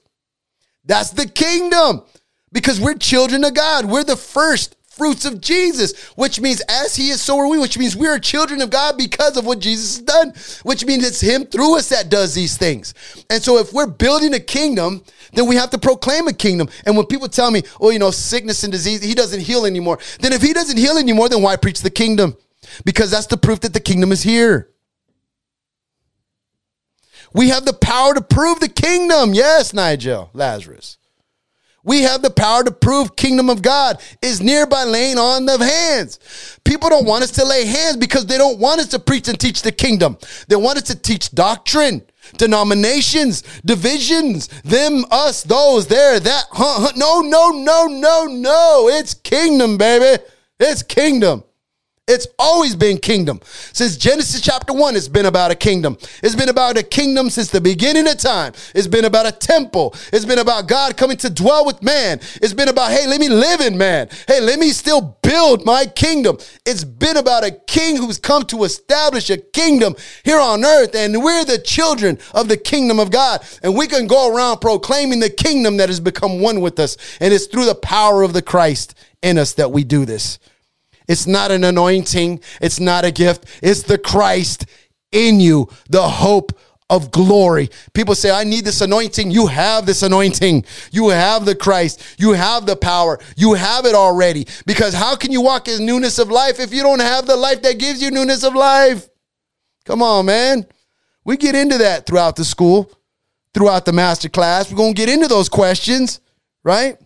That's 0.84 1.10
the 1.10 1.28
kingdom 1.28 2.02
because 2.50 2.80
we're 2.80 2.94
children 2.94 3.44
of 3.44 3.54
God. 3.54 3.84
We're 3.84 4.02
the 4.02 4.16
first 4.16 4.76
fruits 5.02 5.24
of 5.24 5.40
Jesus, 5.40 6.10
which 6.10 6.40
means 6.40 6.62
as 6.68 6.94
he 6.94 7.08
is, 7.08 7.20
so 7.20 7.36
are 7.36 7.48
we, 7.48 7.58
which 7.58 7.76
means 7.76 7.96
we 7.96 8.06
are 8.06 8.20
children 8.20 8.62
of 8.62 8.70
God 8.70 8.96
because 8.96 9.36
of 9.36 9.44
what 9.44 9.58
Jesus 9.58 9.96
has 9.96 10.04
done, 10.04 10.32
which 10.62 10.86
means 10.86 11.04
it's 11.04 11.20
him 11.20 11.44
through 11.44 11.76
us 11.76 11.88
that 11.88 12.08
does 12.08 12.36
these 12.36 12.56
things. 12.56 12.94
And 13.28 13.42
so 13.42 13.58
if 13.58 13.72
we're 13.72 13.88
building 13.88 14.32
a 14.34 14.38
kingdom, 14.38 15.02
then 15.32 15.48
we 15.48 15.56
have 15.56 15.70
to 15.70 15.78
proclaim 15.78 16.28
a 16.28 16.32
kingdom. 16.32 16.68
And 16.86 16.96
when 16.96 17.06
people 17.06 17.28
tell 17.28 17.50
me, 17.50 17.64
oh, 17.80 17.90
you 17.90 17.98
know, 17.98 18.12
sickness 18.12 18.62
and 18.62 18.70
disease, 18.70 19.02
he 19.02 19.12
doesn't 19.12 19.40
heal 19.40 19.66
anymore, 19.66 19.98
then 20.20 20.32
if 20.32 20.40
he 20.40 20.52
doesn't 20.52 20.76
heal 20.76 20.96
anymore, 20.96 21.28
then 21.28 21.42
why 21.42 21.56
preach 21.56 21.80
the 21.80 21.90
kingdom? 21.90 22.36
Because 22.84 23.10
that's 23.10 23.26
the 23.26 23.36
proof 23.36 23.58
that 23.60 23.72
the 23.72 23.80
kingdom 23.80 24.12
is 24.12 24.22
here. 24.22 24.70
We 27.34 27.48
have 27.48 27.64
the 27.64 27.72
power 27.72 28.14
to 28.14 28.20
prove 28.20 28.60
the 28.60 28.68
kingdom. 28.68 29.34
Yes, 29.34 29.74
Nigel, 29.74 30.30
Lazarus. 30.32 30.96
We 31.84 32.02
have 32.02 32.22
the 32.22 32.30
power 32.30 32.62
to 32.62 32.70
prove 32.70 33.16
kingdom 33.16 33.50
of 33.50 33.60
God 33.60 34.00
is 34.20 34.40
near 34.40 34.66
by 34.66 34.84
laying 34.84 35.18
on 35.18 35.48
of 35.48 35.60
hands. 35.60 36.58
People 36.64 36.88
don't 36.88 37.06
want 37.06 37.24
us 37.24 37.32
to 37.32 37.44
lay 37.44 37.64
hands 37.66 37.96
because 37.96 38.26
they 38.26 38.38
don't 38.38 38.60
want 38.60 38.80
us 38.80 38.88
to 38.88 39.00
preach 39.00 39.26
and 39.26 39.38
teach 39.38 39.62
the 39.62 39.72
kingdom. 39.72 40.16
They 40.46 40.54
want 40.54 40.78
us 40.78 40.84
to 40.84 40.94
teach 40.94 41.32
doctrine, 41.32 42.02
denominations, 42.36 43.42
divisions, 43.64 44.46
them, 44.62 45.04
us, 45.10 45.42
those, 45.42 45.88
there, 45.88 46.20
that. 46.20 46.44
Huh, 46.52 46.86
huh. 46.86 46.92
No, 46.94 47.20
no, 47.20 47.50
no, 47.50 47.86
no, 47.86 48.26
no. 48.26 48.88
It's 48.88 49.14
kingdom, 49.14 49.76
baby. 49.76 50.22
It's 50.60 50.84
kingdom. 50.84 51.42
It's 52.12 52.26
always 52.38 52.76
been 52.76 52.98
kingdom. 52.98 53.40
Since 53.72 53.96
Genesis 53.96 54.42
chapter 54.42 54.74
1, 54.74 54.96
it's 54.96 55.08
been 55.08 55.24
about 55.24 55.50
a 55.50 55.54
kingdom. 55.54 55.96
It's 56.22 56.34
been 56.34 56.50
about 56.50 56.76
a 56.76 56.82
kingdom 56.82 57.30
since 57.30 57.48
the 57.48 57.60
beginning 57.60 58.06
of 58.06 58.18
time. 58.18 58.52
It's 58.74 58.86
been 58.86 59.06
about 59.06 59.26
a 59.26 59.32
temple. 59.32 59.94
It's 60.12 60.26
been 60.26 60.38
about 60.38 60.68
God 60.68 60.98
coming 60.98 61.16
to 61.18 61.30
dwell 61.30 61.64
with 61.64 61.82
man. 61.82 62.20
It's 62.42 62.52
been 62.52 62.68
about, 62.68 62.90
hey, 62.90 63.06
let 63.06 63.18
me 63.18 63.30
live 63.30 63.62
in 63.62 63.78
man. 63.78 64.10
Hey, 64.28 64.40
let 64.40 64.58
me 64.58 64.72
still 64.72 65.16
build 65.22 65.64
my 65.64 65.86
kingdom. 65.86 66.36
It's 66.66 66.84
been 66.84 67.16
about 67.16 67.44
a 67.44 67.50
king 67.50 67.96
who's 67.96 68.18
come 68.18 68.42
to 68.44 68.64
establish 68.64 69.30
a 69.30 69.38
kingdom 69.38 69.96
here 70.22 70.38
on 70.38 70.66
earth. 70.66 70.94
And 70.94 71.22
we're 71.22 71.46
the 71.46 71.58
children 71.58 72.18
of 72.34 72.48
the 72.48 72.58
kingdom 72.58 73.00
of 73.00 73.10
God. 73.10 73.42
And 73.62 73.74
we 73.74 73.86
can 73.86 74.06
go 74.06 74.34
around 74.34 74.58
proclaiming 74.58 75.20
the 75.20 75.30
kingdom 75.30 75.78
that 75.78 75.88
has 75.88 76.00
become 76.00 76.40
one 76.42 76.60
with 76.60 76.78
us. 76.78 76.98
And 77.20 77.32
it's 77.32 77.46
through 77.46 77.64
the 77.64 77.74
power 77.74 78.22
of 78.22 78.34
the 78.34 78.42
Christ 78.42 78.94
in 79.22 79.38
us 79.38 79.54
that 79.54 79.72
we 79.72 79.82
do 79.82 80.04
this. 80.04 80.38
It's 81.08 81.26
not 81.26 81.50
an 81.50 81.64
anointing, 81.64 82.40
it's 82.60 82.80
not 82.80 83.04
a 83.04 83.10
gift, 83.10 83.46
it's 83.62 83.82
the 83.82 83.98
Christ 83.98 84.66
in 85.10 85.40
you, 85.40 85.68
the 85.88 86.08
hope 86.08 86.58
of 86.92 87.10
glory. 87.10 87.70
People 87.94 88.14
say, 88.14 88.30
I 88.30 88.44
need 88.44 88.66
this 88.66 88.82
anointing. 88.82 89.30
You 89.30 89.46
have 89.46 89.86
this 89.86 90.02
anointing. 90.02 90.66
You 90.90 91.08
have 91.08 91.46
the 91.46 91.54
Christ. 91.54 92.02
You 92.18 92.32
have 92.32 92.66
the 92.66 92.76
power. 92.76 93.18
You 93.34 93.54
have 93.54 93.86
it 93.86 93.94
already. 93.94 94.46
Because 94.66 94.92
how 94.92 95.16
can 95.16 95.32
you 95.32 95.40
walk 95.40 95.68
in 95.68 95.86
newness 95.86 96.18
of 96.18 96.30
life 96.30 96.60
if 96.60 96.74
you 96.74 96.82
don't 96.82 97.00
have 97.00 97.26
the 97.26 97.36
life 97.36 97.62
that 97.62 97.78
gives 97.78 98.02
you 98.02 98.10
newness 98.10 98.44
of 98.44 98.54
life? 98.54 99.08
Come 99.86 100.02
on, 100.02 100.26
man. 100.26 100.66
We 101.24 101.38
get 101.38 101.54
into 101.54 101.78
that 101.78 102.04
throughout 102.04 102.36
the 102.36 102.44
school, 102.44 102.92
throughout 103.54 103.86
the 103.86 103.92
master 103.92 104.28
class. 104.28 104.70
We're 104.70 104.76
going 104.76 104.94
to 104.94 105.00
get 105.00 105.08
into 105.08 105.28
those 105.28 105.48
questions, 105.48 106.20
right? 106.62 106.98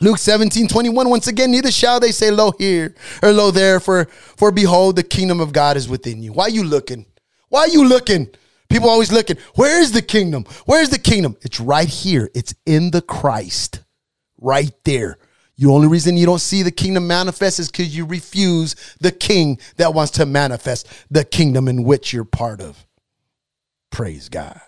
Luke 0.00 0.18
17, 0.18 0.68
21, 0.68 1.08
once 1.08 1.26
again, 1.26 1.50
neither 1.50 1.72
shall 1.72 1.98
they 1.98 2.12
say, 2.12 2.30
Lo 2.30 2.52
here 2.58 2.94
or 3.22 3.32
lo 3.32 3.50
there, 3.50 3.80
for, 3.80 4.04
for 4.04 4.52
behold, 4.52 4.96
the 4.96 5.02
kingdom 5.02 5.40
of 5.40 5.52
God 5.52 5.76
is 5.76 5.88
within 5.88 6.22
you. 6.22 6.32
Why 6.32 6.44
are 6.44 6.50
you 6.50 6.64
looking? 6.64 7.06
Why 7.48 7.60
are 7.60 7.68
you 7.68 7.86
looking? 7.86 8.28
People 8.68 8.90
always 8.90 9.10
looking. 9.10 9.38
Where 9.54 9.80
is 9.80 9.92
the 9.92 10.02
kingdom? 10.02 10.44
Where's 10.66 10.90
the 10.90 10.98
kingdom? 10.98 11.36
It's 11.42 11.58
right 11.58 11.88
here. 11.88 12.30
It's 12.34 12.54
in 12.66 12.90
the 12.90 13.00
Christ, 13.00 13.80
right 14.40 14.72
there. 14.84 15.18
The 15.56 15.68
only 15.68 15.88
reason 15.88 16.16
you 16.16 16.26
don't 16.26 16.38
see 16.38 16.62
the 16.62 16.70
kingdom 16.70 17.06
manifest 17.08 17.58
is 17.58 17.70
because 17.70 17.96
you 17.96 18.04
refuse 18.04 18.76
the 19.00 19.10
king 19.10 19.58
that 19.76 19.92
wants 19.92 20.12
to 20.12 20.26
manifest 20.26 20.86
the 21.10 21.24
kingdom 21.24 21.66
in 21.66 21.82
which 21.82 22.12
you're 22.12 22.24
part 22.24 22.60
of. 22.60 22.86
Praise 23.90 24.28
God. 24.28 24.60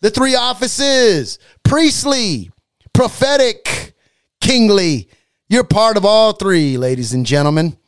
The 0.00 0.10
three 0.10 0.36
offices 0.36 1.38
priestly, 1.64 2.50
prophetic, 2.92 3.91
kingly. 4.42 5.08
You're 5.48 5.64
part 5.64 5.96
of 5.96 6.04
all 6.04 6.32
three, 6.32 6.76
ladies 6.76 7.14
and 7.14 7.24
gentlemen. 7.24 7.78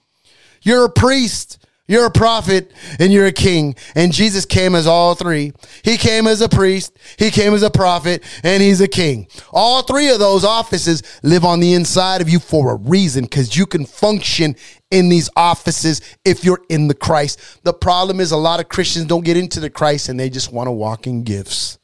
You're 0.62 0.86
a 0.86 0.90
priest, 0.90 1.58
you're 1.86 2.06
a 2.06 2.10
prophet, 2.10 2.72
and 2.98 3.12
you're 3.12 3.26
a 3.26 3.32
king. 3.32 3.74
And 3.94 4.12
Jesus 4.12 4.46
came 4.46 4.74
as 4.74 4.86
all 4.86 5.14
three. 5.14 5.52
He 5.82 5.98
came 5.98 6.26
as 6.26 6.40
a 6.40 6.48
priest, 6.48 6.96
he 7.18 7.30
came 7.30 7.52
as 7.52 7.62
a 7.62 7.70
prophet, 7.70 8.22
and 8.42 8.62
he's 8.62 8.80
a 8.80 8.88
king. 8.88 9.26
All 9.52 9.82
three 9.82 10.08
of 10.10 10.18
those 10.18 10.44
offices 10.44 11.02
live 11.22 11.44
on 11.44 11.60
the 11.60 11.74
inside 11.74 12.22
of 12.22 12.30
you 12.30 12.38
for 12.38 12.72
a 12.72 12.76
reason 12.76 13.24
because 13.24 13.56
you 13.56 13.66
can 13.66 13.84
function 13.84 14.56
in 14.90 15.10
these 15.10 15.28
offices 15.36 16.00
if 16.24 16.44
you're 16.44 16.62
in 16.70 16.88
the 16.88 16.94
Christ. 16.94 17.64
The 17.64 17.74
problem 17.74 18.20
is 18.20 18.32
a 18.32 18.36
lot 18.36 18.60
of 18.60 18.68
Christians 18.68 19.06
don't 19.06 19.24
get 19.24 19.36
into 19.36 19.60
the 19.60 19.70
Christ 19.70 20.08
and 20.08 20.18
they 20.18 20.30
just 20.30 20.52
want 20.52 20.68
to 20.68 20.72
walk 20.72 21.06
in 21.06 21.24
gifts. 21.24 21.78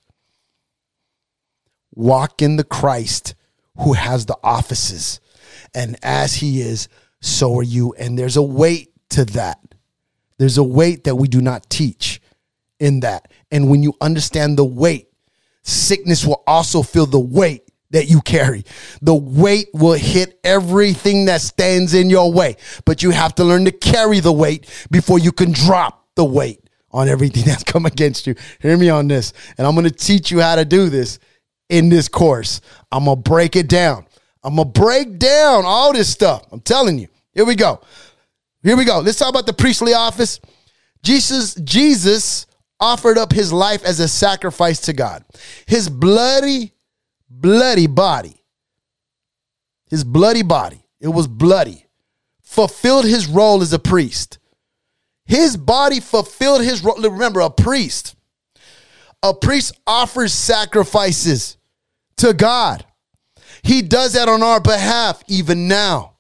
walk 1.95 2.41
in 2.41 2.57
the 2.57 2.65
Christ 2.65 3.35
who 3.79 3.93
has 3.93 4.27
the 4.27 4.37
offices. 4.43 5.21
And 5.75 5.97
as 6.03 6.35
he 6.35 6.61
is, 6.61 6.89
so 7.21 7.59
are 7.59 7.63
you. 7.63 7.95
And 7.95 8.19
there's 8.19 8.37
a 8.37 8.43
weight 8.43 8.93
to 9.11 9.25
that. 9.27 9.59
There's 10.39 10.59
a 10.59 10.65
weight 10.65 11.05
that 11.05 11.17
we 11.17 11.29
do 11.29 11.41
not 11.41 11.69
teach 11.69 12.21
in 12.79 13.01
that. 13.01 13.31
And 13.51 13.69
when 13.69 13.83
you 13.83 13.95
understand 14.01 14.57
the 14.57 14.65
weight, 14.65 15.09
sickness 15.63 16.25
will 16.25 16.43
also 16.47 16.83
feel 16.83 17.07
the 17.07 17.21
weight 17.21 17.71
that 17.91 18.09
you 18.09 18.21
carry. 18.23 18.65
The 19.03 19.15
weight 19.15 19.69
will 19.75 19.95
hit 19.95 20.39
everything 20.45 21.27
that 21.27 21.41
stands 21.41 21.93
in 21.93 22.09
your 22.09 22.33
way, 22.33 22.57
but 22.85 23.03
you 23.03 23.11
have 23.11 23.35
to 23.37 23.45
learn 23.45 23.65
to 23.65 23.73
carry 23.73 24.21
the 24.21 24.33
weight 24.33 24.67
before 24.91 25.19
you 25.19 25.33
can 25.33 25.53
drop 25.53 26.07
the 26.15 26.25
weight 26.25 26.61
on 26.93 27.09
everything 27.09 27.43
that's 27.47 27.65
come 27.65 27.87
against 27.87 28.27
you. 28.27 28.35
Hear 28.61 28.77
me 28.77 28.89
on 28.89 29.09
this. 29.09 29.33
And 29.59 29.67
I'm 29.67 29.75
going 29.75 29.85
to 29.85 29.91
teach 29.91 30.31
you 30.31 30.41
how 30.41 30.57
to 30.57 30.65
do 30.65 30.89
this 30.89 31.19
in 31.71 31.89
this 31.89 32.09
course. 32.09 32.61
I'm 32.93 33.07
going 33.07 33.23
to 33.23 33.31
break 33.31 33.57
it 33.57 33.69
down. 33.69 34.07
I'm 34.43 34.57
going 34.57 34.73
to 34.73 34.81
break 34.81 35.19
down 35.19 35.65
all 35.65 35.93
this 35.93 36.11
stuff. 36.11 36.47
I'm 36.53 36.61
telling 36.61 36.99
you. 36.99 37.09
Here 37.33 37.45
we 37.45 37.55
go. 37.55 37.81
Here 38.63 38.77
we 38.77 38.85
go. 38.85 38.99
Let's 38.99 39.19
talk 39.19 39.31
about 39.31 39.47
the 39.47 39.53
priestly 39.53 39.95
office. 39.95 40.41
Jesus 41.03 41.55
Jesus 41.55 42.47
offered 42.79 43.17
up 43.17 43.33
his 43.33 43.53
life 43.53 43.85
as 43.85 44.01
a 44.01 44.09
sacrifice 44.09 44.81
to 44.81 44.93
God. 44.93 45.25
His 45.67 45.89
bloody 45.89 46.73
bloody 47.29 47.87
body. 47.87 48.43
His 49.89 50.05
bloody 50.05 50.43
body. 50.43 50.85
It 51.01 51.09
was 51.09 51.27
bloody. 51.27 51.87
Fulfilled 52.43 53.05
his 53.05 53.27
role 53.27 53.63
as 53.63 53.73
a 53.73 53.79
priest. 53.79 54.39
His 55.25 55.57
body 55.57 56.01
fulfilled 56.01 56.63
his 56.63 56.83
role. 56.83 57.01
Remember, 57.01 57.41
a 57.41 57.51
priest. 57.51 58.17
A 59.23 59.33
priest 59.33 59.73
offers 59.87 60.33
sacrifices 60.33 61.57
to 62.21 62.33
God. 62.33 62.85
He 63.63 63.83
does 63.83 64.15
that 64.15 64.29
on 64.29 64.43
our 64.43 64.61
behalf 64.61 65.23
even 65.29 65.69
now. 65.69 66.17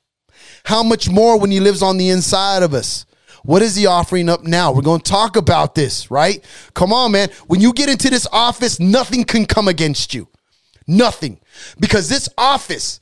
How 0.64 0.82
much 0.82 1.08
more 1.08 1.38
when 1.38 1.50
he 1.50 1.60
lives 1.60 1.82
on 1.82 1.96
the 1.96 2.10
inside 2.10 2.62
of 2.62 2.74
us? 2.74 3.06
What 3.42 3.62
is 3.62 3.76
he 3.76 3.86
offering 3.86 4.28
up 4.28 4.44
now? 4.44 4.72
We're 4.72 4.82
going 4.82 5.00
to 5.00 5.10
talk 5.10 5.36
about 5.36 5.74
this, 5.74 6.10
right? 6.10 6.44
Come 6.74 6.92
on, 6.92 7.12
man. 7.12 7.30
When 7.46 7.60
you 7.60 7.72
get 7.72 7.88
into 7.88 8.10
this 8.10 8.26
office, 8.32 8.78
nothing 8.78 9.24
can 9.24 9.46
come 9.46 9.68
against 9.68 10.12
you. 10.12 10.28
Nothing. 10.86 11.40
Because 11.78 12.08
this 12.08 12.28
office, 12.36 13.00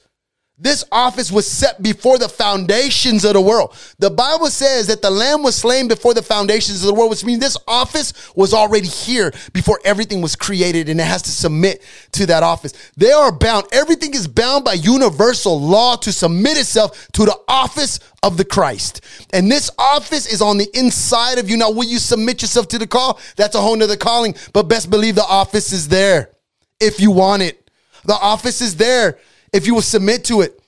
this 0.60 0.82
office 0.90 1.30
was 1.30 1.48
set 1.48 1.80
before 1.80 2.18
the 2.18 2.28
foundations 2.28 3.24
of 3.24 3.34
the 3.34 3.40
world. 3.40 3.76
The 4.00 4.10
Bible 4.10 4.48
says 4.48 4.88
that 4.88 5.02
the 5.02 5.10
lamb 5.10 5.44
was 5.44 5.54
slain 5.54 5.86
before 5.86 6.14
the 6.14 6.22
foundations 6.22 6.82
of 6.82 6.88
the 6.88 6.94
world, 6.94 7.10
which 7.10 7.24
means 7.24 7.38
this 7.38 7.56
office 7.68 8.34
was 8.34 8.52
already 8.52 8.88
here 8.88 9.32
before 9.52 9.78
everything 9.84 10.20
was 10.20 10.34
created 10.34 10.88
and 10.88 10.98
it 10.98 11.04
has 11.04 11.22
to 11.22 11.30
submit 11.30 11.84
to 12.12 12.26
that 12.26 12.42
office. 12.42 12.72
They 12.96 13.12
are 13.12 13.30
bound. 13.30 13.66
Everything 13.70 14.14
is 14.14 14.26
bound 14.26 14.64
by 14.64 14.72
universal 14.72 15.60
law 15.60 15.94
to 15.96 16.12
submit 16.12 16.58
itself 16.58 17.06
to 17.12 17.24
the 17.24 17.38
office 17.46 18.00
of 18.24 18.36
the 18.36 18.44
Christ. 18.44 19.00
And 19.32 19.48
this 19.48 19.70
office 19.78 20.26
is 20.26 20.42
on 20.42 20.58
the 20.58 20.68
inside 20.74 21.38
of 21.38 21.48
you. 21.48 21.56
Now, 21.56 21.70
will 21.70 21.84
you 21.84 22.00
submit 22.00 22.42
yourself 22.42 22.66
to 22.68 22.78
the 22.78 22.86
call? 22.88 23.20
That's 23.36 23.54
a 23.54 23.60
whole 23.60 23.76
nother 23.76 23.96
calling, 23.96 24.34
but 24.52 24.64
best 24.64 24.90
believe 24.90 25.14
the 25.14 25.22
office 25.22 25.72
is 25.72 25.86
there 25.86 26.30
if 26.80 26.98
you 26.98 27.12
want 27.12 27.42
it. 27.42 27.70
The 28.04 28.14
office 28.14 28.60
is 28.60 28.74
there 28.74 29.18
if 29.52 29.66
you 29.66 29.74
will 29.74 29.82
submit 29.82 30.24
to 30.24 30.40
it. 30.42 30.60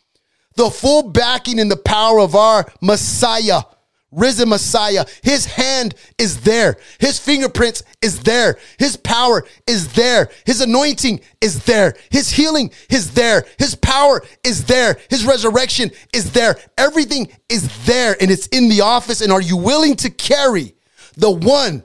The 0.57 0.71
full 0.71 1.11
backing 1.11 1.61
and 1.61 1.71
the 1.71 1.77
power 1.77 2.21
of 2.21 2.35
our 2.35 2.71
Messiah, 2.81 3.63
risen 4.11 4.49
Messiah, 4.49 5.07
his 5.23 5.47
hand 5.47 5.95
is 6.19 6.41
there. 6.41 6.77
His 6.99 7.19
fingerprints 7.19 7.83
is 8.03 8.21
there. 8.21 8.59
His 8.79 8.97
power 8.97 9.47
is 9.67 9.93
there. 9.93 10.29
His 10.45 10.61
anointing 10.61 11.21
is 11.41 11.65
there. 11.65 11.95
His 12.11 12.31
healing 12.31 12.73
is 12.91 13.13
there. 13.13 13.47
His 13.59 13.75
power 13.75 14.23
is 14.45 14.65
there. 14.65 14.99
His 15.09 15.25
resurrection 15.25 15.93
is 16.13 16.33
there. 16.33 16.57
Everything 16.77 17.29
is 17.49 17.87
there 17.87 18.17
and 18.21 18.31
it's 18.31 18.49
in 18.49 18.69
the 18.69 18.81
office. 18.81 19.21
And 19.21 19.33
are 19.33 19.41
you 19.41 19.57
willing 19.57 19.97
to 19.97 20.11
carry 20.11 20.75
the 21.17 21.31
one 21.31 21.85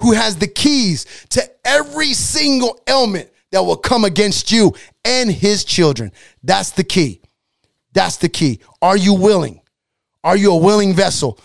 who 0.00 0.12
has 0.12 0.36
the 0.36 0.48
keys 0.48 1.06
to 1.30 1.42
every 1.64 2.12
single 2.12 2.80
element 2.86 3.29
that 3.52 3.64
will 3.64 3.76
come 3.76 4.04
against 4.04 4.52
you 4.52 4.74
and 5.04 5.30
his 5.30 5.64
children. 5.64 6.12
That's 6.42 6.70
the 6.70 6.84
key. 6.84 7.20
That's 7.92 8.16
the 8.16 8.28
key. 8.28 8.60
Are 8.80 8.96
you 8.96 9.14
willing? 9.14 9.60
Are 10.22 10.36
you 10.36 10.52
a 10.52 10.56
willing 10.56 10.94
vessel? 10.94 11.38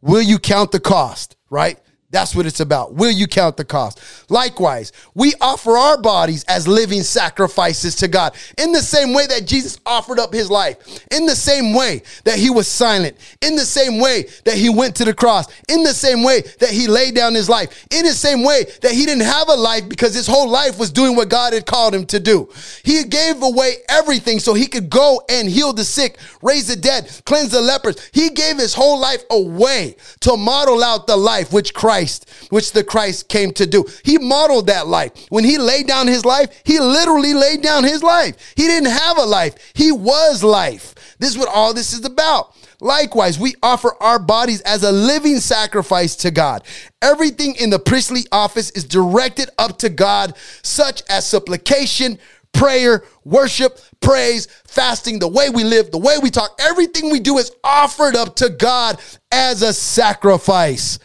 Will 0.00 0.22
you 0.22 0.38
count 0.38 0.72
the 0.72 0.80
cost, 0.80 1.36
right? 1.50 1.78
That's 2.12 2.36
what 2.36 2.44
it's 2.44 2.60
about. 2.60 2.92
Will 2.92 3.10
you 3.10 3.26
count 3.26 3.56
the 3.56 3.64
cost? 3.64 3.98
Likewise, 4.28 4.92
we 5.14 5.32
offer 5.40 5.78
our 5.78 5.96
bodies 5.96 6.44
as 6.44 6.68
living 6.68 7.02
sacrifices 7.02 7.96
to 7.96 8.08
God 8.08 8.34
in 8.58 8.70
the 8.70 8.82
same 8.82 9.14
way 9.14 9.26
that 9.28 9.46
Jesus 9.46 9.80
offered 9.86 10.18
up 10.18 10.34
his 10.34 10.50
life, 10.50 10.76
in 11.10 11.24
the 11.24 11.34
same 11.34 11.72
way 11.72 12.02
that 12.24 12.38
he 12.38 12.50
was 12.50 12.68
silent, 12.68 13.16
in 13.40 13.56
the 13.56 13.64
same 13.64 13.98
way 13.98 14.26
that 14.44 14.56
he 14.56 14.68
went 14.68 14.94
to 14.96 15.06
the 15.06 15.14
cross, 15.14 15.46
in 15.70 15.82
the 15.82 15.94
same 15.94 16.22
way 16.22 16.42
that 16.60 16.68
he 16.68 16.86
laid 16.86 17.14
down 17.14 17.34
his 17.34 17.48
life, 17.48 17.86
in 17.90 18.04
the 18.04 18.12
same 18.12 18.44
way 18.44 18.66
that 18.82 18.92
he 18.92 19.06
didn't 19.06 19.24
have 19.24 19.48
a 19.48 19.54
life 19.54 19.88
because 19.88 20.14
his 20.14 20.26
whole 20.26 20.50
life 20.50 20.78
was 20.78 20.92
doing 20.92 21.16
what 21.16 21.30
God 21.30 21.54
had 21.54 21.64
called 21.64 21.94
him 21.94 22.04
to 22.06 22.20
do. 22.20 22.46
He 22.84 23.04
gave 23.04 23.42
away 23.42 23.76
everything 23.88 24.38
so 24.38 24.52
he 24.52 24.66
could 24.66 24.90
go 24.90 25.22
and 25.30 25.48
heal 25.48 25.72
the 25.72 25.84
sick, 25.84 26.18
raise 26.42 26.68
the 26.68 26.76
dead, 26.76 27.10
cleanse 27.24 27.52
the 27.52 27.62
lepers. 27.62 27.96
He 28.12 28.28
gave 28.28 28.58
his 28.58 28.74
whole 28.74 29.00
life 29.00 29.24
away 29.30 29.96
to 30.20 30.36
model 30.36 30.84
out 30.84 31.06
the 31.06 31.16
life 31.16 31.54
which 31.54 31.72
Christ 31.72 32.01
Christ, 32.02 32.28
which 32.50 32.72
the 32.72 32.82
Christ 32.82 33.28
came 33.28 33.52
to 33.52 33.66
do. 33.66 33.84
He 34.04 34.18
modeled 34.18 34.66
that 34.66 34.88
life. 34.88 35.12
When 35.28 35.44
he 35.44 35.56
laid 35.56 35.86
down 35.86 36.08
his 36.08 36.24
life, 36.24 36.48
he 36.64 36.80
literally 36.80 37.32
laid 37.32 37.62
down 37.62 37.84
his 37.84 38.02
life. 38.02 38.54
He 38.56 38.64
didn't 38.64 38.90
have 38.90 39.18
a 39.18 39.24
life, 39.24 39.54
he 39.74 39.92
was 39.92 40.42
life. 40.42 40.94
This 41.20 41.30
is 41.30 41.38
what 41.38 41.48
all 41.48 41.72
this 41.72 41.92
is 41.92 42.04
about. 42.04 42.56
Likewise, 42.80 43.38
we 43.38 43.54
offer 43.62 43.94
our 44.00 44.18
bodies 44.18 44.60
as 44.62 44.82
a 44.82 44.90
living 44.90 45.38
sacrifice 45.38 46.16
to 46.16 46.32
God. 46.32 46.64
Everything 47.00 47.54
in 47.54 47.70
the 47.70 47.78
priestly 47.78 48.22
office 48.32 48.70
is 48.70 48.82
directed 48.82 49.48
up 49.56 49.78
to 49.78 49.88
God, 49.88 50.36
such 50.62 51.04
as 51.08 51.24
supplication, 51.24 52.18
prayer, 52.52 53.04
worship, 53.24 53.78
praise, 54.00 54.48
fasting, 54.66 55.20
the 55.20 55.28
way 55.28 55.48
we 55.48 55.62
live, 55.62 55.92
the 55.92 55.98
way 55.98 56.18
we 56.20 56.30
talk, 56.30 56.58
everything 56.58 57.12
we 57.12 57.20
do 57.20 57.38
is 57.38 57.52
offered 57.62 58.16
up 58.16 58.34
to 58.36 58.48
God 58.48 58.98
as 59.30 59.62
a 59.62 59.72
sacrifice 59.72 60.98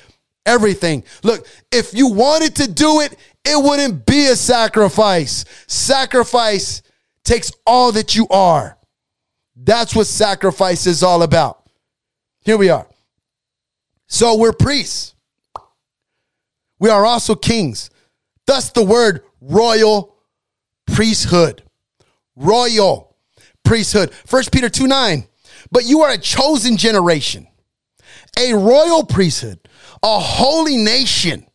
everything. 0.48 1.04
Look, 1.24 1.46
if 1.72 1.94
you 1.94 2.08
wanted 2.08 2.56
to 2.56 2.72
do 2.72 3.02
it, 3.02 3.16
it 3.46 3.64
wouldn't 3.64 4.06
be 4.06 4.28
a 4.28 4.36
sacrifice. 4.36 5.46
Sacrifice 5.68 6.82
takes 7.24 7.52
all 7.66 7.92
that 7.92 8.16
you 8.16 8.28
are. 8.30 8.78
That's 9.56 9.96
what 9.96 10.08
sacrifice 10.08 10.88
is 10.88 11.04
all 11.04 11.22
about. 11.22 11.70
Here 12.42 12.58
we 12.58 12.70
are. 12.70 12.88
So 14.08 14.38
we're 14.38 14.54
priests. 14.54 15.14
We 16.80 16.90
are 16.90 17.06
also 17.06 17.36
kings. 17.36 17.90
Thus 18.46 18.72
the 18.72 18.84
word 18.84 19.24
royal 19.42 20.16
priesthood. 20.86 21.64
Royal 22.36 23.16
priesthood. 23.66 24.14
First 24.14 24.52
Peter 24.52 24.70
2 24.70 24.88
9. 24.88 25.28
But 25.72 25.86
you 25.86 26.02
are 26.02 26.12
a 26.12 26.18
chosen 26.18 26.78
generation, 26.78 27.48
a 28.40 28.54
royal 28.54 29.04
priesthood 29.04 29.60
a 30.04 30.20
holy 30.20 30.78
nation, 30.78 31.46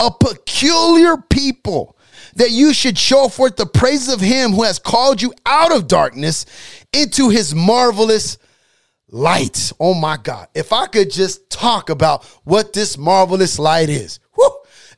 a 0.00 0.10
peculiar 0.10 1.16
people, 1.16 1.96
that 2.34 2.50
you 2.50 2.72
should 2.72 2.96
show 2.96 3.28
forth 3.28 3.56
the 3.56 3.66
praises 3.66 4.12
of 4.12 4.20
him 4.20 4.52
who 4.52 4.62
has 4.62 4.78
called 4.78 5.20
you 5.20 5.32
out 5.44 5.74
of 5.74 5.88
darkness 5.88 6.46
into 6.92 7.30
his 7.30 7.54
marvelous 7.54 8.38
light. 9.08 9.72
Oh 9.80 9.94
my 9.94 10.16
God. 10.16 10.48
If 10.54 10.72
I 10.72 10.86
could 10.86 11.10
just 11.10 11.50
talk 11.50 11.90
about 11.90 12.24
what 12.44 12.72
this 12.72 12.96
marvelous 12.96 13.58
light 13.58 13.88
is. 13.88 14.20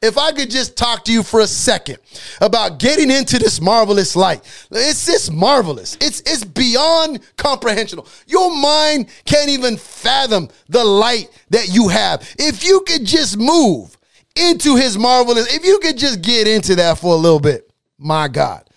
If 0.02 0.16
I 0.16 0.32
could 0.32 0.50
just 0.50 0.78
talk 0.78 1.04
to 1.04 1.12
you 1.12 1.22
for 1.22 1.40
a 1.40 1.46
second 1.46 1.98
about 2.40 2.78
getting 2.78 3.10
into 3.10 3.38
this 3.38 3.60
marvelous 3.60 4.16
light, 4.16 4.42
it's 4.70 5.04
just 5.04 5.30
marvelous. 5.30 5.98
It's 6.00 6.20
it's 6.20 6.42
beyond 6.42 7.20
comprehensible. 7.36 8.06
Your 8.26 8.54
mind 8.54 9.08
can't 9.26 9.50
even 9.50 9.76
fathom 9.76 10.48
the 10.70 10.82
light 10.82 11.28
that 11.50 11.68
you 11.68 11.88
have. 11.88 12.34
If 12.38 12.64
you 12.64 12.80
could 12.86 13.04
just 13.04 13.36
move 13.36 13.96
into 14.36 14.76
his 14.76 14.96
marvelous, 14.96 15.54
if 15.54 15.66
you 15.66 15.78
could 15.80 15.98
just 15.98 16.22
get 16.22 16.48
into 16.48 16.76
that 16.76 16.96
for 16.98 17.12
a 17.12 17.18
little 17.18 17.40
bit, 17.40 17.70
my 17.98 18.26
God, 18.26 18.70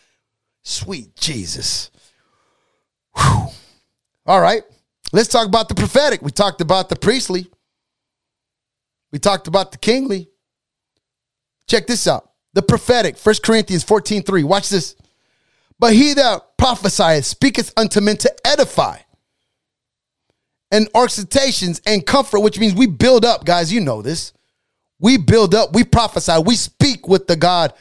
sweet 0.64 1.15
Jesus. 1.15 1.89
Whew. 3.15 3.48
All 4.26 4.41
right, 4.41 4.64
let's 5.14 5.30
talk 5.30 5.48
about 5.48 5.69
the 5.69 5.76
prophetic. 5.76 6.22
We 6.22 6.31
talked 6.31 6.60
about 6.60 6.89
the 6.89 6.98
priestly. 6.98 7.49
We 9.14 9.19
talked 9.19 9.48
about 9.48 9.72
the 9.72 9.77
kingly. 9.77 10.27
Check 11.74 11.88
this 11.88 12.06
out. 12.06 12.30
The 12.54 12.62
prophetic, 12.62 13.18
1 13.18 13.36
Corinthians 13.44 13.84
14 13.84 14.22
3. 14.22 14.44
Watch 14.44 14.70
this. 14.70 14.95
But 15.80 15.94
he 15.94 16.14
that 16.14 16.56
prophesieth 16.56 17.26
speaketh 17.26 17.74
unto 17.76 18.00
men 18.00 18.16
to 18.18 18.32
edify 18.45 19.00
and 20.72 20.88
exhortations 20.94 21.82
and 21.88 22.06
comfort, 22.06 22.41
which 22.41 22.60
means 22.60 22.76
we 22.76 22.86
build 22.86 23.26
up, 23.26 23.44
guys. 23.44 23.74
You 23.74 23.82
know 23.82 24.04
this. 24.04 24.34
We 25.00 25.18
build 25.18 25.56
up, 25.56 25.74
we 25.74 25.84
prophesy, 25.84 26.34
we 26.45 26.56
speak 26.56 27.08
with 27.08 27.26
the 27.26 27.36
God, 27.36 27.74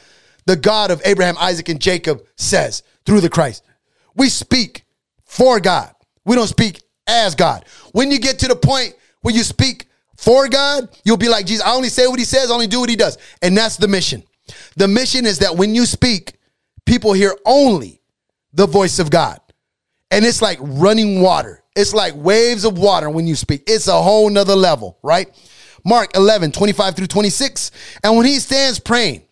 the 0.47 0.55
God 0.55 0.89
of 0.89 0.99
Abraham, 1.05 1.35
Isaac, 1.39 1.69
and 1.69 1.79
Jacob 1.79 2.25
says 2.35 2.81
through 3.05 3.21
the 3.21 3.29
Christ. 3.29 3.63
We 4.15 4.27
speak 4.27 4.85
for 5.23 5.59
God. 5.59 5.93
We 6.25 6.35
don't 6.35 6.47
speak 6.47 6.81
as 7.05 7.35
God. 7.35 7.65
When 7.91 8.09
you 8.09 8.17
get 8.17 8.39
to 8.39 8.47
the 8.47 8.55
point 8.55 8.95
where 9.21 9.35
you 9.35 9.43
speak 9.43 9.87
for 10.23 10.47
God, 10.47 10.87
you'll 11.03 11.17
be 11.17 11.27
like 11.27 11.45
Jesus. 11.45 11.65
I 11.65 11.73
only 11.73 11.89
say 11.89 12.07
what 12.07 12.17
he 12.17 12.23
says, 12.23 12.49
I 12.49 12.53
only 12.53 12.67
do 12.67 12.79
what 12.79 12.89
he 12.89 12.95
does. 12.95 13.17
And 13.41 13.57
that's 13.57 13.75
the 13.75 13.89
mission. 13.89 14.23
The 14.77 14.87
mission 14.87 15.25
is 15.25 15.39
that 15.39 15.57
when 15.57 15.75
you 15.75 15.85
speak, 15.85 16.37
people 16.85 17.11
hear 17.11 17.35
only 17.45 18.01
the 18.53 18.65
voice 18.65 18.99
of 18.99 19.09
God. 19.09 19.41
And 20.11 20.23
it's 20.23 20.41
like 20.41 20.59
running 20.61 21.19
water. 21.19 21.61
It's 21.75 21.93
like 21.93 22.13
waves 22.15 22.63
of 22.63 22.77
water 22.77 23.09
when 23.09 23.27
you 23.27 23.35
speak. 23.35 23.63
It's 23.67 23.89
a 23.89 24.01
whole 24.01 24.29
nother 24.29 24.55
level, 24.55 24.97
right? 25.03 25.27
Mark 25.83 26.15
11, 26.15 26.53
25 26.53 26.95
through 26.95 27.07
26. 27.07 27.71
And 28.01 28.15
when 28.15 28.25
he 28.25 28.39
stands 28.39 28.79
praying, 28.79 29.23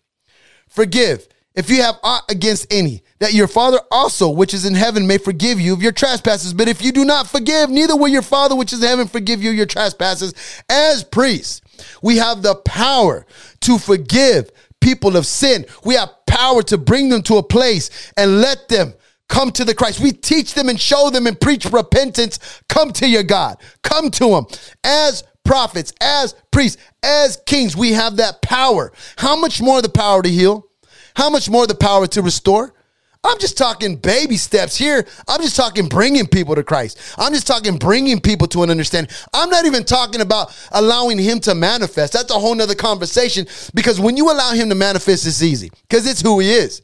forgive 0.68 1.26
if 1.54 1.70
you 1.70 1.82
have 1.82 2.00
aught 2.04 2.24
against 2.30 2.72
any, 2.72 3.04
that 3.20 3.34
your 3.34 3.48
Father 3.48 3.80
also, 3.92 4.30
which 4.30 4.54
is 4.54 4.66
in 4.66 4.74
heaven, 4.74 5.06
may 5.06 5.18
forgive 5.18 5.60
you 5.60 5.74
of 5.74 5.82
your 5.82 5.92
trespasses. 5.92 6.54
But 6.54 6.70
if 6.70 6.82
you 6.82 6.92
do 6.92 7.04
not 7.04 7.28
forgive, 7.28 7.70
neither 7.70 7.96
will 7.96 8.08
your 8.08 8.22
Father, 8.22 8.56
which 8.56 8.72
is 8.72 8.82
in 8.82 8.88
heaven, 8.88 9.08
forgive 9.08 9.44
you 9.44 9.52
your 9.52 9.66
trespasses. 9.66 10.34
As 10.70 11.04
priests, 11.04 11.62
we 12.02 12.18
have 12.18 12.42
the 12.42 12.56
power 12.56 13.26
to 13.62 13.78
forgive 13.78 14.50
people 14.80 15.18
of 15.18 15.26
sin. 15.26 15.66
We 15.84 15.96
have 15.96 16.10
power 16.26 16.64
to 16.64 16.78
bring 16.78 17.10
them 17.10 17.22
to 17.24 17.38
a 17.38 17.44
place 17.44 18.12
and 18.16 18.40
let 18.40 18.70
them 18.70 18.94
come 19.28 19.52
to 19.52 19.66
the 19.66 19.76
Christ. 19.76 20.00
We 20.00 20.12
teach 20.12 20.54
them 20.54 20.70
and 20.70 20.80
show 20.80 21.10
them 21.10 21.28
and 21.28 21.40
preach 21.40 21.66
repentance. 21.66 22.62
Come 22.70 22.92
to 22.94 23.08
your 23.08 23.24
God. 23.24 23.58
Come 23.84 24.10
to 24.12 24.36
him. 24.36 24.46
As 24.84 25.24
prophets, 25.44 25.94
as 26.02 26.34
priests, 26.52 26.82
as 27.04 27.42
kings, 27.46 27.76
we 27.76 27.92
have 27.92 28.18
that 28.18 28.42
power. 28.42 28.92
How 29.18 29.36
much 29.36 29.62
more 29.62 29.82
the 29.82 29.90
power 29.90 30.22
to 30.22 30.30
heal? 30.30 30.68
How 31.16 31.30
much 31.30 31.50
more 31.50 31.68
the 31.68 31.76
power 31.76 32.08
to 32.08 32.22
restore? 32.22 32.74
I'm 33.24 33.38
just 33.38 33.56
talking 33.58 33.98
baby 33.98 34.36
steps 34.36 34.76
here. 34.76 35.06
I'm 35.28 35.42
just 35.42 35.56
talking 35.56 35.88
bringing 35.88 36.26
people 36.26 36.56
to 36.56 36.64
Christ. 36.64 37.00
I'm 37.20 37.34
just 37.34 37.46
talking 37.46 37.78
bringing 37.78 38.20
people 38.20 38.48
to 38.48 38.64
an 38.64 38.72
understanding. 38.72 39.16
I'm 39.32 39.50
not 39.50 39.66
even 39.66 39.84
talking 39.84 40.22
about 40.22 40.56
allowing 40.72 41.20
Him 41.20 41.40
to 41.42 41.54
manifest. 41.54 42.14
That's 42.14 42.32
a 42.32 42.40
whole 42.40 42.56
nother 42.56 42.74
conversation 42.74 43.46
because 43.76 44.00
when 44.00 44.18
you 44.18 44.32
allow 44.32 44.54
Him 44.54 44.70
to 44.70 44.76
manifest, 44.76 45.28
it's 45.28 45.44
easy 45.44 45.70
because 45.88 46.08
it's 46.08 46.22
who 46.22 46.40
He 46.40 46.52
is. 46.52 46.82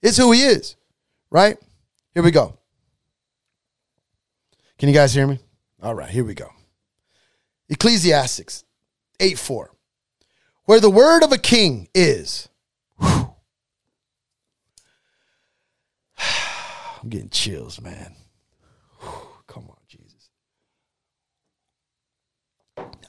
It's 0.00 0.16
who 0.16 0.32
He 0.32 0.42
is, 0.42 0.76
right? 1.30 1.58
Here 2.14 2.22
we 2.22 2.30
go. 2.30 2.58
Can 4.78 4.88
you 4.88 4.94
guys 4.94 5.12
hear 5.12 5.26
me? 5.26 5.38
All 5.82 5.94
right, 5.94 6.08
here 6.08 6.24
we 6.24 6.34
go. 6.34 6.48
Ecclesiastics 7.68 8.64
8 9.20 9.38
4. 9.38 9.70
Where 10.64 10.80
the 10.80 10.90
word 10.90 11.22
of 11.22 11.32
a 11.32 11.38
king 11.38 11.88
is, 11.94 12.48
I'm 13.00 13.30
getting 17.08 17.30
chills, 17.30 17.80
man. 17.80 18.14
Come 19.46 19.68
on, 19.68 19.76
Jesus. 19.88 20.30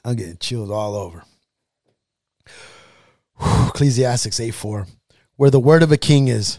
I'm 0.04 0.16
getting 0.16 0.38
chills 0.38 0.70
all 0.70 0.94
over. 0.94 1.24
Ecclesiastics 3.68 4.40
8 4.40 4.50
4. 4.50 4.86
Where 5.36 5.50
the 5.50 5.60
word 5.60 5.82
of 5.82 5.92
a 5.92 5.96
king 5.96 6.28
is, 6.28 6.58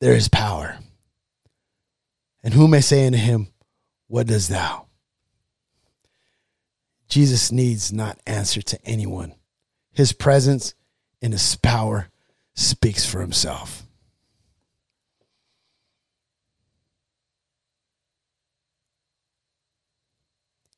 there 0.00 0.14
is 0.14 0.28
power. 0.28 0.78
And 2.42 2.54
who 2.54 2.68
may 2.68 2.80
say 2.80 3.06
unto 3.06 3.18
him, 3.18 3.48
What 4.06 4.26
does 4.26 4.48
thou? 4.48 4.86
Jesus 7.08 7.50
needs 7.50 7.92
not 7.92 8.18
answer 8.26 8.62
to 8.62 8.78
anyone. 8.84 9.34
His 9.92 10.12
presence 10.12 10.74
and 11.20 11.32
his 11.32 11.56
power 11.56 12.08
speaks 12.54 13.04
for 13.04 13.20
himself. 13.20 13.84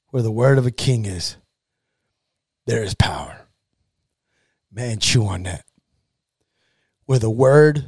Where 0.08 0.22
the 0.22 0.32
word 0.32 0.58
of 0.58 0.66
a 0.66 0.72
king 0.72 1.04
is, 1.04 1.36
there 2.66 2.82
is 2.82 2.94
power. 2.94 3.46
Man, 4.72 4.98
chew 4.98 5.26
on 5.26 5.44
that. 5.44 5.64
Where 7.06 7.18
the 7.18 7.30
word 7.30 7.86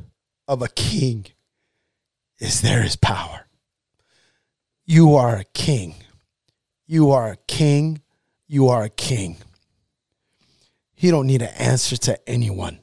of 0.48 0.62
a 0.62 0.68
king 0.68 1.26
is, 2.38 2.60
there 2.60 2.84
is 2.84 2.96
power. 2.96 3.46
You 4.84 5.14
are 5.14 5.36
a 5.36 5.44
king. 5.44 5.94
You 6.86 7.10
are 7.10 7.32
a 7.32 7.36
king. 7.46 8.02
You 8.48 8.68
are 8.68 8.84
a 8.84 8.90
king. 8.90 9.36
You 11.02 11.10
don't 11.10 11.26
need 11.26 11.42
an 11.42 11.52
answer 11.58 11.96
to 11.96 12.28
anyone. 12.28 12.78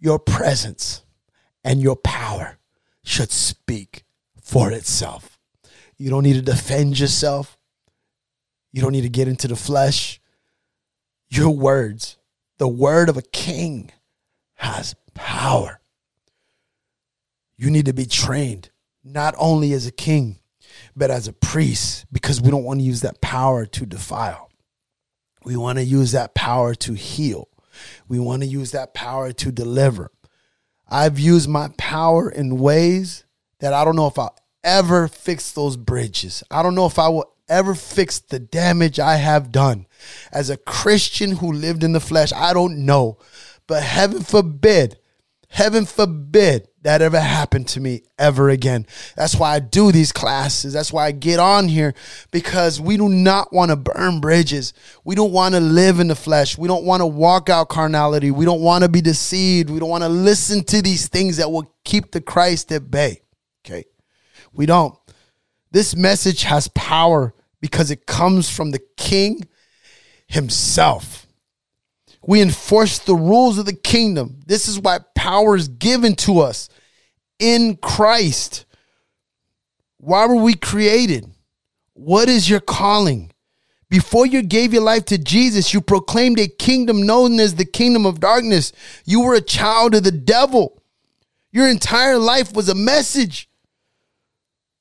Your 0.00 0.18
presence 0.18 1.04
and 1.62 1.80
your 1.80 1.94
power 1.94 2.58
should 3.04 3.30
speak 3.30 4.02
for 4.42 4.72
itself. 4.72 5.38
You 5.96 6.10
don't 6.10 6.24
need 6.24 6.32
to 6.32 6.42
defend 6.42 6.98
yourself. 6.98 7.56
You 8.72 8.82
don't 8.82 8.90
need 8.90 9.02
to 9.02 9.08
get 9.08 9.28
into 9.28 9.46
the 9.46 9.54
flesh. 9.54 10.20
Your 11.30 11.50
words, 11.50 12.16
the 12.58 12.66
word 12.66 13.08
of 13.08 13.16
a 13.16 13.22
king, 13.22 13.92
has 14.54 14.96
power. 15.14 15.80
You 17.56 17.70
need 17.70 17.86
to 17.86 17.92
be 17.92 18.06
trained 18.06 18.70
not 19.04 19.36
only 19.38 19.72
as 19.72 19.86
a 19.86 19.92
king, 19.92 20.40
but 20.96 21.12
as 21.12 21.28
a 21.28 21.32
priest 21.32 22.06
because 22.10 22.40
we 22.40 22.50
don't 22.50 22.64
want 22.64 22.80
to 22.80 22.84
use 22.84 23.02
that 23.02 23.20
power 23.20 23.66
to 23.66 23.86
defile. 23.86 24.48
We 25.44 25.56
want 25.56 25.78
to 25.78 25.84
use 25.84 26.12
that 26.12 26.34
power 26.34 26.74
to 26.76 26.94
heal. 26.94 27.48
We 28.08 28.18
want 28.18 28.42
to 28.42 28.48
use 28.48 28.70
that 28.72 28.94
power 28.94 29.32
to 29.32 29.52
deliver. 29.52 30.10
I've 30.88 31.18
used 31.18 31.48
my 31.48 31.70
power 31.78 32.30
in 32.30 32.58
ways 32.58 33.24
that 33.60 33.72
I 33.72 33.84
don't 33.84 33.96
know 33.96 34.08
if 34.08 34.18
I'll 34.18 34.36
ever 34.62 35.08
fix 35.08 35.52
those 35.52 35.76
bridges. 35.76 36.42
I 36.50 36.62
don't 36.62 36.74
know 36.74 36.86
if 36.86 36.98
I 36.98 37.08
will 37.08 37.32
ever 37.48 37.74
fix 37.74 38.18
the 38.18 38.38
damage 38.38 39.00
I 39.00 39.16
have 39.16 39.52
done. 39.52 39.86
As 40.32 40.50
a 40.50 40.56
Christian 40.56 41.36
who 41.36 41.52
lived 41.52 41.82
in 41.82 41.92
the 41.92 42.00
flesh, 42.00 42.32
I 42.32 42.52
don't 42.52 42.84
know. 42.84 43.18
But 43.66 43.82
heaven 43.82 44.22
forbid, 44.22 44.98
heaven 45.48 45.86
forbid 45.86 46.68
that 46.82 47.00
ever 47.00 47.20
happened 47.20 47.68
to 47.68 47.80
me 47.80 48.02
ever 48.18 48.48
again. 48.48 48.86
That's 49.16 49.36
why 49.36 49.54
I 49.54 49.60
do 49.60 49.92
these 49.92 50.10
classes. 50.10 50.72
That's 50.72 50.92
why 50.92 51.06
I 51.06 51.12
get 51.12 51.38
on 51.38 51.68
here 51.68 51.94
because 52.32 52.80
we 52.80 52.96
do 52.96 53.08
not 53.08 53.52
want 53.52 53.70
to 53.70 53.76
burn 53.76 54.20
bridges. 54.20 54.74
We 55.04 55.14
don't 55.14 55.32
want 55.32 55.54
to 55.54 55.60
live 55.60 56.00
in 56.00 56.08
the 56.08 56.16
flesh. 56.16 56.58
We 56.58 56.66
don't 56.66 56.84
want 56.84 57.00
to 57.00 57.06
walk 57.06 57.48
out 57.48 57.68
carnality. 57.68 58.30
We 58.32 58.44
don't 58.44 58.62
want 58.62 58.82
to 58.82 58.88
be 58.88 59.00
deceived. 59.00 59.70
We 59.70 59.78
don't 59.78 59.88
want 59.88 60.02
to 60.02 60.08
listen 60.08 60.64
to 60.64 60.82
these 60.82 61.08
things 61.08 61.36
that 61.36 61.50
will 61.50 61.72
keep 61.84 62.10
the 62.10 62.20
Christ 62.20 62.72
at 62.72 62.90
bay. 62.90 63.22
Okay. 63.64 63.84
We 64.52 64.66
don't. 64.66 64.98
This 65.70 65.94
message 65.94 66.42
has 66.42 66.68
power 66.68 67.32
because 67.60 67.90
it 67.90 68.06
comes 68.06 68.50
from 68.50 68.72
the 68.72 68.80
King 68.96 69.46
himself. 70.26 71.21
We 72.24 72.40
enforce 72.40 72.98
the 72.98 73.14
rules 73.14 73.58
of 73.58 73.66
the 73.66 73.74
kingdom. 73.74 74.40
This 74.46 74.68
is 74.68 74.78
why 74.78 75.00
power 75.14 75.56
is 75.56 75.68
given 75.68 76.14
to 76.16 76.40
us 76.40 76.68
in 77.38 77.76
Christ. 77.76 78.64
Why 79.98 80.26
were 80.26 80.36
we 80.36 80.54
created? 80.54 81.28
What 81.94 82.28
is 82.28 82.48
your 82.48 82.60
calling? 82.60 83.32
Before 83.88 84.24
you 84.24 84.42
gave 84.42 84.72
your 84.72 84.82
life 84.82 85.04
to 85.06 85.18
Jesus, 85.18 85.74
you 85.74 85.80
proclaimed 85.80 86.38
a 86.38 86.48
kingdom 86.48 87.02
known 87.02 87.38
as 87.38 87.56
the 87.56 87.64
kingdom 87.64 88.06
of 88.06 88.20
darkness. 88.20 88.72
You 89.04 89.20
were 89.20 89.34
a 89.34 89.40
child 89.42 89.94
of 89.94 90.04
the 90.04 90.10
devil. 90.10 90.82
Your 91.50 91.68
entire 91.68 92.16
life 92.16 92.54
was 92.54 92.68
a 92.68 92.74
message. 92.74 93.50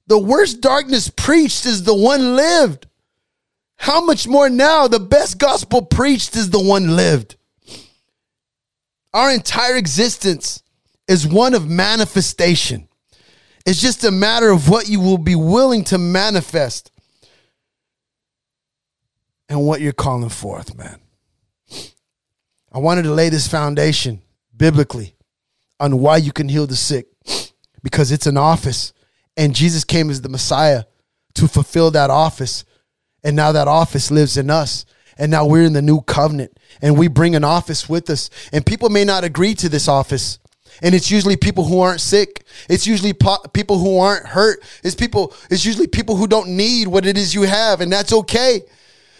The 0.07 0.17
worst 0.17 0.61
darkness 0.61 1.09
preached 1.09 1.65
is 1.65 1.83
the 1.83 1.95
one 1.95 2.35
lived. 2.35 2.87
How 3.81 3.99
much 3.99 4.27
more 4.27 4.47
now? 4.47 4.87
The 4.87 4.99
best 4.99 5.39
gospel 5.39 5.81
preached 5.81 6.35
is 6.35 6.51
the 6.51 6.61
one 6.61 6.95
lived. 6.95 7.35
Our 9.11 9.31
entire 9.31 9.75
existence 9.75 10.61
is 11.07 11.27
one 11.27 11.55
of 11.55 11.67
manifestation. 11.67 12.87
It's 13.65 13.81
just 13.81 14.03
a 14.03 14.11
matter 14.11 14.51
of 14.51 14.69
what 14.69 14.87
you 14.87 14.99
will 15.01 15.17
be 15.17 15.33
willing 15.33 15.83
to 15.85 15.97
manifest 15.97 16.91
and 19.49 19.65
what 19.65 19.81
you're 19.81 19.93
calling 19.93 20.29
forth, 20.29 20.77
man. 20.77 20.99
I 22.71 22.77
wanted 22.77 23.03
to 23.03 23.13
lay 23.13 23.29
this 23.29 23.47
foundation 23.47 24.21
biblically 24.55 25.15
on 25.79 25.97
why 25.97 26.17
you 26.17 26.31
can 26.31 26.49
heal 26.49 26.67
the 26.67 26.75
sick 26.75 27.07
because 27.81 28.11
it's 28.11 28.27
an 28.27 28.37
office 28.37 28.93
and 29.35 29.55
Jesus 29.55 29.83
came 29.83 30.11
as 30.11 30.21
the 30.21 30.29
Messiah 30.29 30.83
to 31.33 31.47
fulfill 31.47 31.89
that 31.91 32.11
office. 32.11 32.63
And 33.23 33.35
now 33.35 33.51
that 33.51 33.67
office 33.67 34.11
lives 34.11 34.37
in 34.37 34.49
us. 34.49 34.85
And 35.17 35.29
now 35.29 35.45
we're 35.45 35.63
in 35.63 35.73
the 35.73 35.81
new 35.81 36.01
covenant 36.01 36.57
and 36.81 36.97
we 36.97 37.07
bring 37.07 37.35
an 37.35 37.43
office 37.43 37.87
with 37.87 38.09
us. 38.09 38.29
And 38.51 38.65
people 38.65 38.89
may 38.89 39.05
not 39.05 39.23
agree 39.23 39.53
to 39.55 39.69
this 39.69 39.87
office. 39.87 40.39
And 40.81 40.95
it's 40.95 41.11
usually 41.11 41.37
people 41.37 41.65
who 41.65 41.79
aren't 41.79 42.01
sick. 42.01 42.43
It's 42.69 42.87
usually 42.87 43.13
po- 43.13 43.43
people 43.53 43.77
who 43.77 43.99
aren't 43.99 44.25
hurt. 44.25 44.63
It's 44.83 44.95
people, 44.95 45.33
it's 45.49 45.65
usually 45.65 45.87
people 45.87 46.15
who 46.15 46.27
don't 46.27 46.49
need 46.49 46.87
what 46.87 47.05
it 47.05 47.17
is 47.17 47.35
you 47.35 47.43
have. 47.43 47.81
And 47.81 47.91
that's 47.91 48.13
okay 48.13 48.61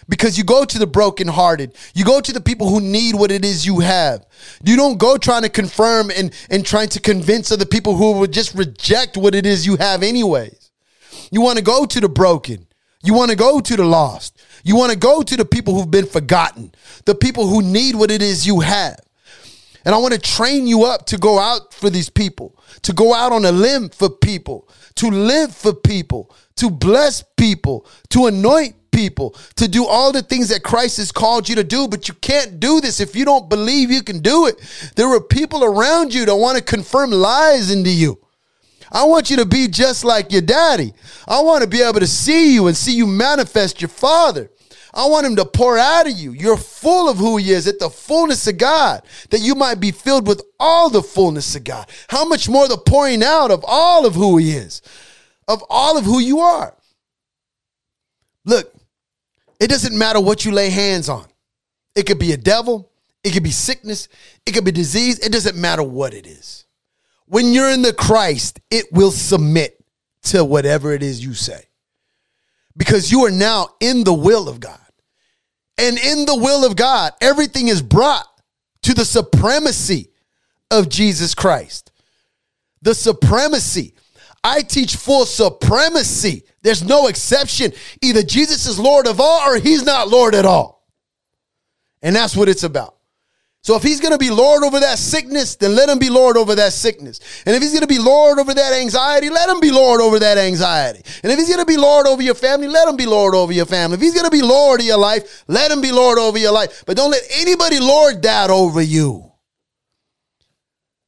because 0.10 0.38
you 0.38 0.44
go 0.44 0.66
to 0.66 0.80
the 0.80 0.88
brokenhearted. 0.88 1.76
You 1.94 2.04
go 2.04 2.20
to 2.20 2.34
the 2.34 2.42
people 2.42 2.68
who 2.68 2.82
need 2.82 3.16
what 3.16 3.32
it 3.32 3.46
is 3.46 3.66
you 3.66 3.80
have. 3.80 4.26
You 4.64 4.76
don't 4.76 4.98
go 4.98 5.18
trying 5.18 5.44
to 5.44 5.50
confirm 5.50 6.10
and, 6.12 6.34
and 6.50 6.66
trying 6.66 6.90
to 6.90 7.00
convince 7.00 7.52
other 7.52 7.66
people 7.66 7.96
who 7.96 8.14
would 8.14 8.34
just 8.34 8.56
reject 8.56 9.18
what 9.18 9.36
it 9.36 9.46
is 9.46 9.66
you 9.66 9.76
have, 9.78 10.02
anyways. 10.04 10.72
You 11.32 11.42
want 11.42 11.60
to 11.60 11.64
go 11.64 11.86
to 11.86 12.00
the 12.00 12.10
broken. 12.10 12.68
You 13.04 13.14
want 13.14 13.32
to 13.32 13.38
go 13.38 13.60
to 13.60 13.76
the 13.76 13.86
lost. 13.86 14.42
You 14.64 14.76
want 14.76 14.92
to 14.92 14.98
go 14.98 15.24
to 15.24 15.38
the 15.38 15.46
people 15.46 15.74
who've 15.74 15.90
been 15.90 16.06
forgotten, 16.06 16.74
the 17.06 17.16
people 17.16 17.48
who 17.48 17.62
need 17.62 17.96
what 17.96 18.12
it 18.12 18.22
is 18.22 18.46
you 18.46 18.60
have. 18.60 19.00
And 19.84 19.96
I 19.96 19.98
want 19.98 20.14
to 20.14 20.20
train 20.20 20.68
you 20.68 20.84
up 20.84 21.08
to 21.08 21.18
go 21.18 21.40
out 21.40 21.74
for 21.74 21.90
these 21.90 22.10
people, 22.10 22.56
to 22.84 22.94
go 22.94 23.14
out 23.14 23.32
on 23.32 23.46
a 23.46 23.52
limb 23.52 23.90
for 23.90 24.10
people, 24.10 24.68
to 24.96 25.10
live 25.10 25.56
for 25.56 25.74
people, 25.74 26.36
to 26.58 26.70
bless 26.70 27.24
people, 27.38 27.88
to 28.10 28.28
anoint 28.28 28.76
people, 28.92 29.36
to 29.56 29.68
do 29.68 29.88
all 29.88 30.12
the 30.12 30.22
things 30.22 30.50
that 30.50 30.62
Christ 30.62 30.98
has 30.98 31.12
called 31.12 31.50
you 31.50 31.56
to 31.56 31.64
do. 31.64 31.88
But 31.88 32.08
you 32.08 32.14
can't 32.16 32.60
do 32.60 32.80
this 32.80 33.00
if 33.00 33.16
you 33.16 33.26
don't 33.26 33.50
believe 33.50 33.90
you 33.90 34.04
can 34.04 34.20
do 34.20 34.46
it. 34.46 34.62
There 34.96 35.08
are 35.08 35.22
people 35.22 35.64
around 35.64 36.14
you 36.14 36.26
that 36.26 36.36
want 36.36 36.60
to 36.60 36.64
confirm 36.64 37.10
lies 37.10 37.72
into 37.72 37.90
you. 37.90 38.20
I 38.92 39.06
want 39.06 39.30
you 39.30 39.38
to 39.38 39.46
be 39.46 39.68
just 39.68 40.04
like 40.04 40.32
your 40.32 40.42
daddy. 40.42 40.94
I 41.28 41.42
want 41.42 41.64
to 41.64 41.70
be 41.70 41.82
able 41.82 42.00
to 42.02 42.08
see 42.08 42.54
you 42.54 42.68
and 42.68 42.76
see 42.76 42.96
you 42.96 43.08
manifest 43.08 43.82
your 43.82 43.90
father. 43.90 44.52
I 44.94 45.08
want 45.08 45.26
him 45.26 45.38
to 45.38 45.46
pour 45.46 45.78
out 45.78 46.08
of 46.08 46.18
you. 46.18 46.34
You're 46.34 46.58
full 46.58 47.08
of 47.08 47.18
who 47.18 47.38
he 47.38 47.52
is 47.52 47.68
at 47.68 47.80
the 47.80 47.90
fullness 47.90 48.46
of 48.48 48.58
God, 48.58 49.04
that 49.30 49.40
you 49.40 49.56
might 49.56 49.80
be 49.80 49.92
filled 49.92 50.28
with 50.28 50.42
all 50.60 50.90
the 50.90 51.02
fullness 51.02 51.56
of 51.56 51.64
God. 51.64 51.90
How 52.10 52.26
much 52.26 52.50
more 52.50 52.68
the 52.68 52.78
pouring 52.78 53.24
out 53.24 53.52
of 53.52 53.64
all 53.66 54.06
of 54.06 54.16
who 54.16 54.38
he 54.38 54.52
is, 54.52 54.82
of 55.48 55.64
all 55.70 55.98
of 55.98 56.04
who 56.04 56.20
you 56.20 56.40
are. 56.42 56.76
Look, 58.44 58.74
it 59.60 59.70
doesn't 59.70 59.98
matter 59.98 60.20
what 60.20 60.44
you 60.44 60.52
lay 60.52 60.70
hands 60.70 61.08
on. 61.08 61.26
It 61.96 62.06
could 62.06 62.20
be 62.20 62.34
a 62.34 62.38
devil, 62.38 62.92
it 63.24 63.32
could 63.32 63.44
be 63.44 63.52
sickness, 63.52 64.10
it 64.46 64.54
could 64.54 64.66
be 64.66 64.72
disease. 64.72 65.20
It 65.20 65.32
doesn't 65.32 65.56
matter 65.56 65.84
what 65.84 66.14
it 66.14 66.26
is. 66.26 66.66
When 67.32 67.54
you're 67.54 67.70
in 67.70 67.82
the 67.82 67.94
Christ, 67.94 68.60
it 68.70 68.92
will 68.92 69.10
submit 69.10 69.82
to 70.24 70.44
whatever 70.44 70.92
it 70.92 71.02
is 71.02 71.24
you 71.24 71.34
say 71.34 71.64
because 72.76 73.10
you 73.10 73.24
are 73.26 73.32
now 73.32 73.70
in 73.80 74.04
the 74.04 74.14
will 74.14 74.50
of 74.50 74.60
God. 74.60 74.78
And 75.78 75.98
in 75.98 76.26
the 76.26 76.36
will 76.36 76.66
of 76.66 76.76
God, 76.76 77.14
everything 77.22 77.70
is 77.70 77.82
brought 77.82 78.28
to 78.82 78.94
the 78.94 79.06
supremacy 79.06 80.10
of 80.72 80.90
Jesus 80.90 81.34
Christ. 81.34 81.94
The 82.82 82.94
supremacy. 82.94 83.94
I 84.44 84.62
teach 84.62 84.98
full 84.98 85.26
supremacy. 85.26 86.44
There's 86.64 86.84
no 86.84 87.08
exception. 87.08 87.72
Either 88.02 88.24
Jesus 88.24 88.66
is 88.66 88.78
Lord 88.78 89.08
of 89.08 89.22
all 89.22 89.50
or 89.50 89.58
he's 89.58 89.86
not 89.86 90.10
Lord 90.10 90.36
at 90.36 90.46
all. 90.46 90.86
And 92.02 92.14
that's 92.14 92.36
what 92.36 92.50
it's 92.50 92.64
about. 92.64 92.98
So 93.64 93.76
if 93.76 93.84
he's 93.84 94.00
going 94.00 94.12
to 94.12 94.18
be 94.18 94.32
Lord 94.32 94.64
over 94.64 94.80
that 94.80 94.98
sickness, 94.98 95.56
then 95.56 95.76
let 95.76 95.88
him 95.88 96.00
be 96.00 96.10
Lord 96.10 96.36
over 96.36 96.56
that 96.56 96.74
sickness. 96.74 97.20
And 97.46 97.56
if 97.56 97.62
he's 97.62 97.72
going 97.72 97.82
to 97.82 97.88
be 97.88 98.00
Lord 98.00 98.40
over 98.40 98.56
that 98.56 98.74
anxiety, 98.74 99.30
let 99.30 99.48
him 99.48 99.60
be 99.60 99.70
Lord 99.70 100.02
over 100.02 100.18
that 100.18 100.40
anxiety. 100.40 101.04
And 101.22 101.32
if 101.32 101.38
he's 101.38 101.48
going 101.48 101.60
to 101.60 101.66
be 101.66 101.78
Lord 101.78 102.08
over 102.08 102.24
your 102.24 102.34
family, 102.34 102.68
let 102.68 102.88
him 102.88 102.96
be 102.96 103.06
Lord 103.06 103.36
over 103.36 103.54
your 103.54 103.68
family. 103.68 103.96
If 103.96 104.02
he's 104.02 104.16
going 104.16 104.26
to 104.26 104.32
be 104.32 104.42
Lord 104.42 104.80
of 104.80 104.88
your 104.88 104.98
life, 104.98 105.44
let 105.48 105.70
him 105.70 105.80
be 105.80 105.92
Lord 105.92 106.18
over 106.18 106.40
your 106.40 106.52
life. 106.52 106.84
But 106.88 106.98
don't 106.98 107.12
let 107.12 107.22
anybody 107.36 107.80
lord 107.80 108.24
that 108.24 108.50
over 108.50 108.82
you. 108.82 109.32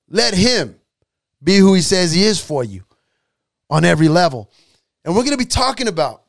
Let 0.07 0.35
him 0.35 0.79
be 1.43 1.57
who 1.57 1.73
he 1.73 1.81
says 1.81 2.11
he 2.11 2.23
is 2.23 2.39
for 2.39 2.63
you 2.63 2.83
on 3.67 3.83
every 3.83 4.09
level. 4.09 4.51
And 5.03 5.15
we're 5.15 5.23
going 5.23 5.31
to 5.31 5.43
be 5.43 5.45
talking 5.45 5.87
about, 5.87 6.21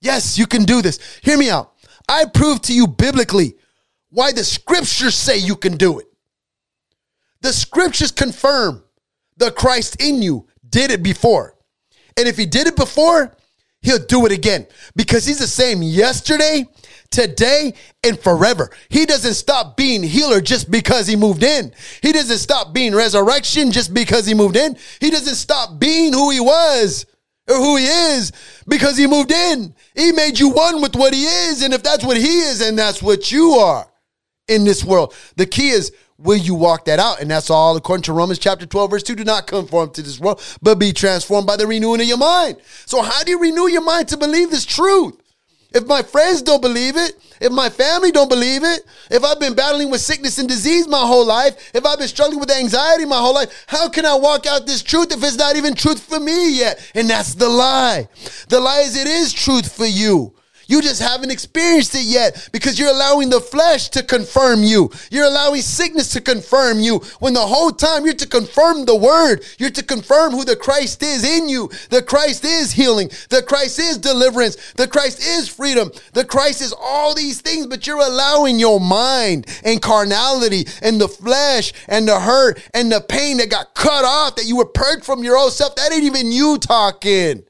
yes, 0.00 0.36
you 0.36 0.48
can 0.48 0.64
do 0.64 0.82
this. 0.82 0.98
Hear 1.22 1.38
me 1.38 1.50
out. 1.50 1.72
I 2.08 2.24
prove 2.24 2.62
to 2.62 2.74
you 2.74 2.88
biblically 2.88 3.54
why 4.12 4.30
the 4.30 4.44
scriptures 4.44 5.14
say 5.14 5.38
you 5.38 5.56
can 5.56 5.76
do 5.76 5.98
it. 5.98 6.06
The 7.40 7.52
scriptures 7.52 8.12
confirm 8.12 8.84
the 9.38 9.50
Christ 9.50 10.00
in 10.00 10.22
you 10.22 10.46
did 10.68 10.90
it 10.90 11.02
before. 11.02 11.56
And 12.16 12.28
if 12.28 12.36
he 12.36 12.46
did 12.46 12.66
it 12.66 12.76
before, 12.76 13.34
he'll 13.80 14.04
do 14.04 14.26
it 14.26 14.32
again 14.32 14.66
because 14.94 15.24
he's 15.24 15.38
the 15.38 15.46
same 15.46 15.82
yesterday, 15.82 16.68
today, 17.10 17.72
and 18.04 18.20
forever. 18.20 18.70
He 18.90 19.06
doesn't 19.06 19.34
stop 19.34 19.78
being 19.78 20.02
healer 20.02 20.42
just 20.42 20.70
because 20.70 21.06
he 21.06 21.16
moved 21.16 21.42
in. 21.42 21.72
He 22.02 22.12
doesn't 22.12 22.38
stop 22.38 22.74
being 22.74 22.94
resurrection 22.94 23.72
just 23.72 23.94
because 23.94 24.26
he 24.26 24.34
moved 24.34 24.56
in. 24.56 24.76
He 25.00 25.10
doesn't 25.10 25.36
stop 25.36 25.78
being 25.80 26.12
who 26.12 26.30
he 26.30 26.38
was 26.38 27.06
or 27.48 27.56
who 27.56 27.76
he 27.76 27.86
is 27.86 28.30
because 28.68 28.98
he 28.98 29.06
moved 29.06 29.32
in. 29.32 29.74
He 29.96 30.12
made 30.12 30.38
you 30.38 30.50
one 30.50 30.82
with 30.82 30.94
what 30.94 31.14
he 31.14 31.24
is. 31.24 31.62
And 31.62 31.72
if 31.72 31.82
that's 31.82 32.04
what 32.04 32.18
he 32.18 32.40
is, 32.40 32.60
and 32.60 32.78
that's 32.78 33.02
what 33.02 33.32
you 33.32 33.52
are 33.52 33.91
in 34.48 34.64
this 34.64 34.84
world. 34.84 35.14
The 35.36 35.46
key 35.46 35.70
is, 35.70 35.92
will 36.18 36.36
you 36.36 36.54
walk 36.54 36.84
that 36.86 36.98
out? 36.98 37.20
And 37.20 37.30
that's 37.30 37.50
all 37.50 37.76
according 37.76 38.02
to 38.04 38.12
Romans 38.12 38.38
chapter 38.38 38.66
12, 38.66 38.90
verse 38.90 39.02
2. 39.02 39.14
Do 39.14 39.24
not 39.24 39.46
conform 39.46 39.90
to 39.90 40.02
this 40.02 40.20
world, 40.20 40.42
but 40.60 40.78
be 40.78 40.92
transformed 40.92 41.46
by 41.46 41.56
the 41.56 41.66
renewing 41.66 42.00
of 42.00 42.06
your 42.06 42.18
mind. 42.18 42.58
So, 42.86 43.02
how 43.02 43.22
do 43.24 43.30
you 43.30 43.40
renew 43.40 43.68
your 43.68 43.82
mind 43.82 44.08
to 44.08 44.16
believe 44.16 44.50
this 44.50 44.66
truth? 44.66 45.18
If 45.74 45.86
my 45.86 46.02
friends 46.02 46.42
don't 46.42 46.60
believe 46.60 46.98
it, 46.98 47.16
if 47.40 47.50
my 47.50 47.70
family 47.70 48.12
don't 48.12 48.28
believe 48.28 48.62
it, 48.62 48.82
if 49.10 49.24
I've 49.24 49.40
been 49.40 49.54
battling 49.54 49.90
with 49.90 50.02
sickness 50.02 50.38
and 50.38 50.46
disease 50.46 50.86
my 50.86 51.00
whole 51.00 51.24
life, 51.24 51.70
if 51.74 51.86
I've 51.86 51.98
been 51.98 52.08
struggling 52.08 52.40
with 52.40 52.50
anxiety 52.50 53.06
my 53.06 53.16
whole 53.16 53.34
life, 53.34 53.64
how 53.66 53.88
can 53.88 54.04
I 54.04 54.14
walk 54.14 54.46
out 54.46 54.66
this 54.66 54.82
truth 54.82 55.12
if 55.12 55.24
it's 55.24 55.38
not 55.38 55.56
even 55.56 55.74
truth 55.74 56.02
for 56.02 56.20
me 56.20 56.58
yet? 56.58 56.90
And 56.94 57.08
that's 57.08 57.34
the 57.34 57.48
lie. 57.48 58.08
The 58.48 58.60
lie 58.60 58.80
is 58.80 58.96
it 58.96 59.06
is 59.06 59.32
truth 59.32 59.74
for 59.74 59.86
you. 59.86 60.34
You 60.66 60.82
just 60.82 61.02
haven't 61.02 61.30
experienced 61.30 61.94
it 61.94 62.04
yet 62.04 62.48
because 62.52 62.78
you're 62.78 62.90
allowing 62.90 63.30
the 63.30 63.40
flesh 63.40 63.88
to 63.90 64.02
confirm 64.02 64.62
you. 64.62 64.90
You're 65.10 65.26
allowing 65.26 65.62
sickness 65.62 66.12
to 66.12 66.20
confirm 66.20 66.80
you 66.80 66.98
when 67.20 67.34
the 67.34 67.40
whole 67.40 67.70
time 67.70 68.04
you're 68.04 68.14
to 68.14 68.26
confirm 68.26 68.84
the 68.84 68.96
word. 68.96 69.44
You're 69.58 69.70
to 69.70 69.82
confirm 69.82 70.32
who 70.32 70.44
the 70.44 70.56
Christ 70.56 71.02
is 71.02 71.24
in 71.24 71.48
you. 71.48 71.70
The 71.90 72.02
Christ 72.02 72.44
is 72.44 72.72
healing. 72.72 73.10
The 73.28 73.42
Christ 73.42 73.78
is 73.78 73.98
deliverance. 73.98 74.56
The 74.74 74.88
Christ 74.88 75.20
is 75.20 75.48
freedom. 75.48 75.90
The 76.12 76.24
Christ 76.24 76.60
is 76.60 76.74
all 76.78 77.14
these 77.14 77.40
things, 77.40 77.66
but 77.66 77.86
you're 77.86 77.98
allowing 77.98 78.58
your 78.58 78.80
mind 78.80 79.46
and 79.64 79.82
carnality 79.82 80.66
and 80.82 81.00
the 81.00 81.08
flesh 81.08 81.72
and 81.88 82.08
the 82.08 82.20
hurt 82.20 82.62
and 82.74 82.90
the 82.90 83.00
pain 83.00 83.38
that 83.38 83.50
got 83.50 83.74
cut 83.74 84.04
off 84.04 84.36
that 84.36 84.46
you 84.46 84.56
were 84.56 84.66
purged 84.66 85.04
from 85.04 85.24
your 85.24 85.36
old 85.36 85.52
self. 85.52 85.76
That 85.76 85.92
ain't 85.92 86.04
even 86.04 86.32
you 86.32 86.58
talking. 86.58 87.44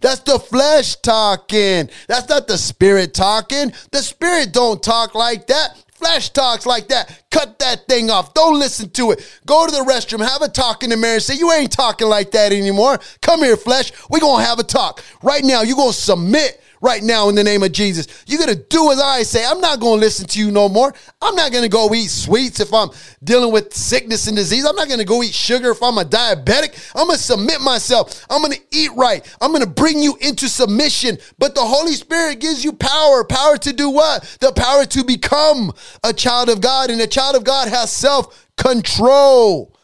That's 0.00 0.20
the 0.20 0.38
flesh 0.38 0.96
talking. 0.96 1.90
That's 2.08 2.28
not 2.28 2.46
the 2.46 2.58
spirit 2.58 3.14
talking. 3.14 3.72
The 3.92 3.98
spirit 3.98 4.52
don't 4.52 4.82
talk 4.82 5.14
like 5.14 5.46
that. 5.48 5.82
Flesh 5.96 6.28
talks 6.30 6.66
like 6.66 6.88
that. 6.88 7.22
Cut 7.30 7.58
that 7.60 7.86
thing 7.88 8.10
off. 8.10 8.34
Don't 8.34 8.58
listen 8.58 8.90
to 8.90 9.12
it. 9.12 9.40
Go 9.46 9.66
to 9.66 9.72
the 9.72 9.78
restroom, 9.78 10.26
have 10.26 10.42
a 10.42 10.48
talk 10.48 10.82
in 10.82 10.90
the 10.90 10.96
mirror, 10.96 11.20
say, 11.20 11.34
You 11.34 11.50
ain't 11.52 11.72
talking 11.72 12.06
like 12.06 12.32
that 12.32 12.52
anymore. 12.52 12.98
Come 13.22 13.40
here, 13.40 13.56
flesh. 13.56 13.92
we 14.10 14.20
going 14.20 14.42
to 14.42 14.46
have 14.46 14.58
a 14.58 14.62
talk. 14.62 15.02
Right 15.22 15.42
now, 15.42 15.62
you're 15.62 15.76
going 15.76 15.92
to 15.92 15.98
submit 15.98 16.60
right 16.80 17.02
now 17.02 17.28
in 17.28 17.34
the 17.34 17.44
name 17.44 17.62
of 17.62 17.72
Jesus. 17.72 18.06
You're 18.26 18.38
going 18.38 18.56
to 18.56 18.62
do 18.68 18.90
as 18.92 19.00
I 19.00 19.22
say. 19.22 19.44
I'm 19.44 19.60
not 19.60 19.80
going 19.80 20.00
to 20.00 20.04
listen 20.04 20.26
to 20.28 20.38
you 20.38 20.50
no 20.50 20.68
more. 20.68 20.94
I'm 21.20 21.34
not 21.34 21.52
going 21.52 21.62
to 21.62 21.68
go 21.68 21.92
eat 21.94 22.08
sweets 22.08 22.60
if 22.60 22.72
I'm 22.72 22.90
dealing 23.24 23.52
with 23.52 23.74
sickness 23.74 24.26
and 24.26 24.36
disease. 24.36 24.64
I'm 24.64 24.76
not 24.76 24.88
going 24.88 25.00
to 25.00 25.06
go 25.06 25.22
eat 25.22 25.34
sugar 25.34 25.70
if 25.70 25.82
I'm 25.82 25.98
a 25.98 26.04
diabetic. 26.04 26.90
I'm 26.94 27.06
going 27.06 27.16
to 27.16 27.22
submit 27.22 27.60
myself. 27.60 28.24
I'm 28.30 28.42
going 28.42 28.54
to 28.54 28.62
eat 28.72 28.90
right. 28.96 29.26
I'm 29.40 29.50
going 29.50 29.64
to 29.64 29.70
bring 29.70 29.98
you 29.98 30.16
into 30.20 30.48
submission. 30.48 31.18
But 31.38 31.54
the 31.54 31.62
Holy 31.62 31.92
Spirit 31.92 32.40
gives 32.40 32.64
you 32.64 32.72
power. 32.72 33.24
Power 33.24 33.56
to 33.58 33.72
do 33.72 33.90
what? 33.90 34.36
The 34.40 34.52
power 34.52 34.84
to 34.86 35.04
become 35.04 35.72
a 36.04 36.12
child 36.12 36.48
of 36.48 36.60
God. 36.60 36.90
And 36.90 37.00
a 37.00 37.06
child 37.06 37.36
of 37.36 37.44
God 37.44 37.68
has 37.68 37.90
self 37.90 38.48
control. 38.56 39.76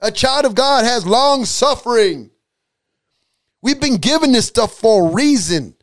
A 0.00 0.10
child 0.10 0.46
of 0.46 0.54
God 0.54 0.84
has 0.84 1.06
long 1.06 1.44
suffering. 1.44 2.30
We've 3.62 3.80
been 3.80 3.96
given 3.96 4.32
this 4.32 4.46
stuff 4.46 4.74
for 4.74 5.08
a 5.08 5.12
reason. 5.12 5.74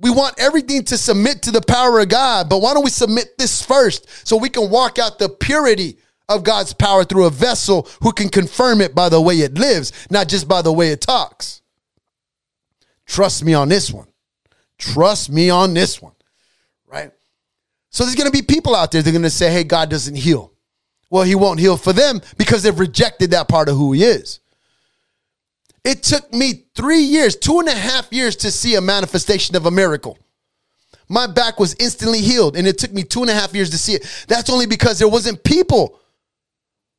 We 0.00 0.10
want 0.10 0.38
everything 0.38 0.84
to 0.84 0.96
submit 0.96 1.42
to 1.42 1.50
the 1.50 1.60
power 1.60 1.98
of 2.00 2.08
God, 2.08 2.48
but 2.48 2.62
why 2.62 2.72
don't 2.72 2.84
we 2.84 2.90
submit 2.90 3.36
this 3.36 3.60
first 3.62 4.26
so 4.26 4.36
we 4.36 4.48
can 4.48 4.70
walk 4.70 4.98
out 4.98 5.18
the 5.18 5.28
purity 5.28 5.98
of 6.28 6.44
God's 6.44 6.72
power 6.72 7.04
through 7.04 7.24
a 7.24 7.30
vessel 7.30 7.88
who 8.02 8.12
can 8.12 8.28
confirm 8.28 8.80
it 8.80 8.94
by 8.94 9.08
the 9.08 9.20
way 9.20 9.40
it 9.40 9.54
lives, 9.54 9.92
not 10.10 10.28
just 10.28 10.46
by 10.46 10.62
the 10.62 10.72
way 10.72 10.90
it 10.90 11.00
talks? 11.00 11.62
Trust 13.06 13.44
me 13.44 13.54
on 13.54 13.68
this 13.68 13.90
one. 13.90 14.06
Trust 14.78 15.30
me 15.30 15.50
on 15.50 15.74
this 15.74 16.00
one, 16.00 16.12
right? 16.86 17.10
So 17.90 18.04
there's 18.04 18.14
going 18.14 18.30
to 18.30 18.36
be 18.36 18.42
people 18.42 18.76
out 18.76 18.92
there 18.92 19.02
that 19.02 19.08
are 19.08 19.12
going 19.12 19.22
to 19.22 19.30
say, 19.30 19.50
hey, 19.50 19.64
God 19.64 19.90
doesn't 19.90 20.14
heal. 20.14 20.52
Well, 21.10 21.24
he 21.24 21.34
won't 21.34 21.58
heal 21.58 21.76
for 21.76 21.92
them 21.92 22.20
because 22.36 22.62
they've 22.62 22.78
rejected 22.78 23.30
that 23.32 23.48
part 23.48 23.68
of 23.68 23.76
who 23.76 23.92
he 23.92 24.04
is. 24.04 24.40
It 25.88 26.02
took 26.02 26.34
me 26.34 26.64
three 26.74 27.00
years, 27.00 27.34
two 27.34 27.60
and 27.60 27.68
a 27.68 27.74
half 27.74 28.12
years 28.12 28.36
to 28.36 28.50
see 28.50 28.74
a 28.74 28.80
manifestation 28.80 29.56
of 29.56 29.64
a 29.64 29.70
miracle. 29.70 30.18
My 31.08 31.26
back 31.26 31.58
was 31.58 31.74
instantly 31.80 32.20
healed, 32.20 32.58
and 32.58 32.66
it 32.66 32.76
took 32.76 32.92
me 32.92 33.04
two 33.04 33.22
and 33.22 33.30
a 33.30 33.32
half 33.32 33.54
years 33.54 33.70
to 33.70 33.78
see 33.78 33.94
it. 33.94 34.24
That's 34.28 34.50
only 34.50 34.66
because 34.66 34.98
there 34.98 35.08
wasn't 35.08 35.42
people 35.44 35.98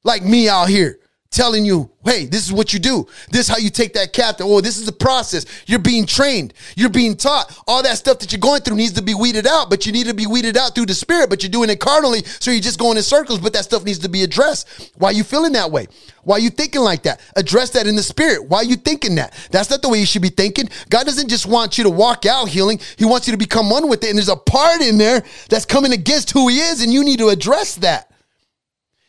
like 0.03 0.23
me 0.23 0.49
out 0.49 0.69
here 0.69 0.98
telling 1.31 1.63
you, 1.63 1.91
hey, 2.03 2.25
this 2.25 2.43
is 2.43 2.51
what 2.51 2.73
you 2.73 2.79
do. 2.79 3.05
This 3.29 3.41
is 3.41 3.47
how 3.47 3.57
you 3.57 3.69
take 3.69 3.93
that 3.93 4.13
captain. 4.13 4.47
Oh, 4.49 4.61
this 4.61 4.79
is 4.79 4.85
the 4.85 4.91
process. 4.91 5.45
You're 5.67 5.77
being 5.77 6.07
trained. 6.07 6.55
You're 6.75 6.89
being 6.89 7.15
taught. 7.15 7.55
All 7.67 7.83
that 7.83 7.97
stuff 7.97 8.17
that 8.19 8.31
you're 8.31 8.39
going 8.39 8.61
through 8.61 8.77
needs 8.77 8.93
to 8.93 9.03
be 9.03 9.13
weeded 9.13 9.45
out, 9.45 9.69
but 9.69 9.85
you 9.85 9.91
need 9.91 10.07
to 10.07 10.15
be 10.15 10.25
weeded 10.25 10.57
out 10.57 10.73
through 10.73 10.87
the 10.87 10.93
spirit, 10.95 11.29
but 11.29 11.43
you're 11.43 11.51
doing 11.51 11.69
it 11.69 11.79
carnally, 11.79 12.23
so 12.25 12.49
you're 12.49 12.61
just 12.61 12.79
going 12.79 12.97
in 12.97 13.03
circles, 13.03 13.39
but 13.39 13.53
that 13.53 13.63
stuff 13.63 13.83
needs 13.83 13.99
to 13.99 14.09
be 14.09 14.23
addressed. 14.23 14.91
Why 14.97 15.09
are 15.09 15.13
you 15.13 15.23
feeling 15.23 15.53
that 15.53 15.69
way? 15.69 15.87
Why 16.23 16.37
are 16.37 16.39
you 16.39 16.49
thinking 16.49 16.81
like 16.81 17.03
that? 17.03 17.21
Address 17.35 17.69
that 17.71 17.85
in 17.85 17.95
the 17.95 18.03
spirit. 18.03 18.49
Why 18.49 18.57
are 18.59 18.63
you 18.63 18.75
thinking 18.75 19.15
that? 19.15 19.33
That's 19.51 19.69
not 19.69 19.83
the 19.83 19.89
way 19.89 19.99
you 19.99 20.05
should 20.07 20.23
be 20.23 20.29
thinking. 20.29 20.67
God 20.89 21.05
doesn't 21.05 21.29
just 21.29 21.45
want 21.45 21.77
you 21.77 21.83
to 21.83 21.89
walk 21.89 22.25
out 22.25 22.49
healing. 22.49 22.79
He 22.97 23.05
wants 23.05 23.27
you 23.27 23.31
to 23.31 23.37
become 23.37 23.69
one 23.69 23.87
with 23.87 24.03
it. 24.03 24.09
And 24.09 24.17
there's 24.17 24.29
a 24.29 24.35
part 24.35 24.81
in 24.81 24.97
there 24.97 25.23
that's 25.49 25.65
coming 25.65 25.93
against 25.93 26.31
who 26.31 26.47
he 26.47 26.59
is, 26.59 26.81
and 26.81 26.91
you 26.91 27.03
need 27.03 27.19
to 27.19 27.29
address 27.29 27.75
that. 27.75 28.08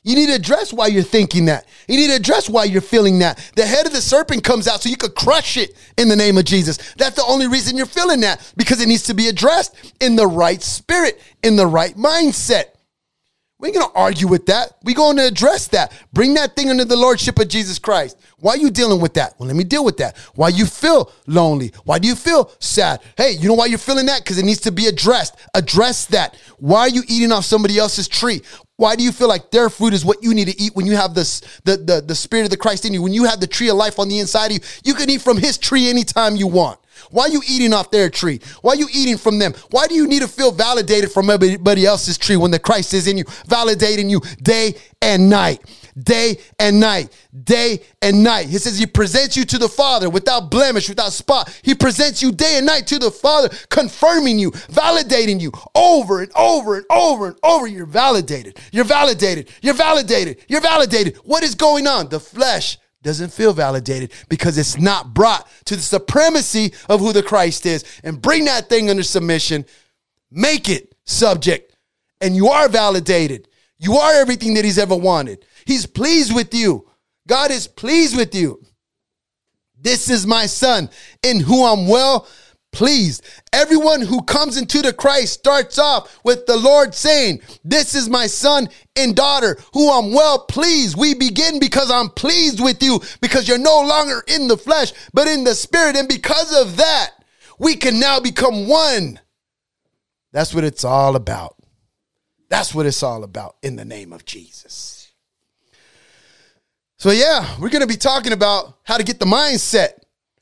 You 0.03 0.15
need 0.15 0.29
to 0.29 0.35
address 0.35 0.73
why 0.73 0.87
you're 0.87 1.03
thinking 1.03 1.45
that. 1.47 1.67
You 1.87 1.97
need 1.97 2.09
to 2.09 2.17
address 2.17 2.49
why 2.49 2.65
you're 2.65 2.81
feeling 2.81 3.19
that. 3.19 3.39
The 3.55 3.67
head 3.67 3.87
of 3.87 3.93
the 3.93 4.01
serpent 4.01 4.43
comes 4.45 4.67
out 4.67 4.81
so 4.81 4.89
you 4.89 4.97
could 4.97 5.15
crush 5.15 5.59
it 5.59 5.77
in 5.99 6.09
the 6.09 6.17
name 6.17 6.39
of 6.39 6.47
Jesus. 6.47 6.79
That's 6.95 7.17
the 7.17 7.25
only 7.25 7.49
reason 7.49 7.77
you're 7.77 7.85
feeling 7.85 8.21
that 8.21 8.53
because 8.57 8.81
it 8.81 8.89
needs 8.89 9.03
to 9.05 9.15
be 9.15 9.29
addressed 9.29 9.95
in 10.01 10.17
the 10.17 10.27
right 10.27 10.63
spirit, 10.63 11.21
in 11.43 11.57
the 11.57 11.67
right 11.67 11.95
mindset. 11.97 12.65
We 13.59 13.69
ain't 13.69 13.77
gonna 13.77 13.93
argue 13.95 14.27
with 14.27 14.47
that. 14.47 14.73
We're 14.85 14.95
going 14.95 15.19
to 15.19 15.27
address 15.27 15.69
that. 15.69 15.93
Bring 16.15 16.33
that 16.35 16.57
thing 16.57 16.71
under 16.71 16.87
the 16.87 16.97
lordship 16.97 17.39
of 17.39 17.49
Jesus 17.49 17.79
Christ. 17.79 18.17
Why 18.39 18.53
are 18.53 18.57
you 18.57 18.71
dealing 18.71 19.03
with 19.03 19.13
that? 19.15 19.35
Well, 19.39 19.49
let 19.49 19.57
me 19.57 19.65
deal 19.65 19.85
with 19.85 19.99
that. 19.99 20.17
Why 20.35 20.49
you 20.49 20.65
feel 20.65 21.13
lonely? 21.27 21.73
Why 21.85 21.99
do 21.99 22.09
you 22.09 22.15
feel 22.15 22.51
sad? 22.59 23.01
Hey, 23.19 23.33
you 23.33 23.49
know 23.49 23.55
why 23.55 23.67
you're 23.67 23.77
feeling 23.77 24.07
that? 24.07 24.23
Because 24.25 24.39
it 24.39 24.47
needs 24.47 24.61
to 24.61 24.73
be 24.73 24.87
addressed. 24.87 25.37
Address 25.55 26.07
that. 26.07 26.39
Why 26.57 26.81
are 26.81 26.89
you 26.89 27.03
eating 27.07 27.33
off 27.33 27.45
somebody 27.45 27.77
else's 27.77 28.09
tree? 28.09 28.41
Why 28.81 28.97
do 28.97 29.05
you 29.05 29.13
feel 29.13 29.29
like 29.29 29.51
their 29.51 29.69
fruit 29.69 29.93
is 29.93 30.07
what 30.07 30.23
you 30.23 30.33
need 30.33 30.49
to 30.49 30.59
eat 30.59 30.75
when 30.75 30.87
you 30.87 30.97
have 30.97 31.13
this 31.13 31.43
the, 31.65 31.77
the, 31.77 32.01
the 32.01 32.15
spirit 32.15 32.45
of 32.45 32.51
the 32.51 32.57
Christ 32.57 32.87
in 32.87 32.95
you? 32.95 33.03
When 33.03 33.13
you 33.13 33.25
have 33.25 33.39
the 33.39 33.47
tree 33.47 33.69
of 33.69 33.77
life 33.77 33.99
on 33.99 34.09
the 34.09 34.19
inside 34.19 34.47
of 34.47 34.53
you, 34.53 34.61
you 34.85 34.95
can 34.95 35.11
eat 35.11 35.21
from 35.21 35.37
his 35.37 35.59
tree 35.59 35.91
anytime 35.91 36.35
you 36.35 36.47
want. 36.47 36.81
Why 37.11 37.25
are 37.25 37.29
you 37.29 37.43
eating 37.47 37.75
off 37.75 37.91
their 37.91 38.09
tree? 38.09 38.41
Why 38.63 38.73
are 38.73 38.77
you 38.77 38.89
eating 38.91 39.19
from 39.19 39.39
them? 39.39 39.53
Why 39.71 39.87
do 39.87 39.95
you 39.95 40.07
need 40.07 40.23
to 40.23 40.29
feel 40.29 40.51
validated 40.51 41.13
from 41.13 41.29
everybody 41.29 41.85
else's 41.85 42.17
tree 42.17 42.37
when 42.37 42.53
the 42.53 42.59
Christ 42.59 42.95
is 42.95 43.07
in 43.07 43.19
you, 43.19 43.25
validating 43.25 44.09
you 44.09 44.23
day 44.41 44.77
and 45.03 45.29
night? 45.29 45.61
Day 45.99 46.39
and 46.59 46.81
night, 46.81 47.17
day 47.45 47.81
and 48.03 48.23
night. 48.23 48.49
He 48.49 48.59
says 48.59 48.79
he 48.79 48.87
presents 48.87 49.37
you 49.37 49.45
to 49.47 49.59
the 49.59 49.69
Father 49.69 50.09
without 50.11 50.51
blemish, 50.51 50.89
without 50.89 51.13
spot. 51.13 51.57
He 51.63 51.75
presents 51.75 52.23
you 52.23 52.33
day 52.33 52.57
and 52.57 52.67
night 52.67 52.87
to 52.89 52.99
the 52.99 53.11
Father, 53.11 53.49
confirming 53.69 54.39
you, 54.39 54.51
validating 54.51 55.41
you 55.41 55.53
over 55.75 56.23
and 56.23 56.33
over 56.37 56.77
and 56.77 56.87
over 56.91 57.27
and 57.29 57.37
over. 57.43 57.67
You're 57.67 57.87
validated. 57.87 58.59
You're 58.73 58.85
validated. 58.85 59.51
You're 59.63 59.75
validated. 59.75 60.45
You're 60.49 60.61
validated. 60.61 61.17
What 61.25 61.43
is 61.43 61.55
going 61.55 61.87
on? 61.87 62.09
The 62.09 62.21
flesh 62.21 62.79
doesn't 63.03 63.33
feel 63.33 63.53
validated 63.53 64.13
because 64.29 64.59
it's 64.59 64.79
not 64.79 65.15
brought 65.15 65.49
to 65.65 65.77
the 65.77 65.83
supremacy 65.83 66.75
of 66.89 67.01
who 67.01 67.13
the 67.13 67.23
Christ 67.23 67.67
is. 67.67 67.85
And 68.05 68.21
bring 68.21 68.45
that 68.45 68.69
thing 68.69 68.91
under 68.91 69.03
submission, 69.03 69.65
make 70.31 70.69
it 70.69 70.95
subject, 71.05 71.77
and 72.21 72.37
you 72.37 72.49
are 72.49 72.69
validated. 72.69 73.49
You 73.79 73.95
are 73.95 74.21
everything 74.21 74.55
that 74.55 74.65
He's 74.65 74.79
ever 74.79 74.95
wanted. 74.95 75.47
He's 75.71 75.87
pleased 75.87 76.35
with 76.35 76.53
you. 76.53 76.91
God 77.29 77.53
is 77.53 77.69
pleased 77.69 78.17
with 78.17 78.35
you. 78.35 78.61
This 79.81 80.11
is 80.11 80.27
my 80.27 80.47
son 80.47 80.91
in 81.23 81.39
whom 81.39 81.65
I'm 81.65 81.87
well 81.87 82.27
pleased. 82.73 83.25
Everyone 83.53 84.01
who 84.01 84.23
comes 84.23 84.57
into 84.57 84.83
the 84.83 84.93
Christ 84.93 85.35
starts 85.35 85.79
off 85.79 86.19
with 86.25 86.47
the 86.47 86.57
Lord 86.57 86.93
saying, 86.93 87.43
This 87.63 87.95
is 87.95 88.09
my 88.09 88.27
son 88.27 88.69
and 88.97 89.15
daughter 89.15 89.59
who 89.73 89.93
I'm 89.93 90.13
well 90.13 90.41
pleased. 90.41 90.99
We 90.99 91.15
begin 91.15 91.61
because 91.61 91.89
I'm 91.89 92.09
pleased 92.09 92.59
with 92.59 92.83
you 92.83 93.01
because 93.21 93.47
you're 93.47 93.57
no 93.57 93.81
longer 93.83 94.25
in 94.27 94.49
the 94.49 94.57
flesh, 94.57 94.93
but 95.15 95.29
in 95.29 95.45
the 95.45 95.55
spirit. 95.55 95.95
And 95.95 96.09
because 96.09 96.53
of 96.61 96.79
that, 96.79 97.11
we 97.61 97.77
can 97.77 98.01
now 98.01 98.19
become 98.19 98.67
one. 98.67 99.21
That's 100.33 100.53
what 100.53 100.65
it's 100.65 100.85
all 100.85 101.15
about. 101.15 101.55
That's 102.49 102.75
what 102.75 102.87
it's 102.87 103.05
all 103.05 103.23
about 103.23 103.55
in 103.63 103.77
the 103.77 103.85
name 103.85 104.13
of 104.13 104.25
Jesus. 104.25 105.00
So, 107.01 107.11
yeah, 107.11 107.57
we're 107.59 107.71
going 107.71 107.81
to 107.81 107.89
be 107.89 107.97
talking 107.97 108.33
about 108.33 108.79
how 108.85 108.97
to 108.97 109.03
get 109.03 109.19
the 109.19 109.27
mindset 109.27 110.01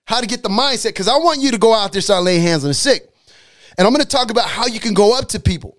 how 0.09 0.23
to 0.23 0.27
get 0.27 0.43
the 0.43 0.49
mindset 0.49 0.89
because 0.89 1.07
I 1.07 1.19
want 1.19 1.43
you 1.43 1.51
to 1.51 1.59
go 1.59 1.75
out 1.75 1.93
there 1.93 2.01
start 2.01 2.25
laying 2.25 2.41
hands 2.41 2.65
on 2.65 2.69
the 2.69 2.75
sick. 2.75 3.11
And 3.77 3.87
I'm 3.87 3.93
going 3.93 4.03
to 4.03 4.09
talk 4.09 4.31
about 4.31 4.49
how 4.49 4.67
you 4.67 4.81
can 4.81 4.95
go 4.95 5.17
up 5.17 5.29
to 5.29 5.41
people, 5.41 5.77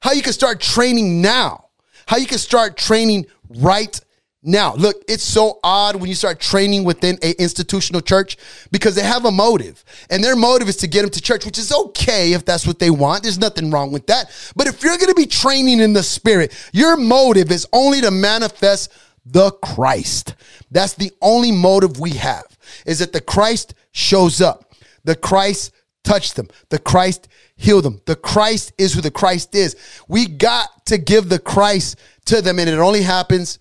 how 0.00 0.12
you 0.12 0.22
can 0.22 0.34
start 0.34 0.60
training 0.60 1.22
now, 1.22 1.70
how 2.06 2.18
you 2.18 2.26
can 2.26 2.36
start 2.36 2.76
training 2.76 3.24
right 3.48 3.98
now. 4.42 4.74
Look, 4.74 5.02
it's 5.08 5.22
so 5.22 5.58
odd 5.64 5.96
when 5.96 6.10
you 6.10 6.14
start 6.14 6.38
training 6.38 6.84
within 6.84 7.18
a 7.22 7.32
institutional 7.40 8.02
church 8.02 8.36
because 8.70 8.94
they 8.94 9.02
have 9.02 9.24
a 9.24 9.30
motive, 9.30 9.82
and 10.10 10.22
their 10.22 10.36
motive 10.36 10.68
is 10.68 10.76
to 10.76 10.86
get 10.86 11.00
them 11.00 11.10
to 11.10 11.20
church, 11.22 11.46
which 11.46 11.58
is 11.58 11.72
okay 11.72 12.34
if 12.34 12.44
that's 12.44 12.66
what 12.66 12.78
they 12.78 12.90
want. 12.90 13.22
There's 13.22 13.38
nothing 13.38 13.70
wrong 13.70 13.90
with 13.90 14.06
that. 14.08 14.26
But 14.54 14.66
if 14.66 14.82
you're 14.82 14.98
going 14.98 15.08
to 15.08 15.14
be 15.14 15.26
training 15.26 15.80
in 15.80 15.94
the 15.94 16.02
spirit, 16.02 16.52
your 16.74 16.98
motive 16.98 17.50
is 17.50 17.66
only 17.72 18.02
to 18.02 18.10
manifest 18.10 18.92
the 19.26 19.50
Christ. 19.50 20.34
That's 20.70 20.94
the 20.94 21.12
only 21.20 21.52
motive 21.52 21.98
we 21.98 22.10
have 22.12 22.44
is 22.86 23.00
that 23.00 23.12
the 23.12 23.20
Christ 23.20 23.74
shows 23.92 24.40
up. 24.40 24.72
The 25.04 25.16
Christ 25.16 25.72
touched 26.04 26.36
them. 26.36 26.48
The 26.70 26.78
Christ 26.78 27.28
healed 27.56 27.84
them. 27.84 28.00
The 28.06 28.16
Christ 28.16 28.72
is 28.78 28.94
who 28.94 29.00
the 29.00 29.10
Christ 29.10 29.54
is. 29.54 29.76
We 30.08 30.26
got 30.26 30.86
to 30.86 30.98
give 30.98 31.28
the 31.28 31.38
Christ 31.38 31.98
to 32.26 32.40
them, 32.40 32.58
and 32.58 32.68
it 32.68 32.78
only 32.78 33.02
happens 33.02 33.58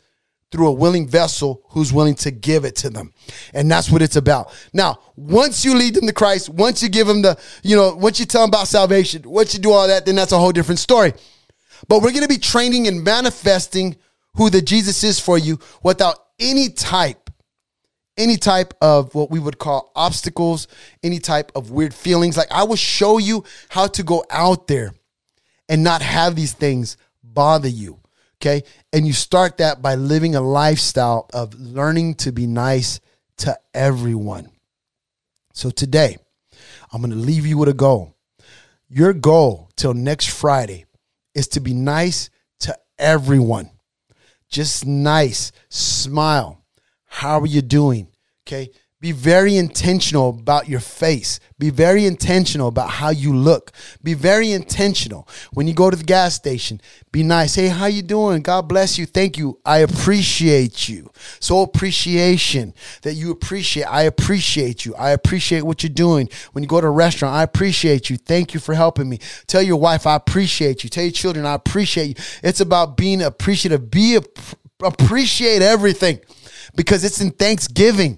through 0.51 0.67
a 0.67 0.71
willing 0.71 1.07
vessel 1.07 1.63
who's 1.69 1.91
willing 1.91 2.15
to 2.15 2.31
give 2.31 2.65
it 2.65 2.75
to 2.77 2.89
them. 2.89 3.13
And 3.53 3.69
that's 3.69 3.89
what 3.91 4.01
it's 4.01 4.15
about. 4.15 4.53
Now, 4.73 4.99
once 5.15 5.65
you 5.65 5.75
lead 5.75 5.95
them 5.95 6.07
to 6.07 6.13
Christ, 6.13 6.49
once 6.49 6.81
you 6.81 6.89
give 6.89 7.07
them 7.07 7.23
the, 7.23 7.37
you 7.63 7.75
know, 7.75 7.95
once 7.95 8.19
you 8.19 8.25
tell 8.25 8.41
them 8.41 8.49
about 8.49 8.67
salvation, 8.67 9.23
once 9.25 9.53
you 9.53 9.59
do 9.59 9.71
all 9.71 9.87
that, 9.87 10.05
then 10.05 10.15
that's 10.15 10.31
a 10.31 10.37
whole 10.37 10.51
different 10.51 10.79
story. 10.79 11.13
But 11.87 12.01
we're 12.01 12.11
going 12.11 12.21
to 12.21 12.29
be 12.29 12.37
training 12.37 12.87
and 12.87 13.03
manifesting 13.03 13.97
who 14.35 14.49
the 14.49 14.61
Jesus 14.61 15.03
is 15.03 15.19
for 15.19 15.37
you 15.37 15.59
without 15.83 16.17
any 16.39 16.69
type 16.69 17.25
any 18.17 18.37
type 18.37 18.73
of 18.81 19.13
what 19.13 19.29
we 19.29 19.39
would 19.39 19.57
call 19.57 19.91
obstacles, 19.95 20.67
any 21.03 21.19
type 21.19 21.51
of 21.55 21.71
weird 21.71 21.93
feelings. 21.93 22.37
Like 22.37 22.51
I 22.51 22.63
will 22.63 22.75
show 22.75 23.17
you 23.17 23.43
how 23.69 23.87
to 23.87 24.03
go 24.03 24.23
out 24.29 24.67
there 24.67 24.93
and 25.67 25.83
not 25.83 26.01
have 26.01 26.35
these 26.35 26.53
things 26.53 26.97
bother 27.23 27.67
you. 27.67 27.99
Okay. 28.37 28.63
And 28.93 29.07
you 29.07 29.13
start 29.13 29.57
that 29.57 29.81
by 29.81 29.95
living 29.95 30.35
a 30.35 30.41
lifestyle 30.41 31.27
of 31.33 31.53
learning 31.55 32.15
to 32.15 32.31
be 32.31 32.47
nice 32.47 32.99
to 33.37 33.57
everyone. 33.73 34.49
So 35.53 35.69
today, 35.69 36.17
I'm 36.91 37.01
going 37.01 37.11
to 37.11 37.17
leave 37.17 37.45
you 37.45 37.57
with 37.57 37.69
a 37.69 37.73
goal. 37.73 38.15
Your 38.87 39.13
goal 39.13 39.69
till 39.75 39.93
next 39.93 40.29
Friday 40.29 40.85
is 41.33 41.47
to 41.49 41.59
be 41.59 41.73
nice 41.73 42.29
to 42.59 42.77
everyone. 42.99 43.71
Just 44.56 44.86
nice. 44.86 45.52
Smile 45.68 46.65
how 47.15 47.40
are 47.40 47.45
you 47.45 47.61
doing? 47.61 48.07
Okay. 48.45 48.69
Be 49.06 49.11
very 49.11 49.56
intentional 49.56 50.30
about 50.30 50.68
your 50.68 50.80
face. 50.80 51.40
Be 51.60 51.69
very 51.69 52.07
intentional 52.07 52.68
about 52.68 52.90
how 52.90 53.10
you 53.10 53.36
look. 53.36 53.72
Be 54.02 54.15
very 54.15 54.52
intentional 54.52 55.27
when 55.53 55.68
you 55.68 55.76
go 55.76 55.91
to 55.91 55.95
the 55.95 56.03
gas 56.03 56.34
station. 56.34 56.82
Be 57.11 57.22
nice. 57.22 57.53
Hey, 57.53 57.68
how 57.68 57.86
you 57.86 58.02
doing? 58.02 58.41
God 58.41 58.68
bless 58.68 58.98
you. 58.98 59.06
Thank 59.06 59.38
you. 59.38 59.60
I 59.64 59.77
appreciate 59.77 60.90
you. 60.90 61.11
So 61.40 61.61
appreciation 61.61 62.73
that 63.03 63.14
you 63.14 63.30
appreciate. 63.30 63.84
I 63.84 64.02
appreciate 64.02 64.86
you. 64.86 64.95
I 64.95 65.11
appreciate 65.11 65.61
what 65.61 65.84
you're 65.84 65.91
doing. 65.91 66.27
When 66.53 66.64
you 66.64 66.68
go 66.68 66.82
to 66.82 66.88
a 66.88 66.90
restaurant, 66.90 67.36
I 67.36 67.44
appreciate 67.44 68.10
you. 68.10 68.18
Thank 68.18 68.56
you 68.56 68.60
for 68.60 68.73
helping 68.73 69.07
me. 69.07 69.19
Tell 69.45 69.61
your 69.61 69.80
wife 69.80 70.07
I 70.07 70.15
appreciate 70.15 70.84
you. 70.84 70.90
Tell 70.90 71.03
your 71.03 71.11
children 71.11 71.45
I 71.45 71.53
appreciate 71.53 72.07
you. 72.07 72.15
It's 72.41 72.60
about 72.60 72.98
being 72.98 73.22
appreciative. 73.22 73.91
Be 73.91 74.18
appreciate 74.82 75.61
everything 75.61 76.22
because 76.76 77.03
it's 77.03 77.22
in 77.22 77.30
Thanksgiving. 77.30 78.18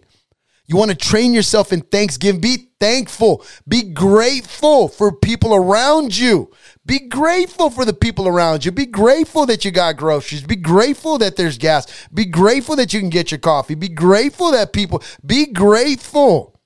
You 0.68 0.76
want 0.76 0.91
to 0.91 0.98
train 0.98 1.34
yourself 1.34 1.72
in 1.72 1.80
Thanksgiving. 1.80 2.41
Be 2.41 2.72
thankful. 2.80 3.45
Be 3.68 3.84
grateful 3.84 4.89
for 4.89 5.14
people 5.14 5.56
around 5.56 6.18
you. 6.18 6.52
Be 6.85 6.99
grateful 6.99 7.69
for 7.69 7.85
the 7.85 7.94
people 7.94 8.27
around 8.27 8.65
you. 8.65 8.72
Be 8.72 8.85
grateful 8.85 9.45
that 9.45 9.64
you 9.64 9.72
got 9.72 9.95
groceries. 9.95 10.44
Be 10.44 10.57
grateful 10.57 11.18
that 11.19 11.38
there's 11.38 11.57
gas. 11.57 12.07
Be 12.14 12.26
grateful 12.26 12.76
that 12.76 12.94
you 12.94 12.99
can 12.99 13.10
get 13.10 13.31
your 13.31 13.39
coffee. 13.39 13.76
Be 13.76 13.88
grateful 13.88 14.52
that 14.52 14.73
people, 14.73 15.02
be 15.26 15.45
grateful. 15.45 16.60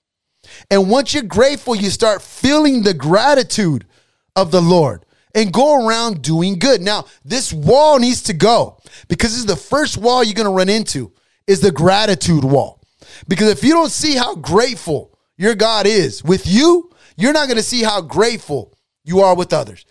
And 0.71 0.89
once 0.89 1.13
you're 1.13 1.23
grateful, 1.23 1.75
you 1.75 1.91
start 1.91 2.23
feeling 2.23 2.81
the 2.81 2.95
gratitude 2.95 3.85
of 4.35 4.49
the 4.49 4.61
Lord 4.61 5.05
and 5.35 5.53
go 5.53 5.87
around 5.87 6.23
doing 6.23 6.57
good. 6.57 6.81
Now, 6.81 7.05
this 7.23 7.53
wall 7.53 7.99
needs 7.99 8.23
to 8.23 8.33
go 8.33 8.79
because 9.07 9.31
this 9.31 9.39
is 9.39 9.45
the 9.45 9.55
first 9.55 9.97
wall 9.97 10.23
you're 10.23 10.33
going 10.33 10.47
to 10.47 10.53
run 10.53 10.69
into 10.69 11.13
is 11.45 11.61
the 11.61 11.71
gratitude 11.71 12.43
wall. 12.43 12.80
Because 13.27 13.49
if 13.49 13.63
you 13.63 13.73
don't 13.73 13.91
see 13.91 14.15
how 14.15 14.35
grateful 14.35 15.17
your 15.37 15.55
God 15.55 15.87
is 15.87 16.23
with 16.23 16.45
you, 16.45 16.91
you're 17.17 17.33
not 17.33 17.47
going 17.47 17.57
to 17.57 17.63
see 17.63 17.83
how 17.83 18.01
grateful 18.01 18.73
you 19.03 19.19
are 19.21 19.35
with 19.35 19.53
others. 19.53 19.85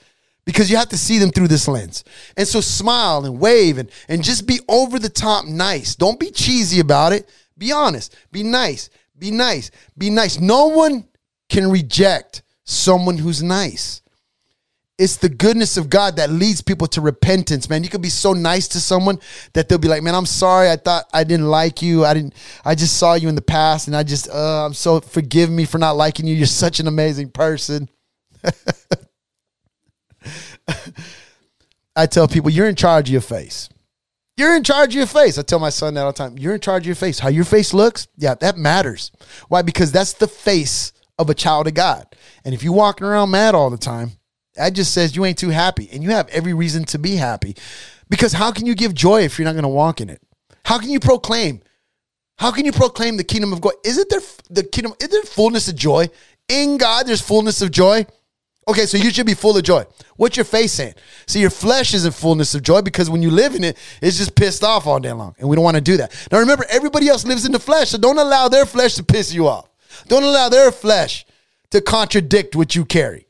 because 0.44 0.70
you 0.70 0.76
have 0.76 0.88
to 0.88 0.98
see 0.98 1.18
them 1.18 1.30
through 1.30 1.48
this 1.48 1.68
lens. 1.68 2.02
And 2.36 2.48
so 2.48 2.60
smile 2.60 3.24
and 3.24 3.38
wave 3.38 3.78
and, 3.78 3.90
and 4.08 4.24
just 4.24 4.46
be 4.46 4.58
over 4.68 4.98
the 4.98 5.08
top 5.08 5.44
nice. 5.44 5.94
Don't 5.94 6.18
be 6.18 6.30
cheesy 6.30 6.80
about 6.80 7.12
it. 7.12 7.28
Be 7.56 7.70
honest. 7.72 8.16
Be 8.32 8.42
nice. 8.42 8.90
Be 9.16 9.30
nice. 9.30 9.70
Be 9.96 10.10
nice. 10.10 10.40
No 10.40 10.66
one 10.68 11.06
can 11.48 11.70
reject 11.70 12.42
someone 12.64 13.18
who's 13.18 13.42
nice. 13.42 13.99
It's 15.00 15.16
the 15.16 15.30
goodness 15.30 15.78
of 15.78 15.88
God 15.88 16.16
that 16.16 16.28
leads 16.28 16.60
people 16.60 16.86
to 16.88 17.00
repentance, 17.00 17.70
man. 17.70 17.82
You 17.82 17.88
could 17.88 18.02
be 18.02 18.10
so 18.10 18.34
nice 18.34 18.68
to 18.68 18.80
someone 18.80 19.18
that 19.54 19.66
they'll 19.66 19.78
be 19.78 19.88
like, 19.88 20.02
"Man, 20.02 20.14
I'm 20.14 20.26
sorry. 20.26 20.70
I 20.70 20.76
thought 20.76 21.06
I 21.14 21.24
didn't 21.24 21.48
like 21.48 21.80
you. 21.80 22.04
I 22.04 22.12
didn't. 22.12 22.34
I 22.66 22.74
just 22.74 22.98
saw 22.98 23.14
you 23.14 23.30
in 23.30 23.34
the 23.34 23.40
past, 23.40 23.86
and 23.86 23.96
I 23.96 24.02
just, 24.02 24.28
uh, 24.28 24.66
I'm 24.66 24.74
so 24.74 25.00
forgive 25.00 25.48
me 25.48 25.64
for 25.64 25.78
not 25.78 25.96
liking 25.96 26.26
you. 26.26 26.34
You're 26.34 26.46
such 26.46 26.80
an 26.80 26.86
amazing 26.86 27.30
person." 27.30 27.88
I 31.96 32.06
tell 32.06 32.28
people, 32.28 32.50
you're 32.50 32.68
in 32.68 32.76
charge 32.76 33.08
of 33.08 33.12
your 33.12 33.22
face. 33.22 33.70
You're 34.36 34.54
in 34.54 34.64
charge 34.64 34.90
of 34.90 34.96
your 34.96 35.06
face. 35.06 35.38
I 35.38 35.42
tell 35.42 35.58
my 35.58 35.70
son 35.70 35.94
that 35.94 36.04
all 36.04 36.12
the 36.12 36.18
time. 36.18 36.36
You're 36.36 36.54
in 36.54 36.60
charge 36.60 36.82
of 36.82 36.86
your 36.86 36.94
face. 36.94 37.18
How 37.18 37.30
your 37.30 37.44
face 37.44 37.72
looks, 37.72 38.06
yeah, 38.18 38.34
that 38.36 38.58
matters. 38.58 39.12
Why? 39.48 39.62
Because 39.62 39.92
that's 39.92 40.12
the 40.12 40.28
face 40.28 40.92
of 41.18 41.30
a 41.30 41.34
child 41.34 41.66
of 41.66 41.74
God. 41.74 42.06
And 42.44 42.54
if 42.54 42.62
you're 42.62 42.72
walking 42.72 43.06
around 43.06 43.30
mad 43.30 43.54
all 43.54 43.70
the 43.70 43.78
time, 43.78 44.12
that 44.54 44.70
just 44.70 44.92
says 44.92 45.16
you 45.16 45.24
ain't 45.24 45.38
too 45.38 45.50
happy. 45.50 45.88
And 45.92 46.02
you 46.02 46.10
have 46.10 46.28
every 46.28 46.54
reason 46.54 46.84
to 46.86 46.98
be 46.98 47.16
happy. 47.16 47.56
Because 48.08 48.32
how 48.32 48.52
can 48.52 48.66
you 48.66 48.74
give 48.74 48.94
joy 48.94 49.22
if 49.22 49.38
you're 49.38 49.44
not 49.44 49.52
going 49.52 49.62
to 49.62 49.68
walk 49.68 50.00
in 50.00 50.10
it? 50.10 50.20
How 50.64 50.78
can 50.78 50.90
you 50.90 51.00
proclaim? 51.00 51.62
How 52.36 52.50
can 52.50 52.64
you 52.64 52.72
proclaim 52.72 53.16
the 53.16 53.24
kingdom 53.24 53.52
of 53.52 53.60
God? 53.60 53.74
Isn't 53.84 54.08
there 54.08 54.20
the 54.48 54.64
kingdom? 54.64 54.94
Is 55.00 55.08
there 55.08 55.22
fullness 55.22 55.68
of 55.68 55.76
joy? 55.76 56.08
In 56.48 56.78
God, 56.78 57.06
there's 57.06 57.20
fullness 57.20 57.62
of 57.62 57.70
joy. 57.70 58.06
Okay, 58.68 58.86
so 58.86 58.98
you 58.98 59.10
should 59.10 59.26
be 59.26 59.34
full 59.34 59.56
of 59.56 59.62
joy. 59.62 59.84
What's 60.16 60.36
your 60.36 60.44
face 60.44 60.72
saying? 60.72 60.94
See, 61.26 61.40
your 61.40 61.50
flesh 61.50 61.94
isn't 61.94 62.14
fullness 62.14 62.54
of 62.54 62.62
joy 62.62 62.82
because 62.82 63.08
when 63.08 63.22
you 63.22 63.30
live 63.30 63.54
in 63.54 63.64
it, 63.64 63.76
it's 64.02 64.18
just 64.18 64.34
pissed 64.34 64.62
off 64.62 64.86
all 64.86 65.00
day 65.00 65.12
long. 65.12 65.34
And 65.38 65.48
we 65.48 65.56
don't 65.56 65.64
want 65.64 65.76
to 65.76 65.80
do 65.80 65.96
that. 65.96 66.14
Now 66.30 66.38
remember, 66.38 66.64
everybody 66.68 67.08
else 67.08 67.24
lives 67.24 67.46
in 67.46 67.52
the 67.52 67.58
flesh, 67.58 67.90
so 67.90 67.98
don't 67.98 68.18
allow 68.18 68.48
their 68.48 68.66
flesh 68.66 68.94
to 68.94 69.02
piss 69.02 69.32
you 69.32 69.48
off. 69.48 69.68
Don't 70.08 70.22
allow 70.22 70.48
their 70.48 70.70
flesh 70.70 71.26
to 71.70 71.80
contradict 71.80 72.54
what 72.54 72.74
you 72.74 72.84
carry. 72.84 73.26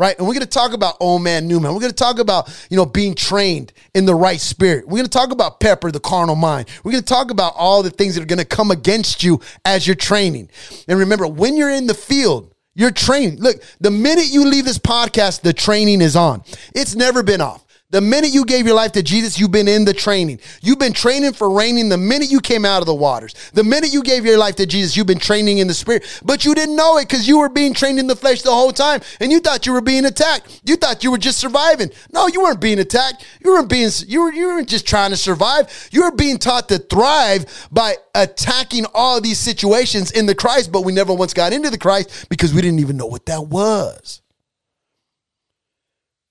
Right? 0.00 0.16
And 0.16 0.26
we're 0.26 0.32
going 0.32 0.46
to 0.46 0.50
talk 0.50 0.72
about 0.72 0.96
old 0.98 1.20
man, 1.20 1.46
new 1.46 1.60
man. 1.60 1.74
We're 1.74 1.80
going 1.80 1.92
to 1.92 1.96
talk 1.96 2.18
about, 2.18 2.48
you 2.70 2.76
know, 2.78 2.86
being 2.86 3.14
trained 3.14 3.74
in 3.94 4.06
the 4.06 4.14
right 4.14 4.40
spirit. 4.40 4.88
We're 4.88 4.96
going 4.96 5.04
to 5.04 5.10
talk 5.10 5.30
about 5.30 5.60
pepper, 5.60 5.92
the 5.92 6.00
carnal 6.00 6.36
mind. 6.36 6.70
We're 6.82 6.92
going 6.92 7.04
to 7.04 7.06
talk 7.06 7.30
about 7.30 7.52
all 7.54 7.82
the 7.82 7.90
things 7.90 8.14
that 8.14 8.22
are 8.22 8.26
going 8.26 8.38
to 8.38 8.46
come 8.46 8.70
against 8.70 9.22
you 9.22 9.42
as 9.66 9.86
you're 9.86 9.94
training. 9.94 10.48
And 10.88 10.98
remember, 10.98 11.26
when 11.26 11.54
you're 11.54 11.68
in 11.68 11.86
the 11.86 11.92
field, 11.92 12.54
you're 12.74 12.90
trained. 12.90 13.40
Look, 13.40 13.62
the 13.78 13.90
minute 13.90 14.28
you 14.28 14.46
leave 14.46 14.64
this 14.64 14.78
podcast, 14.78 15.42
the 15.42 15.52
training 15.52 16.00
is 16.00 16.16
on. 16.16 16.44
It's 16.74 16.96
never 16.96 17.22
been 17.22 17.42
off. 17.42 17.66
The 17.90 18.00
minute 18.00 18.30
you 18.32 18.44
gave 18.44 18.66
your 18.66 18.76
life 18.76 18.92
to 18.92 19.02
Jesus, 19.02 19.40
you've 19.40 19.50
been 19.50 19.66
in 19.66 19.84
the 19.84 19.92
training. 19.92 20.38
You've 20.62 20.78
been 20.78 20.92
training 20.92 21.32
for 21.32 21.50
reigning 21.50 21.88
the 21.88 21.98
minute 21.98 22.30
you 22.30 22.38
came 22.38 22.64
out 22.64 22.82
of 22.82 22.86
the 22.86 22.94
waters. 22.94 23.34
The 23.52 23.64
minute 23.64 23.92
you 23.92 24.04
gave 24.04 24.24
your 24.24 24.38
life 24.38 24.54
to 24.56 24.66
Jesus, 24.66 24.96
you've 24.96 25.08
been 25.08 25.18
training 25.18 25.58
in 25.58 25.66
the 25.66 25.74
spirit, 25.74 26.04
but 26.24 26.44
you 26.44 26.54
didn't 26.54 26.76
know 26.76 26.98
it 26.98 27.08
because 27.08 27.26
you 27.26 27.40
were 27.40 27.48
being 27.48 27.74
trained 27.74 27.98
in 27.98 28.06
the 28.06 28.14
flesh 28.14 28.42
the 28.42 28.52
whole 28.52 28.70
time 28.70 29.00
and 29.18 29.32
you 29.32 29.40
thought 29.40 29.66
you 29.66 29.72
were 29.72 29.80
being 29.80 30.04
attacked. 30.04 30.60
You 30.64 30.76
thought 30.76 31.02
you 31.02 31.10
were 31.10 31.18
just 31.18 31.40
surviving. 31.40 31.90
No, 32.12 32.28
you 32.28 32.42
weren't 32.42 32.60
being 32.60 32.78
attacked. 32.78 33.26
You 33.44 33.54
weren't 33.54 33.68
being, 33.68 33.90
you, 34.06 34.22
were, 34.22 34.32
you 34.32 34.46
weren't 34.46 34.68
just 34.68 34.86
trying 34.86 35.10
to 35.10 35.16
survive. 35.16 35.88
You 35.90 36.04
were 36.04 36.12
being 36.12 36.38
taught 36.38 36.68
to 36.68 36.78
thrive 36.78 37.68
by 37.72 37.96
attacking 38.14 38.86
all 38.94 39.20
these 39.20 39.38
situations 39.38 40.12
in 40.12 40.26
the 40.26 40.34
Christ, 40.36 40.70
but 40.70 40.82
we 40.82 40.92
never 40.92 41.12
once 41.12 41.34
got 41.34 41.52
into 41.52 41.70
the 41.70 41.78
Christ 41.78 42.28
because 42.28 42.54
we 42.54 42.62
didn't 42.62 42.78
even 42.78 42.96
know 42.96 43.06
what 43.06 43.26
that 43.26 43.48
was. 43.48 44.22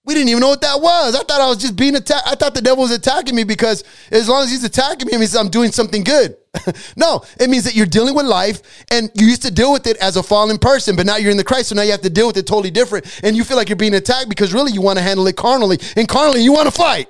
We 0.10 0.16
didn't 0.16 0.30
even 0.30 0.42
know 0.42 0.50
what 0.50 0.62
that 0.62 0.82
was. 0.82 1.14
I 1.14 1.20
thought 1.20 1.40
I 1.40 1.48
was 1.48 1.58
just 1.60 1.76
being 1.76 1.96
attacked. 1.96 2.28
I 2.28 2.34
thought 2.34 2.56
the 2.56 2.64
devil 2.64 2.82
was 2.82 2.90
attacking 2.90 3.36
me 3.36 3.44
because 3.44 3.84
as 4.10 4.28
long 4.28 4.42
as 4.42 4.50
he's 4.50 4.64
attacking 4.64 5.06
me, 5.06 5.14
it 5.14 5.20
means 5.20 5.36
I'm 5.36 5.50
doing 5.50 5.72
something 5.72 6.04
good. 6.04 6.36
no, 6.98 7.24
it 7.40 7.48
means 7.48 7.64
that 7.66 7.76
you're 7.76 7.86
dealing 7.86 8.16
with 8.16 8.26
life 8.26 8.86
and 8.90 9.12
you 9.14 9.28
used 9.28 9.44
to 9.44 9.52
deal 9.52 9.72
with 9.72 9.86
it 9.86 9.98
as 9.98 10.18
a 10.18 10.24
fallen 10.24 10.58
person, 10.58 10.96
but 10.96 11.06
now 11.06 11.18
you're 11.18 11.30
in 11.30 11.38
the 11.38 11.44
Christ, 11.44 11.70
so 11.70 11.76
now 11.76 11.84
you 11.84 11.92
have 11.92 12.02
to 12.02 12.10
deal 12.10 12.26
with 12.26 12.38
it 12.38 12.48
totally 12.48 12.72
different. 12.72 13.06
And 13.22 13.38
you 13.38 13.44
feel 13.44 13.56
like 13.56 13.70
you're 13.70 13.76
being 13.76 13.94
attacked 13.94 14.30
because 14.30 14.52
really 14.52 14.72
you 14.72 14.82
want 14.82 14.98
to 14.98 15.04
handle 15.04 15.28
it 15.28 15.36
carnally. 15.36 15.78
And 15.96 16.08
carnally, 16.08 16.42
you 16.42 16.54
want 16.54 16.66
to 16.66 16.72
fight. 16.72 17.08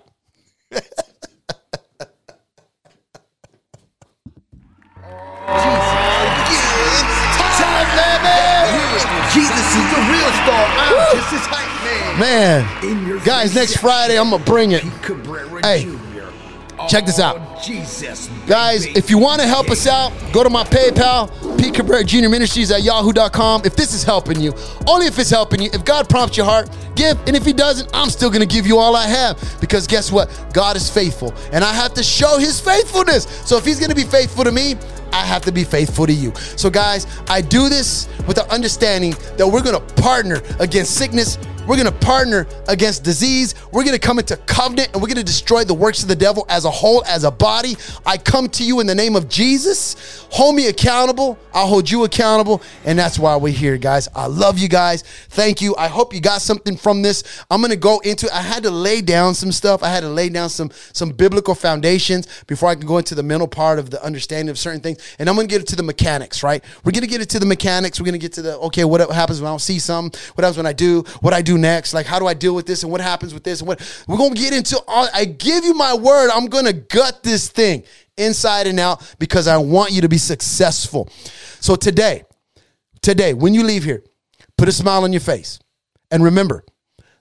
Jesus 9.32 9.56
is 9.56 9.88
the 9.88 10.02
real 10.12 10.32
star. 10.44 10.66
I'm 10.76 11.16
just 11.16 11.32
his 11.32 11.46
hype 11.48 11.79
man. 12.20 13.24
Guys, 13.24 13.56
next 13.56 13.78
Friday 13.78 14.20
I'm 14.20 14.30
gonna 14.30 14.44
bring 14.44 14.72
it. 14.72 14.84
Hey, 15.64 15.90
check 16.88 17.06
this 17.06 17.20
out. 17.20 17.38
Oh, 17.40 17.62
Jesus, 17.64 18.30
Guys, 18.48 18.86
if 18.86 19.10
you 19.10 19.18
want 19.18 19.42
to 19.42 19.48
help 19.48 19.70
us 19.70 19.88
out, 19.88 20.12
go 20.34 20.44
to 20.44 20.50
my 20.50 20.64
PayPal, 20.64 21.30
Pete 21.58 21.74
Cabrera 21.74 22.04
Junior 22.04 22.30
Ministries 22.30 22.72
at 22.72 22.84
yahoo.com. 22.84 23.62
If 23.66 23.76
this 23.76 23.94
is 23.94 24.04
helping 24.04 24.40
you, 24.40 24.54
only 24.88 25.06
if 25.08 25.18
it's 25.20 25.30
helping 25.30 25.62
you, 25.62 25.70
if 25.74 25.86
God 25.86 26.10
prompts 26.10 26.38
your 26.38 26.46
heart, 26.46 26.70
give. 26.96 27.18
And 27.28 27.36
if 27.36 27.46
He 27.46 27.54
doesn't, 27.54 27.90
I'm 27.94 28.10
still 28.10 28.30
to 28.42 28.48
give 28.48 28.68
you 28.68 28.78
all 28.78 28.96
I 28.96 29.08
have 29.08 29.58
because 29.62 29.88
guess 29.88 30.12
what? 30.12 30.30
God 30.54 30.76
is 30.76 30.90
faithful 30.90 31.34
and 31.52 31.64
I 31.64 31.74
have 31.74 31.94
to 31.96 32.04
show 32.04 32.38
His 32.38 32.60
faithfulness. 32.60 33.26
So 33.46 33.58
if 33.58 33.66
He's 33.66 33.80
to 33.90 33.96
be 33.96 34.04
faithful 34.04 34.44
to 34.44 34.52
me, 34.52 34.76
I 35.12 35.26
have 35.26 35.44
to 35.46 35.52
be 35.52 35.64
faithful 35.64 36.06
to 36.06 36.14
you. 36.14 36.34
So, 36.56 36.70
guys, 36.70 37.08
I 37.28 37.42
do 37.42 37.70
this 37.70 38.08
with 38.28 38.36
the 38.38 38.52
understanding 38.52 39.16
that 39.38 39.48
we're 39.48 39.64
to 39.80 40.02
partner 40.02 40.42
against 40.60 40.96
sickness. 40.96 41.38
We're 41.70 41.76
going 41.76 41.86
to 41.86 42.00
partner 42.00 42.48
against 42.68 43.04
disease. 43.04 43.54
We're 43.72 43.84
going 43.84 43.94
to 43.94 44.00
come 44.00 44.18
into 44.18 44.38
covenant 44.38 44.90
and 44.92 45.04
we're 45.04 45.08
going 45.08 45.18
to 45.18 45.24
destroy 45.24 45.64
the 45.64 45.76
works 45.76 46.02
of 46.02 46.10
the 46.10 46.16
devil 46.16 46.44
as 46.50 46.66
a 46.66 46.72
whole, 46.72 47.06
as 47.06 47.26
a 47.26 47.30
body. 47.30 47.78
I 48.08 48.18
come 48.18 48.50
to 48.50 48.64
you 48.64 48.80
in 48.80 48.88
the 48.88 48.96
name 48.96 49.16
of 49.16 49.30
Jesus. 49.30 50.26
Hold 50.32 50.56
me 50.56 50.68
accountable. 50.68 51.38
I'll 51.54 51.68
hold 51.68 51.88
you 51.88 52.06
accountable. 52.06 52.64
And 52.86 52.98
that's 52.98 53.20
why 53.20 53.36
we're 53.36 53.54
here, 53.54 53.78
guys. 53.78 54.08
I 54.16 54.26
love 54.26 54.58
you 54.58 54.68
guys. 54.68 55.04
Thank 55.30 55.62
you. 55.62 55.76
I 55.76 55.90
hope 55.90 56.12
you 56.12 56.20
got 56.22 56.42
something 56.42 56.76
from 56.76 57.04
this. 57.04 57.44
I'm 57.52 57.62
going 57.62 57.70
to 57.70 57.78
go 57.78 58.00
into 58.00 58.36
I 58.36 58.42
had 58.42 58.64
to 58.64 58.72
lay 58.72 59.02
down 59.02 59.36
some 59.36 59.52
stuff. 59.52 59.84
I 59.84 59.90
had 59.90 60.02
to 60.02 60.10
lay 60.10 60.30
down 60.30 60.50
some 60.50 60.72
some 60.92 61.12
biblical 61.12 61.54
foundations 61.54 62.28
before 62.48 62.70
I 62.70 62.74
can 62.74 62.88
go 62.88 62.98
into 62.98 63.14
the 63.14 63.22
mental 63.22 63.48
part 63.48 63.78
of 63.78 63.92
the 63.92 64.04
understanding 64.04 64.50
of 64.50 64.58
certain 64.58 64.82
things. 64.82 64.98
And 65.20 65.30
I'm 65.30 65.36
going 65.36 65.48
to 65.48 65.54
get 65.54 65.62
it 65.62 65.68
to 65.68 65.76
the 65.76 65.84
mechanics, 65.84 66.42
right? 66.42 66.64
We're 66.84 66.94
going 66.94 67.04
to 67.04 67.08
get 67.08 67.22
it 67.22 67.30
to 67.30 67.40
the 67.40 67.46
mechanics. 67.46 68.00
We're 68.00 68.06
going 68.06 68.14
to 68.14 68.20
get 68.20 68.34
to 68.34 68.42
the 68.42 68.58
okay, 68.58 68.86
what 68.86 69.02
happens 69.12 69.40
when 69.40 69.50
I 69.50 69.52
don't 69.52 69.60
see 69.60 69.78
something? 69.78 70.20
What 70.34 70.44
happens 70.44 70.58
when 70.58 70.66
I 70.66 70.74
do? 70.74 71.04
What 71.22 71.36
I 71.36 71.44
do 71.44 71.59
next? 71.62 71.94
Like 71.94 72.06
how 72.06 72.20
do 72.20 72.28
I 72.28 72.34
deal 72.34 72.56
with 72.56 72.66
this 72.66 72.84
and 72.84 72.92
what 72.92 73.02
happens 73.02 73.34
with 73.34 73.44
this 73.44 73.62
and 73.62 73.68
what 73.68 74.06
we're 74.08 74.18
to 74.36 74.42
get 74.42 74.54
into 74.54 74.80
all 74.88 75.08
I 75.14 75.26
give 75.26 75.64
you 75.64 75.74
my 75.74 75.94
word. 75.94 76.30
I'm 76.32 76.48
to 76.66 76.74
gut 76.74 77.24
this 77.24 77.50
thing 77.50 77.84
inside 78.18 78.68
and 78.68 78.80
out 78.80 79.16
because 79.20 79.48
I 79.48 79.58
want 79.58 79.92
you 79.92 80.02
to 80.02 80.10
be 80.10 80.18
successful. 80.18 81.10
So 81.60 81.76
today, 81.76 82.24
today 83.02 83.34
when 83.34 83.54
you 83.54 83.64
leave 83.64 83.84
here, 83.84 84.04
put 84.58 84.68
a 84.68 84.72
smile 84.72 85.04
on 85.04 85.14
your 85.14 85.22
face. 85.22 85.60
And 86.12 86.24
remember, 86.24 86.64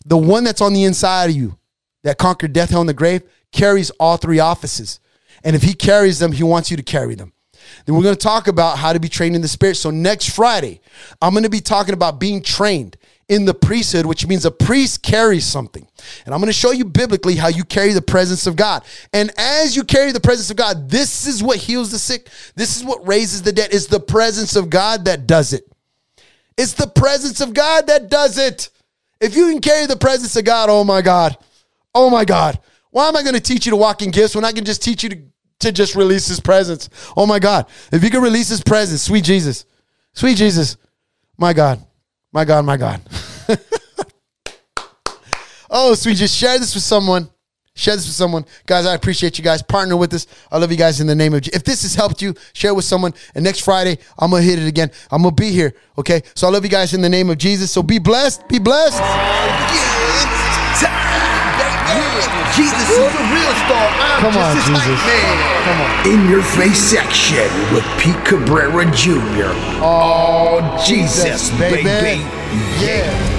the 0.05 0.17
one 0.17 0.45
that's 0.45 0.61
on 0.61 0.73
the 0.73 0.85
inside 0.85 1.31
of 1.31 1.37
you 1.37 1.59
that 2.03 2.19
conquered 2.19 2.53
death, 2.53 2.71
hell, 2.71 2.81
and 2.81 2.89
the 2.89 2.95
grave 2.95 3.23
carries 3.53 3.91
all 3.91 4.17
three 4.17 4.39
offices. 4.39 5.01
And 5.45 5.55
if 5.55 5.63
he 5.63 5.75
carries 5.75 6.19
them, 6.19 6.33
he 6.33 6.43
wants 6.43 6.71
you 6.71 6.77
to 6.77 6.83
carry 6.83 7.15
them. 7.15 7.33
Then 7.85 7.95
we're 7.95 8.03
going 8.03 8.15
to 8.15 8.21
talk 8.21 8.49
about 8.49 8.79
how 8.79 8.93
to 8.93 9.01
be 9.01 9.09
trained 9.09 9.37
in 9.37 9.43
the 9.43 9.49
spirit. 9.49 9.77
So 9.77 9.91
next 9.91 10.35
Friday, 10.35 10.81
I'm 11.21 11.33
going 11.33 11.45
to 11.45 11.51
be 11.51 11.61
talking 11.61 11.95
about 11.95 12.19
being 12.19 12.43
trained 12.43 12.97
in 13.29 13.45
the 13.45 13.53
priesthood, 13.53 14.07
which 14.07 14.27
means 14.27 14.47
a 14.47 14.51
priest 14.51 15.03
carries 15.03 15.45
something. 15.45 15.87
And 16.25 16.35
I'm 16.35 16.41
going 16.41 16.49
to 16.49 16.53
show 16.53 16.71
you 16.71 16.87
biblically 16.87 17.37
how 17.37 17.49
you 17.49 17.63
carry 17.63 17.93
the 17.93 18.03
presence 18.03 18.47
of 18.47 18.57
God. 18.57 18.85
And 19.13 19.31
as 19.37 19.77
you 19.77 19.85
carry 19.85 20.13
the 20.13 20.21
presence 20.21 20.51
of 20.51 20.57
God, 20.57 20.89
this 20.89 21.27
is 21.27 21.43
what 21.43 21.59
heals 21.59 21.91
the 21.91 21.99
sick. 21.99 22.29
This 22.55 22.77
is 22.77 22.85
what 22.85 23.07
raises 23.07 23.43
the 23.43 23.53
dead. 23.53 23.73
It's 23.73 23.87
the 23.87 24.01
presence 24.01 24.57
of 24.57 24.71
God 24.71 25.05
that 25.05 25.27
does 25.27 25.53
it. 25.53 25.71
It's 26.57 26.73
the 26.73 26.87
presence 26.87 27.41
of 27.41 27.53
God 27.53 27.87
that 27.89 28.09
does 28.09 28.39
it. 28.39 28.71
If 29.21 29.37
you 29.37 29.49
can 29.51 29.61
carry 29.61 29.87
the 29.87 29.97
presence 29.97 30.35
of 30.37 30.45
God, 30.45 30.71
oh 30.71 30.85
my 30.85 31.03
God. 31.03 31.37
Oh 31.95 32.09
my 32.09 32.25
God. 32.25 32.59
Why 32.91 33.09
am 33.09 33.17
I 33.17 33.23
going 33.23 33.35
to 33.35 33.41
teach 33.41 33.67
you 33.67 33.71
to 33.71 33.77
walk 33.77 34.01
in 34.01 34.11
gifts 34.11 34.35
when 34.35 34.45
I 34.45 34.53
can 34.53 34.65
just 34.65 34.83
teach 34.83 35.03
you 35.03 35.11
to, 35.11 35.23
to 35.61 35.73
just 35.73 35.95
release 35.95 36.27
his 36.27 36.41
presence? 36.41 36.89
Oh 37.17 37.27
my 37.27 37.39
God. 37.39 37.67
If 37.93 38.03
you 38.03 38.11
can 38.11 38.23
release 38.23 38.49
his 38.49 38.63
presence, 38.63 39.03
sweet 39.03 39.25
Jesus. 39.25 39.67
Sweet 40.15 40.37
Jesus. 40.37 40.79
My 41.37 41.53
God. 41.53 41.85
My 42.33 42.45
God, 42.45 42.65
my 42.65 42.77
God. 42.77 43.01
oh, 45.71 45.95
sweet 45.95 46.17
just 46.17 46.37
Share 46.37 46.59
this 46.59 46.75
with 46.75 46.85
someone. 46.85 47.29
Share 47.75 47.95
this 47.95 48.07
with 48.07 48.17
someone. 48.17 48.45
Guys, 48.67 48.87
I 48.87 48.95
appreciate 48.95 49.39
you 49.39 49.45
guys. 49.45 49.63
Partner 49.63 49.97
with 49.97 50.13
us. 50.13 50.27
I 50.51 50.59
love 50.59 50.73
you 50.73 50.77
guys 50.77 51.01
in 51.01 51.07
the 51.07 51.15
name 51.15 51.33
of 51.33 51.43
Jesus. 51.43 51.57
If 51.57 51.65
this 51.65 51.83
has 51.83 51.95
helped 51.95 52.21
you, 52.21 52.35
share 52.53 52.75
with 52.75 52.85
someone. 52.85 53.15
And 53.37 53.45
next 53.45 53.61
Friday, 53.61 53.99
I'm 54.19 54.31
going 54.31 54.43
to 54.43 54.49
hit 54.49 54.59
it 54.59 54.67
again. 54.67 54.91
I'm 55.13 55.23
going 55.23 55.37
to 55.37 55.41
be 55.41 55.53
here. 55.53 55.75
Okay. 55.97 56.23
So 56.35 56.49
I 56.49 56.51
love 56.51 56.65
you 56.65 56.71
guys 56.71 56.93
in 56.93 57.03
the 57.03 57.09
name 57.09 57.31
of 57.31 57.39
Jesus. 57.39 57.71
So 57.71 57.85
be 57.85 58.01
blessed. 58.01 58.49
Be 58.49 58.59
blessed. 58.59 59.01
Jesus 62.57 62.89
is 62.91 63.13
the 63.13 63.25
real 63.35 63.55
star. 63.67 63.87
I'm 63.99 64.21
Come 64.21 64.37
on, 64.37 64.55
Jesus. 64.57 65.01
Come 65.65 65.81
on. 65.81 65.91
In 66.07 66.31
your 66.31 66.43
face 66.43 66.79
section 66.79 67.49
with 67.75 67.85
Pete 67.99 68.23
Cabrera 68.25 68.85
Jr. 68.93 69.53
Oh, 69.83 70.61
oh 70.61 70.85
Jesus, 70.87 71.51
baby. 71.59 71.85
baby. 71.85 72.25
Yeah. 72.81 73.38